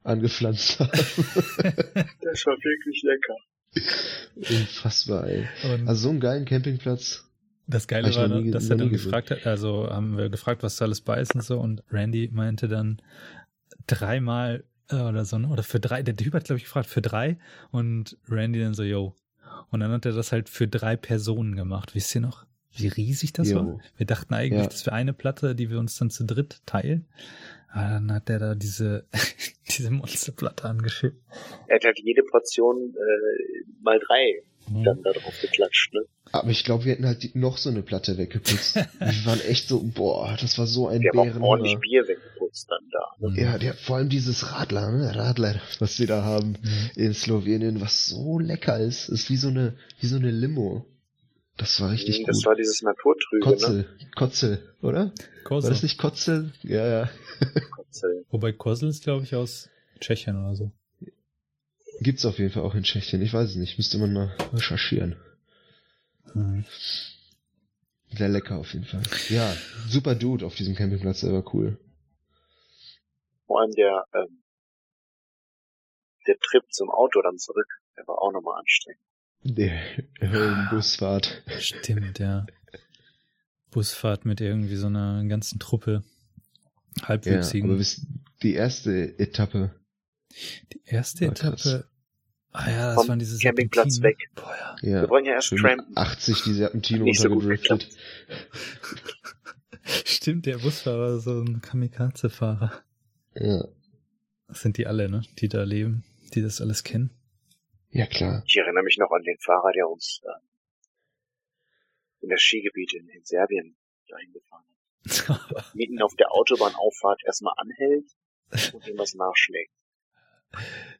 angepflanzt 0.04 0.78
haben. 0.80 0.90
Das 0.92 2.46
war 2.46 2.56
wirklich 2.62 3.02
lecker. 3.02 3.36
Unfassbar, 4.60 5.26
ey. 5.26 5.46
Und 5.64 5.88
Also 5.88 6.02
so 6.04 6.10
einen 6.10 6.20
geilen 6.20 6.44
Campingplatz. 6.44 7.24
das 7.66 7.88
Geile 7.88 8.08
ich 8.10 8.16
war, 8.16 8.28
nie- 8.28 8.50
dass 8.50 8.68
er 8.70 8.76
dann 8.76 8.90
gefragt 8.90 9.30
hat, 9.30 9.46
also 9.46 9.88
haben 9.90 10.16
wir 10.16 10.28
gefragt, 10.28 10.62
was 10.62 10.76
da 10.76 10.84
alles 10.84 11.00
bei 11.00 11.20
ist 11.20 11.34
und 11.34 11.42
so 11.42 11.58
und 11.58 11.82
Randy 11.90 12.28
meinte 12.32 12.68
dann 12.68 13.00
dreimal 13.86 14.64
oder 15.08 15.24
so, 15.24 15.38
ne? 15.38 15.48
oder 15.48 15.62
für 15.62 15.80
drei, 15.80 16.02
der 16.02 16.16
Typ 16.16 16.34
hat 16.34 16.44
glaube 16.44 16.58
ich 16.58 16.64
gefragt, 16.64 16.88
für 16.88 17.02
drei 17.02 17.38
und 17.70 18.16
Randy 18.28 18.60
dann 18.60 18.74
so, 18.74 18.82
yo. 18.82 19.14
Und 19.70 19.80
dann 19.80 19.90
hat 19.92 20.06
er 20.06 20.12
das 20.12 20.32
halt 20.32 20.48
für 20.48 20.68
drei 20.68 20.96
Personen 20.96 21.56
gemacht. 21.56 21.94
Wisst 21.94 22.14
ihr 22.14 22.20
noch, 22.20 22.44
wie 22.76 22.88
riesig 22.88 23.32
das 23.32 23.50
Jo. 23.50 23.56
war? 23.56 23.78
Wir 23.96 24.06
dachten 24.06 24.34
eigentlich, 24.34 24.60
Ja. 24.62 24.66
das 24.68 24.84
wäre 24.86 24.96
eine 24.96 25.12
Platte, 25.12 25.54
die 25.54 25.70
wir 25.70 25.78
uns 25.78 25.96
dann 25.98 26.10
zu 26.10 26.24
dritt 26.24 26.60
teilen. 26.66 27.06
Aber 27.68 27.88
dann 27.90 28.12
hat 28.12 28.30
er 28.30 28.38
da 28.38 28.54
diese, 28.54 29.04
diese 29.68 29.90
Monsterplatte 29.90 30.64
angeschickt. 30.68 31.16
Er 31.68 31.76
hat 31.76 31.84
halt 31.84 31.98
jede 32.02 32.22
Portion 32.22 32.94
äh, 32.94 33.72
mal 33.82 33.98
drei 34.00 34.42
Mhm. 34.66 34.82
dann 34.82 35.02
da 35.02 35.12
drauf 35.12 35.34
geklatscht, 35.42 35.92
ne? 35.92 36.00
Aber 36.32 36.48
ich 36.48 36.64
glaube, 36.64 36.86
wir 36.86 36.92
hätten 36.92 37.04
halt 37.04 37.22
die, 37.22 37.32
noch 37.34 37.58
so 37.58 37.68
eine 37.68 37.82
Platte 37.82 38.16
weggeputzt. 38.16 38.76
wir 38.98 39.26
waren 39.26 39.40
echt 39.42 39.68
so, 39.68 39.82
boah, 39.82 40.34
das 40.40 40.58
war 40.58 40.66
so 40.66 40.88
ein 40.88 41.02
Wir 41.02 41.10
haben 41.10 41.42
auch 41.42 41.48
ordentlich. 41.50 41.78
Bier 41.80 42.08
weggeputzt 42.08 42.33
dann 42.66 42.88
da. 42.90 43.28
Mhm. 43.28 43.34
Ja, 43.36 43.58
der, 43.58 43.74
vor 43.74 43.96
allem 43.96 44.08
dieses 44.08 44.52
Radler, 44.52 44.90
ne? 44.92 45.14
Radler, 45.16 45.60
was 45.80 45.98
wir 45.98 46.06
da 46.06 46.22
haben 46.22 46.50
Mhm. 46.62 46.90
in 46.94 47.14
Slowenien, 47.14 47.80
was 47.80 48.06
so 48.08 48.38
lecker 48.38 48.78
ist, 48.78 49.08
ist 49.08 49.28
wie 49.30 49.36
so 49.36 49.48
eine, 49.48 49.76
wie 50.00 50.06
so 50.06 50.16
eine 50.16 50.30
Limo. 50.30 50.86
Das 51.56 51.80
war 51.80 51.90
richtig 51.90 52.24
das 52.26 52.38
gut. 52.38 52.46
war 52.46 52.54
dieses 52.56 52.82
Naturtrübe, 52.82 53.44
ne? 53.46 53.52
Kotzel, 53.52 53.88
Kotzel, 54.16 54.74
oder? 54.82 55.06
War 55.06 55.12
Korsel. 55.44 55.70
das 55.70 55.82
nicht 55.82 55.98
Kotzel? 55.98 56.52
Ja, 56.62 56.86
ja. 56.86 57.10
Kotzel. 57.70 58.24
Wobei 58.30 58.52
Korsel 58.52 58.88
ist, 58.88 59.02
glaube 59.04 59.24
ich, 59.24 59.34
aus 59.34 59.68
Tschechien 60.00 60.36
oder 60.36 60.56
so. 60.56 60.72
Gibt's 62.00 62.24
auf 62.26 62.38
jeden 62.40 62.50
Fall 62.50 62.64
auch 62.64 62.74
in 62.74 62.82
Tschechien. 62.82 63.22
Ich 63.22 63.32
weiß 63.32 63.50
es 63.50 63.56
nicht. 63.56 63.78
Müsste 63.78 63.98
man 63.98 64.12
mal 64.12 64.32
recherchieren. 64.52 65.14
Mhm. 66.34 66.64
Sehr 68.16 68.28
lecker 68.28 68.56
auf 68.58 68.72
jeden 68.74 68.84
Fall. 68.86 69.02
Ja, 69.28 69.54
super 69.88 70.14
Dude 70.16 70.44
auf 70.46 70.54
diesem 70.56 70.74
Campingplatz, 70.74 71.20
der 71.20 71.32
war 71.32 71.54
cool. 71.54 71.78
Vor 73.46 73.60
allem 73.60 73.72
der, 73.72 74.04
ähm, 74.14 74.42
der 76.26 76.36
Trip 76.40 76.64
zum 76.70 76.90
Auto 76.90 77.20
dann 77.22 77.38
zurück, 77.38 77.66
der 77.96 78.06
war 78.06 78.20
auch 78.20 78.32
nochmal 78.32 78.58
anstrengend. 78.58 79.00
Der 79.42 79.78
Höllenbusfahrt. 80.20 81.42
Stimmt, 81.58 82.18
ja. 82.18 82.46
Busfahrt 83.70 84.24
mit 84.24 84.40
irgendwie 84.40 84.76
so 84.76 84.86
einer 84.86 85.22
ganzen 85.26 85.58
Truppe 85.58 86.02
Ja, 87.00 87.08
halbwüchsigen. 87.08 87.70
aber 87.70 87.82
die 88.42 88.54
erste 88.54 89.18
Etappe, 89.18 89.74
die 90.72 90.80
erste 90.84 91.26
war 91.26 91.34
krass. 91.34 91.66
Etappe. 91.66 91.88
Ah 92.52 92.70
ja, 92.70 92.86
das 92.86 92.94
Vom 92.94 93.08
waren 93.08 93.18
diese 93.18 93.36
Campingplatz 93.38 94.00
weg. 94.00 94.16
Boah, 94.36 94.54
ja. 94.56 94.76
ja, 94.88 95.02
Wir 95.02 95.10
wollen 95.10 95.24
ja 95.24 95.32
erst 95.32 95.50
trampen. 95.50 95.92
80 95.96 96.42
die 96.44 96.52
Serpentine 96.54 97.02
Nicht 97.02 97.20
so 97.20 97.28
gut 97.28 97.42
runtergedriftet. 97.42 97.88
Stimmt, 99.84 100.46
der 100.46 100.58
Busfahrer 100.58 101.14
war 101.14 101.18
so 101.18 101.40
ein 101.40 101.60
Kamikaze-Fahrer. 101.60 102.83
Ja. 103.34 103.68
Das 104.48 104.60
sind 104.60 104.76
die 104.78 104.86
alle, 104.86 105.08
ne? 105.08 105.22
Die 105.38 105.48
da 105.48 105.62
leben, 105.64 106.04
die 106.34 106.42
das 106.42 106.60
alles 106.60 106.84
kennen. 106.84 107.10
ja, 107.90 108.06
klar. 108.06 108.42
Ich 108.46 108.56
erinnere 108.56 108.84
mich 108.84 108.98
noch 108.98 109.10
an 109.10 109.22
den 109.22 109.38
Fahrer, 109.38 109.72
der 109.72 109.88
uns 109.88 110.20
äh, 110.24 110.28
in 112.20 112.28
das 112.30 112.40
Skigebiet 112.40 112.94
in, 112.94 113.08
in 113.08 113.24
Serbien 113.24 113.76
dahin 114.08 114.32
gefahren 114.32 114.64
hat. 114.66 115.74
Mitten 115.74 116.00
auf 116.02 116.14
der 116.16 116.32
Autobahnauffahrt 116.32 117.22
erstmal 117.24 117.54
anhält 117.56 118.10
und 118.72 118.86
ihm 118.86 118.98
was 118.98 119.14
nachschlägt. 119.14 119.72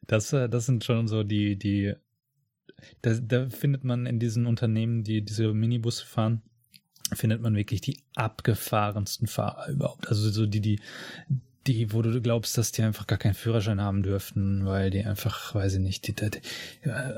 Das, 0.07 0.33
äh, 0.33 0.49
das 0.49 0.67
sind 0.67 0.85
schon 0.85 1.09
so 1.09 1.23
die, 1.23 1.57
die, 1.57 1.95
da, 3.03 3.15
da 3.15 3.49
findet 3.49 3.85
man 3.85 4.07
in 4.07 4.19
diesen 4.19 4.47
Unternehmen, 4.47 5.05
die 5.05 5.23
diese 5.23 5.53
Minibusse 5.53 6.07
fahren, 6.07 6.43
findet 7.13 7.41
man 7.41 7.55
wirklich 7.55 7.81
die 7.81 8.03
abgefahrensten 8.15 9.27
Fahrer 9.27 9.69
überhaupt. 9.71 10.09
Also 10.09 10.31
so 10.31 10.47
die, 10.47 10.61
die, 10.61 10.81
die, 11.67 11.93
wo 11.93 12.03
du 12.03 12.21
glaubst, 12.21 12.59
dass 12.59 12.73
die 12.73 12.83
einfach 12.83 13.07
gar 13.07 13.19
keinen 13.19 13.35
Führerschein 13.35 13.81
haben 13.81 14.03
dürften, 14.03 14.67
weil 14.67 14.91
die 14.91 15.05
einfach, 15.05 15.55
weiß 15.55 15.75
ich 15.75 15.81
nicht, 15.81 16.07
die, 16.07 16.15
die, 16.15 16.41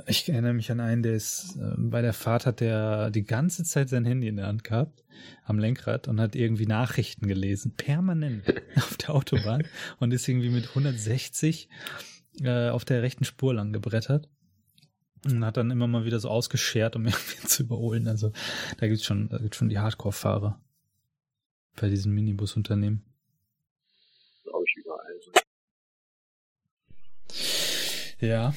ich 0.07 0.29
erinnere 0.29 0.55
mich 0.55 0.71
an 0.71 0.81
einen, 0.81 1.03
der 1.03 1.15
ist, 1.15 1.57
äh, 1.57 1.75
bei 1.77 2.03
der 2.03 2.13
Fahrt 2.13 2.47
hat 2.47 2.61
der 2.61 3.11
die 3.11 3.25
ganze 3.25 3.65
Zeit 3.65 3.89
sein 3.89 4.05
Handy 4.05 4.29
in 4.29 4.37
der 4.37 4.47
Hand 4.47 4.65
gehabt, 4.65 5.05
am 5.45 5.59
Lenkrad 5.59 6.09
und 6.09 6.21
hat 6.21 6.37
irgendwie 6.37 6.67
Nachrichten 6.67 7.27
gelesen, 7.27 7.73
permanent 7.77 8.45
auf 8.77 8.97
der 8.97 9.15
Autobahn 9.15 9.65
und 9.99 10.13
ist 10.13 10.29
irgendwie 10.29 10.51
mit 10.51 10.69
160 10.69 11.69
äh, 12.43 12.69
auf 12.69 12.85
der 12.85 13.03
rechten 13.03 13.25
Spur 13.25 13.55
lang 13.55 13.73
gebrettert 13.73 14.29
und 15.25 15.45
hat 15.45 15.57
dann 15.57 15.71
immer 15.71 15.87
mal 15.87 16.05
wieder 16.05 16.21
so 16.21 16.29
ausgeschert, 16.29 16.97
um 16.97 17.07
irgendwie 17.07 17.47
zu 17.47 17.65
überholen. 17.65 18.09
Also 18.09 18.33
da 18.79 18.87
gibt's 18.87 19.05
schon, 19.05 19.29
da 19.29 19.39
gibt's 19.39 19.57
schon 19.57 19.69
die 19.69 19.79
Hardcore-Fahrer 19.79 20.61
bei 21.81 21.89
diesen 21.89 22.13
Minibusunternehmen. 22.15 23.05
Glaube 24.45 24.65
ich 24.67 24.77
überall. 24.77 25.21
So. 25.21 25.33
Ja. 28.21 28.55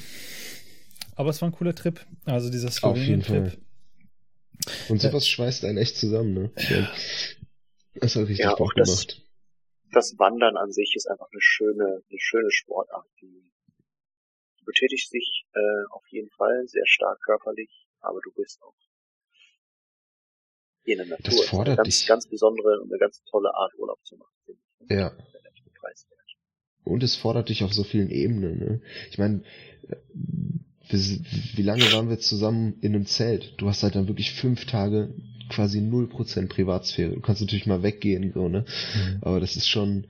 Aber 1.16 1.30
es 1.32 1.41
war 1.41 1.49
ein 1.49 1.53
cooler 1.53 1.76
Trip. 1.76 1.99
Also 2.26 2.49
dieser 2.49 2.70
Auf 2.70 2.95
jeden 2.97 3.22
Slowenien-Trip. 3.22 3.62
Und 4.89 5.03
Ja. 5.03 5.10
sowas 5.10 5.28
schweißt 5.28 5.66
einen 5.66 5.78
echt 5.78 5.97
zusammen, 5.97 6.34
ne? 6.34 6.51
Ja. 6.70 6.91
Das 7.95 8.16
hat 8.16 8.24
richtig 8.24 8.39
Ja, 8.39 8.55
Bock 8.55 8.62
auch 8.70 8.74
das- 8.76 9.07
gemacht. 9.07 9.26
Das 9.91 10.18
Wandern 10.20 10.55
an 10.55 10.72
sich 10.72 10.93
ist 10.95 11.07
einfach 11.10 11.28
eine 11.32 11.41
schöne, 11.41 12.03
eine 12.10 12.20
schöne 12.20 12.51
Sportart. 12.51 13.07
Die 13.22 13.51
du 14.60 14.66
betätigst 14.66 15.12
dich 15.12 15.45
äh, 15.53 15.60
auf 15.91 16.05
jeden 16.10 16.30
Fall 16.30 16.68
sehr 16.68 16.86
stark 16.86 17.20
körperlich, 17.22 17.88
aber 18.01 18.20
du 18.24 18.32
bist 18.34 18.62
auch 18.62 18.76
in 20.84 20.97
der 20.97 21.07
Natur. 21.07 21.24
Das 21.24 21.34
Es 21.34 21.39
ist 21.39 21.39
eine 21.41 21.49
fordert 21.49 21.78
ganz, 21.78 21.97
dich. 21.99 22.07
ganz 22.07 22.28
besondere 22.28 22.80
und 22.82 22.91
eine 22.91 22.99
ganz 22.99 23.24
tolle 23.24 23.53
Art 23.55 23.74
Urlaub 23.80 23.99
zu 24.05 24.16
machen. 24.18 24.34
finde 24.45 24.62
ich. 24.82 24.89
Ja. 24.91 25.12
Und 26.90 27.04
es 27.04 27.16
fordert 27.16 27.50
dich 27.50 27.64
auf 27.64 27.74
so 27.74 27.84
vielen 27.84 28.10
Ebenen, 28.10 28.60
ne? 28.60 28.82
Ich 29.12 29.18
meine, 29.18 29.42
wie, 30.90 31.22
wie 31.56 31.62
lange 31.62 31.92
waren 31.94 32.10
wir 32.10 32.20
zusammen 32.20 32.76
in 32.82 32.96
einem 32.96 33.06
Zelt? 33.06 33.54
Du 33.58 33.68
hast 33.68 33.84
halt 33.84 33.96
dann 33.96 34.08
wirklich 34.08 34.32
fünf 34.32 34.66
Tage 34.66 35.14
quasi 35.50 35.80
0% 35.80 36.48
Privatsphäre. 36.48 37.14
Du 37.14 37.22
kannst 37.22 37.42
natürlich 37.42 37.66
mal 37.66 37.84
weggehen, 37.84 38.32
so, 38.34 38.50
ne? 38.50 38.66
Mhm. 38.96 39.18
Aber 39.22 39.40
das 39.40 39.56
ist 39.56 39.68
schon, 39.68 40.08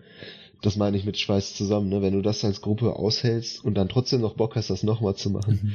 das 0.61 0.75
meine 0.75 0.97
ich 0.97 1.05
mit 1.05 1.17
Schweiß 1.17 1.55
zusammen, 1.55 1.89
ne? 1.89 2.01
Wenn 2.01 2.13
du 2.13 2.21
das 2.21 2.43
als 2.43 2.61
Gruppe 2.61 2.95
aushältst 2.95 3.63
und 3.63 3.75
dann 3.75 3.89
trotzdem 3.89 4.21
noch 4.21 4.35
Bock 4.35 4.55
hast, 4.55 4.69
das 4.69 4.83
nochmal 4.83 5.15
zu 5.15 5.29
machen, 5.29 5.59
Mhm. 5.61 5.73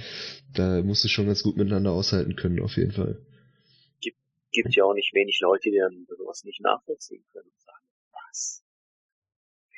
da 0.54 0.82
musst 0.82 1.04
du 1.04 1.08
schon 1.08 1.26
ganz 1.26 1.42
gut 1.42 1.56
miteinander 1.56 1.92
aushalten 1.92 2.36
können, 2.36 2.60
auf 2.60 2.76
jeden 2.76 2.92
Fall. 2.92 3.18
Gibt 4.52 4.76
ja 4.76 4.84
auch 4.84 4.94
nicht 4.94 5.12
wenig 5.14 5.40
Leute, 5.40 5.68
die 5.70 5.78
dann 5.78 6.06
sowas 6.16 6.44
nicht 6.44 6.60
nachvollziehen 6.60 7.24
können 7.32 7.48
und 7.48 7.60
sagen, 7.60 7.84
was? 8.12 8.63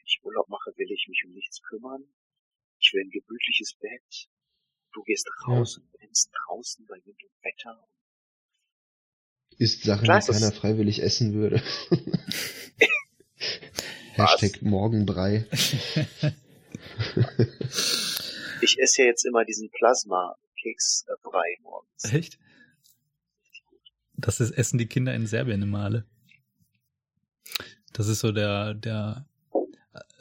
Wenn 0.07 0.11
ich 0.11 0.24
Urlaub 0.24 0.48
mache, 0.48 0.70
will 0.76 0.92
ich 0.92 1.09
mich 1.09 1.24
um 1.26 1.32
nichts 1.32 1.61
kümmern. 1.62 2.04
Ich 2.78 2.92
will 2.92 3.02
ein 3.02 3.11
gemütliches 3.11 3.74
Bett. 3.74 4.28
Du 4.92 5.02
gehst 5.02 5.28
raus 5.48 5.78
und 5.78 5.92
pennst 5.94 6.30
draußen 6.32 6.86
bei 6.86 6.94
Wind 7.04 7.20
und 7.24 7.44
Wetter. 7.44 7.88
Ist 9.59 9.82
Sachen, 9.82 10.04
Klar 10.04 10.20
die 10.20 10.30
keiner 10.30 10.52
freiwillig 10.52 11.02
essen 11.02 11.34
würde. 11.34 11.61
Hashtag 14.14 14.62
Morgenbrei. 14.62 15.46
Ich 18.62 18.78
esse 18.78 19.02
ja 19.02 19.09
jetzt 19.09 19.26
immer 19.26 19.44
diesen 19.44 19.70
Plasma-Keks-Brei 19.70 21.59
morgens. 21.62 22.04
Echt? 22.04 22.38
Das 24.14 24.40
ist, 24.40 24.52
essen 24.52 24.78
die 24.78 24.86
Kinder 24.86 25.14
in 25.14 25.26
Serbien 25.26 25.61
immer 25.61 25.84
alle. 25.84 26.07
Das 27.92 28.09
ist 28.09 28.20
so 28.20 28.32
der, 28.32 28.72
der, 28.72 29.28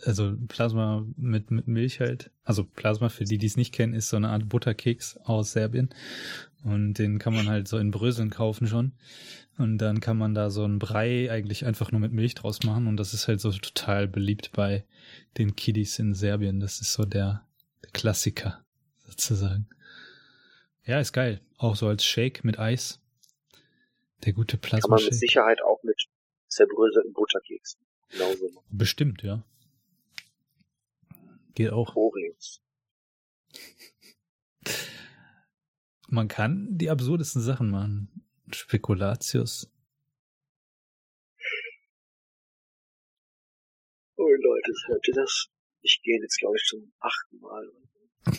also 0.03 0.35
Plasma 0.47 1.05
mit, 1.17 1.51
mit 1.51 1.67
Milch 1.67 1.99
halt. 1.99 2.31
Also 2.43 2.63
Plasma, 2.63 3.09
für 3.09 3.23
die, 3.23 3.37
die 3.37 3.47
es 3.47 3.57
nicht 3.57 3.73
kennen, 3.73 3.93
ist 3.93 4.09
so 4.09 4.17
eine 4.17 4.29
Art 4.29 4.49
Butterkeks 4.49 5.17
aus 5.17 5.51
Serbien. 5.51 5.89
Und 6.63 6.95
den 6.95 7.19
kann 7.19 7.33
man 7.33 7.47
halt 7.47 7.67
so 7.67 7.77
in 7.77 7.91
Bröseln 7.91 8.29
kaufen 8.29 8.67
schon. 8.67 8.93
Und 9.57 9.77
dann 9.77 10.01
kann 10.01 10.17
man 10.17 10.33
da 10.33 10.49
so 10.49 10.63
einen 10.63 10.79
Brei 10.79 11.31
eigentlich 11.31 11.65
einfach 11.65 11.91
nur 11.91 12.01
mit 12.01 12.11
Milch 12.11 12.35
draus 12.35 12.63
machen. 12.63 12.87
Und 12.87 12.97
das 12.97 13.13
ist 13.13 13.27
halt 13.27 13.39
so 13.39 13.51
total 13.51 14.07
beliebt 14.07 14.51
bei 14.51 14.83
den 15.37 15.55
Kiddies 15.55 15.99
in 15.99 16.13
Serbien. 16.13 16.59
Das 16.59 16.81
ist 16.81 16.93
so 16.93 17.05
der, 17.05 17.45
der 17.83 17.91
Klassiker, 17.91 18.65
sozusagen. 19.05 19.67
Ja, 20.85 20.99
ist 20.99 21.13
geil. 21.13 21.41
Auch 21.57 21.75
so 21.75 21.87
als 21.87 22.03
Shake 22.03 22.43
mit 22.43 22.59
Eis. 22.59 22.99
Der 24.25 24.33
gute 24.33 24.57
Kann 24.57 24.79
man 24.89 25.03
mit. 25.03 25.13
Sicherheit 25.13 25.61
auch 25.63 25.81
mit 25.83 26.01
zerbröselten 26.47 27.13
Butterkeksen. 27.13 27.79
Genauso 28.09 28.49
machen. 28.49 28.65
Bestimmt, 28.69 29.23
ja. 29.23 29.43
Geht 31.55 31.71
auch. 31.71 31.95
Oreos. 31.95 32.61
Man 36.07 36.27
kann 36.27 36.77
die 36.77 36.89
absurdesten 36.89 37.41
Sachen 37.41 37.69
machen. 37.71 38.25
Spekulatius. 38.51 39.71
Oh 44.17 44.29
Leute, 44.29 44.71
hört 44.87 45.07
ihr 45.07 45.13
das? 45.15 45.47
Ich 45.81 46.01
gehe 46.03 46.19
jetzt, 46.21 46.39
glaube 46.39 46.55
ich, 46.57 46.63
zum 46.67 46.93
achten 46.99 47.39
Mal. 47.39 47.71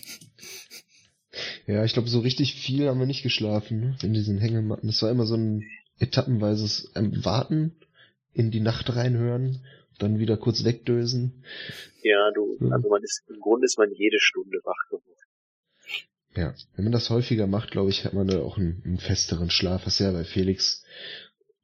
Ja, 1.67 1.85
ich 1.85 1.93
glaube, 1.93 2.09
so 2.09 2.21
richtig 2.21 2.55
viel 2.55 2.89
haben 2.89 2.99
wir 2.99 3.07
nicht 3.07 3.23
geschlafen, 3.23 3.81
ne? 3.81 3.99
In 4.03 4.15
diesen 4.15 4.39
Hängematten. 4.39 4.87
Das 4.87 5.03
war 5.03 5.11
immer 5.11 5.27
so 5.27 5.35
ein 5.35 5.69
etappenweises 5.99 6.91
ähm, 6.95 7.25
Warten, 7.27 7.77
in 8.33 8.51
die 8.51 8.61
Nacht 8.61 8.95
reinhören, 8.95 9.63
dann 9.99 10.19
wieder 10.19 10.37
kurz 10.37 10.65
wegdösen. 10.65 11.45
Ja, 12.03 12.31
du, 12.35 12.59
also 12.71 12.89
man 12.89 13.03
ist, 13.03 13.23
im 13.29 13.41
Grunde 13.41 13.65
ist 13.65 13.79
man 13.79 13.91
jede 13.93 14.21
Stunde 14.21 14.59
wach 14.65 14.89
geworden. 14.89 15.17
Ja, 16.37 16.55
wenn 16.75 16.85
man 16.85 16.93
das 16.93 17.09
häufiger 17.09 17.47
macht, 17.47 17.71
glaube 17.71 17.91
ich, 17.91 18.05
hat 18.05 18.13
man 18.13 18.29
da 18.29 18.41
auch 18.41 18.59
einen, 18.59 18.83
einen 18.85 18.99
festeren 18.99 19.51
Schlaf. 19.51 19.87
Hast 19.87 20.01
ja 20.01 20.13
bei 20.13 20.25
Felix 20.25 20.85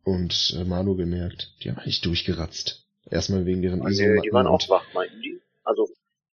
und 0.02 0.54
äh, 0.56 0.64
Manu 0.64 0.96
gemerkt. 0.96 1.54
Die 1.62 1.70
haben 1.70 1.78
eigentlich 1.78 2.00
durchgeratzt. 2.00 2.88
Erstmal 3.10 3.44
wegen 3.44 3.60
deren 3.60 3.82
die, 3.82 3.92
Isomatten 3.92 4.22
die 4.22 4.32
waren 4.32 4.46
auch 4.46 4.68
wach, 4.68 4.86
meinten 4.94 5.20
die. 5.20 5.40
Also 5.62 5.88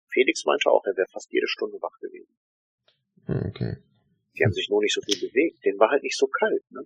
Felix 0.07 0.45
meinte 0.45 0.69
auch, 0.69 0.85
er 0.85 0.95
wäre 0.95 1.07
fast 1.11 1.31
jede 1.31 1.47
Stunde 1.47 1.77
wach 1.81 1.99
gewesen. 1.99 2.33
Ah, 3.27 3.45
okay. 3.47 3.77
Die 4.37 4.45
haben 4.45 4.53
sich 4.53 4.69
nur 4.69 4.81
nicht 4.81 4.93
so 4.93 5.01
viel 5.01 5.19
bewegt. 5.19 5.65
Den 5.65 5.77
war 5.77 5.89
halt 5.89 6.03
nicht 6.03 6.17
so 6.17 6.27
kalt, 6.27 6.63
ne? 6.71 6.83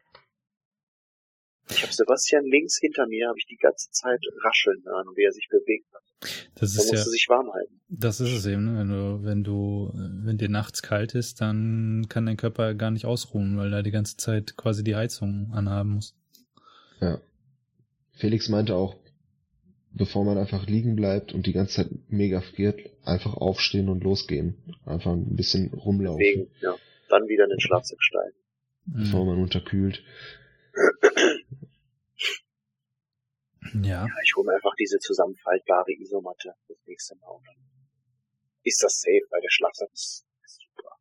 Ich 1.70 1.82
habe 1.82 1.94
Sebastian 1.94 2.46
links 2.46 2.78
hinter 2.80 3.08
mir, 3.08 3.28
habe 3.30 3.38
ich 3.40 3.46
die 3.48 3.58
ganze 3.58 3.90
Zeit 3.92 4.20
rascheln 4.44 4.84
hören, 4.86 5.08
wie 5.16 5.24
er 5.24 5.32
sich 5.32 5.48
bewegt 5.50 5.86
hat. 5.94 6.02
Das 6.56 6.76
ist 6.76 6.86
ja, 6.92 6.98
musste 6.98 7.10
sich 7.10 7.26
warm 7.30 7.52
halten. 7.52 7.80
das 7.90 8.20
ist 8.22 8.32
es 8.32 8.46
eben, 8.46 8.66
ne? 8.66 8.80
wenn 8.80 8.90
du, 8.90 9.24
wenn 9.24 9.44
du, 9.44 9.92
wenn 10.26 10.38
dir 10.38 10.50
nachts 10.50 10.82
kalt 10.82 11.16
ist, 11.16 11.42
dann 11.42 12.06
kann 12.10 12.26
dein 12.26 12.38
Körper 12.38 12.74
gar 12.76 12.92
nicht 12.92 13.06
ausruhen, 13.06 13.58
weil 13.58 13.74
er 13.74 13.84
die 13.84 13.92
ganze 13.92 14.18
Zeit 14.18 14.56
quasi 14.56 14.84
die 14.84 14.96
Heizung 14.96 15.52
anhaben 15.54 15.92
muss. 15.96 16.16
Ja. 17.02 17.20
Felix 18.14 18.48
meinte 18.50 18.76
auch, 18.76 18.96
bevor 19.92 20.24
man 20.26 20.38
einfach 20.38 20.66
liegen 20.68 20.96
bleibt 20.96 21.34
und 21.34 21.46
die 21.46 21.54
ganze 21.54 21.76
Zeit 21.76 21.90
mega 22.08 22.42
friert, 22.42 22.80
einfach 23.04 23.34
aufstehen 23.36 23.90
und 23.90 24.04
losgehen. 24.04 24.56
Einfach 24.86 25.12
ein 25.12 25.36
bisschen 25.36 25.74
rumlaufen, 25.74 26.20
Deswegen, 26.20 26.52
ja. 26.62 26.76
Dann 27.10 27.28
wieder 27.28 27.44
in 27.46 27.50
den 27.52 27.60
Schlafsack 27.60 28.02
steigen. 28.02 28.36
bevor 28.86 29.22
Mhm. 29.22 29.28
man 29.28 29.42
unterkühlt. 29.42 30.02
Ja, 33.82 34.06
Ja, 34.06 34.16
ich 34.24 34.36
hole 34.36 34.48
mir 34.48 34.56
einfach 34.56 34.76
diese 34.78 35.00
zusammenfaltbare 35.00 35.92
Isomatte 35.94 36.54
das 36.68 36.78
nächste 36.86 37.16
Mal. 37.18 37.30
Und 37.30 37.48
dann 37.48 37.56
ist 38.64 38.82
das 38.84 39.02
safe, 39.02 39.26
weil 39.30 39.42
der 39.42 39.50
Schlafsack 39.50 39.92
ist, 39.92 40.26
ist 40.46 40.62
super. 40.62 40.96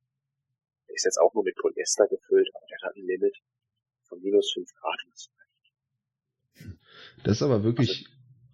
Der 0.88 0.94
ist 0.94 1.04
jetzt 1.04 1.18
auch 1.18 1.34
nur 1.34 1.44
mit 1.44 1.56
Polyester 1.56 2.06
gefüllt, 2.08 2.48
aber 2.54 2.66
der 2.66 2.88
hat 2.88 2.96
ein 2.96 3.06
Limit 3.06 3.36
von 4.08 4.20
minus 4.20 4.52
5 4.52 4.68
Grad. 4.74 4.98
und 5.04 5.12
das 5.12 5.30
reicht. 5.36 5.42
Das 7.24 7.36
ist 7.36 7.42
aber 7.42 7.62
wirklich, 7.62 8.06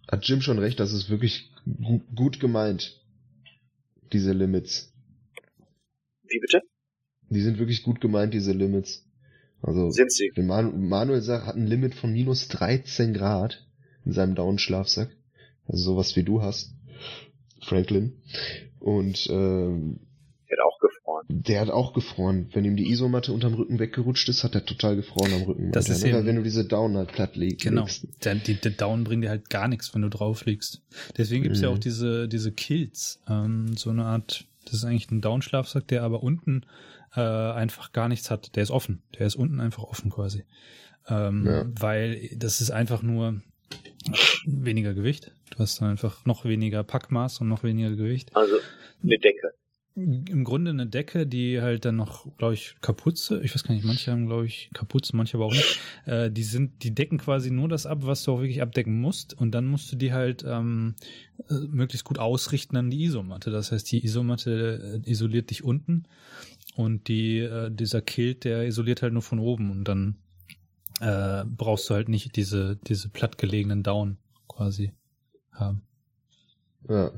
also, 0.07 0.11
hat 0.11 0.25
Jim 0.27 0.41
schon 0.41 0.59
recht, 0.59 0.79
das 0.79 0.93
ist 0.93 1.09
wirklich 1.09 1.51
gut 2.15 2.39
gemeint. 2.39 2.95
Diese 4.11 4.33
Limits. 4.33 4.91
Wie 6.23 6.39
bitte? 6.39 6.61
Die 7.29 7.41
sind 7.41 7.59
wirklich 7.59 7.83
gut 7.83 8.01
gemeint, 8.01 8.33
diese 8.33 8.53
Limits. 8.53 9.05
Also, 9.61 9.89
sind 9.91 10.11
sie. 10.11 10.31
Man 10.37 10.87
Manuel 10.87 11.21
sagt, 11.21 11.45
hat 11.45 11.55
ein 11.55 11.67
Limit 11.67 11.93
von 11.93 12.11
minus 12.11 12.47
13 12.47 13.13
Grad 13.13 13.68
in 14.09 14.13
seinem 14.13 14.35
Down-Schlafsack. 14.35 15.15
Also 15.67 15.83
sowas 15.83 16.15
wie 16.15 16.23
du 16.23 16.41
hast, 16.41 16.73
Franklin. 17.61 18.13
Und 18.79 19.27
ähm, 19.29 19.99
der 20.49 20.57
hat 20.57 20.65
auch 20.65 20.79
gefroren. 20.79 21.25
Der 21.29 21.61
hat 21.61 21.69
auch 21.69 21.93
gefroren. 21.93 22.49
Wenn 22.53 22.65
ihm 22.65 22.75
die 22.75 22.89
Isomatte 22.89 23.31
unterm 23.33 23.53
Rücken 23.53 23.77
weggerutscht 23.77 24.27
ist, 24.29 24.43
hat 24.43 24.55
er 24.55 24.65
total 24.65 24.95
gefroren 24.95 25.31
am 25.33 25.43
Rücken. 25.43 25.71
Das 25.71 25.89
ist 25.89 26.03
ne? 26.03 26.25
Wenn 26.25 26.37
du 26.37 26.41
diese 26.41 26.65
Down 26.65 26.97
halt 26.97 27.11
platt 27.11 27.35
legst. 27.35 27.61
Genau. 27.61 27.85
Der, 28.23 28.33
die, 28.35 28.55
der 28.55 28.71
Down 28.71 29.03
bringt 29.03 29.23
dir 29.23 29.29
halt 29.29 29.51
gar 29.51 29.67
nichts, 29.67 29.93
wenn 29.93 30.01
du 30.01 30.09
drauf 30.09 30.45
liegst. 30.45 30.81
Deswegen 31.17 31.43
gibt's 31.43 31.59
mhm. 31.59 31.65
ja 31.65 31.69
auch 31.69 31.77
diese, 31.77 32.27
diese 32.27 32.51
Kills. 32.51 33.21
Ähm, 33.29 33.77
so 33.77 33.91
eine 33.91 34.05
Art, 34.05 34.45
das 34.65 34.73
ist 34.73 34.85
eigentlich 34.85 35.11
ein 35.11 35.21
Down-Schlafsack, 35.21 35.87
der 35.87 36.01
aber 36.01 36.23
unten 36.23 36.63
äh, 37.15 37.21
einfach 37.21 37.91
gar 37.91 38.09
nichts 38.09 38.31
hat. 38.31 38.55
Der 38.55 38.63
ist 38.63 38.71
offen. 38.71 39.03
Der 39.19 39.27
ist 39.27 39.35
unten 39.35 39.59
einfach 39.59 39.83
offen 39.83 40.09
quasi. 40.09 40.45
Ähm, 41.07 41.45
ja. 41.45 41.65
Weil 41.79 42.29
das 42.35 42.59
ist 42.59 42.71
einfach 42.71 43.03
nur 43.03 43.41
weniger 44.45 44.93
Gewicht. 44.93 45.31
Du 45.51 45.59
hast 45.59 45.81
dann 45.81 45.89
einfach 45.89 46.25
noch 46.25 46.45
weniger 46.45 46.83
Packmaß 46.83 47.41
und 47.41 47.47
noch 47.47 47.63
weniger 47.63 47.95
Gewicht. 47.95 48.35
Also 48.35 48.55
eine 49.03 49.17
Decke. 49.17 49.53
Im 49.95 50.45
Grunde 50.45 50.71
eine 50.71 50.87
Decke, 50.87 51.27
die 51.27 51.61
halt 51.61 51.83
dann 51.83 51.97
noch, 51.97 52.25
glaube 52.37 52.53
ich, 52.53 52.75
Kapuze, 52.79 53.41
ich 53.43 53.53
weiß 53.53 53.63
gar 53.63 53.73
nicht, 53.73 53.83
manche 53.83 54.11
haben, 54.11 54.27
glaube 54.27 54.45
ich, 54.45 54.69
Kapuze, 54.73 55.13
manche 55.15 55.35
aber 55.35 55.47
auch 55.47 55.53
nicht. 55.53 55.79
Äh, 56.05 56.31
die 56.31 56.43
sind, 56.43 56.83
die 56.83 56.95
decken 56.95 57.17
quasi 57.17 57.51
nur 57.51 57.67
das 57.67 57.85
ab, 57.85 57.99
was 58.03 58.23
du 58.23 58.31
auch 58.31 58.39
wirklich 58.39 58.61
abdecken 58.61 59.01
musst. 59.01 59.33
Und 59.33 59.51
dann 59.51 59.65
musst 59.65 59.91
du 59.91 59.97
die 59.97 60.13
halt 60.13 60.45
ähm, 60.47 60.95
äh, 61.49 61.53
möglichst 61.67 62.05
gut 62.05 62.17
ausrichten 62.17 62.77
an 62.77 62.89
die 62.89 63.03
Isomatte. 63.03 63.51
Das 63.51 63.73
heißt, 63.73 63.91
die 63.91 64.05
Isomatte 64.05 65.01
äh, 65.05 65.09
isoliert 65.09 65.49
dich 65.49 65.65
unten 65.65 66.05
und 66.75 67.09
die, 67.09 67.39
äh, 67.39 67.69
dieser 67.69 68.01
Kilt, 68.01 68.45
der 68.45 68.65
isoliert 68.65 69.01
halt 69.01 69.11
nur 69.11 69.21
von 69.21 69.39
oben 69.39 69.69
und 69.69 69.83
dann 69.85 70.15
äh, 70.99 71.43
brauchst 71.45 71.89
du 71.89 71.93
halt 71.93 72.09
nicht 72.09 72.35
diese, 72.35 72.77
diese 72.87 73.09
plattgelegenen 73.09 73.83
Down 73.83 74.17
quasi 74.47 74.93
haben. 75.51 75.83
Ja. 76.87 77.11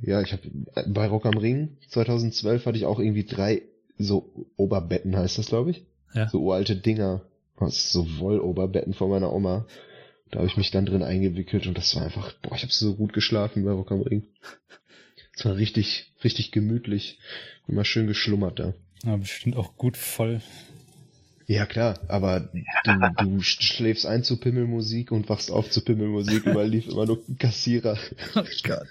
Ja, 0.00 0.22
ich 0.22 0.32
habe 0.32 0.42
bei 0.86 1.08
Rock 1.08 1.26
am 1.26 1.36
Ring 1.36 1.76
2012 1.88 2.66
hatte 2.66 2.78
ich 2.78 2.84
auch 2.84 3.00
irgendwie 3.00 3.24
drei 3.24 3.62
so 3.98 4.48
Oberbetten 4.56 5.16
heißt 5.16 5.38
das, 5.38 5.48
glaube 5.48 5.72
ich. 5.72 5.84
Ja. 6.14 6.28
So 6.28 6.40
uralte 6.40 6.76
Dinger. 6.76 7.22
Was 7.56 7.90
so 7.90 8.06
Wolloberbetten 8.20 8.94
von 8.94 9.10
meiner 9.10 9.32
Oma. 9.32 9.66
Da 10.30 10.38
habe 10.38 10.46
ich 10.46 10.56
mich 10.56 10.70
dann 10.70 10.86
drin 10.86 11.02
eingewickelt 11.02 11.66
und 11.66 11.76
das 11.76 11.96
war 11.96 12.04
einfach, 12.04 12.34
boah, 12.42 12.54
ich 12.54 12.62
habe 12.62 12.72
so 12.72 12.94
gut 12.94 13.12
geschlafen 13.12 13.64
bei 13.64 13.72
Rock 13.72 13.90
am 13.90 14.02
Ring. 14.02 14.28
Es 15.38 15.44
war 15.44 15.56
richtig, 15.56 16.12
richtig 16.24 16.50
gemütlich. 16.50 17.20
Immer 17.68 17.84
schön 17.84 18.08
geschlummert 18.08 18.58
da. 18.58 18.74
Ja, 19.04 19.16
bestimmt 19.16 19.56
auch 19.56 19.76
gut 19.76 19.96
voll. 19.96 20.40
Ja, 21.46 21.64
klar, 21.64 22.00
aber 22.08 22.50
du, 22.84 23.36
du 23.36 23.40
schläfst 23.42 24.04
ein 24.04 24.24
zu 24.24 24.40
Pimmelmusik 24.40 25.12
und 25.12 25.28
wachst 25.28 25.52
auf 25.52 25.70
zu 25.70 25.84
Pimmelmusik, 25.84 26.44
weil 26.56 26.68
lief 26.68 26.88
immer 26.88 27.06
nur 27.06 27.22
Kassierer. 27.38 27.96
Oh 28.34 28.42
Gott. 28.64 28.88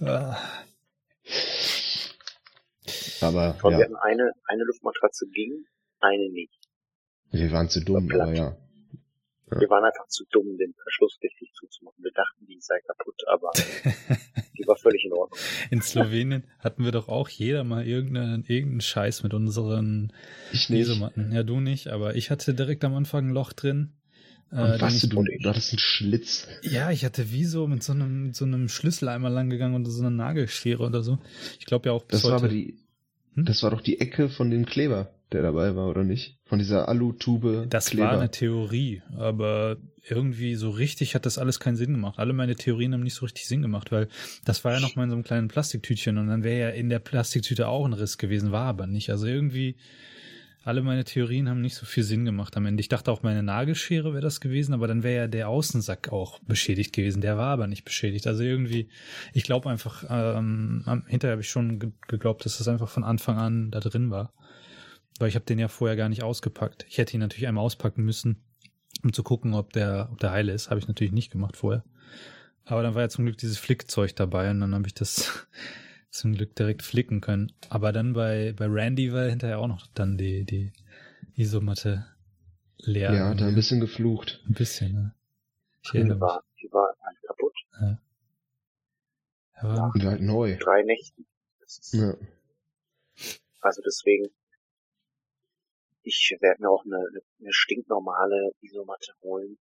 Ja. 0.00 0.04
Ah. 0.04 0.38
Aber, 3.20 3.56
aber 3.60 3.70
ja. 3.70 3.78
wir 3.78 3.84
hatten 3.84 3.96
eine, 3.96 4.32
eine 4.46 4.64
Luftmatratze 4.64 5.28
ging, 5.28 5.64
eine 6.00 6.28
nicht. 6.30 6.58
Wir 7.30 7.52
waren 7.52 7.68
zu 7.68 7.84
dumm, 7.84 8.10
aber 8.10 8.34
ja. 8.34 8.56
Ja. 9.52 9.60
Wir 9.60 9.70
waren 9.70 9.84
einfach 9.84 10.08
zu 10.08 10.24
dumm, 10.32 10.58
den 10.58 10.74
Verschluss 10.74 11.18
richtig 11.22 11.52
zuzumachen. 11.54 12.02
Wir 12.02 12.12
dachten, 12.12 12.46
die 12.46 12.58
sei 12.60 12.80
kaputt, 12.80 13.22
aber 13.28 13.52
die 14.58 14.66
war 14.66 14.76
völlig 14.76 15.04
in 15.04 15.12
Ordnung. 15.12 15.38
In 15.70 15.82
Slowenien 15.82 16.44
hatten 16.58 16.84
wir 16.84 16.92
doch 16.92 17.08
auch 17.08 17.28
jeder 17.28 17.64
mal 17.64 17.86
irgendeinen, 17.86 18.44
irgendeinen 18.46 18.80
Scheiß 18.80 19.22
mit 19.22 19.34
unseren 19.34 20.12
ich 20.52 20.70
Isomatten. 20.70 21.32
Ja, 21.32 21.42
du 21.42 21.60
nicht, 21.60 21.88
aber 21.88 22.16
ich 22.16 22.30
hatte 22.30 22.54
direkt 22.54 22.84
am 22.84 22.94
Anfang 22.94 23.28
ein 23.28 23.34
Loch 23.34 23.52
drin. 23.52 23.92
Äh, 24.50 24.80
was 24.80 25.00
du, 25.00 25.08
du, 25.08 25.24
du 25.24 25.48
hattest 25.48 25.72
einen 25.72 25.78
Schlitz. 25.78 26.46
Ja, 26.62 26.90
ich 26.90 27.04
hatte 27.04 27.32
wie 27.32 27.44
so 27.44 27.66
mit 27.66 27.82
so 27.82 27.92
einem, 27.92 28.26
mit 28.26 28.36
so 28.36 28.44
einem 28.44 28.68
Schlüssel 28.68 29.08
einmal 29.08 29.32
lang 29.32 29.50
gegangen 29.50 29.74
und 29.74 29.84
so 29.86 30.00
eine 30.00 30.14
Nagelschere 30.14 30.82
oder 30.82 31.02
so. 31.02 31.18
Ich 31.58 31.66
glaube 31.66 31.88
ja 31.88 31.92
auch 31.92 32.04
bis 32.04 32.22
Das 32.22 32.24
heute. 32.24 32.32
war 32.32 32.38
aber 32.40 32.48
die, 32.48 32.76
hm? 33.34 33.44
das 33.46 33.62
war 33.62 33.70
doch 33.70 33.80
die 33.80 34.00
Ecke 34.00 34.28
von 34.28 34.50
dem 34.50 34.66
Kleber 34.66 35.13
der 35.32 35.42
dabei 35.42 35.74
war, 35.74 35.88
oder 35.88 36.04
nicht? 36.04 36.38
Von 36.44 36.58
dieser 36.58 36.88
Alutube. 36.88 37.66
Das 37.68 37.86
Kleber. 37.86 38.08
war 38.08 38.18
eine 38.18 38.30
Theorie, 38.30 39.02
aber 39.16 39.76
irgendwie 40.06 40.54
so 40.54 40.70
richtig 40.70 41.14
hat 41.14 41.26
das 41.26 41.38
alles 41.38 41.60
keinen 41.60 41.76
Sinn 41.76 41.92
gemacht. 41.92 42.18
Alle 42.18 42.32
meine 42.32 42.56
Theorien 42.56 42.92
haben 42.92 43.02
nicht 43.02 43.14
so 43.14 43.24
richtig 43.24 43.46
Sinn 43.46 43.62
gemacht, 43.62 43.90
weil 43.90 44.08
das 44.44 44.64
war 44.64 44.74
ja 44.74 44.80
noch 44.80 44.96
mal 44.96 45.04
in 45.04 45.10
so 45.10 45.16
einem 45.16 45.24
kleinen 45.24 45.48
Plastiktütchen 45.48 46.18
und 46.18 46.28
dann 46.28 46.44
wäre 46.44 46.60
ja 46.60 46.68
in 46.68 46.88
der 46.88 46.98
Plastiktüte 46.98 47.68
auch 47.68 47.86
ein 47.86 47.94
Riss 47.94 48.18
gewesen, 48.18 48.52
war 48.52 48.66
aber 48.66 48.86
nicht. 48.86 49.10
Also 49.10 49.26
irgendwie 49.26 49.76
alle 50.64 50.82
meine 50.82 51.04
Theorien 51.04 51.48
haben 51.48 51.60
nicht 51.60 51.74
so 51.74 51.84
viel 51.84 52.04
Sinn 52.04 52.24
gemacht 52.24 52.56
am 52.56 52.64
Ende. 52.64 52.80
Ich 52.80 52.88
dachte 52.88 53.12
auch, 53.12 53.22
meine 53.22 53.42
Nagelschere 53.42 54.12
wäre 54.12 54.22
das 54.22 54.40
gewesen, 54.40 54.72
aber 54.72 54.88
dann 54.88 55.02
wäre 55.02 55.22
ja 55.22 55.28
der 55.28 55.48
Außensack 55.48 56.10
auch 56.10 56.38
beschädigt 56.40 56.94
gewesen. 56.94 57.20
Der 57.20 57.36
war 57.36 57.48
aber 57.48 57.66
nicht 57.66 57.84
beschädigt. 57.84 58.26
Also 58.26 58.42
irgendwie, 58.42 58.88
ich 59.34 59.44
glaube 59.44 59.68
einfach, 59.68 60.04
ähm, 60.08 60.82
hinterher 61.06 61.32
habe 61.32 61.42
ich 61.42 61.50
schon 61.50 61.92
geglaubt, 62.08 62.46
dass 62.46 62.58
das 62.58 62.68
einfach 62.68 62.88
von 62.88 63.04
Anfang 63.04 63.36
an 63.36 63.70
da 63.70 63.80
drin 63.80 64.10
war. 64.10 64.32
Weil 65.18 65.28
ich 65.28 65.34
habe 65.36 65.44
den 65.44 65.58
ja 65.58 65.68
vorher 65.68 65.96
gar 65.96 66.08
nicht 66.08 66.22
ausgepackt. 66.22 66.86
Ich 66.88 66.98
hätte 66.98 67.14
ihn 67.14 67.20
natürlich 67.20 67.46
einmal 67.46 67.64
auspacken 67.64 68.04
müssen, 68.04 68.42
um 69.02 69.12
zu 69.12 69.22
gucken, 69.22 69.54
ob 69.54 69.72
der, 69.72 70.08
ob 70.10 70.18
der 70.18 70.32
heile 70.32 70.52
ist. 70.52 70.70
Habe 70.70 70.80
ich 70.80 70.88
natürlich 70.88 71.12
nicht 71.12 71.30
gemacht 71.30 71.56
vorher. 71.56 71.84
Aber 72.64 72.82
dann 72.82 72.94
war 72.94 73.02
ja 73.02 73.08
zum 73.08 73.24
Glück 73.24 73.36
dieses 73.38 73.58
Flickzeug 73.58 74.16
dabei 74.16 74.50
und 74.50 74.60
dann 74.60 74.74
habe 74.74 74.86
ich 74.86 74.94
das 74.94 75.46
zum 76.10 76.34
Glück 76.34 76.56
direkt 76.56 76.82
flicken 76.82 77.20
können. 77.20 77.52
Aber 77.68 77.92
dann 77.92 78.14
bei, 78.14 78.54
bei 78.56 78.66
Randy 78.66 79.12
war 79.12 79.28
hinterher 79.28 79.58
auch 79.58 79.68
noch 79.68 79.86
dann 79.94 80.16
die, 80.16 80.44
die 80.44 80.72
Isomatte 81.36 82.06
leer. 82.78 83.12
Ja, 83.12 83.32
er 83.32 83.46
ein 83.46 83.54
bisschen 83.54 83.80
geflucht. 83.80 84.42
Ein 84.46 84.54
bisschen, 84.54 84.92
ne? 84.92 85.14
Ich 85.82 85.90
die 85.90 85.98
erinnere 85.98 86.20
war, 86.20 86.44
Die 86.60 86.72
war 86.72 86.94
halt 87.02 87.16
kaputt. 87.26 87.54
Ja. 87.80 87.98
Ja, 89.62 89.90
und 89.94 90.04
halt 90.04 90.20
neu. 90.20 90.56
Drei 90.58 90.82
Nächten. 90.82 91.26
Ja. 91.92 92.16
Also 93.60 93.82
deswegen, 93.84 94.28
ich 96.04 96.36
werde 96.40 96.62
mir 96.62 96.70
auch 96.70 96.84
eine, 96.84 97.02
eine 97.40 97.52
stinknormale 97.52 98.52
Isomatte 98.60 99.12
holen, 99.22 99.58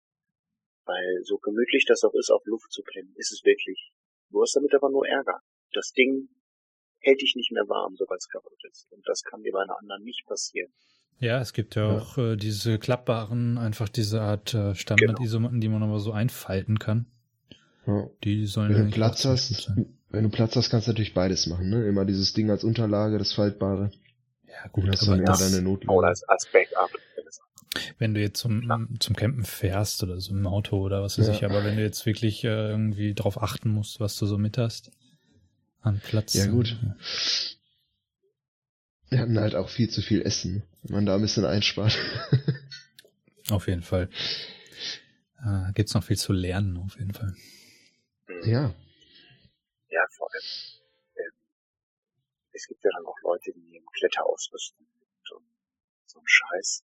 weil 0.85 1.23
so 1.23 1.37
gemütlich 1.37 1.85
das 1.87 2.03
auch 2.03 2.13
ist, 2.13 2.29
auf 2.29 2.45
Luft 2.45 2.71
zu 2.71 2.83
pennen, 2.83 3.13
ist 3.15 3.31
es 3.31 3.43
wirklich. 3.43 3.91
Du 4.29 4.41
hast 4.41 4.55
damit 4.55 4.73
aber 4.75 4.89
nur 4.89 5.07
Ärger. 5.07 5.39
Das 5.71 5.91
Ding 5.91 6.29
hält 6.99 7.21
dich 7.21 7.35
nicht 7.35 7.51
mehr 7.51 7.67
warm, 7.67 7.95
sobald 7.95 8.19
es 8.19 8.29
kaputt 8.29 8.59
ist. 8.69 8.87
Und 8.91 9.07
das 9.07 9.23
kann 9.23 9.43
dir 9.43 9.51
bei 9.51 9.61
einer 9.61 9.77
anderen 9.79 10.03
nicht 10.03 10.25
passieren. 10.25 10.71
Ja, 11.19 11.39
es 11.39 11.53
gibt 11.53 11.75
ja, 11.75 11.89
ja. 11.89 11.97
auch 11.97 12.17
äh, 12.17 12.35
diese 12.35 12.79
klappbaren, 12.79 13.57
einfach 13.57 13.87
diese 13.87 14.21
Art 14.21 14.53
äh, 14.53 14.75
Standard-Isomatten, 14.75 15.61
die 15.61 15.69
man 15.69 15.83
aber 15.83 15.99
so 15.99 16.11
einfalten 16.11 16.79
kann. 16.79 17.05
Ja. 17.85 18.09
Die 18.23 18.45
sollen 18.45 18.73
wenn 18.73 18.89
du 18.89 18.91
Platz 18.91 19.25
hast, 19.25 19.71
wenn 20.09 20.23
du 20.23 20.29
Platz 20.29 20.55
hast, 20.55 20.69
kannst 20.69 20.87
du 20.87 20.91
natürlich 20.91 21.13
beides 21.13 21.47
machen, 21.47 21.69
ne? 21.69 21.85
Immer 21.87 22.05
dieses 22.05 22.33
Ding 22.33 22.49
als 22.49 22.63
Unterlage, 22.63 23.17
das 23.17 23.33
Faltbare. 23.33 23.91
Ja, 24.53 24.69
gut, 24.69 24.87
das 24.87 25.07
aber 25.07 25.17
das, 25.17 25.39
deine 25.39 25.61
Notlage. 25.61 25.97
Oder 25.97 26.07
als, 26.09 26.23
als 26.23 26.47
Backup. 26.51 26.91
Wenn 27.97 28.13
du 28.13 28.21
jetzt 28.21 28.39
zum, 28.39 28.97
zum 28.99 29.15
Campen 29.15 29.45
fährst 29.45 30.03
oder 30.03 30.19
so 30.19 30.31
im 30.31 30.45
Auto 30.45 30.79
oder 30.79 31.01
was 31.01 31.17
weiß 31.17 31.27
ja. 31.27 31.33
ich, 31.33 31.45
aber 31.45 31.63
wenn 31.63 31.75
du 31.75 31.81
jetzt 31.81 32.05
wirklich 32.05 32.43
äh, 32.43 32.69
irgendwie 32.69 33.15
drauf 33.15 33.41
achten 33.41 33.69
musst, 33.69 33.99
was 33.99 34.15
du 34.17 34.27
so 34.27 34.37
mit 34.37 34.59
hast, 34.59 34.91
an 35.81 35.99
Platz. 35.99 36.35
Ja, 36.35 36.45
gut. 36.45 36.77
Ja. 36.81 36.95
Wir 39.09 39.19
hatten 39.19 39.39
halt 39.39 39.55
auch 39.55 39.69
viel 39.69 39.89
zu 39.89 40.01
viel 40.01 40.21
Essen, 40.21 40.63
wenn 40.83 40.95
man 40.95 41.05
da 41.05 41.15
ein 41.15 41.21
bisschen 41.21 41.45
einspart. 41.45 41.97
auf 43.49 43.67
jeden 43.67 43.83
Fall. 43.83 44.09
Äh, 45.43 45.73
gibt's 45.73 45.93
noch 45.93 46.03
viel 46.03 46.17
zu 46.17 46.31
lernen, 46.31 46.77
auf 46.77 46.97
jeden 46.97 47.13
Fall. 47.13 47.35
Ja. 48.43 48.73
Ja, 49.89 50.01
vor 50.11 50.27
allem. 50.31 50.82
Es 52.53 52.67
gibt 52.67 52.83
ja 52.83 52.91
dann 52.93 53.05
auch 53.05 53.17
Leute, 53.23 53.51
die 53.53 53.75
im 53.75 53.85
Kletter 53.87 54.25
ausrüsten. 54.25 54.87
So, 55.23 55.41
so 56.05 56.19
ein 56.19 56.25
Scheiß. 56.25 56.85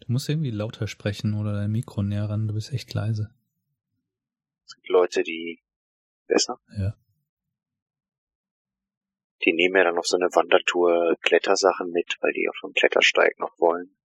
Du 0.00 0.12
musst 0.12 0.28
irgendwie 0.28 0.50
lauter 0.50 0.86
sprechen 0.86 1.34
oder 1.34 1.52
dein 1.52 1.70
Mikro 1.70 2.02
näher 2.02 2.28
ran, 2.28 2.48
du 2.48 2.54
bist 2.54 2.72
echt 2.72 2.92
leise. 2.92 3.34
Es 4.66 4.74
gibt 4.74 4.88
Leute, 4.88 5.22
die 5.22 5.62
besser. 6.26 6.60
Ja 6.76 6.96
die 9.44 9.52
nehmen 9.52 9.76
ja 9.76 9.84
dann 9.84 9.98
auf 9.98 10.06
so 10.06 10.16
eine 10.16 10.34
Wandertour 10.34 11.16
Klettersachen 11.20 11.90
mit, 11.90 12.16
weil 12.20 12.32
die 12.32 12.48
auf 12.48 12.56
so 12.60 12.66
einen 12.68 12.74
Klettersteig 12.74 13.38
noch 13.38 13.58
wollen. 13.58 13.96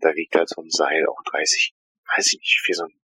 Da 0.00 0.14
wiegt 0.14 0.34
halt 0.34 0.48
so 0.48 0.60
ein 0.60 0.70
Seil 0.70 1.06
auch 1.06 1.22
30, 1.24 1.74
weiß 2.16 2.32
ich 2.32 2.40
nicht, 2.40 2.64
wie 2.66 2.72
so 2.72 2.84
ein, 2.84 2.94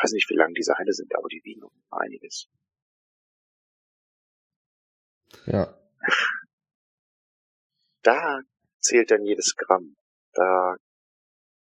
weiß 0.00 0.12
nicht, 0.12 0.28
wie 0.28 0.36
lang 0.36 0.52
die 0.54 0.62
Seile 0.62 0.92
sind, 0.92 1.14
aber 1.14 1.28
die 1.28 1.42
wiegen 1.44 1.62
einiges. 1.90 2.48
Ja. 5.46 5.74
Da 8.02 8.40
zählt 8.80 9.10
dann 9.10 9.24
jedes 9.24 9.56
Gramm. 9.56 9.96
Da 10.32 10.76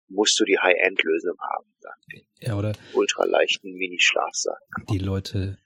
musst 0.09 0.39
du 0.41 0.45
die 0.45 0.59
High-End-Lösung 0.59 1.37
haben. 1.41 1.73
Dann. 1.81 2.23
Ja, 2.41 2.57
oder 2.57 2.73
ultraleichten 2.95 3.73
Mini-Schlafsack. 3.75 4.59
Die 4.91 4.99
Leute, 4.99 5.59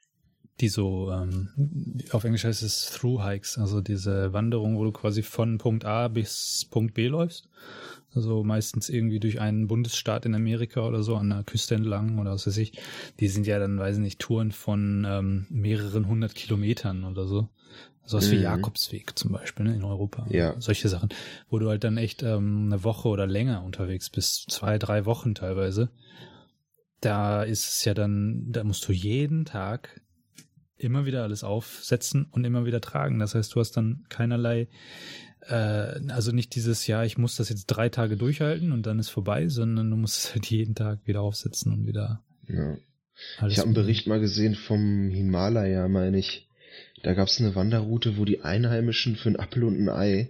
die 0.61 0.69
so, 0.69 1.11
ähm, 1.11 2.05
auf 2.13 2.25
Englisch 2.25 2.45
heißt 2.45 2.63
es 2.63 2.91
Through-Hikes, 2.91 3.59
also 3.59 3.81
diese 3.81 4.33
Wanderung, 4.33 4.77
wo 4.79 4.85
du 4.85 4.93
quasi 4.93 5.23
von 5.23 5.59
Punkt 5.59 5.85
A 5.85 6.09
bis 6.09 6.67
Punkt 6.71 6.95
B 6.95 7.09
läufst. 7.09 7.49
Also 8.15 8.45
meistens 8.45 8.89
irgendwie 8.89 9.21
durch 9.21 9.41
einen 9.41 9.67
Bundesstaat 9.67 10.25
in 10.25 10.35
Amerika 10.35 10.87
oder 10.87 11.03
so 11.03 11.17
an 11.17 11.29
der 11.29 11.45
Küste 11.45 11.75
entlang 11.75 12.19
oder 12.19 12.33
was 12.33 12.47
weiß 12.47 12.57
ich. 12.57 12.81
Die 13.21 13.29
sind 13.29 13.47
ja 13.47 13.59
dann, 13.59 13.79
weiß 13.79 13.97
ich 13.97 14.03
nicht, 14.03 14.21
Touren 14.21 14.53
von 14.53 15.07
ähm, 15.07 15.47
mehreren 15.51 16.09
hundert 16.09 16.35
Kilometern 16.35 17.05
oder 17.05 17.27
so. 17.27 17.51
So 18.07 18.19
was 18.19 18.29
mhm. 18.29 18.33
wie 18.33 18.41
Jakobsweg 18.43 19.19
zum 19.19 19.33
Beispiel 19.33 19.67
ne, 19.67 19.75
in 19.75 19.83
Europa. 19.83 20.27
Ja. 20.31 20.55
Solche 20.61 20.89
Sachen, 20.89 21.09
wo 21.51 21.59
du 21.59 21.69
halt 21.69 21.83
dann 21.83 21.99
echt 21.99 22.23
ähm, 22.23 22.67
eine 22.67 22.85
Woche 22.85 23.09
oder 23.09 23.27
länger 23.27 23.65
unterwegs 23.65 24.11
bist, 24.11 24.51
zwei, 24.51 24.79
drei 24.79 25.05
Wochen 25.05 25.35
teilweise. 25.35 25.91
Da 27.01 27.43
ist 27.43 27.67
es 27.67 27.85
ja 27.85 27.95
dann, 27.95 28.47
da 28.49 28.65
musst 28.65 28.89
du 28.89 28.93
jeden 28.93 29.45
Tag 29.45 30.01
immer 30.79 31.05
wieder 31.05 31.25
alles 31.25 31.43
aufsetzen 31.43 32.27
und 32.31 32.45
immer 32.45 32.65
wieder 32.65 32.81
tragen. 32.81 33.19
Das 33.19 33.35
heißt, 33.35 33.55
du 33.55 33.61
hast 33.61 33.73
dann 33.73 34.05
keinerlei, 34.09 34.69
äh, 35.49 36.01
also 36.09 36.31
nicht 36.31 36.55
dieses, 36.55 36.87
ja, 36.87 37.03
ich 37.03 37.19
muss 37.19 37.37
das 37.37 37.49
jetzt 37.49 37.67
drei 37.67 37.89
Tage 37.89 38.17
durchhalten 38.17 38.73
und 38.73 38.87
dann 38.87 38.99
ist 39.01 39.09
vorbei, 39.09 39.49
sondern 39.49 39.91
du 39.91 39.97
musst 39.97 40.19
es 40.19 40.33
halt 40.33 40.47
jeden 40.47 40.75
Tag 40.75 41.01
wieder 41.07 41.23
aufsetzen 41.23 41.73
und 41.73 41.87
wieder. 41.87 42.23
Ja. 42.49 42.77
ich 43.49 43.59
habe 43.59 43.67
einen 43.67 43.75
Bericht 43.75 44.07
mal 44.07 44.21
gesehen 44.21 44.55
vom 44.55 45.11
Himalaya, 45.11 45.89
meine 45.89 46.19
ich 46.19 46.47
da 47.03 47.15
gab 47.15 47.29
es 47.29 47.41
eine 47.41 47.55
Wanderroute, 47.55 48.17
wo 48.17 48.25
die 48.25 48.41
Einheimischen 48.43 49.17
für 49.17 49.29
ein 49.29 49.39
Apfel 49.39 49.65
und 49.65 49.79
ein 49.79 49.89
Ei 49.89 50.29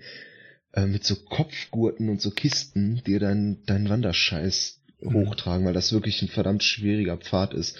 äh, 0.72 0.86
mit 0.86 1.04
so 1.04 1.16
Kopfgurten 1.16 2.08
und 2.08 2.20
so 2.20 2.30
Kisten 2.30 3.02
dir 3.06 3.18
deinen 3.20 3.64
dein 3.66 3.88
Wanderscheiß 3.88 4.80
mhm. 5.00 5.14
hochtragen, 5.14 5.66
weil 5.66 5.72
das 5.72 5.92
wirklich 5.92 6.22
ein 6.22 6.28
verdammt 6.28 6.62
schwieriger 6.62 7.16
Pfad 7.16 7.54
ist. 7.54 7.76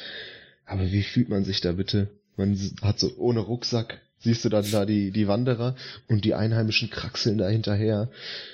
Aber 0.65 0.91
wie 0.91 1.03
fühlt 1.03 1.29
man 1.29 1.45
sich 1.45 1.61
da 1.61 1.73
bitte? 1.73 2.09
Man 2.37 2.59
hat 2.83 2.99
so 2.99 3.15
ohne 3.17 3.41
Rucksack, 3.41 4.01
siehst 4.19 4.45
du 4.45 4.49
dann 4.49 4.71
da 4.71 4.85
die, 4.85 5.11
die 5.11 5.29
Wanderer 5.29 5.77
und 6.09 6.25
die 6.25 6.35
Einheimischen 6.35 6.91
kraxeln 6.91 7.39
da 7.39 7.49
hinterher. 7.49 8.11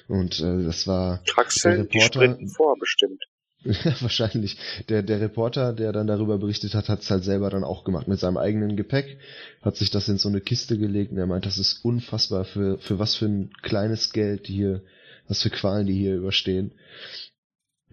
Und 0.08 0.40
äh, 0.40 0.62
das 0.64 0.86
war 0.86 1.22
Kraxeln, 1.24 1.74
der 1.76 1.84
Reporter. 1.84 2.36
Die 2.36 2.48
vor, 2.48 2.76
bestimmt. 2.78 3.22
Ja, 3.84 3.94
wahrscheinlich. 4.00 4.56
Der, 4.88 5.02
der 5.02 5.20
Reporter, 5.20 5.72
der 5.72 5.92
dann 5.92 6.06
darüber 6.06 6.38
berichtet 6.38 6.74
hat, 6.74 6.88
hat 6.88 7.02
es 7.02 7.10
halt 7.10 7.24
selber 7.24 7.50
dann 7.50 7.64
auch 7.64 7.84
gemacht 7.84 8.08
mit 8.08 8.18
seinem 8.18 8.36
eigenen 8.36 8.76
Gepäck, 8.76 9.18
hat 9.60 9.76
sich 9.76 9.90
das 9.90 10.08
in 10.08 10.18
so 10.18 10.28
eine 10.28 10.40
Kiste 10.40 10.78
gelegt 10.78 11.12
und 11.12 11.18
er 11.18 11.26
meint, 11.26 11.46
das 11.46 11.58
ist 11.58 11.84
unfassbar 11.84 12.44
für, 12.44 12.78
für 12.78 12.98
was 12.98 13.14
für 13.14 13.26
ein 13.26 13.50
kleines 13.62 14.12
Geld 14.12 14.46
hier, 14.46 14.82
was 15.28 15.42
für 15.42 15.50
Qualen 15.50 15.86
die 15.86 15.94
hier 15.94 16.16
überstehen. 16.16 16.72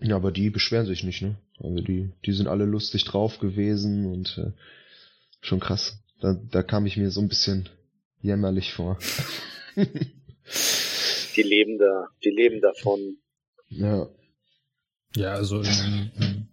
Ja, 0.02 0.16
aber 0.16 0.32
die 0.32 0.50
beschweren 0.50 0.86
sich 0.86 1.04
nicht, 1.04 1.22
ne? 1.22 1.36
Also 1.60 1.82
die, 1.82 2.12
die 2.26 2.32
sind 2.32 2.48
alle 2.48 2.66
lustig 2.66 3.04
drauf 3.04 3.40
gewesen 3.40 4.06
und 4.06 4.38
äh, 4.38 4.52
schon 5.42 5.60
krass. 5.60 6.00
Da, 6.22 6.40
da 6.52 6.64
kam 6.64 6.86
ich 6.86 6.96
mir 6.96 7.12
so 7.12 7.20
ein 7.22 7.28
bisschen 7.28 7.68
jämmerlich 8.22 8.74
vor. 8.74 8.98
die 9.76 11.44
leben 11.44 11.78
da, 11.78 12.08
die 12.24 12.30
leben 12.30 12.62
davon. 12.62 13.18
Ja. 13.68 14.08
Ja, 15.16 15.34
also 15.34 15.62
in, 15.62 16.12
in 16.20 16.48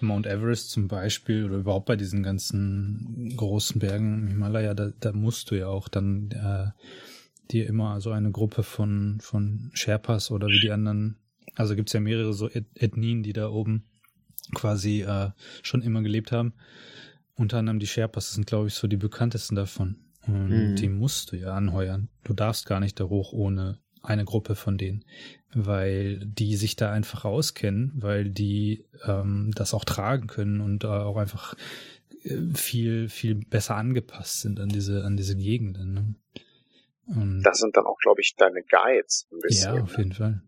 Mount 0.00 0.26
Everest 0.26 0.70
zum 0.70 0.88
Beispiel 0.88 1.44
oder 1.44 1.56
überhaupt 1.56 1.86
bei 1.86 1.96
diesen 1.96 2.22
ganzen 2.22 3.34
großen 3.36 3.80
Bergen 3.80 4.22
im 4.22 4.28
Himalaya, 4.28 4.74
da, 4.74 4.92
da 5.00 5.12
musst 5.12 5.50
du 5.50 5.56
ja 5.56 5.68
auch 5.68 5.88
dann 5.88 6.30
äh, 6.30 6.70
dir 7.50 7.66
immer 7.66 8.00
so 8.00 8.10
eine 8.10 8.30
Gruppe 8.30 8.62
von, 8.62 9.18
von 9.20 9.70
Sherpas 9.72 10.30
oder 10.30 10.48
wie 10.48 10.60
die 10.60 10.70
anderen, 10.70 11.16
also 11.54 11.74
gibt's 11.74 11.92
ja 11.92 12.00
mehrere 12.00 12.32
so 12.34 12.48
Ethnien, 12.48 13.22
die 13.22 13.32
da 13.32 13.48
oben 13.48 13.84
quasi 14.54 15.02
äh, 15.02 15.30
schon 15.62 15.82
immer 15.82 16.02
gelebt 16.02 16.30
haben. 16.32 16.52
Unter 17.34 17.58
anderem 17.58 17.78
die 17.78 17.86
Sherpas, 17.86 18.26
das 18.26 18.34
sind 18.34 18.46
glaube 18.46 18.68
ich 18.68 18.74
so 18.74 18.86
die 18.86 18.96
bekanntesten 18.96 19.56
davon. 19.56 19.96
Und 20.26 20.48
mhm. 20.48 20.76
die 20.76 20.88
musst 20.88 21.32
du 21.32 21.36
ja 21.36 21.54
anheuern. 21.54 22.08
Du 22.24 22.34
darfst 22.34 22.66
gar 22.66 22.80
nicht 22.80 23.00
da 23.00 23.04
hoch 23.04 23.32
ohne 23.32 23.78
eine 24.08 24.24
Gruppe 24.24 24.54
von 24.54 24.78
denen, 24.78 25.04
weil 25.54 26.18
die 26.18 26.56
sich 26.56 26.76
da 26.76 26.90
einfach 26.90 27.24
auskennen, 27.24 27.92
weil 27.96 28.30
die 28.30 28.86
ähm, 29.06 29.52
das 29.54 29.74
auch 29.74 29.84
tragen 29.84 30.26
können 30.26 30.60
und 30.60 30.84
äh, 30.84 30.88
auch 30.88 31.16
einfach 31.16 31.54
äh, 32.24 32.54
viel, 32.54 33.08
viel 33.08 33.34
besser 33.34 33.76
angepasst 33.76 34.40
sind 34.40 34.60
an 34.60 34.68
diese, 34.68 35.04
an 35.04 35.16
diese 35.16 35.36
Gegenden. 35.36 35.92
Ne? 35.92 36.14
Und 37.06 37.42
das 37.42 37.58
sind 37.58 37.76
dann 37.76 37.86
auch, 37.86 37.98
glaube 37.98 38.20
ich, 38.20 38.34
deine 38.36 38.62
Guides 38.62 39.28
ein 39.32 39.38
bisschen. 39.40 39.74
Ja, 39.76 39.82
auf 39.82 39.96
jeden 39.96 40.12
Fall. 40.12 40.42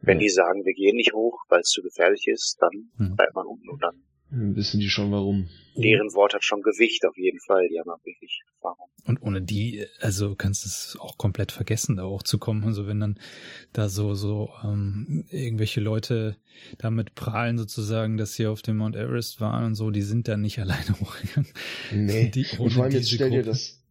Wenn 0.00 0.18
ja. 0.18 0.24
die 0.24 0.30
sagen, 0.30 0.64
wir 0.64 0.74
gehen 0.74 0.96
nicht 0.96 1.14
hoch, 1.14 1.44
weil 1.48 1.60
es 1.60 1.70
zu 1.70 1.82
gefährlich 1.82 2.26
ist, 2.26 2.58
dann 2.60 2.90
hm. 2.96 3.16
bleibt 3.16 3.34
man 3.34 3.46
unten 3.46 3.70
und 3.70 3.82
dann 3.82 4.02
Wissen 4.36 4.80
die 4.80 4.88
schon 4.88 5.12
warum? 5.12 5.48
Deren 5.76 6.12
Wort 6.14 6.34
hat 6.34 6.44
schon 6.44 6.62
Gewicht 6.62 7.04
auf 7.06 7.16
jeden 7.16 7.40
Fall, 7.40 7.68
die 7.68 7.78
haben 7.78 7.90
auch 7.90 8.04
wirklich 8.04 8.42
Erfahrung. 8.56 8.88
Und 9.06 9.22
ohne 9.22 9.42
die, 9.42 9.86
also 10.00 10.34
kannst 10.34 10.64
du 10.64 10.68
es 10.68 10.96
auch 11.00 11.18
komplett 11.18 11.52
vergessen, 11.52 11.96
da 11.96 12.04
hochzukommen. 12.04 12.64
Also 12.64 12.86
wenn 12.86 13.00
dann 13.00 13.18
da 13.72 13.88
so, 13.88 14.14
so 14.14 14.50
ähm, 14.64 15.24
irgendwelche 15.30 15.80
Leute 15.80 16.36
damit 16.78 17.14
prahlen 17.14 17.58
sozusagen, 17.58 18.16
dass 18.16 18.34
sie 18.34 18.46
auf 18.46 18.62
dem 18.62 18.78
Mount 18.78 18.96
Everest 18.96 19.40
waren 19.40 19.64
und 19.64 19.74
so, 19.74 19.90
die 19.90 20.02
sind 20.02 20.26
dann 20.26 20.40
nicht 20.40 20.58
alleine 20.60 20.98
hochgegangen. 21.00 21.52
Nee, 21.92 22.28
die, 22.28 22.46
und 22.58 22.72
vor 22.72 22.84
allem 22.84 22.92
jetzt 22.92 23.10
stell 23.10 23.30
dir 23.30 23.42
das, 23.42 23.82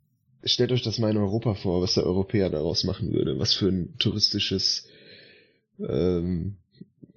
stellt 0.43 0.71
euch 0.71 0.83
das 0.83 0.99
mal 0.99 1.11
in 1.11 1.17
Europa 1.17 1.53
vor, 1.53 1.81
was 1.81 1.93
der 1.93 2.05
Europäer 2.05 2.49
daraus 2.49 2.83
machen 2.83 3.13
würde, 3.13 3.39
was 3.39 3.53
für 3.53 3.67
ein 3.67 3.97
touristisches 3.97 4.87
ähm, 5.79 6.57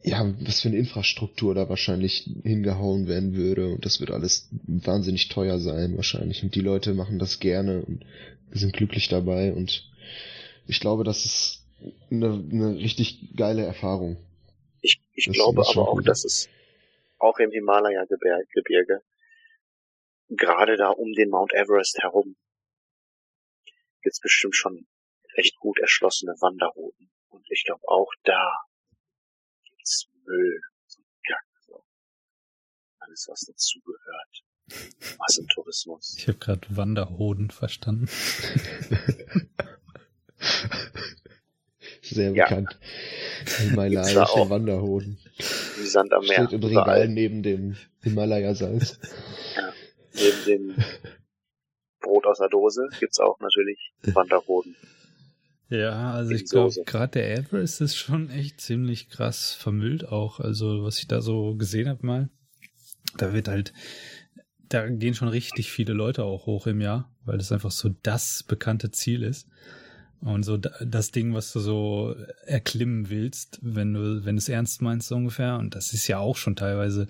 ja, 0.03 0.35
was 0.41 0.61
für 0.61 0.69
eine 0.69 0.77
Infrastruktur 0.77 1.55
da 1.55 1.69
wahrscheinlich 1.69 2.29
hingehauen 2.45 3.09
werden 3.09 3.35
würde 3.35 3.69
und 3.69 3.85
das 3.85 4.01
wird 4.01 4.11
alles 4.11 4.49
wahnsinnig 4.67 5.29
teuer 5.29 5.59
sein 5.59 5.97
wahrscheinlich 5.97 6.43
und 6.43 6.55
die 6.55 6.61
Leute 6.61 6.95
machen 6.95 7.19
das 7.19 7.41
gerne 7.41 7.83
und 7.83 8.05
sind 8.53 8.73
glücklich 8.73 9.09
dabei 9.09 9.53
und 9.53 9.91
ich 10.67 10.81
glaube, 10.81 11.05
das 11.05 11.25
ist 11.25 11.67
eine, 12.11 12.33
eine 12.33 12.77
richtig 12.77 13.35
geile 13.37 13.65
Erfahrung. 13.65 14.17
Ich, 14.81 15.01
ich 15.15 15.27
glaube 15.33 15.65
aber 15.69 15.89
auch, 15.89 15.97
gut. 15.97 16.09
dass 16.09 16.25
es 16.25 16.49
auch 17.19 17.39
im 17.39 17.51
Himalaya-Gebirge, 17.51 19.01
gerade 20.29 20.77
da 20.77 20.91
um 20.91 21.13
den 21.13 21.31
Mount 21.31 21.53
Everest 21.55 21.99
herum, 21.99 22.37
gibt's 24.03 24.21
bestimmt 24.21 24.55
schon 24.55 24.87
recht 25.37 25.57
gut 25.59 25.79
erschlossene 25.81 26.33
Wanderrouten. 26.41 27.11
Und 27.29 27.47
ich 27.51 27.65
glaube 27.65 27.83
auch 27.89 28.11
da 28.25 28.66
Müll, 30.27 30.61
so 30.87 31.01
Kack, 31.27 31.45
so. 31.67 31.85
Alles, 32.99 33.27
was 33.29 33.41
dazugehört. 33.41 34.45
Massentourismus. 35.19 36.17
Ich 36.19 36.27
habe 36.29 36.39
gerade 36.39 36.67
Wanderhoden 36.71 37.51
verstanden. 37.51 38.09
Sehr 42.03 42.33
bekannt. 42.33 42.79
Himalayische 43.59 44.51
Wanderhoden. 44.51 45.19
Wie 45.77 45.87
Sand 45.87 46.13
am 46.13 46.25
Meer. 46.25 46.47
Steht 46.47 46.53
im 46.53 46.65
Regal 46.65 47.09
neben 47.09 47.43
dem 47.43 47.77
Himalaya-Salz. 48.03 48.99
Ja, 49.57 49.73
neben 50.15 50.45
dem 50.45 50.85
Brot 52.01 52.27
aus 52.27 52.39
der 52.39 52.49
Dose 52.49 52.89
gibt's 52.99 53.21
auch 53.21 53.39
natürlich 53.41 53.93
Wanderhoden. 54.03 54.75
Ja, 55.69 56.13
also 56.13 56.31
ich 56.31 56.45
glaube, 56.45 56.75
gerade 56.85 57.13
der 57.13 57.39
Everest 57.39 57.81
ist 57.81 57.97
schon 57.97 58.31
echt 58.31 58.61
ziemlich 58.61 59.09
krass 59.09 59.53
vermüllt 59.53 60.07
auch. 60.09 60.39
Also 60.39 60.85
was 60.85 60.99
ich 60.99 61.09
da 61.09 61.21
so 61.21 61.57
gesehen 61.57 61.89
habe 61.89 62.07
mal, 62.07 62.29
da 63.17 63.33
wird 63.33 63.49
halt, 63.49 63.73
da 64.69 64.87
gehen 64.89 65.15
schon 65.15 65.29
richtig 65.29 65.73
viele 65.73 65.93
Leute 65.93 66.23
auch 66.23 66.47
hoch 66.47 66.69
im 66.69 66.81
Jahr, 66.81 67.11
weil 67.25 67.39
das 67.39 67.51
einfach 67.51 67.73
so 67.73 67.91
das 68.03 68.45
bekannte 68.45 68.93
Ziel 68.93 69.23
ist. 69.23 69.49
Und 70.21 70.45
so 70.45 70.57
das 70.57 71.11
Ding, 71.11 71.35
was 71.35 71.53
du 71.53 71.61
so 71.61 72.17
erklimmen 72.47 73.11
willst, 73.11 73.59
wenn 73.61 73.93
du, 73.93 74.25
wenn 74.25 74.37
du 74.37 74.41
es 74.41 74.49
ernst 74.49 74.83
meinst, 74.83 75.09
so 75.09 75.17
ungefähr. 75.17 75.59
Und 75.59 75.75
das 75.75 75.93
ist 75.93 76.07
ja 76.09 76.19
auch 76.19 76.37
schon 76.37 76.57
teilweise 76.57 77.07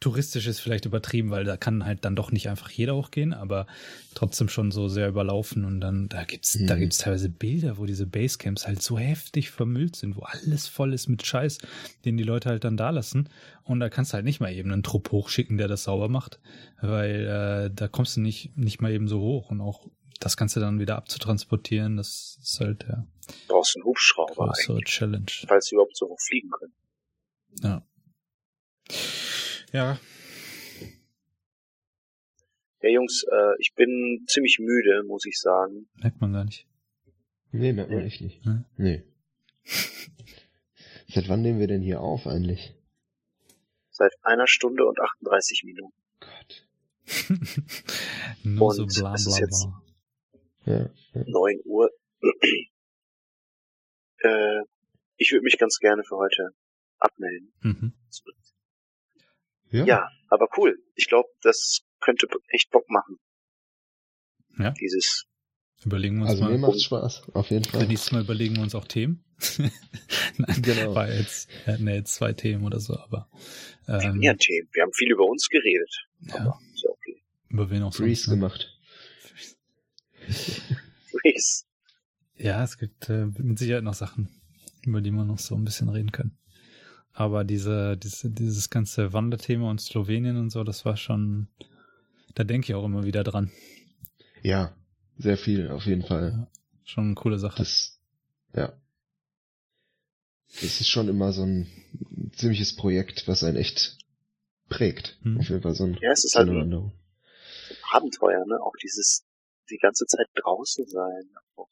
touristisch 0.00 0.46
ist 0.46 0.60
vielleicht 0.60 0.84
übertrieben, 0.84 1.30
weil 1.30 1.44
da 1.44 1.56
kann 1.56 1.84
halt 1.84 2.04
dann 2.04 2.16
doch 2.16 2.30
nicht 2.30 2.48
einfach 2.48 2.70
jeder 2.70 2.94
hochgehen, 2.94 3.32
aber 3.32 3.66
trotzdem 4.14 4.48
schon 4.48 4.70
so 4.70 4.88
sehr 4.88 5.08
überlaufen 5.08 5.64
und 5.64 5.80
dann 5.80 6.08
da 6.08 6.24
gibt's 6.24 6.56
mhm. 6.56 6.66
da 6.66 6.76
gibt's 6.76 6.98
teilweise 6.98 7.28
Bilder, 7.28 7.78
wo 7.78 7.86
diese 7.86 8.06
Basecamps 8.06 8.66
halt 8.66 8.82
so 8.82 8.98
heftig 8.98 9.50
vermüllt 9.50 9.96
sind, 9.96 10.16
wo 10.16 10.22
alles 10.22 10.66
voll 10.66 10.92
ist 10.92 11.08
mit 11.08 11.24
Scheiß, 11.24 11.58
den 12.04 12.16
die 12.16 12.24
Leute 12.24 12.48
halt 12.48 12.64
dann 12.64 12.76
da 12.76 12.90
lassen 12.90 13.28
und 13.64 13.80
da 13.80 13.88
kannst 13.88 14.12
du 14.12 14.14
halt 14.14 14.24
nicht 14.24 14.40
mal 14.40 14.52
eben 14.52 14.72
einen 14.72 14.82
Trupp 14.82 15.10
hochschicken, 15.12 15.56
der 15.56 15.68
das 15.68 15.84
sauber 15.84 16.08
macht, 16.08 16.40
weil 16.80 17.26
äh, 17.26 17.74
da 17.74 17.88
kommst 17.88 18.16
du 18.16 18.20
nicht 18.20 18.56
nicht 18.56 18.80
mal 18.80 18.92
eben 18.92 19.08
so 19.08 19.20
hoch 19.20 19.50
und 19.50 19.60
auch 19.60 19.86
das 20.20 20.36
kannst 20.36 20.56
du 20.56 20.60
dann 20.60 20.80
wieder 20.80 20.96
abzutransportieren, 20.96 21.96
das 21.96 22.38
ist 22.42 22.60
halt 22.60 22.84
ja. 22.88 23.06
Du 23.48 23.54
brauchst 23.54 23.76
einen 23.76 23.84
Hubschrauber. 23.84 24.46
Große 24.46 24.78
Challenge. 24.84 25.26
Falls 25.46 25.66
sie 25.66 25.74
überhaupt 25.74 25.96
so 25.96 26.06
hoch 26.06 26.20
fliegen 26.20 26.50
können. 26.50 26.72
Ja. 27.62 27.82
Ja. 29.76 29.98
Ja, 32.80 32.88
Jungs, 32.88 33.24
äh, 33.30 33.54
ich 33.58 33.74
bin 33.74 34.24
ziemlich 34.26 34.58
müde, 34.58 35.02
muss 35.06 35.26
ich 35.26 35.38
sagen. 35.38 35.86
Merkt 35.96 36.18
man 36.20 36.32
gar 36.32 36.44
nicht. 36.44 36.66
Nee, 37.52 37.74
merkt 37.74 37.90
man 37.90 38.00
echt 38.00 38.22
nicht. 38.22 38.42
Hm? 38.46 38.64
Nee. 38.78 39.02
Seit 41.08 41.28
wann 41.28 41.42
nehmen 41.42 41.58
wir 41.60 41.66
denn 41.66 41.82
hier 41.82 42.00
auf 42.00 42.26
eigentlich? 42.26 42.74
Seit 43.90 44.12
einer 44.22 44.46
Stunde 44.46 44.86
und 44.86 44.98
38 44.98 45.64
Minuten. 45.64 45.92
Gott. 46.20 46.66
Nur 48.44 48.68
Und 48.68 48.74
so 48.76 48.86
bla 48.86 49.14
es 49.14 49.24
bla 49.24 49.32
ist 49.34 49.38
jetzt- 49.40 49.66
bla. 50.64 50.74
Ja. 50.74 50.90
ja. 51.20 51.24
9 51.26 51.60
Uhr. 51.64 51.90
äh, 54.20 54.62
ich 55.16 55.32
würde 55.32 55.44
mich 55.44 55.58
ganz 55.58 55.78
gerne 55.78 56.02
für 56.02 56.16
heute 56.16 56.48
abmelden. 56.98 57.52
Mhm. 57.60 57.92
Ja. 59.70 59.84
Ja, 59.84 60.08
aber 60.28 60.48
cool. 60.56 60.78
Ich 60.94 61.08
glaube, 61.08 61.28
das 61.42 61.80
könnte 62.00 62.26
echt 62.48 62.70
Bock 62.70 62.88
machen. 62.88 63.18
Ja. 64.58 64.70
Dieses, 64.72 65.26
Überlegen 65.84 66.16
wir 66.16 66.22
uns 66.22 66.30
Also 66.30 66.44
mir 66.44 66.58
mal. 66.58 66.70
macht 66.70 66.80
Spaß, 66.80 67.22
auf 67.34 67.50
jeden 67.50 67.64
Fall. 67.64 67.86
Nächstes 67.86 68.10
Mal 68.12 68.22
überlegen 68.22 68.56
wir 68.56 68.62
uns 68.62 68.74
auch 68.74 68.86
Themen. 68.86 69.22
Nein, 69.58 69.70
Genau. 70.62 70.94
war 70.94 71.12
jetzt, 71.12 71.50
wir 71.66 71.74
hatten 71.74 71.86
ja 71.86 71.94
jetzt 71.94 72.14
zwei 72.14 72.32
Themen 72.32 72.64
oder 72.64 72.80
so, 72.80 72.96
aber 72.96 73.28
wir 73.86 73.94
ähm, 73.96 74.00
hatten 74.08 74.22
ja 74.22 74.34
Themen. 74.34 74.68
Wir 74.72 74.82
haben 74.82 74.92
viel 74.94 75.12
über 75.12 75.26
uns 75.26 75.48
geredet. 75.48 76.06
ja, 76.22 76.34
Aber 76.36 76.58
ist 76.74 76.82
ja 76.82 76.90
okay. 76.90 77.22
über 77.50 77.68
wen 77.70 77.82
auch 77.82 77.94
Freeze 77.94 78.22
sonst. 78.24 78.28
Ne? 78.28 78.34
gemacht. 78.36 78.72
Freeze. 81.10 81.64
Ja, 82.36 82.62
es 82.64 82.78
gibt 82.78 83.08
äh, 83.08 83.26
mit 83.26 83.58
Sicherheit 83.58 83.84
noch 83.84 83.94
Sachen, 83.94 84.28
über 84.84 85.00
die 85.00 85.10
wir 85.10 85.24
noch 85.24 85.38
so 85.38 85.54
ein 85.54 85.64
bisschen 85.64 85.88
reden 85.88 86.12
können. 86.12 86.36
Aber 87.18 87.44
diese, 87.44 87.96
diese, 87.96 88.30
dieses 88.30 88.68
ganze 88.68 89.14
Wanderthema 89.14 89.70
und 89.70 89.80
Slowenien 89.80 90.36
und 90.36 90.50
so, 90.50 90.64
das 90.64 90.84
war 90.84 90.98
schon, 90.98 91.48
da 92.34 92.44
denke 92.44 92.66
ich 92.66 92.74
auch 92.74 92.84
immer 92.84 93.04
wieder 93.04 93.24
dran. 93.24 93.50
Ja, 94.42 94.76
sehr 95.16 95.38
viel, 95.38 95.70
auf 95.70 95.86
jeden 95.86 96.04
Fall. 96.04 96.32
Ja, 96.32 96.48
schon 96.84 97.04
eine 97.06 97.14
coole 97.14 97.38
Sache. 97.38 97.56
Das, 97.56 97.98
ja. 98.54 98.78
Das 100.60 100.62
ist 100.62 100.88
schon 100.88 101.08
immer 101.08 101.32
so 101.32 101.42
ein 101.42 101.66
ziemliches 102.34 102.76
Projekt, 102.76 103.26
was 103.26 103.42
einen 103.42 103.56
echt 103.56 103.96
prägt. 104.68 105.18
Hm. 105.22 105.38
Auf 105.38 105.48
jeden 105.48 105.62
Fall 105.62 105.74
so 105.74 105.84
ein, 105.84 105.96
Ja, 106.02 106.10
es 106.12 106.26
ist 106.26 106.36
halt 106.36 106.50
eine 106.50 106.58
ein 106.58 106.64
Wanderung. 106.64 106.92
Abenteuer, 107.92 108.44
ne? 108.44 108.60
Auch 108.60 108.76
dieses, 108.82 109.24
die 109.70 109.78
ganze 109.78 110.04
Zeit 110.04 110.26
draußen 110.34 110.86
sein. 110.86 111.30
Auch 111.54 111.70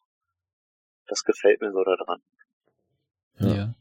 das 1.06 1.22
gefällt 1.22 1.60
mir 1.60 1.70
so 1.70 1.84
daran. 1.84 2.22
ja. 3.40 3.54
Ja. 3.54 3.74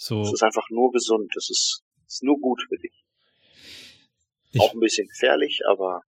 So, 0.00 0.22
Es 0.22 0.32
ist 0.32 0.42
einfach 0.44 0.70
nur 0.70 0.92
gesund. 0.92 1.34
Es 1.36 1.50
ist, 1.50 1.82
ist 2.06 2.22
nur 2.22 2.38
gut 2.38 2.62
für 2.68 2.78
dich. 2.78 3.04
ich, 4.52 4.60
Auch 4.60 4.72
ein 4.72 4.80
bisschen 4.80 5.08
gefährlich, 5.08 5.60
aber 5.68 6.02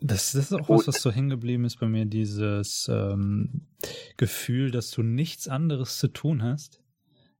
Das, 0.00 0.32
das 0.32 0.46
ist 0.46 0.52
auch 0.54 0.66
Gut. 0.66 0.78
was, 0.80 0.88
was 0.88 1.02
so 1.02 1.10
hängen 1.12 1.28
geblieben 1.28 1.64
ist 1.66 1.78
bei 1.78 1.86
mir, 1.86 2.06
dieses 2.06 2.88
ähm, 2.90 3.66
Gefühl, 4.16 4.70
dass 4.70 4.90
du 4.90 5.02
nichts 5.02 5.48
anderes 5.48 5.98
zu 5.98 6.08
tun 6.08 6.42
hast, 6.42 6.82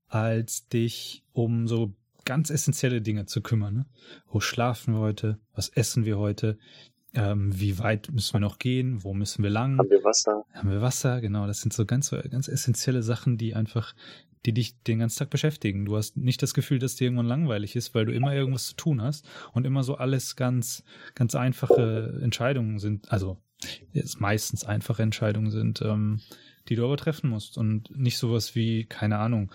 als 0.08 0.68
dich 0.68 1.24
um 1.32 1.66
so 1.66 1.94
ganz 2.26 2.50
essentielle 2.50 3.00
Dinge 3.00 3.24
zu 3.24 3.40
kümmern. 3.40 3.74
Ne? 3.74 3.86
Wo 4.26 4.40
schlafen 4.40 4.94
wir 4.94 5.00
heute? 5.00 5.40
Was 5.54 5.70
essen 5.70 6.04
wir 6.04 6.18
heute? 6.18 6.58
Ähm, 7.14 7.58
wie 7.58 7.78
weit 7.78 8.10
müssen 8.12 8.34
wir 8.34 8.40
noch 8.40 8.58
gehen? 8.58 9.02
Wo 9.02 9.14
müssen 9.14 9.42
wir 9.42 9.50
lang? 9.50 9.78
haben 9.78 9.90
wir 9.90 10.04
Wasser. 10.04 10.44
Haben 10.52 10.70
wir 10.70 10.82
Wasser? 10.82 11.20
Genau, 11.20 11.46
das 11.46 11.60
sind 11.60 11.72
so 11.72 11.86
ganz, 11.86 12.10
ganz 12.10 12.48
essentielle 12.48 13.02
Sachen, 13.02 13.38
die 13.38 13.54
einfach, 13.54 13.94
die 14.44 14.52
dich 14.52 14.82
den 14.82 14.98
ganzen 14.98 15.20
Tag 15.20 15.30
beschäftigen. 15.30 15.86
Du 15.86 15.96
hast 15.96 16.16
nicht 16.16 16.42
das 16.42 16.52
Gefühl, 16.52 16.78
dass 16.78 16.96
dir 16.96 17.04
irgendwann 17.04 17.26
langweilig 17.26 17.74
ist, 17.76 17.94
weil 17.94 18.04
du 18.04 18.12
immer 18.12 18.34
irgendwas 18.34 18.66
zu 18.66 18.76
tun 18.76 19.00
hast 19.00 19.26
und 19.52 19.66
immer 19.66 19.82
so 19.82 19.96
alles 19.96 20.36
ganz, 20.36 20.84
ganz 21.14 21.34
einfache 21.34 22.20
Entscheidungen 22.22 22.78
sind, 22.78 23.10
also 23.10 23.38
jetzt 23.92 24.20
meistens 24.20 24.64
einfache 24.64 25.02
Entscheidungen 25.02 25.50
sind, 25.50 25.80
ähm, 25.82 26.20
die 26.68 26.76
du 26.76 26.84
aber 26.84 26.96
treffen 26.96 27.30
musst 27.30 27.56
und 27.58 27.96
nicht 27.96 28.18
sowas 28.18 28.54
wie, 28.54 28.84
keine 28.84 29.18
Ahnung, 29.18 29.50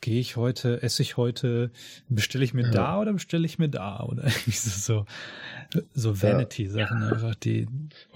gehe 0.00 0.20
ich 0.20 0.36
heute, 0.36 0.82
esse 0.82 1.02
ich 1.02 1.16
heute, 1.16 1.70
bestelle 2.08 2.44
ich 2.44 2.52
mir 2.54 2.64
Ja. 2.64 2.70
da 2.70 3.00
oder 3.00 3.12
bestelle 3.14 3.46
ich 3.46 3.58
mir 3.58 3.68
da 3.68 4.00
oder 4.04 4.24
irgendwie 4.26 4.50
so, 4.50 5.06
so 5.94 6.22
Vanity-Sachen 6.22 7.02
einfach, 7.02 7.34
die, 7.34 7.66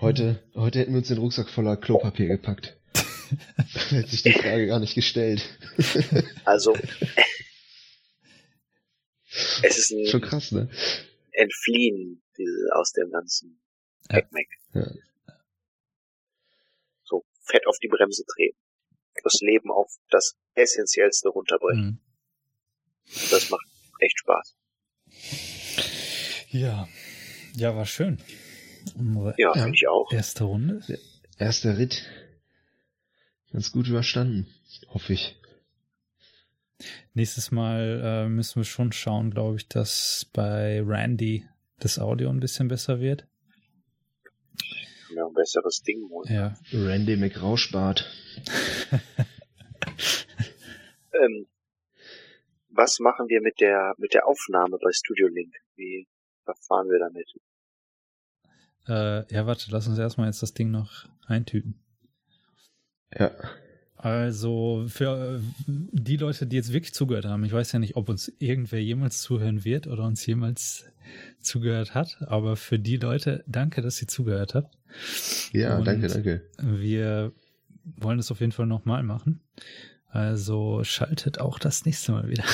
Heute, 0.00 0.42
heute 0.54 0.80
hätten 0.80 0.92
wir 0.92 0.98
uns 0.98 1.08
den 1.08 1.18
Rucksack 1.18 1.48
voller 1.48 1.76
Klopapier 1.76 2.28
gepackt. 2.28 2.76
da 2.92 3.80
hätte 3.90 4.08
sich 4.10 4.22
die 4.22 4.32
Frage 4.32 4.66
gar 4.66 4.80
nicht 4.80 4.94
gestellt. 4.94 5.42
Also, 6.44 6.74
es 9.62 9.78
ist 9.78 10.10
Schon 10.10 10.22
ein 10.22 10.28
krass, 10.28 10.52
ne? 10.52 10.68
Entfliehen 11.32 12.22
diese, 12.36 12.68
aus 12.74 12.92
dem 12.92 13.10
ganzen 13.10 13.60
Ja. 14.10 14.16
Heckmeck. 14.16 14.48
Ja. 14.74 14.90
Fett 17.48 17.66
auf 17.66 17.78
die 17.82 17.88
Bremse 17.88 18.24
treten. 18.34 18.56
Das 19.24 19.40
Leben 19.40 19.70
auf 19.70 19.90
das 20.10 20.36
Essentiellste 20.54 21.28
runterbrechen. 21.28 22.00
mh. 22.00 23.28
Das 23.30 23.50
macht 23.50 23.66
echt 24.00 24.18
Spaß. 24.18 24.54
Ja, 26.50 26.88
ja, 27.54 27.74
war 27.76 27.86
schön. 27.86 28.18
Unsere 28.96 29.34
Ja, 29.38 29.52
Ja. 29.54 29.62
finde 29.64 29.74
ich 29.76 29.88
auch. 29.88 30.10
erste 30.12 30.44
Runde. 30.44 30.82
Erster 31.38 31.78
Ritt. 31.78 32.04
Ganz 33.52 33.72
gut 33.72 33.88
überstanden. 33.88 34.46
Hoffe 34.88 35.14
ich. 35.14 35.36
Nächstes 37.14 37.50
Mal 37.50 38.00
äh, 38.04 38.28
müssen 38.28 38.56
wir 38.60 38.64
schon 38.64 38.92
schauen, 38.92 39.30
glaube 39.32 39.56
ich, 39.56 39.68
dass 39.68 40.26
bei 40.32 40.80
Randy 40.84 41.46
das 41.80 41.98
Audio 41.98 42.30
ein 42.30 42.40
bisschen 42.40 42.68
besser 42.68 43.00
wird. 43.00 43.26
Besseres 45.48 45.82
Ding 45.82 46.08
holen. 46.10 46.30
Ja, 46.32 46.54
Randy 46.72 47.16
McRauschbart. 47.16 48.06
Ähm, 51.10 51.48
was 52.68 53.00
machen 53.00 53.28
wir 53.28 53.40
mit 53.40 53.60
der 53.60 53.94
mit 53.96 54.14
der 54.14 54.26
Aufnahme 54.26 54.78
bei 54.80 54.90
Studio 54.92 55.26
Link? 55.26 55.52
Wie 55.74 56.06
verfahren 56.44 56.88
wir 56.90 56.98
damit? 57.00 57.28
äh, 58.88 59.32
ja, 59.32 59.46
warte, 59.46 59.70
lass 59.70 59.86
uns 59.86 59.98
erstmal 59.98 60.26
jetzt 60.26 60.42
das 60.42 60.54
Ding 60.54 60.70
noch 60.70 61.06
eintüten. 61.26 61.78
Ja. 63.16 63.32
Also 63.96 64.84
für 64.88 65.40
äh, 65.40 65.40
die 65.66 66.16
Leute, 66.16 66.46
die 66.46 66.56
jetzt 66.56 66.72
wirklich 66.72 66.94
zugehört 66.94 67.24
haben, 67.24 67.44
ich 67.44 67.52
weiß 67.52 67.72
ja 67.72 67.78
nicht, 67.78 67.96
ob 67.96 68.08
uns 68.08 68.32
irgendwer 68.38 68.80
jemals 68.80 69.20
zuhören 69.20 69.64
wird 69.64 69.86
oder 69.88 70.04
uns 70.04 70.24
jemals 70.24 70.84
zugehört 71.40 71.94
hat, 71.94 72.18
aber 72.20 72.56
für 72.56 72.78
die 72.78 72.96
Leute, 72.96 73.44
danke, 73.46 73.82
dass 73.82 74.00
ihr 74.00 74.08
zugehört 74.08 74.54
habt. 74.54 74.77
Ja, 75.52 75.78
Und- 75.78 75.86
danke, 75.86 76.09
danke. 76.09 76.43
Wir 76.60 77.32
wollen 77.97 78.19
es 78.19 78.31
auf 78.31 78.40
jeden 78.40 78.52
Fall 78.52 78.66
nochmal 78.66 79.02
machen. 79.02 79.40
Also 80.10 80.85
schaltet 80.85 81.39
auch 81.40 81.59
das 81.59 81.85
nächste 81.85 82.12
Mal 82.12 82.28
wieder. 82.28 82.44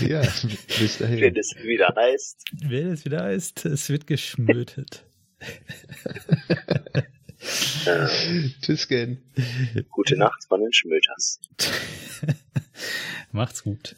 Ja, 0.00 0.20
bis 0.20 1.00
Wenn 1.00 1.18
dahin. 1.18 1.36
es 1.36 1.54
wieder 1.62 1.92
heißt, 1.96 2.44
Wer 2.62 2.86
es 2.92 3.04
wieder 3.04 3.30
ist, 3.32 3.64
es 3.66 3.88
wird 3.88 4.06
geschmötet. 4.06 5.04
Tschüss, 8.62 8.88
Gen. 8.88 9.18
gute 9.90 10.16
Nacht 10.16 10.44
von 10.48 10.60
den 10.60 10.72
Schmöters. 10.72 11.40
Macht's 13.32 13.62
gut. 13.62 13.96